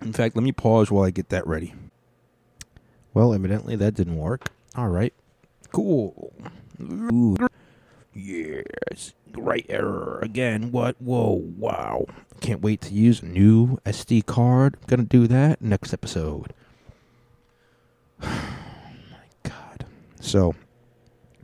In 0.00 0.12
fact, 0.12 0.36
let 0.36 0.44
me 0.44 0.52
pause 0.52 0.90
while 0.90 1.04
I 1.04 1.10
get 1.10 1.28
that 1.30 1.46
ready. 1.46 1.74
Well, 3.14 3.34
evidently 3.34 3.74
that 3.76 3.94
didn't 3.94 4.16
work. 4.16 4.50
All 4.76 4.88
right, 4.88 5.12
cool. 5.72 6.32
Ooh. 6.80 7.36
Yes, 8.14 9.12
error 9.68 10.18
again. 10.22 10.72
What? 10.72 10.96
Whoa, 11.00 11.42
wow! 11.56 12.06
Can't 12.40 12.60
wait 12.60 12.80
to 12.82 12.94
use 12.94 13.22
a 13.22 13.26
new 13.26 13.78
SD 13.84 14.26
card. 14.26 14.76
Gonna 14.86 15.04
do 15.04 15.26
that 15.26 15.60
next 15.60 15.92
episode. 15.92 16.52
My 18.20 18.30
God. 19.42 19.86
So, 20.20 20.54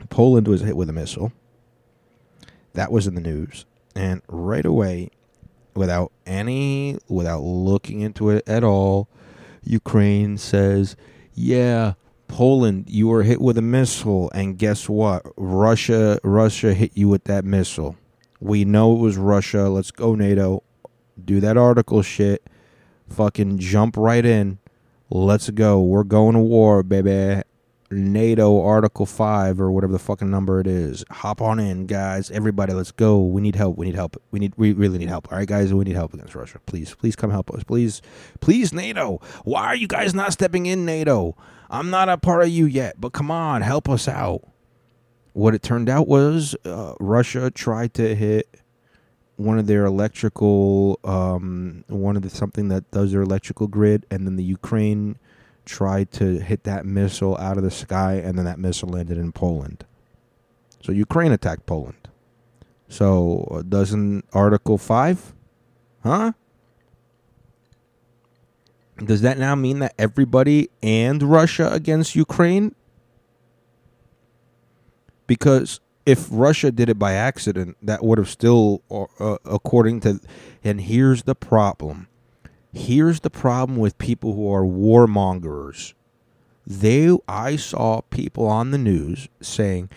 Poland 0.09 0.47
was 0.47 0.61
hit 0.61 0.77
with 0.77 0.89
a 0.89 0.93
missile. 0.93 1.31
That 2.73 2.91
was 2.91 3.07
in 3.07 3.15
the 3.15 3.21
news. 3.21 3.65
And 3.95 4.21
right 4.27 4.65
away, 4.65 5.09
without 5.75 6.11
any, 6.25 6.97
without 7.07 7.41
looking 7.41 8.01
into 8.01 8.29
it 8.29 8.47
at 8.47 8.63
all, 8.63 9.07
Ukraine 9.63 10.37
says, 10.37 10.95
yeah, 11.33 11.93
Poland, 12.27 12.89
you 12.89 13.07
were 13.07 13.23
hit 13.23 13.41
with 13.41 13.57
a 13.57 13.61
missile. 13.61 14.29
And 14.33 14.57
guess 14.57 14.89
what? 14.89 15.25
Russia, 15.37 16.19
Russia 16.23 16.73
hit 16.73 16.91
you 16.95 17.07
with 17.07 17.23
that 17.25 17.45
missile. 17.45 17.95
We 18.39 18.65
know 18.65 18.93
it 18.95 18.99
was 18.99 19.17
Russia. 19.17 19.69
Let's 19.69 19.91
go, 19.91 20.15
NATO. 20.15 20.63
Do 21.23 21.39
that 21.39 21.57
article 21.57 22.01
shit. 22.01 22.47
Fucking 23.09 23.59
jump 23.59 23.95
right 23.95 24.25
in. 24.25 24.59
Let's 25.09 25.49
go. 25.51 25.81
We're 25.81 26.03
going 26.03 26.33
to 26.33 26.41
war, 26.41 26.83
baby. 26.83 27.43
NATO 27.91 28.61
Article 28.61 29.05
5 29.05 29.61
or 29.61 29.71
whatever 29.71 29.93
the 29.93 29.99
fucking 29.99 30.29
number 30.29 30.59
it 30.59 30.67
is. 30.67 31.05
Hop 31.11 31.41
on 31.41 31.59
in, 31.59 31.85
guys. 31.85 32.31
Everybody, 32.31 32.73
let's 32.73 32.91
go. 32.91 33.21
We 33.21 33.41
need 33.41 33.55
help. 33.55 33.77
We 33.77 33.85
need 33.85 33.95
help. 33.95 34.21
We 34.31 34.39
need 34.39 34.53
we 34.57 34.73
really 34.73 34.97
need 34.97 35.09
help. 35.09 35.31
All 35.31 35.37
right, 35.37 35.47
guys, 35.47 35.73
we 35.73 35.83
need 35.83 35.95
help 35.95 36.13
against 36.13 36.33
Russia. 36.35 36.59
Please, 36.65 36.95
please 36.95 37.15
come 37.15 37.29
help 37.29 37.51
us. 37.51 37.63
Please. 37.63 38.01
Please 38.41 38.73
NATO. 38.73 39.21
Why 39.43 39.65
are 39.65 39.75
you 39.75 39.87
guys 39.87 40.13
not 40.13 40.33
stepping 40.33 40.65
in 40.65 40.85
NATO? 40.85 41.37
I'm 41.69 41.89
not 41.89 42.09
a 42.09 42.17
part 42.17 42.43
of 42.43 42.49
you 42.49 42.65
yet, 42.65 42.99
but 42.99 43.13
come 43.13 43.31
on, 43.31 43.61
help 43.61 43.89
us 43.89 44.07
out. 44.07 44.41
What 45.33 45.53
it 45.53 45.61
turned 45.61 45.89
out 45.89 46.07
was 46.07 46.55
uh, 46.65 46.93
Russia 46.99 47.51
tried 47.51 47.93
to 47.95 48.15
hit 48.15 48.61
one 49.37 49.59
of 49.59 49.67
their 49.67 49.85
electrical 49.85 50.97
um 51.03 51.83
one 51.87 52.15
of 52.15 52.21
the 52.21 52.29
something 52.29 52.69
that 52.69 52.89
does 52.91 53.11
their 53.11 53.21
electrical 53.21 53.67
grid 53.67 54.05
and 54.09 54.25
then 54.25 54.37
the 54.37 54.43
Ukraine 54.43 55.17
tried 55.65 56.11
to 56.13 56.39
hit 56.39 56.63
that 56.63 56.85
missile 56.85 57.37
out 57.37 57.57
of 57.57 57.63
the 57.63 57.71
sky, 57.71 58.13
and 58.13 58.37
then 58.37 58.45
that 58.45 58.59
missile 58.59 58.89
landed 58.89 59.17
in 59.17 59.31
Poland. 59.31 59.85
So 60.83 60.91
Ukraine 60.91 61.31
attacked 61.31 61.65
Poland. 61.65 62.07
So 62.87 63.47
uh, 63.51 63.61
doesn't 63.63 64.25
Article 64.33 64.77
Five, 64.77 65.33
huh? 66.03 66.33
Does 69.03 69.21
that 69.21 69.37
now 69.37 69.55
mean 69.55 69.79
that 69.79 69.93
everybody 69.97 70.69
and 70.81 71.21
Russia 71.21 71.69
against 71.73 72.15
Ukraine? 72.15 72.73
Because 75.27 75.81
if 76.05 76.27
Russia 76.31 76.71
did 76.71 76.87
it 76.87 76.99
by 76.99 77.13
accident, 77.13 77.77
that 77.81 78.05
would 78.05 78.17
have 78.19 78.29
still, 78.29 78.83
uh, 79.19 79.37
according 79.43 79.99
to, 80.01 80.21
and 80.63 80.79
here's 80.79 81.23
the 81.23 81.35
problem 81.35 82.07
Here's 82.75 83.21
the 83.21 83.29
problem 83.29 83.79
with 83.79 83.97
people 83.97 84.33
who 84.33 84.51
are 84.53 84.63
warmongers. 84.63 85.93
They 86.67 87.15
I 87.25 87.55
saw 87.55 88.01
people 88.09 88.45
on 88.47 88.71
the 88.71 88.77
news 88.77 89.29
saying 89.41 89.89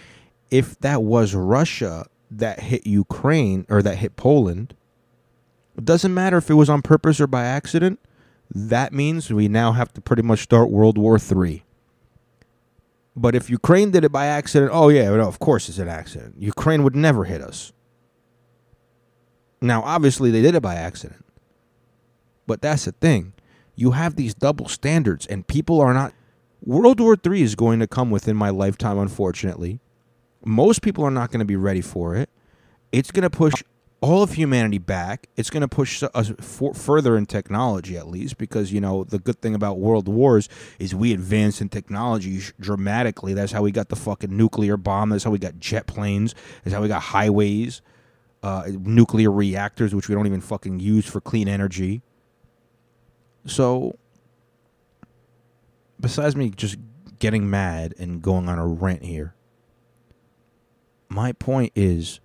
if 0.49 0.79
that 0.79 1.03
was 1.03 1.35
Russia 1.35 2.07
that 2.31 2.61
hit 2.61 2.87
Ukraine 2.87 3.67
or 3.69 3.83
that 3.83 3.97
hit 3.97 4.15
Poland, 4.15 4.75
it 5.77 5.85
doesn't 5.85 6.15
matter 6.15 6.37
if 6.37 6.51
it 6.51 6.55
was 6.55 6.71
on 6.71 6.83
purpose 6.83 7.21
or 7.21 7.27
by 7.27 7.45
accident. 7.45 7.99
That 8.55 8.93
means 8.93 9.33
we 9.33 9.49
now 9.49 9.73
have 9.73 9.93
to 9.95 10.01
pretty 10.01 10.23
much 10.23 10.41
start 10.45 10.71
World 10.71 10.97
War 10.97 11.19
III. 11.19 11.65
But 13.17 13.35
if 13.35 13.51
Ukraine 13.51 13.91
did 13.91 14.05
it 14.05 14.13
by 14.13 14.27
accident, 14.27 14.71
oh 14.73 14.89
yeah, 14.89 15.11
no, 15.11 15.27
of 15.27 15.41
course 15.41 15.69
it's 15.69 15.79
an 15.79 15.89
accident. 15.89 16.37
Ukraine 16.39 16.85
would 16.85 16.95
never 16.95 17.25
hit 17.25 17.43
us. 17.43 17.73
Now, 19.61 19.83
obviously, 19.83 20.31
they 20.31 20.43
did 20.43 20.55
it 20.55 20.63
by 20.63 20.77
accident. 20.77 21.25
But 22.49 22.63
that's 22.63 22.87
the 22.87 22.93
thing. 22.93 23.35
You 23.77 23.93
have 23.93 24.17
these 24.17 24.35
double 24.35 24.67
standards, 24.69 25.27
and 25.27 25.47
people 25.47 25.81
are 25.81 25.95
not. 25.95 26.13
World 26.65 26.99
War 26.99 27.17
III 27.25 27.43
is 27.43 27.55
going 27.55 27.79
to 27.79 27.87
come 27.87 28.11
within 28.11 28.35
my 28.35 28.51
lifetime, 28.51 28.99
unfortunately. 28.99 29.79
Most 30.45 30.83
people 30.83 31.05
are 31.05 31.11
not 31.11 31.31
going 31.31 31.39
to 31.41 31.45
be 31.45 31.55
ready 31.55 31.83
for 31.83 32.17
it. 32.17 32.31
It's 32.91 33.13
going 33.13 33.23
to 33.23 33.31
push 33.31 33.63
all 34.01 34.23
of 34.23 34.33
humanity 34.33 34.79
back. 34.79 35.29
It's 35.37 35.51
going 35.51 35.61
to 35.61 35.69
push 35.69 36.03
us 36.15 36.33
for, 36.41 36.73
further 36.73 37.17
in 37.17 37.27
technology, 37.27 37.97
at 37.97 38.09
least, 38.09 38.39
because 38.39 38.73
you 38.73 38.81
know 38.81 39.05
the 39.05 39.19
good 39.19 39.41
thing 39.41 39.55
about 39.55 39.79
world 39.79 40.09
wars 40.09 40.49
is 40.79 40.95
we 40.95 41.13
advance 41.13 41.61
in 41.61 41.69
technology 41.69 42.41
dramatically. 42.59 43.35
That's 43.35 43.53
how 43.53 43.63
we 43.63 43.73
got 43.73 43.91
the 43.91 43.97
fucking 43.97 44.35
nuclear 44.35 44.77
bomb. 44.77 45.11
That's 45.11 45.25
how 45.25 45.31
we 45.31 45.39
got 45.39 45.59
jet 45.59 45.87
planes. 45.87 46.35
That's 46.65 46.75
how 46.75 46.83
we 46.83 46.89
got 46.89 47.03
highways, 47.03 47.83
uh, 48.43 48.65
nuclear 48.81 49.31
reactors, 49.31 49.95
which 49.95 50.09
we 50.09 50.15
don't 50.15 50.27
even 50.27 50.41
fucking 50.41 50.81
use 50.81 51.07
for 51.07 51.21
clean 51.21 51.49
energy. 51.49 52.03
So, 53.49 53.97
besides 56.01 56.37
me 56.37 56.51
just 56.51 56.77
getting 57.19 57.49
mad 57.49 57.95
and 57.99 58.23
going 58.23 58.49
on 58.49 58.59
a 58.59 58.67
rant 58.67 59.05
here, 59.05 59.35
my 61.09 61.33
point 61.33 61.73
is 61.75 62.21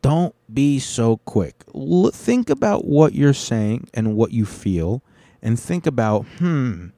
don't 0.00 0.34
be 0.52 0.78
so 0.78 1.18
quick. 1.18 1.62
L- 1.74 2.10
think 2.10 2.50
about 2.50 2.84
what 2.84 3.14
you're 3.14 3.34
saying 3.34 3.88
and 3.94 4.16
what 4.16 4.32
you 4.32 4.44
feel, 4.44 5.02
and 5.40 5.58
think 5.58 5.86
about, 5.86 6.24
hmm, 6.38 6.88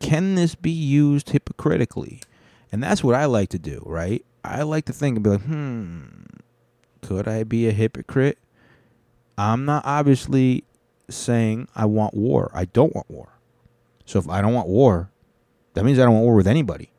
can 0.00 0.34
this 0.34 0.54
be 0.54 0.70
used 0.70 1.30
hypocritically? 1.30 2.20
And 2.72 2.82
that's 2.82 3.02
what 3.02 3.14
I 3.14 3.24
like 3.26 3.48
to 3.50 3.58
do, 3.58 3.82
right? 3.86 4.24
I 4.44 4.62
like 4.62 4.84
to 4.86 4.92
think 4.92 5.16
and 5.16 5.24
be 5.24 5.30
like, 5.30 5.42
hmm, 5.42 6.04
could 7.00 7.26
I 7.28 7.44
be 7.44 7.68
a 7.68 7.72
hypocrite? 7.72 8.38
I'm 9.38 9.64
not 9.64 9.84
obviously 9.86 10.64
saying 11.08 11.68
I 11.74 11.84
want 11.84 12.14
war. 12.14 12.50
I 12.54 12.64
don't 12.66 12.94
want 12.94 13.10
war. 13.10 13.38
So 14.04 14.18
if 14.18 14.28
I 14.28 14.40
don't 14.40 14.54
want 14.54 14.68
war, 14.68 15.10
that 15.74 15.84
means 15.84 15.98
I 15.98 16.04
don't 16.04 16.14
want 16.14 16.24
war 16.24 16.34
with 16.36 16.46
anybody, 16.46 16.90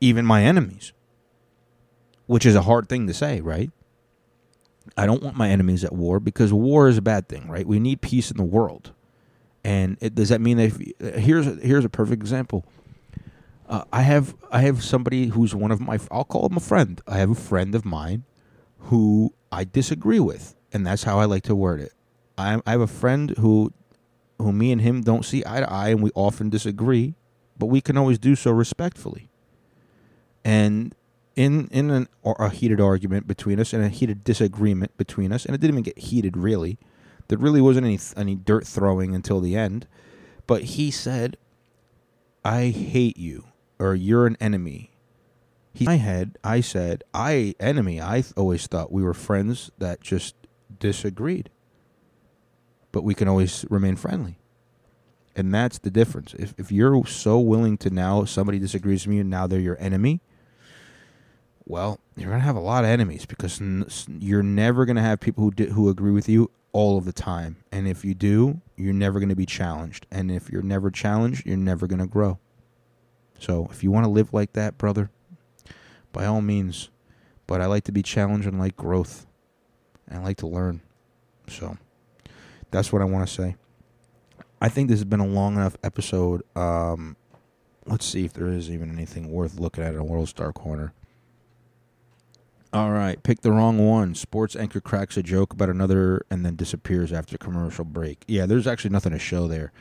even 0.00 0.24
my 0.24 0.42
enemies, 0.42 0.92
which 2.26 2.46
is 2.46 2.54
a 2.54 2.62
hard 2.62 2.88
thing 2.88 3.06
to 3.06 3.14
say, 3.14 3.40
right? 3.40 3.70
I 4.96 5.06
don't 5.06 5.22
want 5.22 5.36
my 5.36 5.50
enemies 5.50 5.84
at 5.84 5.92
war 5.92 6.20
because 6.20 6.52
war 6.52 6.88
is 6.88 6.96
a 6.96 7.02
bad 7.02 7.28
thing, 7.28 7.48
right? 7.48 7.66
We 7.66 7.78
need 7.78 8.00
peace 8.00 8.30
in 8.30 8.36
the 8.36 8.44
world. 8.44 8.92
And 9.64 9.98
it, 10.00 10.14
does 10.14 10.28
that 10.28 10.40
mean 10.40 10.58
that 10.58 10.72
if, 11.00 11.16
here's 11.24 11.46
a, 11.46 11.54
here's 11.56 11.84
a 11.84 11.88
perfect 11.88 12.22
example. 12.22 12.64
Uh, 13.68 13.82
I 13.92 14.02
have 14.02 14.36
I 14.52 14.60
have 14.60 14.84
somebody 14.84 15.26
who's 15.26 15.54
one 15.54 15.72
of 15.72 15.80
my 15.80 15.98
I'll 16.10 16.24
call 16.24 16.46
him 16.46 16.56
a 16.56 16.60
friend. 16.60 17.00
I 17.08 17.18
have 17.18 17.30
a 17.30 17.34
friend 17.34 17.74
of 17.74 17.84
mine 17.84 18.22
who 18.78 19.34
I 19.50 19.64
disagree 19.64 20.20
with, 20.20 20.54
and 20.72 20.86
that's 20.86 21.02
how 21.02 21.18
I 21.18 21.24
like 21.24 21.42
to 21.44 21.56
word 21.56 21.80
it. 21.80 21.92
I, 22.38 22.60
I 22.66 22.72
have 22.72 22.80
a 22.80 22.86
friend 22.86 23.30
who 23.38 23.72
who 24.38 24.52
me 24.52 24.70
and 24.70 24.80
him 24.80 25.02
don't 25.02 25.24
see 25.24 25.42
eye 25.46 25.60
to 25.60 25.72
eye, 25.72 25.88
and 25.88 26.02
we 26.02 26.10
often 26.14 26.50
disagree, 26.50 27.14
but 27.58 27.66
we 27.66 27.80
can 27.80 27.96
always 27.96 28.18
do 28.18 28.34
so 28.36 28.50
respectfully. 28.50 29.30
And 30.44 30.94
in 31.34 31.68
in 31.68 31.90
an, 31.90 32.08
a 32.24 32.50
heated 32.50 32.80
argument 32.80 33.26
between 33.26 33.60
us 33.60 33.72
and 33.72 33.84
a 33.84 33.88
heated 33.88 34.24
disagreement 34.24 34.96
between 34.96 35.32
us, 35.32 35.44
and 35.44 35.54
it 35.54 35.60
didn't 35.60 35.74
even 35.74 35.82
get 35.82 35.98
heated 35.98 36.36
really. 36.36 36.78
There 37.28 37.38
really 37.38 37.60
wasn't 37.60 37.86
any 37.86 37.98
any 38.16 38.34
dirt 38.34 38.66
throwing 38.66 39.14
until 39.14 39.40
the 39.40 39.56
end, 39.56 39.86
but 40.46 40.62
he 40.62 40.90
said, 40.90 41.36
"I 42.44 42.68
hate 42.68 43.16
you," 43.18 43.44
or 43.78 43.94
"You're 43.94 44.26
an 44.26 44.36
enemy." 44.40 44.92
He, 45.72 45.84
in 45.84 45.90
my 45.90 45.96
head, 45.96 46.38
I 46.42 46.60
said, 46.60 47.02
"I 47.12 47.54
enemy." 47.60 48.00
I 48.00 48.24
always 48.36 48.66
thought 48.66 48.92
we 48.92 49.02
were 49.02 49.14
friends 49.14 49.70
that 49.78 50.00
just 50.00 50.34
disagreed, 50.78 51.50
but 52.96 53.04
we 53.04 53.14
can 53.14 53.28
always 53.28 53.66
remain 53.68 53.96
friendly. 53.96 54.38
And 55.34 55.52
that's 55.52 55.76
the 55.78 55.90
difference. 55.90 56.32
If 56.38 56.54
if 56.56 56.72
you're 56.72 57.04
so 57.04 57.38
willing 57.38 57.76
to 57.78 57.90
now 57.90 58.24
somebody 58.24 58.58
disagrees 58.58 59.06
with 59.06 59.16
you, 59.16 59.24
now 59.24 59.46
they're 59.46 59.60
your 59.60 59.76
enemy 59.78 60.22
well, 61.66 61.98
you're 62.16 62.28
going 62.28 62.40
to 62.40 62.46
have 62.46 62.56
a 62.56 62.60
lot 62.60 62.84
of 62.84 62.90
enemies 62.90 63.26
because 63.26 63.60
you're 64.20 64.42
never 64.42 64.84
going 64.86 64.96
to 64.96 65.02
have 65.02 65.20
people 65.20 65.44
who 65.44 65.50
di- 65.50 65.66
who 65.66 65.88
agree 65.88 66.12
with 66.12 66.28
you 66.28 66.50
all 66.72 66.96
of 66.96 67.04
the 67.04 67.12
time. 67.12 67.56
And 67.72 67.88
if 67.88 68.04
you 68.04 68.14
do, 68.14 68.60
you're 68.76 68.94
never 68.94 69.18
going 69.18 69.30
to 69.30 69.36
be 69.36 69.46
challenged. 69.46 70.06
And 70.10 70.30
if 70.30 70.48
you're 70.48 70.62
never 70.62 70.90
challenged, 70.90 71.44
you're 71.44 71.56
never 71.56 71.88
going 71.88 71.98
to 71.98 72.06
grow. 72.06 72.38
So, 73.38 73.68
if 73.70 73.82
you 73.82 73.90
want 73.90 74.04
to 74.04 74.10
live 74.10 74.32
like 74.32 74.52
that, 74.52 74.78
brother, 74.78 75.10
by 76.12 76.24
all 76.24 76.40
means. 76.40 76.88
But 77.48 77.60
I 77.60 77.66
like 77.66 77.84
to 77.84 77.92
be 77.92 78.02
challenged 78.02 78.46
and 78.46 78.58
like 78.58 78.76
growth. 78.76 79.26
And 80.08 80.20
I 80.20 80.22
like 80.22 80.36
to 80.38 80.46
learn. 80.46 80.80
So, 81.48 81.76
that's 82.70 82.92
what 82.92 83.02
I 83.02 83.04
want 83.04 83.26
to 83.26 83.32
say. 83.32 83.56
I 84.60 84.68
think 84.68 84.88
this 84.88 84.98
has 84.98 85.04
been 85.04 85.20
a 85.20 85.26
long 85.26 85.56
enough 85.56 85.76
episode. 85.84 86.42
Um, 86.56 87.16
let's 87.86 88.06
see 88.06 88.24
if 88.24 88.32
there 88.32 88.48
is 88.48 88.70
even 88.70 88.90
anything 88.90 89.30
worth 89.30 89.58
looking 89.58 89.84
at 89.84 89.94
in 89.94 90.06
World 90.06 90.28
Star 90.28 90.52
Corner. 90.52 90.92
All 92.72 92.90
right, 92.90 93.22
pick 93.22 93.40
the 93.40 93.52
wrong 93.52 93.78
one. 93.78 94.14
Sports 94.14 94.56
anchor 94.56 94.80
cracks 94.80 95.16
a 95.16 95.22
joke 95.22 95.52
about 95.52 95.70
another 95.70 96.26
and 96.30 96.44
then 96.44 96.56
disappears 96.56 97.12
after 97.12 97.38
commercial 97.38 97.84
break. 97.84 98.24
Yeah, 98.26 98.44
there's 98.46 98.66
actually 98.66 98.90
nothing 98.90 99.12
to 99.12 99.18
show 99.18 99.46
there. 99.46 99.72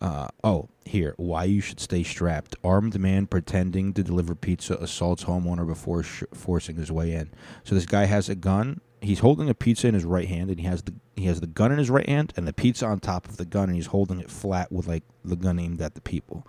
Uh, 0.00 0.28
oh, 0.42 0.68
here. 0.84 1.14
Why 1.16 1.44
you 1.44 1.60
should 1.60 1.80
stay 1.80 2.02
strapped. 2.02 2.56
Armed 2.64 2.98
man 2.98 3.26
pretending 3.26 3.92
to 3.94 4.02
deliver 4.02 4.34
pizza 4.34 4.74
assaults 4.76 5.24
homeowner 5.24 5.66
before 5.66 6.02
sh- 6.02 6.24
forcing 6.32 6.76
his 6.76 6.90
way 6.90 7.12
in. 7.12 7.30
So 7.62 7.74
this 7.74 7.86
guy 7.86 8.04
has 8.04 8.28
a 8.28 8.34
gun. 8.34 8.80
He's 9.04 9.20
holding 9.20 9.48
a 9.48 9.54
pizza 9.54 9.86
in 9.86 9.94
his 9.94 10.04
right 10.04 10.28
hand, 10.28 10.50
and 10.50 10.58
he 10.58 10.66
has 10.66 10.82
the 10.82 10.94
he 11.14 11.26
has 11.26 11.40
the 11.40 11.46
gun 11.46 11.72
in 11.72 11.78
his 11.78 11.90
right 11.90 12.08
hand 12.08 12.32
and 12.36 12.48
the 12.48 12.52
pizza 12.52 12.86
on 12.86 13.00
top 13.00 13.28
of 13.28 13.36
the 13.36 13.44
gun, 13.44 13.68
and 13.68 13.76
he's 13.76 13.86
holding 13.86 14.20
it 14.20 14.30
flat 14.30 14.72
with 14.72 14.86
like 14.86 15.04
the 15.24 15.36
gun 15.36 15.58
aimed 15.58 15.80
at 15.80 15.94
the 15.94 16.00
people. 16.00 16.46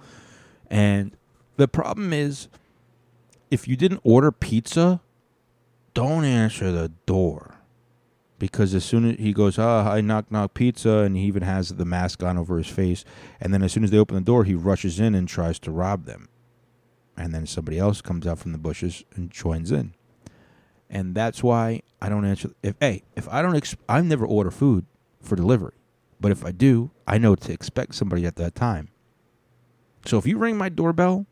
And 0.69 1.15
the 1.57 1.68
problem 1.68 2.14
is, 2.14 2.48
if 3.52 3.68
you 3.68 3.76
didn't 3.76 4.02
order 4.03 4.32
pizza 4.32 5.02
don't 5.95 6.26
answer 6.26 6.72
the 6.72 6.91
door. 7.07 7.56
Because 8.38 8.76
as 8.76 8.86
soon 8.86 9.10
as 9.10 9.18
he 9.18 9.34
goes, 9.34 9.57
ah, 9.57 9.90
I 9.90 10.02
knock 10.02 10.30
knock 10.30 10.53
pizza, 10.53 10.99
and 10.99 11.15
he 11.15 11.23
even 11.23 11.41
has 11.41 11.69
the 11.69 11.86
mask 11.86 12.22
on 12.22 12.38
over 12.38 12.57
his 12.57 12.68
face, 12.68 13.03
and 13.40 13.52
then 13.52 13.64
as 13.64 13.72
soon 13.72 13.86
as 13.86 13.91
they 13.91 13.98
open 13.98 14.15
the 14.15 14.22
door, 14.22 14.44
he 14.44 14.53
rushes 14.53 14.99
in 14.99 15.15
and 15.15 15.27
tries 15.27 15.57
to 15.60 15.72
rob 15.72 16.06
them, 16.06 16.27
and 17.18 17.34
then 17.34 17.48
somebody 17.48 17.80
else 17.80 18.02
comes 18.02 18.27
out 18.27 18.38
from 18.38 18.52
the 18.52 18.57
bushes 18.57 19.06
and 19.15 19.32
joins 19.32 19.72
in, 19.72 19.94
and 20.90 21.16
that's 21.16 21.44
why 21.44 21.82
I 22.02 22.10
don't 22.10 22.26
answer. 22.26 22.52
If 22.64 22.76
hey, 22.80 23.03
if 23.16 23.28
I 23.30 23.41
don't, 23.41 23.56
ex- 23.56 23.76
I 23.90 24.02
never 24.02 24.26
order 24.26 24.52
food 24.52 24.86
for 25.22 25.36
delivery, 25.36 25.74
but 26.20 26.32
if 26.32 26.45
I 26.45 26.52
do, 26.52 26.91
I 27.07 27.18
know 27.18 27.36
to 27.36 27.52
expect 27.53 27.95
somebody 27.95 28.26
at 28.26 28.36
that 28.36 28.56
time. 28.56 28.90
So 30.06 30.18
if 30.18 30.28
you 30.28 30.38
ring 30.38 30.57
my 30.57 30.70
doorbell 30.70 31.26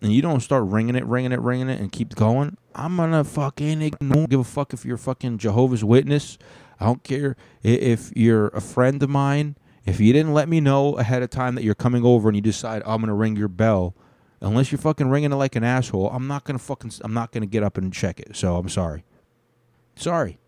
and 0.00 0.12
you 0.12 0.22
don't 0.22 0.40
start 0.40 0.64
ringing 0.64 0.94
it, 0.94 1.04
ringing 1.04 1.32
it, 1.32 1.40
ringing 1.40 1.68
it, 1.68 1.80
and 1.80 1.92
keep 1.92 2.14
going, 2.14 2.56
I'm 2.74 2.96
gonna 2.96 3.24
fucking 3.24 3.82
ignore. 3.82 4.26
Give 4.26 4.40
a 4.40 4.44
fuck 4.44 4.72
if 4.72 4.84
you're 4.84 4.96
fucking 4.96 5.38
Jehovah's 5.38 5.84
Witness. 5.84 6.38
I 6.80 6.86
don't 6.86 7.02
care 7.02 7.36
if 7.62 8.12
you're 8.16 8.48
a 8.48 8.60
friend 8.60 9.02
of 9.02 9.10
mine. 9.10 9.56
If 9.84 10.00
you 10.00 10.12
didn't 10.12 10.34
let 10.34 10.48
me 10.48 10.60
know 10.60 10.96
ahead 10.98 11.22
of 11.22 11.30
time 11.30 11.54
that 11.54 11.64
you're 11.64 11.74
coming 11.74 12.04
over 12.04 12.28
and 12.28 12.36
you 12.36 12.42
decide 12.42 12.82
I'm 12.86 13.00
gonna 13.00 13.14
ring 13.14 13.36
your 13.36 13.48
bell, 13.48 13.94
unless 14.40 14.72
you're 14.72 14.78
fucking 14.80 15.08
ringing 15.08 15.32
it 15.32 15.36
like 15.36 15.56
an 15.56 15.64
asshole, 15.64 16.10
I'm 16.10 16.26
not 16.26 16.44
gonna 16.44 16.58
fucking. 16.58 16.92
I'm 17.02 17.14
not 17.14 17.32
gonna 17.32 17.46
get 17.46 17.62
up 17.62 17.78
and 17.78 17.92
check 17.92 18.20
it. 18.20 18.36
So 18.36 18.56
I'm 18.56 18.68
sorry. 18.68 19.04
Sorry. 19.96 20.38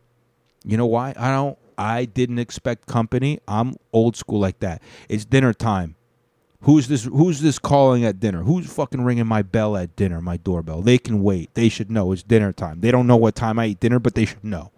You 0.65 0.77
know 0.77 0.87
why? 0.87 1.15
I 1.17 1.31
don't. 1.31 1.59
I 1.79 2.05
didn't 2.05 2.39
expect 2.39 2.87
company. 2.87 3.41
I'm 3.49 3.75
old 3.93 4.17
school 4.17 4.39
like 4.39 4.61
that. 4.61 4.83
It's 5.09 5.25
dinner 5.25 5.55
time. 5.55 5.97
Who's 6.63 6.89
this? 6.89 7.05
Who's 7.05 7.41
this 7.41 7.59
calling 7.59 8.05
at 8.05 8.21
dinner? 8.21 8.43
Who's 8.43 8.71
fucking 8.71 9.03
ringing 9.03 9.27
my 9.27 9.43
bell 9.43 9.77
at 9.77 9.97
dinner? 9.97 10.21
My 10.21 10.37
doorbell. 10.37 10.83
They 10.83 10.99
can 10.99 11.23
wait. 11.23 11.55
They 11.55 11.71
should 11.71 11.91
know 11.91 12.13
it's 12.13 12.23
dinner 12.23 12.53
time. 12.53 12.81
They 12.81 12.91
don't 12.91 13.07
know 13.07 13.17
what 13.17 13.35
time 13.35 13.59
I 13.59 13.67
eat 13.67 13.81
dinner, 13.81 13.99
but 13.99 14.15
they 14.15 14.27
should 14.27 14.45
know. 14.45 14.71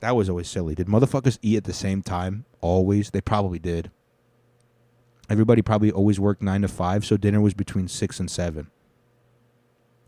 That 0.00 0.16
was 0.16 0.28
always 0.28 0.48
silly. 0.48 0.74
Did 0.74 0.86
motherfuckers 0.86 1.38
eat 1.40 1.56
at 1.56 1.64
the 1.64 1.72
same 1.72 2.02
time? 2.02 2.44
Always. 2.60 3.10
They 3.10 3.22
probably 3.22 3.58
did. 3.58 3.90
Everybody 5.30 5.62
probably 5.62 5.90
always 5.90 6.20
worked 6.20 6.42
nine 6.42 6.62
to 6.62 6.68
five, 6.68 7.04
so 7.04 7.16
dinner 7.16 7.40
was 7.40 7.54
between 7.54 7.88
six 7.88 8.20
and 8.20 8.30
seven. 8.30 8.70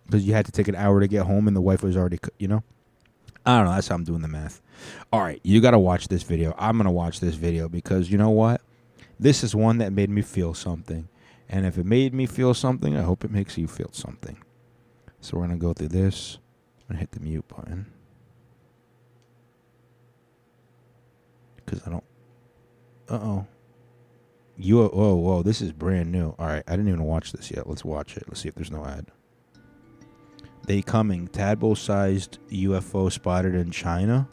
Because 0.05 0.27
you 0.27 0.35
had 0.35 0.47
to 0.47 0.53
take 0.53 0.69
an 0.69 0.75
hour 0.75 1.01
to 1.01 1.09
get 1.09 1.27
home, 1.27 1.49
and 1.49 1.57
the 1.57 1.61
wife 1.61 1.83
was 1.83 1.97
already, 1.97 2.19
you 2.39 2.49
know. 2.49 2.63
I 3.45 3.59
don't 3.59 3.67
know. 3.67 3.75
That's 3.75 3.89
how 3.89 3.95
I'm 3.95 4.05
doing 4.05 4.23
the 4.23 4.29
math. 4.29 4.61
All 5.13 5.21
right, 5.21 5.41
you 5.43 5.61
got 5.61 5.71
to 5.71 5.79
watch 5.79 6.09
this 6.09 6.23
video. 6.23 6.55
I'm 6.59 6.77
gonna 6.77 6.91
watch 6.91 7.21
this 7.21 7.37
video 7.37 7.69
because 7.69 8.11
you 8.11 8.19
know 8.19 8.31
what? 8.31 8.61
This 9.19 9.43
is 9.43 9.55
one 9.55 9.79
that 9.79 9.93
made 9.93 10.11
me 10.11 10.23
feel 10.23 10.53
something. 10.53 11.09
And 11.49 11.65
if 11.65 11.79
it 11.79 11.87
made 11.87 12.13
me 12.13 12.27
feel 12.27 12.55
something, 12.55 12.97
I 12.97 13.03
hope 13.03 13.25
it 13.25 13.31
makes 13.31 13.57
you 13.57 13.69
feel 13.69 13.91
something. 13.93 14.43
So 15.21 15.39
we're 15.39 15.47
to 15.47 15.57
go 15.57 15.73
through 15.73 15.89
this 15.89 16.39
and 16.89 16.99
hit 16.99 17.13
the 17.13 17.21
mute 17.21 17.47
button. 17.49 17.87
Because 21.57 21.81
I 21.87 21.91
don't. 21.91 22.05
Uh 23.09 23.15
oh. 23.15 23.47
You. 24.57 24.87
Whoa, 24.87 25.15
whoa. 25.15 25.43
This 25.43 25.61
is 25.61 25.73
brand 25.73 26.11
new. 26.11 26.35
All 26.39 26.47
right. 26.47 26.63
I 26.67 26.73
didn't 26.73 26.89
even 26.89 27.05
watch 27.05 27.33
this 27.33 27.51
yet. 27.51 27.69
Let's 27.69 27.85
watch 27.85 28.17
it. 28.17 28.25
Let's 28.29 28.41
see 28.41 28.49
if 28.49 28.55
there's 28.55 28.71
no 28.71 28.85
ad. 28.85 29.07
They 30.67 30.83
coming. 30.83 31.29
Tadpole 31.29 31.77
sized 31.77 32.39
UFO 32.51 33.11
spotted 33.13 33.55
in 33.55 33.71
China. 33.71 34.29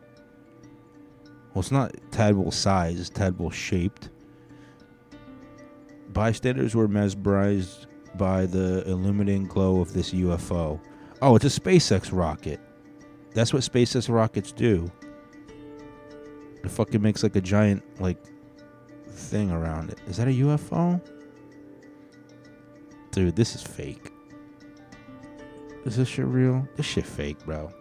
Well, 1.54 1.60
it's 1.62 1.72
not 1.72 1.94
tadpole 2.12 2.52
size, 2.52 3.00
it's 3.00 3.10
tadpole 3.10 3.52
shaped. 3.52 4.10
Bystanders 6.12 6.76
were 6.76 6.88
mesmerized 6.88 7.86
by 8.16 8.48
the 8.48 8.84
illuminating 8.88 9.46
glow 9.46 9.80
of 9.80 9.94
this 9.94 10.12
UFO. 10.14 10.80
Oh, 11.22 11.36
it's 11.36 11.46
a 11.46 11.62
SpaceX 11.62 12.10
rocket. 12.12 12.60
That's 13.34 13.54
what 13.54 13.62
SpaceX 13.62 14.14
rockets 14.14 14.52
do. 14.52 14.92
It 16.64 16.72
fucking 16.72 17.02
makes 17.02 17.22
like 17.22 17.36
a 17.36 17.42
giant 17.42 17.84
like 18.00 18.18
thing 19.14 19.52
around 19.52 19.90
it. 19.90 20.00
Is 20.08 20.18
that 20.18 20.28
a 20.28 20.32
UFO? 20.32 21.02
Dude, 23.12 23.36
this 23.36 23.56
is 23.56 23.62
fake. 23.62 24.12
Is 25.86 25.98
this 25.98 26.08
shit 26.08 26.26
real? 26.26 26.68
This 26.76 26.86
shit 26.86 27.06
fake, 27.06 27.38
bro. 27.46 27.72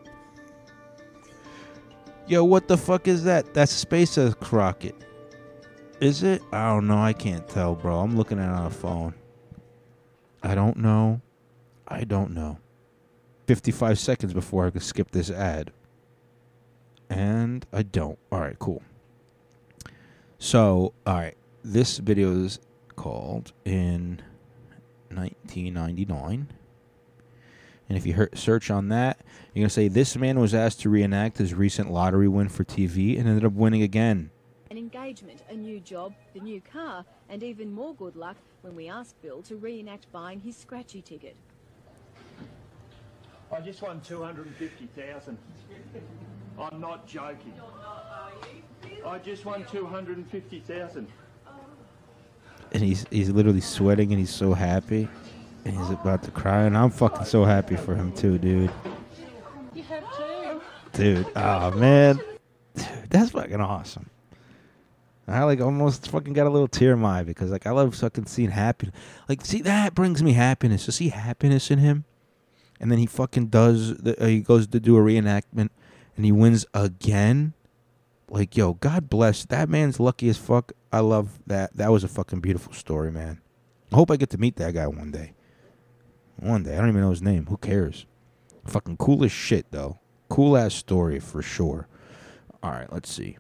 Yo, 2.27 2.45
what 2.45 2.69
the 2.69 2.77
fuck 2.77 3.09
is 3.09 3.25
that? 3.25 3.53
That's 3.55 3.83
a 3.83 3.87
SpaceX 3.87 4.53
rocket. 4.53 4.95
Is 6.01 6.23
it? 6.23 6.43
I 6.53 6.69
don't 6.69 6.87
know. 6.87 6.99
I 6.99 7.13
can't 7.13 7.49
tell, 7.49 7.75
bro. 7.75 8.01
I'm 8.01 8.17
looking 8.17 8.39
at 8.39 8.49
it 8.49 8.53
on 8.53 8.67
a 8.67 8.71
phone. 8.71 9.15
I 10.43 10.55
don't 10.55 10.77
know. 10.77 11.21
I 11.87 12.05
don't 12.05 12.33
know. 12.33 12.59
55 13.47 13.99
seconds 13.99 14.33
before 14.33 14.67
I 14.67 14.71
can 14.71 14.81
skip 14.81 15.11
this 15.11 15.31
ad. 15.31 15.73
And 17.09 17.67
I 17.73 17.83
don't. 17.83 18.19
All 18.31 18.41
right, 18.41 18.59
cool. 18.59 18.83
So, 20.43 20.93
all 21.07 21.15
right. 21.15 21.37
This 21.63 21.99
video 21.99 22.33
is 22.45 22.59
called 22.97 23.53
in 23.65 24.21
1999. 25.11 26.49
And 27.89 27.97
if 27.97 28.05
you 28.05 28.15
hear, 28.15 28.29
search 28.35 28.69
on 28.69 28.89
that, 28.89 29.21
you're 29.55 29.63
going 29.63 29.69
to 29.69 29.73
say 29.73 29.87
this 29.87 30.17
man 30.17 30.41
was 30.41 30.53
asked 30.53 30.81
to 30.81 30.91
reenact 30.91 31.39
his 31.39 31.55
recent 31.55 31.93
lottery 31.93 32.27
win 32.27 32.49
for 32.49 32.65
TV 32.65 33.21
and 33.21 33.29
ended 33.29 33.45
up 33.45 33.53
winning 33.53 33.83
again. 33.83 34.33
An 34.69 34.79
engagement, 34.79 35.45
a 35.49 35.55
new 35.55 35.79
job, 35.79 36.13
the 36.35 36.41
new 36.41 36.61
car, 36.61 37.05
and 37.29 37.45
even 37.45 37.71
more 37.71 37.95
good 37.95 38.17
luck 38.17 38.37
when 38.63 38.75
we 38.75 38.89
asked 38.89 39.23
Bill 39.23 39.43
to 39.43 39.55
reenact 39.55 40.11
buying 40.11 40.41
his 40.41 40.57
scratchy 40.57 41.03
ticket. 41.03 41.37
I 43.53 43.61
just 43.61 43.81
won 43.81 44.01
250,000. 44.01 45.39
I'm 46.59 46.81
not 46.81 47.07
joking. 47.07 47.55
I 49.07 49.19
just 49.19 49.45
won 49.45 49.65
250,000. 49.71 51.07
And 52.73 52.83
he's 52.83 53.05
he's 53.11 53.31
literally 53.31 53.61
sweating 53.61 54.11
and 54.13 54.19
he's 54.19 54.35
so 54.35 54.55
happy. 54.55 55.09
And 55.65 55.77
he's 55.77 55.91
about 55.91 56.23
to 56.25 56.31
cry 56.31 56.63
and 56.63 56.77
I'm 56.77 56.91
fucking 56.91 57.27
so 57.27 57.45
happy 57.45 57.77
for 57.77 57.95
him 57.95 58.13
too, 58.13 58.39
dude. 58.39 58.71
You 59.75 59.83
have 59.85 60.05
too. 60.17 60.61
Dude, 60.93 61.27
oh 61.37 61.71
man. 61.73 62.17
Dude, 62.17 62.87
that's 63.11 63.31
fucking 63.31 63.61
awesome. 63.61 64.09
I 65.29 65.45
like 65.45 65.61
almost 65.61 66.09
fucking 66.09 66.33
got 66.33 66.47
a 66.47 66.51
little 66.51 66.69
tear 66.69 66.93
in 66.93 66.99
my 66.99 67.21
eye 67.21 67.23
because 67.23 67.51
like 67.51 67.67
I 67.67 67.71
love 67.71 67.95
fucking 67.95 68.27
seeing 68.27 68.51
happiness. 68.51 68.95
Like, 69.29 69.45
see 69.45 69.63
that 69.63 69.95
brings 69.95 70.23
me 70.23 70.33
happiness 70.33 70.85
to 70.87 70.93
see 70.93 71.09
happiness 71.09 71.71
in 71.71 71.79
him, 71.79 72.05
and 72.81 72.91
then 72.91 72.99
he 72.99 73.07
fucking 73.07 73.47
does. 73.47 73.97
The, 73.97 74.21
uh, 74.23 74.27
he 74.27 74.41
goes 74.41 74.67
to 74.67 74.81
do 74.81 74.97
a 74.97 75.01
reenactment, 75.01 75.71
and 76.17 76.25
he 76.25 76.33
wins 76.33 76.67
again. 76.75 77.55
Like, 78.33 78.57
yo, 78.57 78.73
God 78.73 79.11
bless 79.11 79.45
that 79.45 79.69
man's 79.69 80.01
lucky 80.01 80.27
as 80.31 80.39
fuck. 80.39 80.73
I 80.91 81.01
love 81.01 81.39
that. 81.47 81.77
That 81.77 81.93
was 81.93 82.03
a 82.03 82.09
fucking 82.09 82.41
beautiful 82.41 82.73
story, 82.73 83.13
man. 83.13 83.43
I 83.93 83.97
hope 83.97 84.11
I 84.11 84.17
get 84.17 84.31
to 84.31 84.39
meet 84.39 84.57
that 84.57 84.73
guy 84.73 84.87
one 84.87 85.11
day. 85.11 85.35
One 86.37 86.63
day, 86.63 86.75
I 86.75 86.81
don't 86.81 86.89
even 86.89 87.03
know 87.03 87.11
his 87.11 87.21
name. 87.21 87.45
Who 87.47 87.59
cares? 87.59 88.07
Fucking 88.65 88.97
cool 88.97 89.23
as 89.23 89.31
shit 89.33 89.67
though. 89.71 89.99
Cool 90.31 90.57
ass 90.57 90.75
story 90.75 91.21
for 91.21 91.43
sure. 91.43 91.89
All 92.63 92.71
right, 92.71 92.91
let's 92.91 93.13
see. 93.13 93.37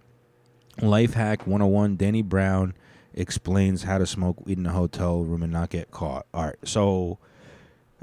Life 0.82 1.14
hack 1.14 1.46
101 1.46 1.96
Danny 1.96 2.20
Brown 2.20 2.74
explains 3.14 3.84
how 3.84 3.96
to 3.96 4.04
smoke 4.04 4.44
weed 4.44 4.58
in 4.58 4.66
a 4.66 4.72
hotel 4.72 5.24
room 5.24 5.42
and 5.42 5.52
not 5.52 5.70
get 5.70 5.90
caught. 5.90 6.26
All 6.34 6.44
right. 6.44 6.56
So 6.64 7.18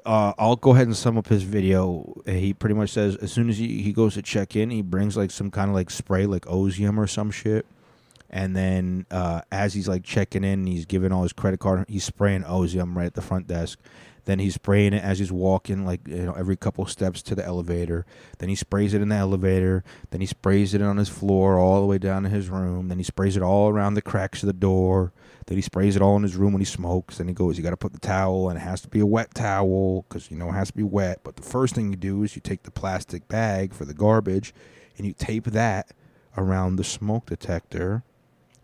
uh, 0.09 0.33
I'll 0.39 0.55
go 0.55 0.71
ahead 0.71 0.87
and 0.87 0.97
sum 0.97 1.19
up 1.19 1.27
his 1.27 1.43
video. 1.43 2.19
He 2.25 2.51
pretty 2.51 2.73
much 2.73 2.89
says 2.89 3.15
as 3.17 3.31
soon 3.31 3.47
as 3.47 3.59
he, 3.59 3.83
he 3.83 3.93
goes 3.93 4.15
to 4.15 4.23
check 4.23 4.55
in, 4.55 4.71
he 4.71 4.81
brings 4.81 5.15
like 5.15 5.29
some 5.29 5.51
kind 5.51 5.69
of 5.69 5.75
like 5.75 5.91
spray, 5.91 6.25
like 6.25 6.45
Ozium 6.45 6.97
or 6.97 7.05
some 7.05 7.29
shit. 7.29 7.67
And 8.27 8.55
then 8.55 9.05
uh, 9.11 9.41
as 9.51 9.75
he's 9.75 9.87
like 9.87 10.03
checking 10.03 10.43
in, 10.43 10.65
he's 10.65 10.85
giving 10.85 11.11
all 11.11 11.21
his 11.21 11.31
credit 11.31 11.59
card. 11.59 11.85
He's 11.87 12.05
spraying 12.05 12.41
Ozium 12.41 12.95
right 12.95 13.05
at 13.05 13.13
the 13.13 13.21
front 13.21 13.45
desk. 13.45 13.77
Then 14.25 14.39
he's 14.39 14.55
spraying 14.55 14.93
it 14.93 15.03
as 15.03 15.19
he's 15.19 15.31
walking, 15.31 15.85
like 15.85 16.07
you 16.07 16.25
know, 16.25 16.33
every 16.33 16.57
couple 16.57 16.87
steps 16.87 17.21
to 17.23 17.35
the 17.35 17.45
elevator. 17.45 18.07
Then 18.39 18.49
he 18.49 18.55
sprays 18.55 18.95
it 18.95 19.03
in 19.03 19.09
the 19.09 19.15
elevator. 19.15 19.83
Then 20.09 20.21
he 20.21 20.27
sprays 20.27 20.73
it 20.73 20.81
on 20.81 20.97
his 20.97 21.09
floor 21.09 21.59
all 21.59 21.81
the 21.81 21.85
way 21.85 21.99
down 21.99 22.23
to 22.23 22.29
his 22.29 22.49
room. 22.49 22.87
Then 22.87 22.97
he 22.97 23.03
sprays 23.03 23.37
it 23.37 23.43
all 23.43 23.69
around 23.69 23.93
the 23.93 24.01
cracks 24.01 24.41
of 24.41 24.47
the 24.47 24.53
door. 24.53 25.13
Then 25.49 25.57
he 25.57 25.63
sprays 25.63 25.95
it 25.95 26.01
all 26.03 26.15
in 26.15 26.21
his 26.21 26.35
room 26.35 26.53
when 26.53 26.61
he 26.61 26.65
smokes. 26.65 27.17
Then 27.17 27.27
he 27.27 27.33
goes, 27.33 27.57
you 27.57 27.63
got 27.63 27.71
to 27.71 27.77
put 27.77 27.91
the 27.91 27.99
towel, 27.99 28.49
and 28.49 28.57
it 28.57 28.61
has 28.61 28.81
to 28.81 28.87
be 28.87 28.99
a 28.99 29.05
wet 29.05 29.33
towel 29.33 30.05
because 30.07 30.29
you 30.29 30.37
know 30.37 30.49
it 30.49 30.53
has 30.53 30.67
to 30.67 30.77
be 30.77 30.83
wet. 30.83 31.21
But 31.23 31.37
the 31.37 31.41
first 31.41 31.73
thing 31.73 31.89
you 31.89 31.95
do 31.95 32.21
is 32.21 32.35
you 32.35 32.41
take 32.41 32.61
the 32.61 32.69
plastic 32.71 33.27
bag 33.27 33.73
for 33.73 33.83
the 33.83 33.95
garbage, 33.95 34.53
and 34.95 35.07
you 35.07 35.13
tape 35.13 35.45
that 35.45 35.89
around 36.37 36.75
the 36.75 36.83
smoke 36.83 37.25
detector 37.25 38.03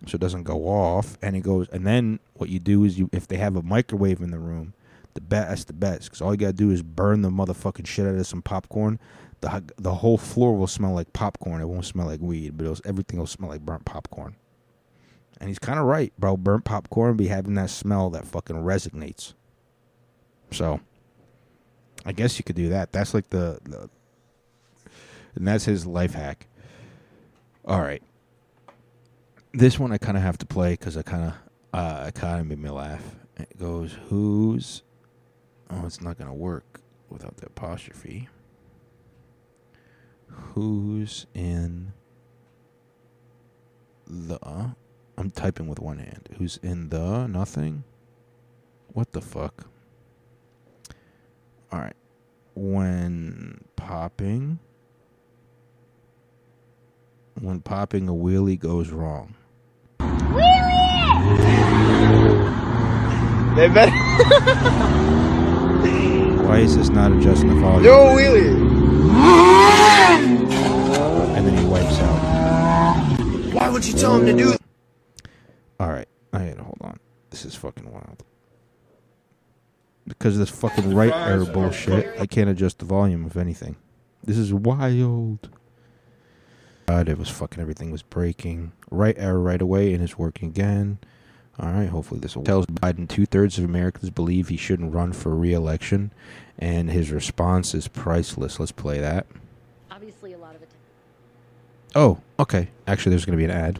so 0.05 0.13
it 0.13 0.21
doesn't 0.21 0.43
go 0.43 0.67
off. 0.67 1.17
And 1.23 1.35
he 1.35 1.41
goes, 1.41 1.67
and 1.69 1.87
then 1.87 2.19
what 2.35 2.49
you 2.49 2.59
do 2.59 2.83
is 2.83 2.99
you, 2.99 3.09
if 3.11 3.27
they 3.27 3.37
have 3.37 3.55
a 3.55 3.63
microwave 3.63 4.21
in 4.21 4.29
the 4.29 4.37
room, 4.37 4.75
the 5.15 5.21
best 5.21 5.65
the 5.65 5.73
best 5.73 6.03
because 6.03 6.21
all 6.21 6.33
you 6.33 6.37
gotta 6.37 6.53
do 6.53 6.69
is 6.69 6.83
burn 6.83 7.23
the 7.23 7.31
motherfucking 7.31 7.87
shit 7.87 8.05
out 8.05 8.13
of 8.13 8.27
some 8.27 8.43
popcorn. 8.43 8.99
The 9.41 9.63
the 9.77 9.95
whole 9.95 10.19
floor 10.19 10.55
will 10.55 10.67
smell 10.67 10.93
like 10.93 11.13
popcorn. 11.13 11.61
It 11.61 11.65
won't 11.65 11.85
smell 11.85 12.05
like 12.05 12.19
weed, 12.19 12.57
but 12.57 12.79
everything 12.85 13.17
will 13.17 13.25
smell 13.25 13.49
like 13.49 13.61
burnt 13.61 13.85
popcorn. 13.85 14.35
And 15.39 15.49
he's 15.49 15.59
kind 15.59 15.79
of 15.79 15.85
right, 15.85 16.13
bro. 16.17 16.37
Burnt 16.37 16.63
popcorn 16.63 17.17
be 17.17 17.27
having 17.27 17.55
that 17.55 17.69
smell 17.69 18.09
that 18.11 18.25
fucking 18.25 18.55
resonates. 18.55 19.33
So, 20.51 20.79
I 22.05 22.11
guess 22.13 22.37
you 22.37 22.43
could 22.43 22.55
do 22.55 22.69
that. 22.69 22.91
That's 22.91 23.13
like 23.13 23.29
the, 23.29 23.59
the 23.63 23.89
and 25.35 25.47
that's 25.47 25.65
his 25.65 25.85
life 25.85 26.13
hack. 26.13 26.47
All 27.65 27.81
right. 27.81 28.03
This 29.53 29.79
one 29.79 29.91
I 29.91 29.97
kind 29.97 30.17
of 30.17 30.23
have 30.23 30.37
to 30.39 30.45
play 30.45 30.73
because 30.73 30.95
I 30.95 31.01
kind 31.01 31.23
of 31.25 31.33
uh, 31.73 32.05
it 32.07 32.15
kind 32.15 32.39
of 32.39 32.47
made 32.47 32.59
me 32.59 32.69
laugh. 32.69 33.03
It 33.37 33.57
goes, 33.59 33.97
"Who's 34.07 34.83
Oh, 35.69 35.85
it's 35.85 36.01
not 36.01 36.17
going 36.17 36.27
to 36.29 36.33
work 36.33 36.81
without 37.09 37.37
the 37.37 37.47
apostrophe. 37.47 38.29
Who's 40.27 41.25
in 41.33 41.93
the. 44.07 44.75
I'm 45.17 45.31
typing 45.31 45.67
with 45.67 45.79
one 45.79 45.99
hand. 45.99 46.29
Who's 46.37 46.57
in 46.57 46.89
the 46.89 47.27
nothing? 47.27 47.83
What 48.93 49.13
the 49.13 49.21
fuck? 49.21 49.67
Alright. 51.71 51.95
When 52.53 53.63
popping. 53.75 54.59
When 57.39 57.61
popping 57.61 58.07
a 58.09 58.13
wheelie 58.13 58.59
goes 58.59 58.89
wrong. 58.89 59.35
Wheelie! 59.99 60.45
They 63.55 63.67
better. 63.69 63.91
Why 66.45 66.59
is 66.59 66.75
this 66.77 66.89
not 66.89 67.11
adjusting 67.13 67.49
the 67.49 67.55
volume? 67.55 67.83
Yo, 67.85 68.15
wheelie! 68.15 68.55
And 71.37 71.47
then 71.47 71.57
he 71.57 71.65
wipes 71.65 71.99
out. 71.99 73.53
Why 73.53 73.69
would 73.69 73.85
you 73.85 73.93
tell 73.93 74.15
him 74.17 74.25
to 74.25 74.33
do 74.33 74.55
Alright, 75.85 76.07
I 76.33 76.47
gotta 76.47 76.63
hold 76.63 76.79
on. 76.81 76.99
This 77.29 77.45
is 77.45 77.53
fucking 77.53 77.91
wild. 77.91 78.23
Because 80.07 80.33
of 80.33 80.39
this 80.39 80.49
fucking 80.49 80.95
right 80.95 81.13
error 81.13 81.45
bullshit, 81.45 82.19
I 82.19 82.25
can't 82.25 82.49
adjust 82.49 82.79
the 82.79 82.85
volume 82.85 83.23
of 83.23 83.37
anything. 83.37 83.75
This 84.23 84.39
is 84.39 84.51
wild. 84.51 85.49
God, 86.87 87.07
it 87.07 87.19
was 87.19 87.29
fucking 87.29 87.61
everything 87.61 87.91
was 87.91 88.01
breaking. 88.01 88.71
Right 88.89 89.15
error 89.19 89.39
right 89.39 89.61
away 89.61 89.93
and 89.93 90.03
it's 90.03 90.17
working 90.17 90.49
again. 90.49 90.97
All 91.59 91.71
right, 91.71 91.89
hopefully 91.89 92.19
this 92.19 92.35
will 92.35 92.43
tells 92.43 92.65
Biden 92.65 93.07
two 93.07 93.27
thirds 93.27 93.59
of 93.59 93.65
Americans 93.65 94.09
believe 94.09 94.47
he 94.47 94.57
shouldn't 94.57 94.91
run 94.91 95.13
for 95.13 95.35
re-election, 95.35 96.11
and 96.57 96.89
his 96.89 97.11
response 97.11 97.75
is 97.75 97.87
priceless. 97.87 98.59
Let's 98.59 98.71
play 98.71 98.99
that. 99.01 99.27
Obviously, 99.91 100.33
a 100.33 100.37
lot 100.39 100.55
of 100.55 100.63
it. 100.63 100.69
Oh, 101.93 102.21
okay. 102.39 102.69
Actually, 102.87 103.11
there's 103.11 103.23
going 103.23 103.37
to 103.37 103.41
be 103.41 103.45
an 103.45 103.51
ad. 103.51 103.79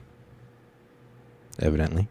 Evidently. 1.59 2.07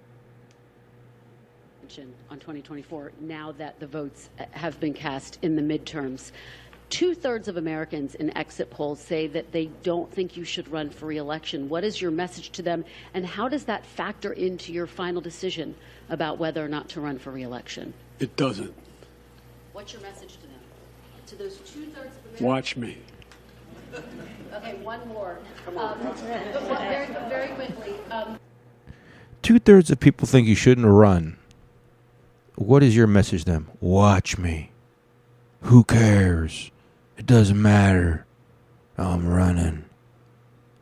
On 2.31 2.41
2024, 2.41 3.13
now 3.21 3.53
that 3.53 3.79
the 3.79 3.87
votes 3.87 4.29
have 4.51 4.81
been 4.81 4.95
cast 4.95 5.39
in 5.43 5.55
the 5.55 5.63
midterms, 5.63 6.33
Two 6.91 7.15
thirds 7.15 7.49
of 7.49 7.57
Americans 7.57 8.15
in 8.15 8.37
exit 8.37 8.71
polls 8.71 9.01
say 9.01 9.27
that 9.27 9.51
they 9.53 9.67
don't 9.83 10.13
think 10.13 10.37
you 10.37 10.45
should 10.45 10.69
run 10.69 10.91
for 10.91 11.07
reelection. 11.07 11.69
What 11.69 11.83
is 11.83 12.01
your 12.01 12.11
message 12.11 12.51
to 12.51 12.63
them, 12.63 12.85
and 13.15 13.27
how 13.27 13.49
does 13.49 13.65
that 13.65 13.85
factor 13.85 14.33
into 14.33 14.73
your 14.73 14.87
final 14.87 15.21
decision 15.21 15.75
about 16.09 16.39
whether 16.39 16.65
or 16.65 16.69
not 16.69 16.89
to 16.91 17.01
run 17.01 17.19
for 17.19 17.33
reelection? 17.33 17.95
It 18.21 18.37
doesn't. 18.37 18.73
What's 19.73 19.93
your 19.93 20.03
message 20.03 20.35
to 20.35 20.43
them? 20.43 20.61
To 21.27 21.37
those 21.37 21.57
two 21.59 21.87
thirds 21.87 22.17
of 22.17 22.25
Americans? 22.27 22.41
Watch 22.41 22.77
me. 22.77 22.99
Okay, 24.53 24.75
one 24.75 25.09
more. 25.09 25.39
Come 25.65 25.79
on. 25.79 26.01
Um, 26.07 26.15
very, 26.17 27.07
very 27.29 27.49
quickly. 27.55 27.95
Um, 28.11 28.39
Two 29.45 29.59
thirds 29.59 29.91
of 29.91 30.01
people 30.01 30.27
think 30.27 30.49
you 30.49 30.55
shouldn't 30.55 30.87
run. 30.87 31.37
What 32.55 32.83
is 32.83 32.97
your 32.97 33.07
message 33.07 33.45
to 33.45 33.53
them? 33.53 33.71
Watch 33.79 34.39
me. 34.39 34.71
Who 35.65 35.85
cares? 35.85 36.71
It 37.19 37.27
doesn't 37.27 37.61
matter. 37.61 38.25
I'm 38.97 39.29
running. 39.29 39.85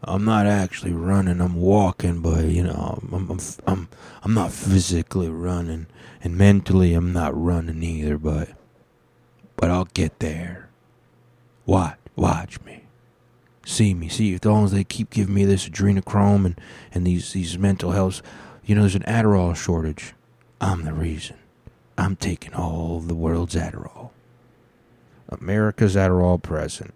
I'm 0.04 0.24
not 0.24 0.46
actually 0.46 0.92
running. 0.92 1.40
I'm 1.40 1.56
walking, 1.56 2.20
but 2.20 2.44
you 2.44 2.62
know, 2.62 3.00
I'm 3.12 3.30
I'm 3.30 3.40
I'm, 3.66 3.88
I'm 4.22 4.32
not 4.32 4.52
physically 4.52 5.28
running, 5.28 5.88
and 6.22 6.38
mentally 6.38 6.94
I'm 6.94 7.12
not 7.12 7.36
running 7.36 7.82
either. 7.82 8.16
But 8.16 8.50
but 9.56 9.70
I'll 9.70 9.86
get 9.86 10.20
there. 10.20 10.70
Watch, 11.66 11.98
watch 12.14 12.60
me. 12.60 12.84
See 13.66 13.92
me. 13.92 14.08
See 14.08 14.34
as 14.34 14.44
long 14.44 14.66
as 14.66 14.70
they 14.70 14.84
keep 14.84 15.10
giving 15.10 15.34
me 15.34 15.44
this 15.44 15.68
adrenochrome 15.68 16.46
and 16.46 16.60
and 16.94 17.04
these 17.04 17.32
these 17.32 17.58
mental 17.58 17.90
health. 17.90 18.22
You 18.72 18.76
know, 18.76 18.84
there's 18.84 18.94
an 18.94 19.02
Adderall 19.02 19.54
shortage. 19.54 20.14
I'm 20.58 20.84
the 20.86 20.94
reason. 20.94 21.36
I'm 21.98 22.16
taking 22.16 22.54
all 22.54 23.00
the 23.00 23.14
world's 23.14 23.54
Adderall. 23.54 24.12
America's 25.28 25.94
Adderall 25.94 26.42
president. 26.42 26.94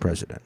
president. 0.00 0.42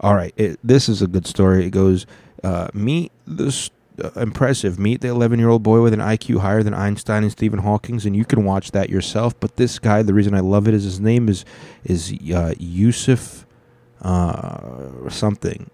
All 0.00 0.14
right, 0.14 0.32
it, 0.38 0.60
this 0.64 0.88
is 0.88 1.02
a 1.02 1.06
good 1.06 1.26
story. 1.26 1.66
It 1.66 1.72
goes, 1.72 2.06
uh, 2.42 2.68
meet 2.72 3.12
this 3.26 3.68
uh, 4.02 4.08
impressive. 4.18 4.78
Meet 4.78 5.02
the 5.02 5.08
11 5.08 5.38
year 5.40 5.50
old 5.50 5.62
boy 5.62 5.82
with 5.82 5.92
an 5.92 6.00
IQ 6.00 6.38
higher 6.38 6.62
than 6.62 6.72
Einstein 6.72 7.22
and 7.22 7.30
Stephen 7.30 7.58
Hawking's, 7.58 8.06
and 8.06 8.16
you 8.16 8.24
can 8.24 8.46
watch 8.46 8.70
that 8.70 8.88
yourself. 8.88 9.38
But 9.38 9.56
this 9.56 9.78
guy, 9.78 10.00
the 10.00 10.14
reason 10.14 10.32
I 10.32 10.40
love 10.40 10.66
it 10.66 10.72
is 10.72 10.84
his 10.84 11.00
name 11.00 11.28
is 11.28 11.44
is 11.84 12.14
uh, 12.34 12.54
Yusuf 12.58 13.44
uh, 14.00 15.10
something. 15.10 15.68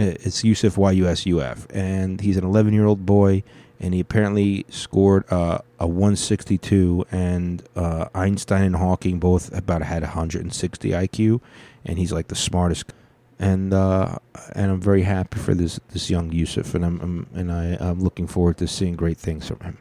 It's 0.00 0.44
Yusuf 0.44 0.76
Y 0.76 0.92
U 0.92 1.06
S 1.06 1.26
U 1.26 1.42
F, 1.42 1.66
and 1.70 2.20
he's 2.20 2.36
an 2.36 2.44
11 2.44 2.72
year 2.72 2.86
old 2.86 3.04
boy, 3.04 3.42
and 3.78 3.94
he 3.94 4.00
apparently 4.00 4.64
scored 4.68 5.30
uh, 5.30 5.58
a 5.78 5.86
162, 5.86 7.04
and 7.12 7.62
uh, 7.76 8.06
Einstein 8.14 8.64
and 8.64 8.76
Hawking 8.76 9.18
both 9.18 9.52
about 9.56 9.82
had 9.82 10.02
160 10.02 10.90
IQ, 10.90 11.40
and 11.84 11.98
he's 11.98 12.12
like 12.12 12.28
the 12.28 12.34
smartest 12.34 12.92
and 13.40 13.72
uh, 13.72 14.16
and 14.52 14.70
I'm 14.70 14.80
very 14.80 15.02
happy 15.02 15.38
for 15.38 15.54
this 15.54 15.80
this 15.92 16.10
young 16.10 16.30
Yusuf, 16.30 16.74
and 16.74 16.84
I'm, 16.84 17.00
I'm 17.00 17.26
and 17.34 17.50
I 17.50 17.76
I'm 17.80 18.00
looking 18.00 18.26
forward 18.26 18.58
to 18.58 18.68
seeing 18.68 18.94
great 18.94 19.16
things 19.16 19.48
from 19.48 19.60
him. 19.60 19.78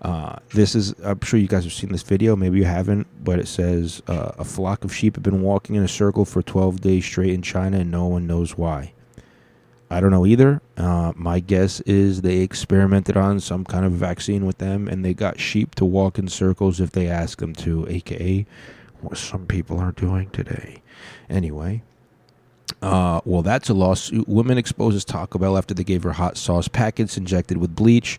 Uh, 0.00 0.36
this 0.54 0.76
is 0.76 0.94
I'm 1.02 1.20
sure 1.20 1.40
you 1.40 1.48
guys 1.48 1.64
have 1.64 1.72
seen 1.72 1.90
this 1.90 2.04
video, 2.04 2.36
maybe 2.36 2.58
you 2.58 2.64
haven't, 2.64 3.08
but 3.24 3.40
it 3.40 3.48
says 3.48 4.00
uh, 4.06 4.30
a 4.38 4.44
flock 4.44 4.84
of 4.84 4.94
sheep 4.94 5.16
have 5.16 5.24
been 5.24 5.42
walking 5.42 5.74
in 5.74 5.82
a 5.82 5.88
circle 5.88 6.24
for 6.24 6.40
12 6.40 6.80
days 6.80 7.04
straight 7.04 7.34
in 7.34 7.42
China, 7.42 7.80
and 7.80 7.90
no 7.90 8.06
one 8.06 8.28
knows 8.28 8.56
why. 8.56 8.92
I 9.90 10.00
don't 10.00 10.10
know 10.10 10.26
either. 10.26 10.60
Uh, 10.76 11.12
my 11.16 11.40
guess 11.40 11.80
is 11.80 12.20
they 12.20 12.38
experimented 12.38 13.16
on 13.16 13.40
some 13.40 13.64
kind 13.64 13.86
of 13.86 13.92
vaccine 13.92 14.44
with 14.44 14.58
them, 14.58 14.86
and 14.86 15.04
they 15.04 15.14
got 15.14 15.40
sheep 15.40 15.74
to 15.76 15.84
walk 15.84 16.18
in 16.18 16.28
circles 16.28 16.80
if 16.80 16.92
they 16.92 17.08
ask 17.08 17.38
them 17.38 17.54
to, 17.56 17.86
aka 17.88 18.46
what 19.00 19.16
some 19.16 19.46
people 19.46 19.78
are 19.78 19.92
doing 19.92 20.28
today. 20.30 20.82
Anyway, 21.30 21.82
uh, 22.82 23.20
well, 23.24 23.42
that's 23.42 23.68
a 23.68 23.74
lawsuit. 23.74 24.28
Woman 24.28 24.58
exposes 24.58 25.04
Taco 25.04 25.38
Bell 25.38 25.56
after 25.56 25.74
they 25.74 25.84
gave 25.84 26.02
her 26.02 26.12
hot 26.12 26.36
sauce 26.36 26.68
packets 26.68 27.16
injected 27.16 27.56
with 27.56 27.74
bleach. 27.74 28.18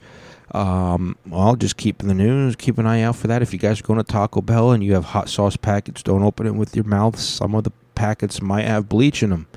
Um, 0.52 1.16
I'll 1.32 1.56
just 1.56 1.78
keep 1.78 2.02
in 2.02 2.08
the 2.08 2.14
news. 2.14 2.56
Keep 2.56 2.80
an 2.80 2.88
eye 2.88 3.02
out 3.02 3.16
for 3.16 3.28
that. 3.28 3.42
If 3.42 3.54
you 3.54 3.60
guys 3.60 3.80
are 3.80 3.84
going 3.84 4.00
to 4.00 4.04
Taco 4.04 4.42
Bell 4.42 4.72
and 4.72 4.84
you 4.84 4.94
have 4.94 5.06
hot 5.06 5.30
sauce 5.30 5.56
packets, 5.56 6.02
don't 6.02 6.24
open 6.24 6.48
it 6.48 6.56
with 6.56 6.76
your 6.76 6.86
mouth. 6.86 7.20
Some 7.20 7.54
of 7.54 7.64
the 7.64 7.72
packets 7.94 8.42
might 8.42 8.66
have 8.66 8.90
bleach 8.90 9.22
in 9.22 9.30
them. 9.30 9.48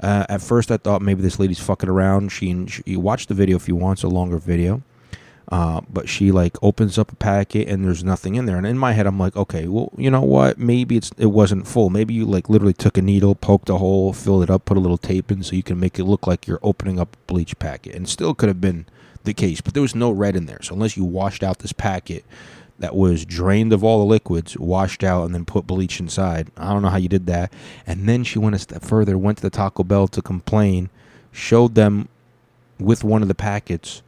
Uh, 0.00 0.26
at 0.28 0.42
first, 0.42 0.70
I 0.70 0.76
thought 0.76 1.02
maybe 1.02 1.22
this 1.22 1.38
lady's 1.38 1.58
fucking 1.58 1.88
around. 1.88 2.30
She, 2.30 2.66
she 2.66 2.96
watch 2.96 3.26
the 3.26 3.34
video 3.34 3.56
if 3.56 3.68
you 3.68 3.76
want. 3.76 3.98
It's 3.98 4.04
a 4.04 4.08
longer 4.08 4.38
video. 4.38 4.82
Uh, 5.50 5.80
but 5.88 6.08
she 6.08 6.30
like 6.30 6.62
opens 6.62 6.98
up 6.98 7.10
a 7.10 7.16
packet 7.16 7.68
and 7.68 7.82
there's 7.82 8.04
nothing 8.04 8.34
in 8.34 8.44
there. 8.44 8.58
And 8.58 8.66
in 8.66 8.76
my 8.76 8.92
head, 8.92 9.06
I'm 9.06 9.18
like, 9.18 9.34
okay, 9.34 9.66
well, 9.66 9.90
you 9.96 10.10
know 10.10 10.20
what? 10.20 10.58
Maybe 10.58 10.96
it's 10.96 11.10
it 11.16 11.26
wasn't 11.26 11.66
full. 11.66 11.88
Maybe 11.88 12.12
you 12.12 12.26
like 12.26 12.50
literally 12.50 12.74
took 12.74 12.98
a 12.98 13.02
needle, 13.02 13.34
poked 13.34 13.70
a 13.70 13.78
hole, 13.78 14.12
filled 14.12 14.42
it 14.42 14.50
up, 14.50 14.66
put 14.66 14.76
a 14.76 14.80
little 14.80 14.98
tape 14.98 15.32
in, 15.32 15.42
so 15.42 15.56
you 15.56 15.62
can 15.62 15.80
make 15.80 15.98
it 15.98 16.04
look 16.04 16.26
like 16.26 16.46
you're 16.46 16.60
opening 16.62 17.00
up 17.00 17.14
a 17.14 17.32
bleach 17.32 17.58
packet. 17.58 17.94
And 17.94 18.06
still 18.06 18.34
could 18.34 18.48
have 18.48 18.60
been 18.60 18.84
the 19.24 19.32
case, 19.32 19.62
but 19.62 19.72
there 19.72 19.82
was 19.82 19.94
no 19.94 20.10
red 20.10 20.36
in 20.36 20.44
there. 20.44 20.60
So 20.62 20.74
unless 20.74 20.98
you 20.98 21.04
washed 21.04 21.42
out 21.42 21.60
this 21.60 21.72
packet 21.72 22.26
that 22.78 22.94
was 22.94 23.24
drained 23.24 23.72
of 23.72 23.82
all 23.82 23.98
the 23.98 24.04
liquids, 24.04 24.56
washed 24.56 25.02
out, 25.02 25.24
and 25.24 25.34
then 25.34 25.44
put 25.44 25.66
bleach 25.66 25.98
inside, 26.00 26.50
I 26.56 26.72
don't 26.72 26.82
know 26.82 26.90
how 26.90 26.96
you 26.96 27.08
did 27.08 27.26
that. 27.26 27.52
And 27.86 28.08
then 28.08 28.24
she 28.24 28.38
went 28.38 28.54
a 28.54 28.58
step 28.58 28.82
further, 28.82 29.18
went 29.18 29.38
to 29.38 29.42
the 29.42 29.50
Taco 29.50 29.82
Bell 29.82 30.08
to 30.08 30.22
complain, 30.22 30.90
showed 31.32 31.74
them 31.74 32.08
with 32.78 33.02
one 33.02 33.22
of 33.22 33.28
the 33.28 33.34
packets 33.34 34.02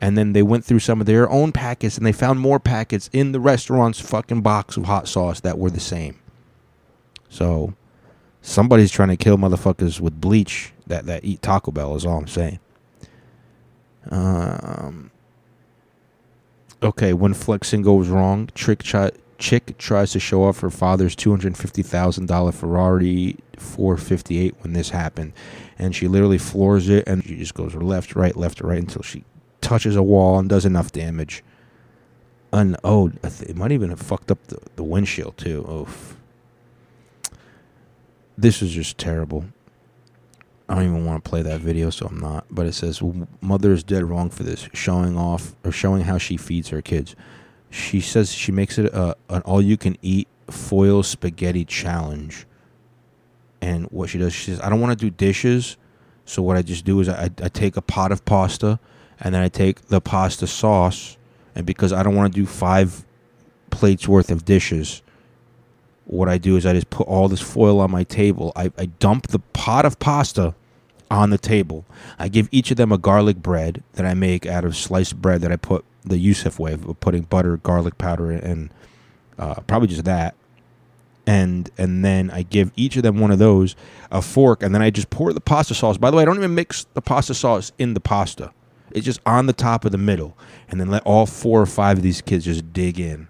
and 0.00 0.16
then 0.16 0.32
they 0.32 0.42
went 0.42 0.64
through 0.64 0.80
some 0.80 1.00
of 1.00 1.06
their 1.06 1.28
own 1.30 1.52
packets 1.52 1.96
and 1.96 2.06
they 2.06 2.12
found 2.12 2.38
more 2.38 2.60
packets 2.60 3.08
in 3.12 3.32
the 3.32 3.40
restaurant's 3.40 4.00
fucking 4.00 4.42
box 4.42 4.76
of 4.76 4.84
hot 4.84 5.08
sauce 5.08 5.40
that 5.40 5.58
were 5.58 5.70
the 5.70 5.80
same. 5.80 6.18
So 7.28 7.74
somebody's 8.42 8.90
trying 8.90 9.08
to 9.08 9.16
kill 9.16 9.38
motherfuckers 9.38 10.00
with 10.00 10.20
bleach 10.20 10.72
that, 10.86 11.06
that 11.06 11.24
eat 11.24 11.42
Taco 11.42 11.70
Bell 11.70 11.96
is 11.96 12.04
all 12.04 12.18
I'm 12.18 12.28
saying. 12.28 12.58
Um 14.10 15.10
Okay, 16.82 17.12
when 17.12 17.34
flexing 17.34 17.82
goes 17.82 18.08
wrong, 18.08 18.50
trick 18.54 18.84
chi- 18.84 19.12
chick 19.38 19.76
tries 19.78 20.12
to 20.12 20.20
show 20.20 20.44
off 20.44 20.60
her 20.60 20.70
father's 20.70 21.16
two 21.16 21.30
hundred 21.30 21.56
fifty 21.56 21.82
thousand 21.82 22.26
dollar 22.26 22.52
Ferrari 22.52 23.36
four 23.56 23.96
fifty 23.96 24.38
eight 24.38 24.54
when 24.60 24.74
this 24.74 24.90
happened, 24.90 25.32
and 25.78 25.94
she 25.94 26.06
literally 26.06 26.38
floors 26.38 26.88
it 26.88 27.06
and 27.06 27.24
she 27.24 27.36
just 27.36 27.54
goes 27.54 27.74
left, 27.74 28.14
right, 28.14 28.36
left, 28.36 28.60
right 28.60 28.78
until 28.78 29.02
she 29.02 29.24
touches 29.60 29.96
a 29.96 30.02
wall 30.02 30.38
and 30.38 30.48
does 30.48 30.64
enough 30.64 30.92
damage. 30.92 31.42
And 32.52 32.76
oh, 32.84 33.10
it 33.22 33.56
might 33.56 33.72
even 33.72 33.90
have 33.90 34.00
fucked 34.00 34.30
up 34.30 34.46
the, 34.46 34.58
the 34.76 34.84
windshield 34.84 35.36
too. 35.36 35.66
Oof. 35.68 36.16
This 38.38 38.62
is 38.62 38.70
just 38.70 38.98
terrible. 38.98 39.46
I 40.68 40.74
don't 40.74 40.84
even 40.84 41.04
want 41.04 41.22
to 41.24 41.28
play 41.28 41.42
that 41.42 41.60
video, 41.60 41.90
so 41.90 42.06
I'm 42.06 42.18
not. 42.18 42.46
But 42.50 42.66
it 42.66 42.74
says 42.74 43.00
mother 43.40 43.72
is 43.72 43.84
dead 43.84 44.04
wrong 44.04 44.30
for 44.30 44.42
this, 44.42 44.68
showing 44.72 45.16
off 45.16 45.54
or 45.64 45.72
showing 45.72 46.02
how 46.02 46.18
she 46.18 46.36
feeds 46.36 46.70
her 46.70 46.82
kids. 46.82 47.14
She 47.70 48.00
says 48.00 48.32
she 48.32 48.52
makes 48.52 48.78
it 48.78 48.86
a, 48.92 49.16
an 49.28 49.42
all-you-can-eat 49.42 50.28
foil 50.48 51.02
spaghetti 51.02 51.64
challenge. 51.64 52.46
And 53.60 53.86
what 53.86 54.10
she 54.10 54.18
does, 54.18 54.32
she 54.32 54.50
says, 54.50 54.60
"I 54.60 54.68
don't 54.68 54.80
want 54.80 54.98
to 54.98 55.04
do 55.04 55.10
dishes, 55.10 55.76
so 56.24 56.42
what 56.42 56.56
I 56.56 56.62
just 56.62 56.84
do 56.84 57.00
is 57.00 57.08
I, 57.08 57.30
I 57.42 57.48
take 57.48 57.76
a 57.76 57.82
pot 57.82 58.12
of 58.12 58.24
pasta." 58.24 58.80
and 59.20 59.34
then 59.34 59.42
I 59.42 59.48
take 59.48 59.86
the 59.88 60.00
pasta 60.00 60.46
sauce, 60.46 61.16
and 61.54 61.66
because 61.66 61.92
I 61.92 62.02
don't 62.02 62.14
want 62.14 62.32
to 62.32 62.40
do 62.40 62.46
five 62.46 63.04
plates 63.70 64.06
worth 64.06 64.30
of 64.30 64.44
dishes, 64.44 65.02
what 66.06 66.28
I 66.28 66.38
do 66.38 66.56
is 66.56 66.64
I 66.64 66.72
just 66.72 66.90
put 66.90 67.06
all 67.06 67.28
this 67.28 67.40
foil 67.40 67.80
on 67.80 67.90
my 67.90 68.04
table. 68.04 68.52
I, 68.56 68.72
I 68.78 68.86
dump 68.86 69.28
the 69.28 69.40
pot 69.40 69.84
of 69.84 69.98
pasta 69.98 70.54
on 71.10 71.30
the 71.30 71.38
table. 71.38 71.84
I 72.18 72.28
give 72.28 72.48
each 72.50 72.70
of 72.70 72.76
them 72.76 72.92
a 72.92 72.98
garlic 72.98 73.36
bread 73.36 73.82
that 73.94 74.06
I 74.06 74.14
make 74.14 74.46
out 74.46 74.64
of 74.64 74.76
sliced 74.76 75.20
bread 75.20 75.40
that 75.42 75.52
I 75.52 75.56
put 75.56 75.84
the 76.04 76.18
Yusuf 76.18 76.58
way 76.58 76.72
of 76.72 77.00
putting 77.00 77.22
butter, 77.22 77.56
garlic 77.58 77.98
powder, 77.98 78.30
and 78.30 78.70
uh, 79.38 79.54
probably 79.66 79.88
just 79.88 80.04
that. 80.04 80.34
And 81.26 81.68
and 81.76 82.04
then 82.04 82.30
I 82.30 82.42
give 82.42 82.70
each 82.76 82.96
of 82.96 83.02
them 83.02 83.18
one 83.18 83.32
of 83.32 83.40
those, 83.40 83.74
a 84.12 84.22
fork, 84.22 84.62
and 84.62 84.72
then 84.72 84.80
I 84.80 84.90
just 84.90 85.10
pour 85.10 85.32
the 85.32 85.40
pasta 85.40 85.74
sauce. 85.74 85.98
By 85.98 86.12
the 86.12 86.16
way, 86.16 86.22
I 86.22 86.26
don't 86.26 86.36
even 86.36 86.54
mix 86.54 86.86
the 86.94 87.02
pasta 87.02 87.34
sauce 87.34 87.72
in 87.78 87.94
the 87.94 88.00
pasta. 88.00 88.52
It's 88.92 89.04
just 89.04 89.20
on 89.26 89.46
the 89.46 89.52
top 89.52 89.84
of 89.84 89.90
the 89.90 89.98
middle, 89.98 90.38
and 90.68 90.80
then 90.80 90.88
let 90.88 91.02
all 91.02 91.26
four 91.26 91.60
or 91.60 91.66
five 91.66 91.96
of 91.96 92.04
these 92.04 92.20
kids 92.20 92.44
just 92.44 92.72
dig 92.72 93.00
in. 93.00 93.26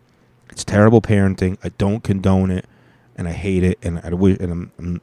It's 0.57 0.65
terrible 0.65 1.03
parenting. 1.03 1.59
I 1.62 1.69
don't 1.69 2.03
condone 2.03 2.51
it, 2.51 2.65
and 3.15 3.28
I 3.28 3.33
hate 3.33 3.62
it, 3.62 3.78
and 3.83 4.01
I 4.03 4.09
wish. 4.15 4.39
And 4.39 4.73
I'm, 4.78 5.01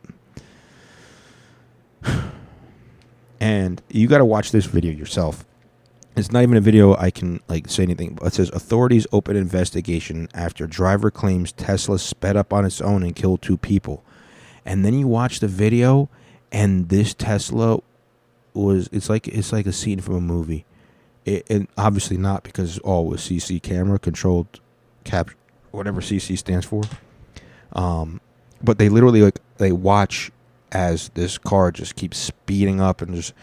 I'm 2.03 2.31
and 3.39 3.79
you 3.87 4.07
got 4.07 4.17
to 4.17 4.25
watch 4.25 4.51
this 4.51 4.65
video 4.65 4.91
yourself. 4.91 5.45
It's 6.15 6.31
not 6.31 6.41
even 6.41 6.57
a 6.57 6.61
video 6.61 6.95
I 6.95 7.11
can 7.11 7.39
like 7.47 7.69
say 7.69 7.83
anything. 7.83 8.15
But 8.15 8.29
It 8.29 8.33
says 8.33 8.49
authorities 8.49 9.05
open 9.11 9.35
investigation 9.35 10.27
after 10.33 10.65
driver 10.65 11.11
claims 11.11 11.51
Tesla 11.51 11.99
sped 11.99 12.35
up 12.35 12.51
on 12.51 12.65
its 12.65 12.81
own 12.81 13.03
and 13.03 13.15
killed 13.15 13.43
two 13.43 13.57
people. 13.57 14.03
And 14.65 14.83
then 14.83 14.95
you 14.95 15.07
watch 15.07 15.39
the 15.39 15.47
video, 15.47 16.09
and 16.51 16.89
this 16.89 17.13
Tesla 17.13 17.77
was 18.55 18.89
it's 18.91 19.07
like 19.07 19.27
it's 19.27 19.51
like 19.51 19.67
a 19.67 19.71
scene 19.71 19.99
from 19.99 20.15
a 20.15 20.19
movie. 20.19 20.65
It, 21.25 21.45
and 21.47 21.67
obviously 21.77 22.17
not 22.17 22.41
because 22.41 22.79
all 22.79 23.05
was 23.05 23.21
CC 23.21 23.61
camera 23.61 23.99
controlled 23.99 24.59
cap 25.03 25.29
whatever 25.73 26.01
CC 26.01 26.37
stands 26.37 26.65
for. 26.65 26.83
Um, 27.73 28.21
but 28.61 28.77
they 28.77 28.89
literally 28.89 29.21
like 29.21 29.39
they 29.57 29.71
watch 29.71 30.31
as 30.71 31.09
this 31.09 31.37
car 31.37 31.71
just 31.71 31.95
keeps 31.95 32.17
speeding 32.17 32.81
up 32.81 33.01
and 33.01 33.15
just 33.15 33.33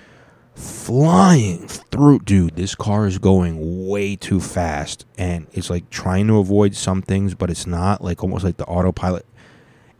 flying 0.54 1.66
through 1.68 2.18
dude 2.18 2.56
this 2.56 2.74
car 2.74 3.06
is 3.06 3.18
going 3.18 3.88
way 3.88 4.14
too 4.14 4.40
fast 4.40 5.06
and 5.16 5.46
it's 5.52 5.70
like 5.70 5.88
trying 5.90 6.26
to 6.26 6.38
avoid 6.38 6.74
some 6.74 7.00
things 7.00 7.34
but 7.34 7.48
it's 7.48 7.66
not 7.66 8.02
like 8.02 8.22
almost 8.22 8.44
like 8.44 8.56
the 8.56 8.64
autopilot 8.66 9.24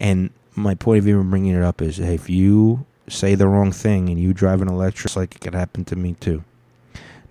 and 0.00 0.30
my 0.56 0.74
point 0.74 0.98
of 0.98 1.08
even 1.08 1.30
bringing 1.30 1.54
it 1.54 1.62
up 1.62 1.82
is 1.82 1.98
hey, 1.98 2.14
if 2.14 2.28
you 2.28 2.86
say 3.08 3.34
the 3.34 3.46
wrong 3.46 3.72
thing 3.72 4.08
and 4.08 4.18
you 4.18 4.32
drive 4.32 4.62
an 4.62 4.68
electric, 4.68 5.14
like 5.16 5.34
it 5.34 5.40
could 5.40 5.54
happen 5.54 5.84
to 5.84 5.96
me 5.96 6.14
too. 6.14 6.44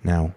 Now, 0.04 0.34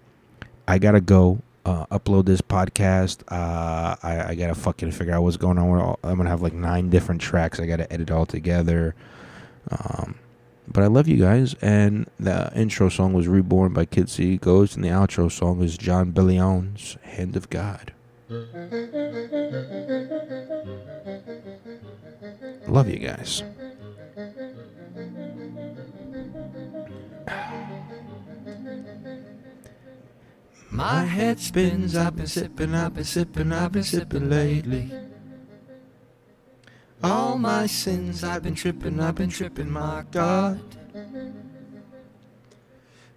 I 0.67 0.79
gotta 0.79 1.01
go 1.01 1.39
uh, 1.65 1.85
upload 1.87 2.25
this 2.25 2.41
podcast. 2.41 3.21
Uh, 3.29 3.95
I, 4.03 4.31
I, 4.31 4.35
gotta 4.35 4.55
fucking 4.55 4.91
figure 4.91 5.13
out 5.13 5.23
what's 5.23 5.37
going 5.37 5.57
on. 5.57 5.97
I'm 6.03 6.17
gonna 6.17 6.29
have 6.29 6.41
like 6.41 6.53
nine 6.53 6.89
different 6.89 7.21
tracks. 7.21 7.59
I 7.59 7.65
gotta 7.65 7.91
edit 7.91 8.11
all 8.11 8.25
together. 8.25 8.95
Um, 9.69 10.15
but 10.67 10.83
I 10.83 10.87
love 10.87 11.07
you 11.07 11.17
guys, 11.17 11.55
and 11.61 12.09
the 12.19 12.51
intro 12.55 12.89
song 12.89 13.13
was 13.13 13.27
"Reborn" 13.27 13.73
by 13.73 13.85
Kid 13.85 14.09
Ghost, 14.41 14.75
and 14.75 14.83
the 14.83 14.89
outro 14.89 15.31
song 15.31 15.61
is 15.61 15.77
Jon 15.77 16.11
Bellion's 16.11 16.97
"Hand 17.03 17.35
of 17.35 17.49
God." 17.49 17.93
Love 22.67 22.89
you 22.89 22.97
guys. 22.99 23.43
My 30.73 31.05
head 31.05 31.39
spins, 31.39 31.95
I've 31.95 32.15
been 32.15 32.25
sipping, 32.25 32.73
I've 32.73 32.95
been 32.95 33.03
sipping, 33.03 33.53
I've 33.53 33.71
been 33.71 33.83
sipping 33.83 34.27
lately. 34.27 34.91
All 37.03 37.37
my 37.37 37.67
sins, 37.67 38.23
I've 38.23 38.41
been 38.41 38.55
tripping, 38.55 38.99
I've 38.99 39.13
been 39.13 39.29
tripping, 39.29 39.69
my 39.69 40.03
God. 40.09 40.59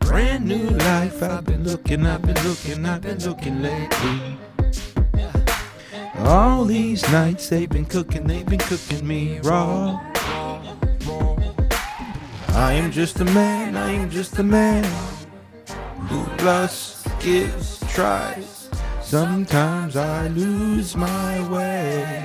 Brand 0.01 0.45
new 0.45 0.69
life, 0.69 1.23
I've 1.23 1.47
been 1.47 1.65
looking, 1.65 2.05
I've 2.05 2.21
been 2.21 2.45
looking, 2.45 2.85
I've 2.85 3.01
been 3.01 3.19
looking 3.21 3.63
lately. 3.63 4.39
All 6.19 6.67
these 6.67 7.11
nights 7.11 7.49
they've 7.49 7.71
been 7.71 7.87
cooking, 7.87 8.27
they've 8.27 8.45
been 8.45 8.59
cooking 8.59 9.07
me 9.09 9.41
raw. 9.41 9.99
I 12.49 12.75
am 12.75 12.93
just 12.93 13.19
a 13.21 13.25
man, 13.25 13.79
I 13.79 13.93
am 13.93 14.11
just 14.11 14.39
a 14.39 14.43
man 14.43 14.85
who 16.09 16.45
loves, 16.45 16.96
gives, 17.27 17.81
tries. 17.93 18.71
Sometimes 19.03 19.97
I 19.97 20.29
lose 20.29 20.95
my 20.95 21.49
way. 21.51 22.23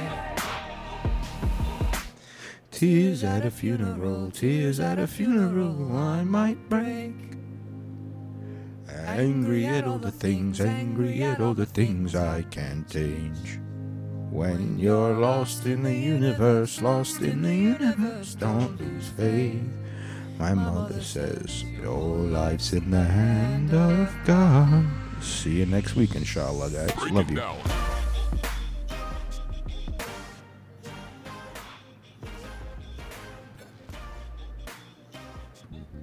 Tears 2.69 3.23
at 3.23 3.44
a 3.44 3.49
funeral, 3.49 4.30
tears 4.30 4.80
at 4.80 4.99
a 4.99 5.07
funeral, 5.07 5.98
I 5.98 6.23
might 6.23 6.69
break. 6.69 7.15
Angry 9.07 9.65
at 9.65 9.88
all 9.88 9.98
the 9.98 10.11
things, 10.11 10.61
angry 10.61 11.23
at 11.23 11.41
all 11.41 11.56
the 11.56 11.65
things 11.65 12.15
I 12.15 12.44
can't 12.52 12.88
change. 12.88 13.60
When 14.30 14.78
you're 14.78 15.15
lost 15.18 15.65
in 15.65 15.82
the 15.82 15.95
universe, 15.95 16.80
lost 16.80 17.22
in 17.22 17.41
the 17.41 17.56
universe, 17.56 18.36
don't 18.36 18.80
lose 18.80 19.10
faith. 19.10 19.81
My 20.41 20.55
mother 20.55 20.99
says, 21.03 21.63
Your 21.63 21.99
life's 21.99 22.73
in 22.73 22.89
the 22.89 23.03
hand 23.03 23.76
of 23.76 24.11
God. 24.26 24.88
See 25.22 25.59
you 25.59 25.68
next 25.68 25.95
week, 25.95 26.15
inshallah, 26.15 26.72
guys. 26.72 27.11
Love 27.11 27.30
you. 27.30 27.39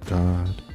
God 0.05 0.68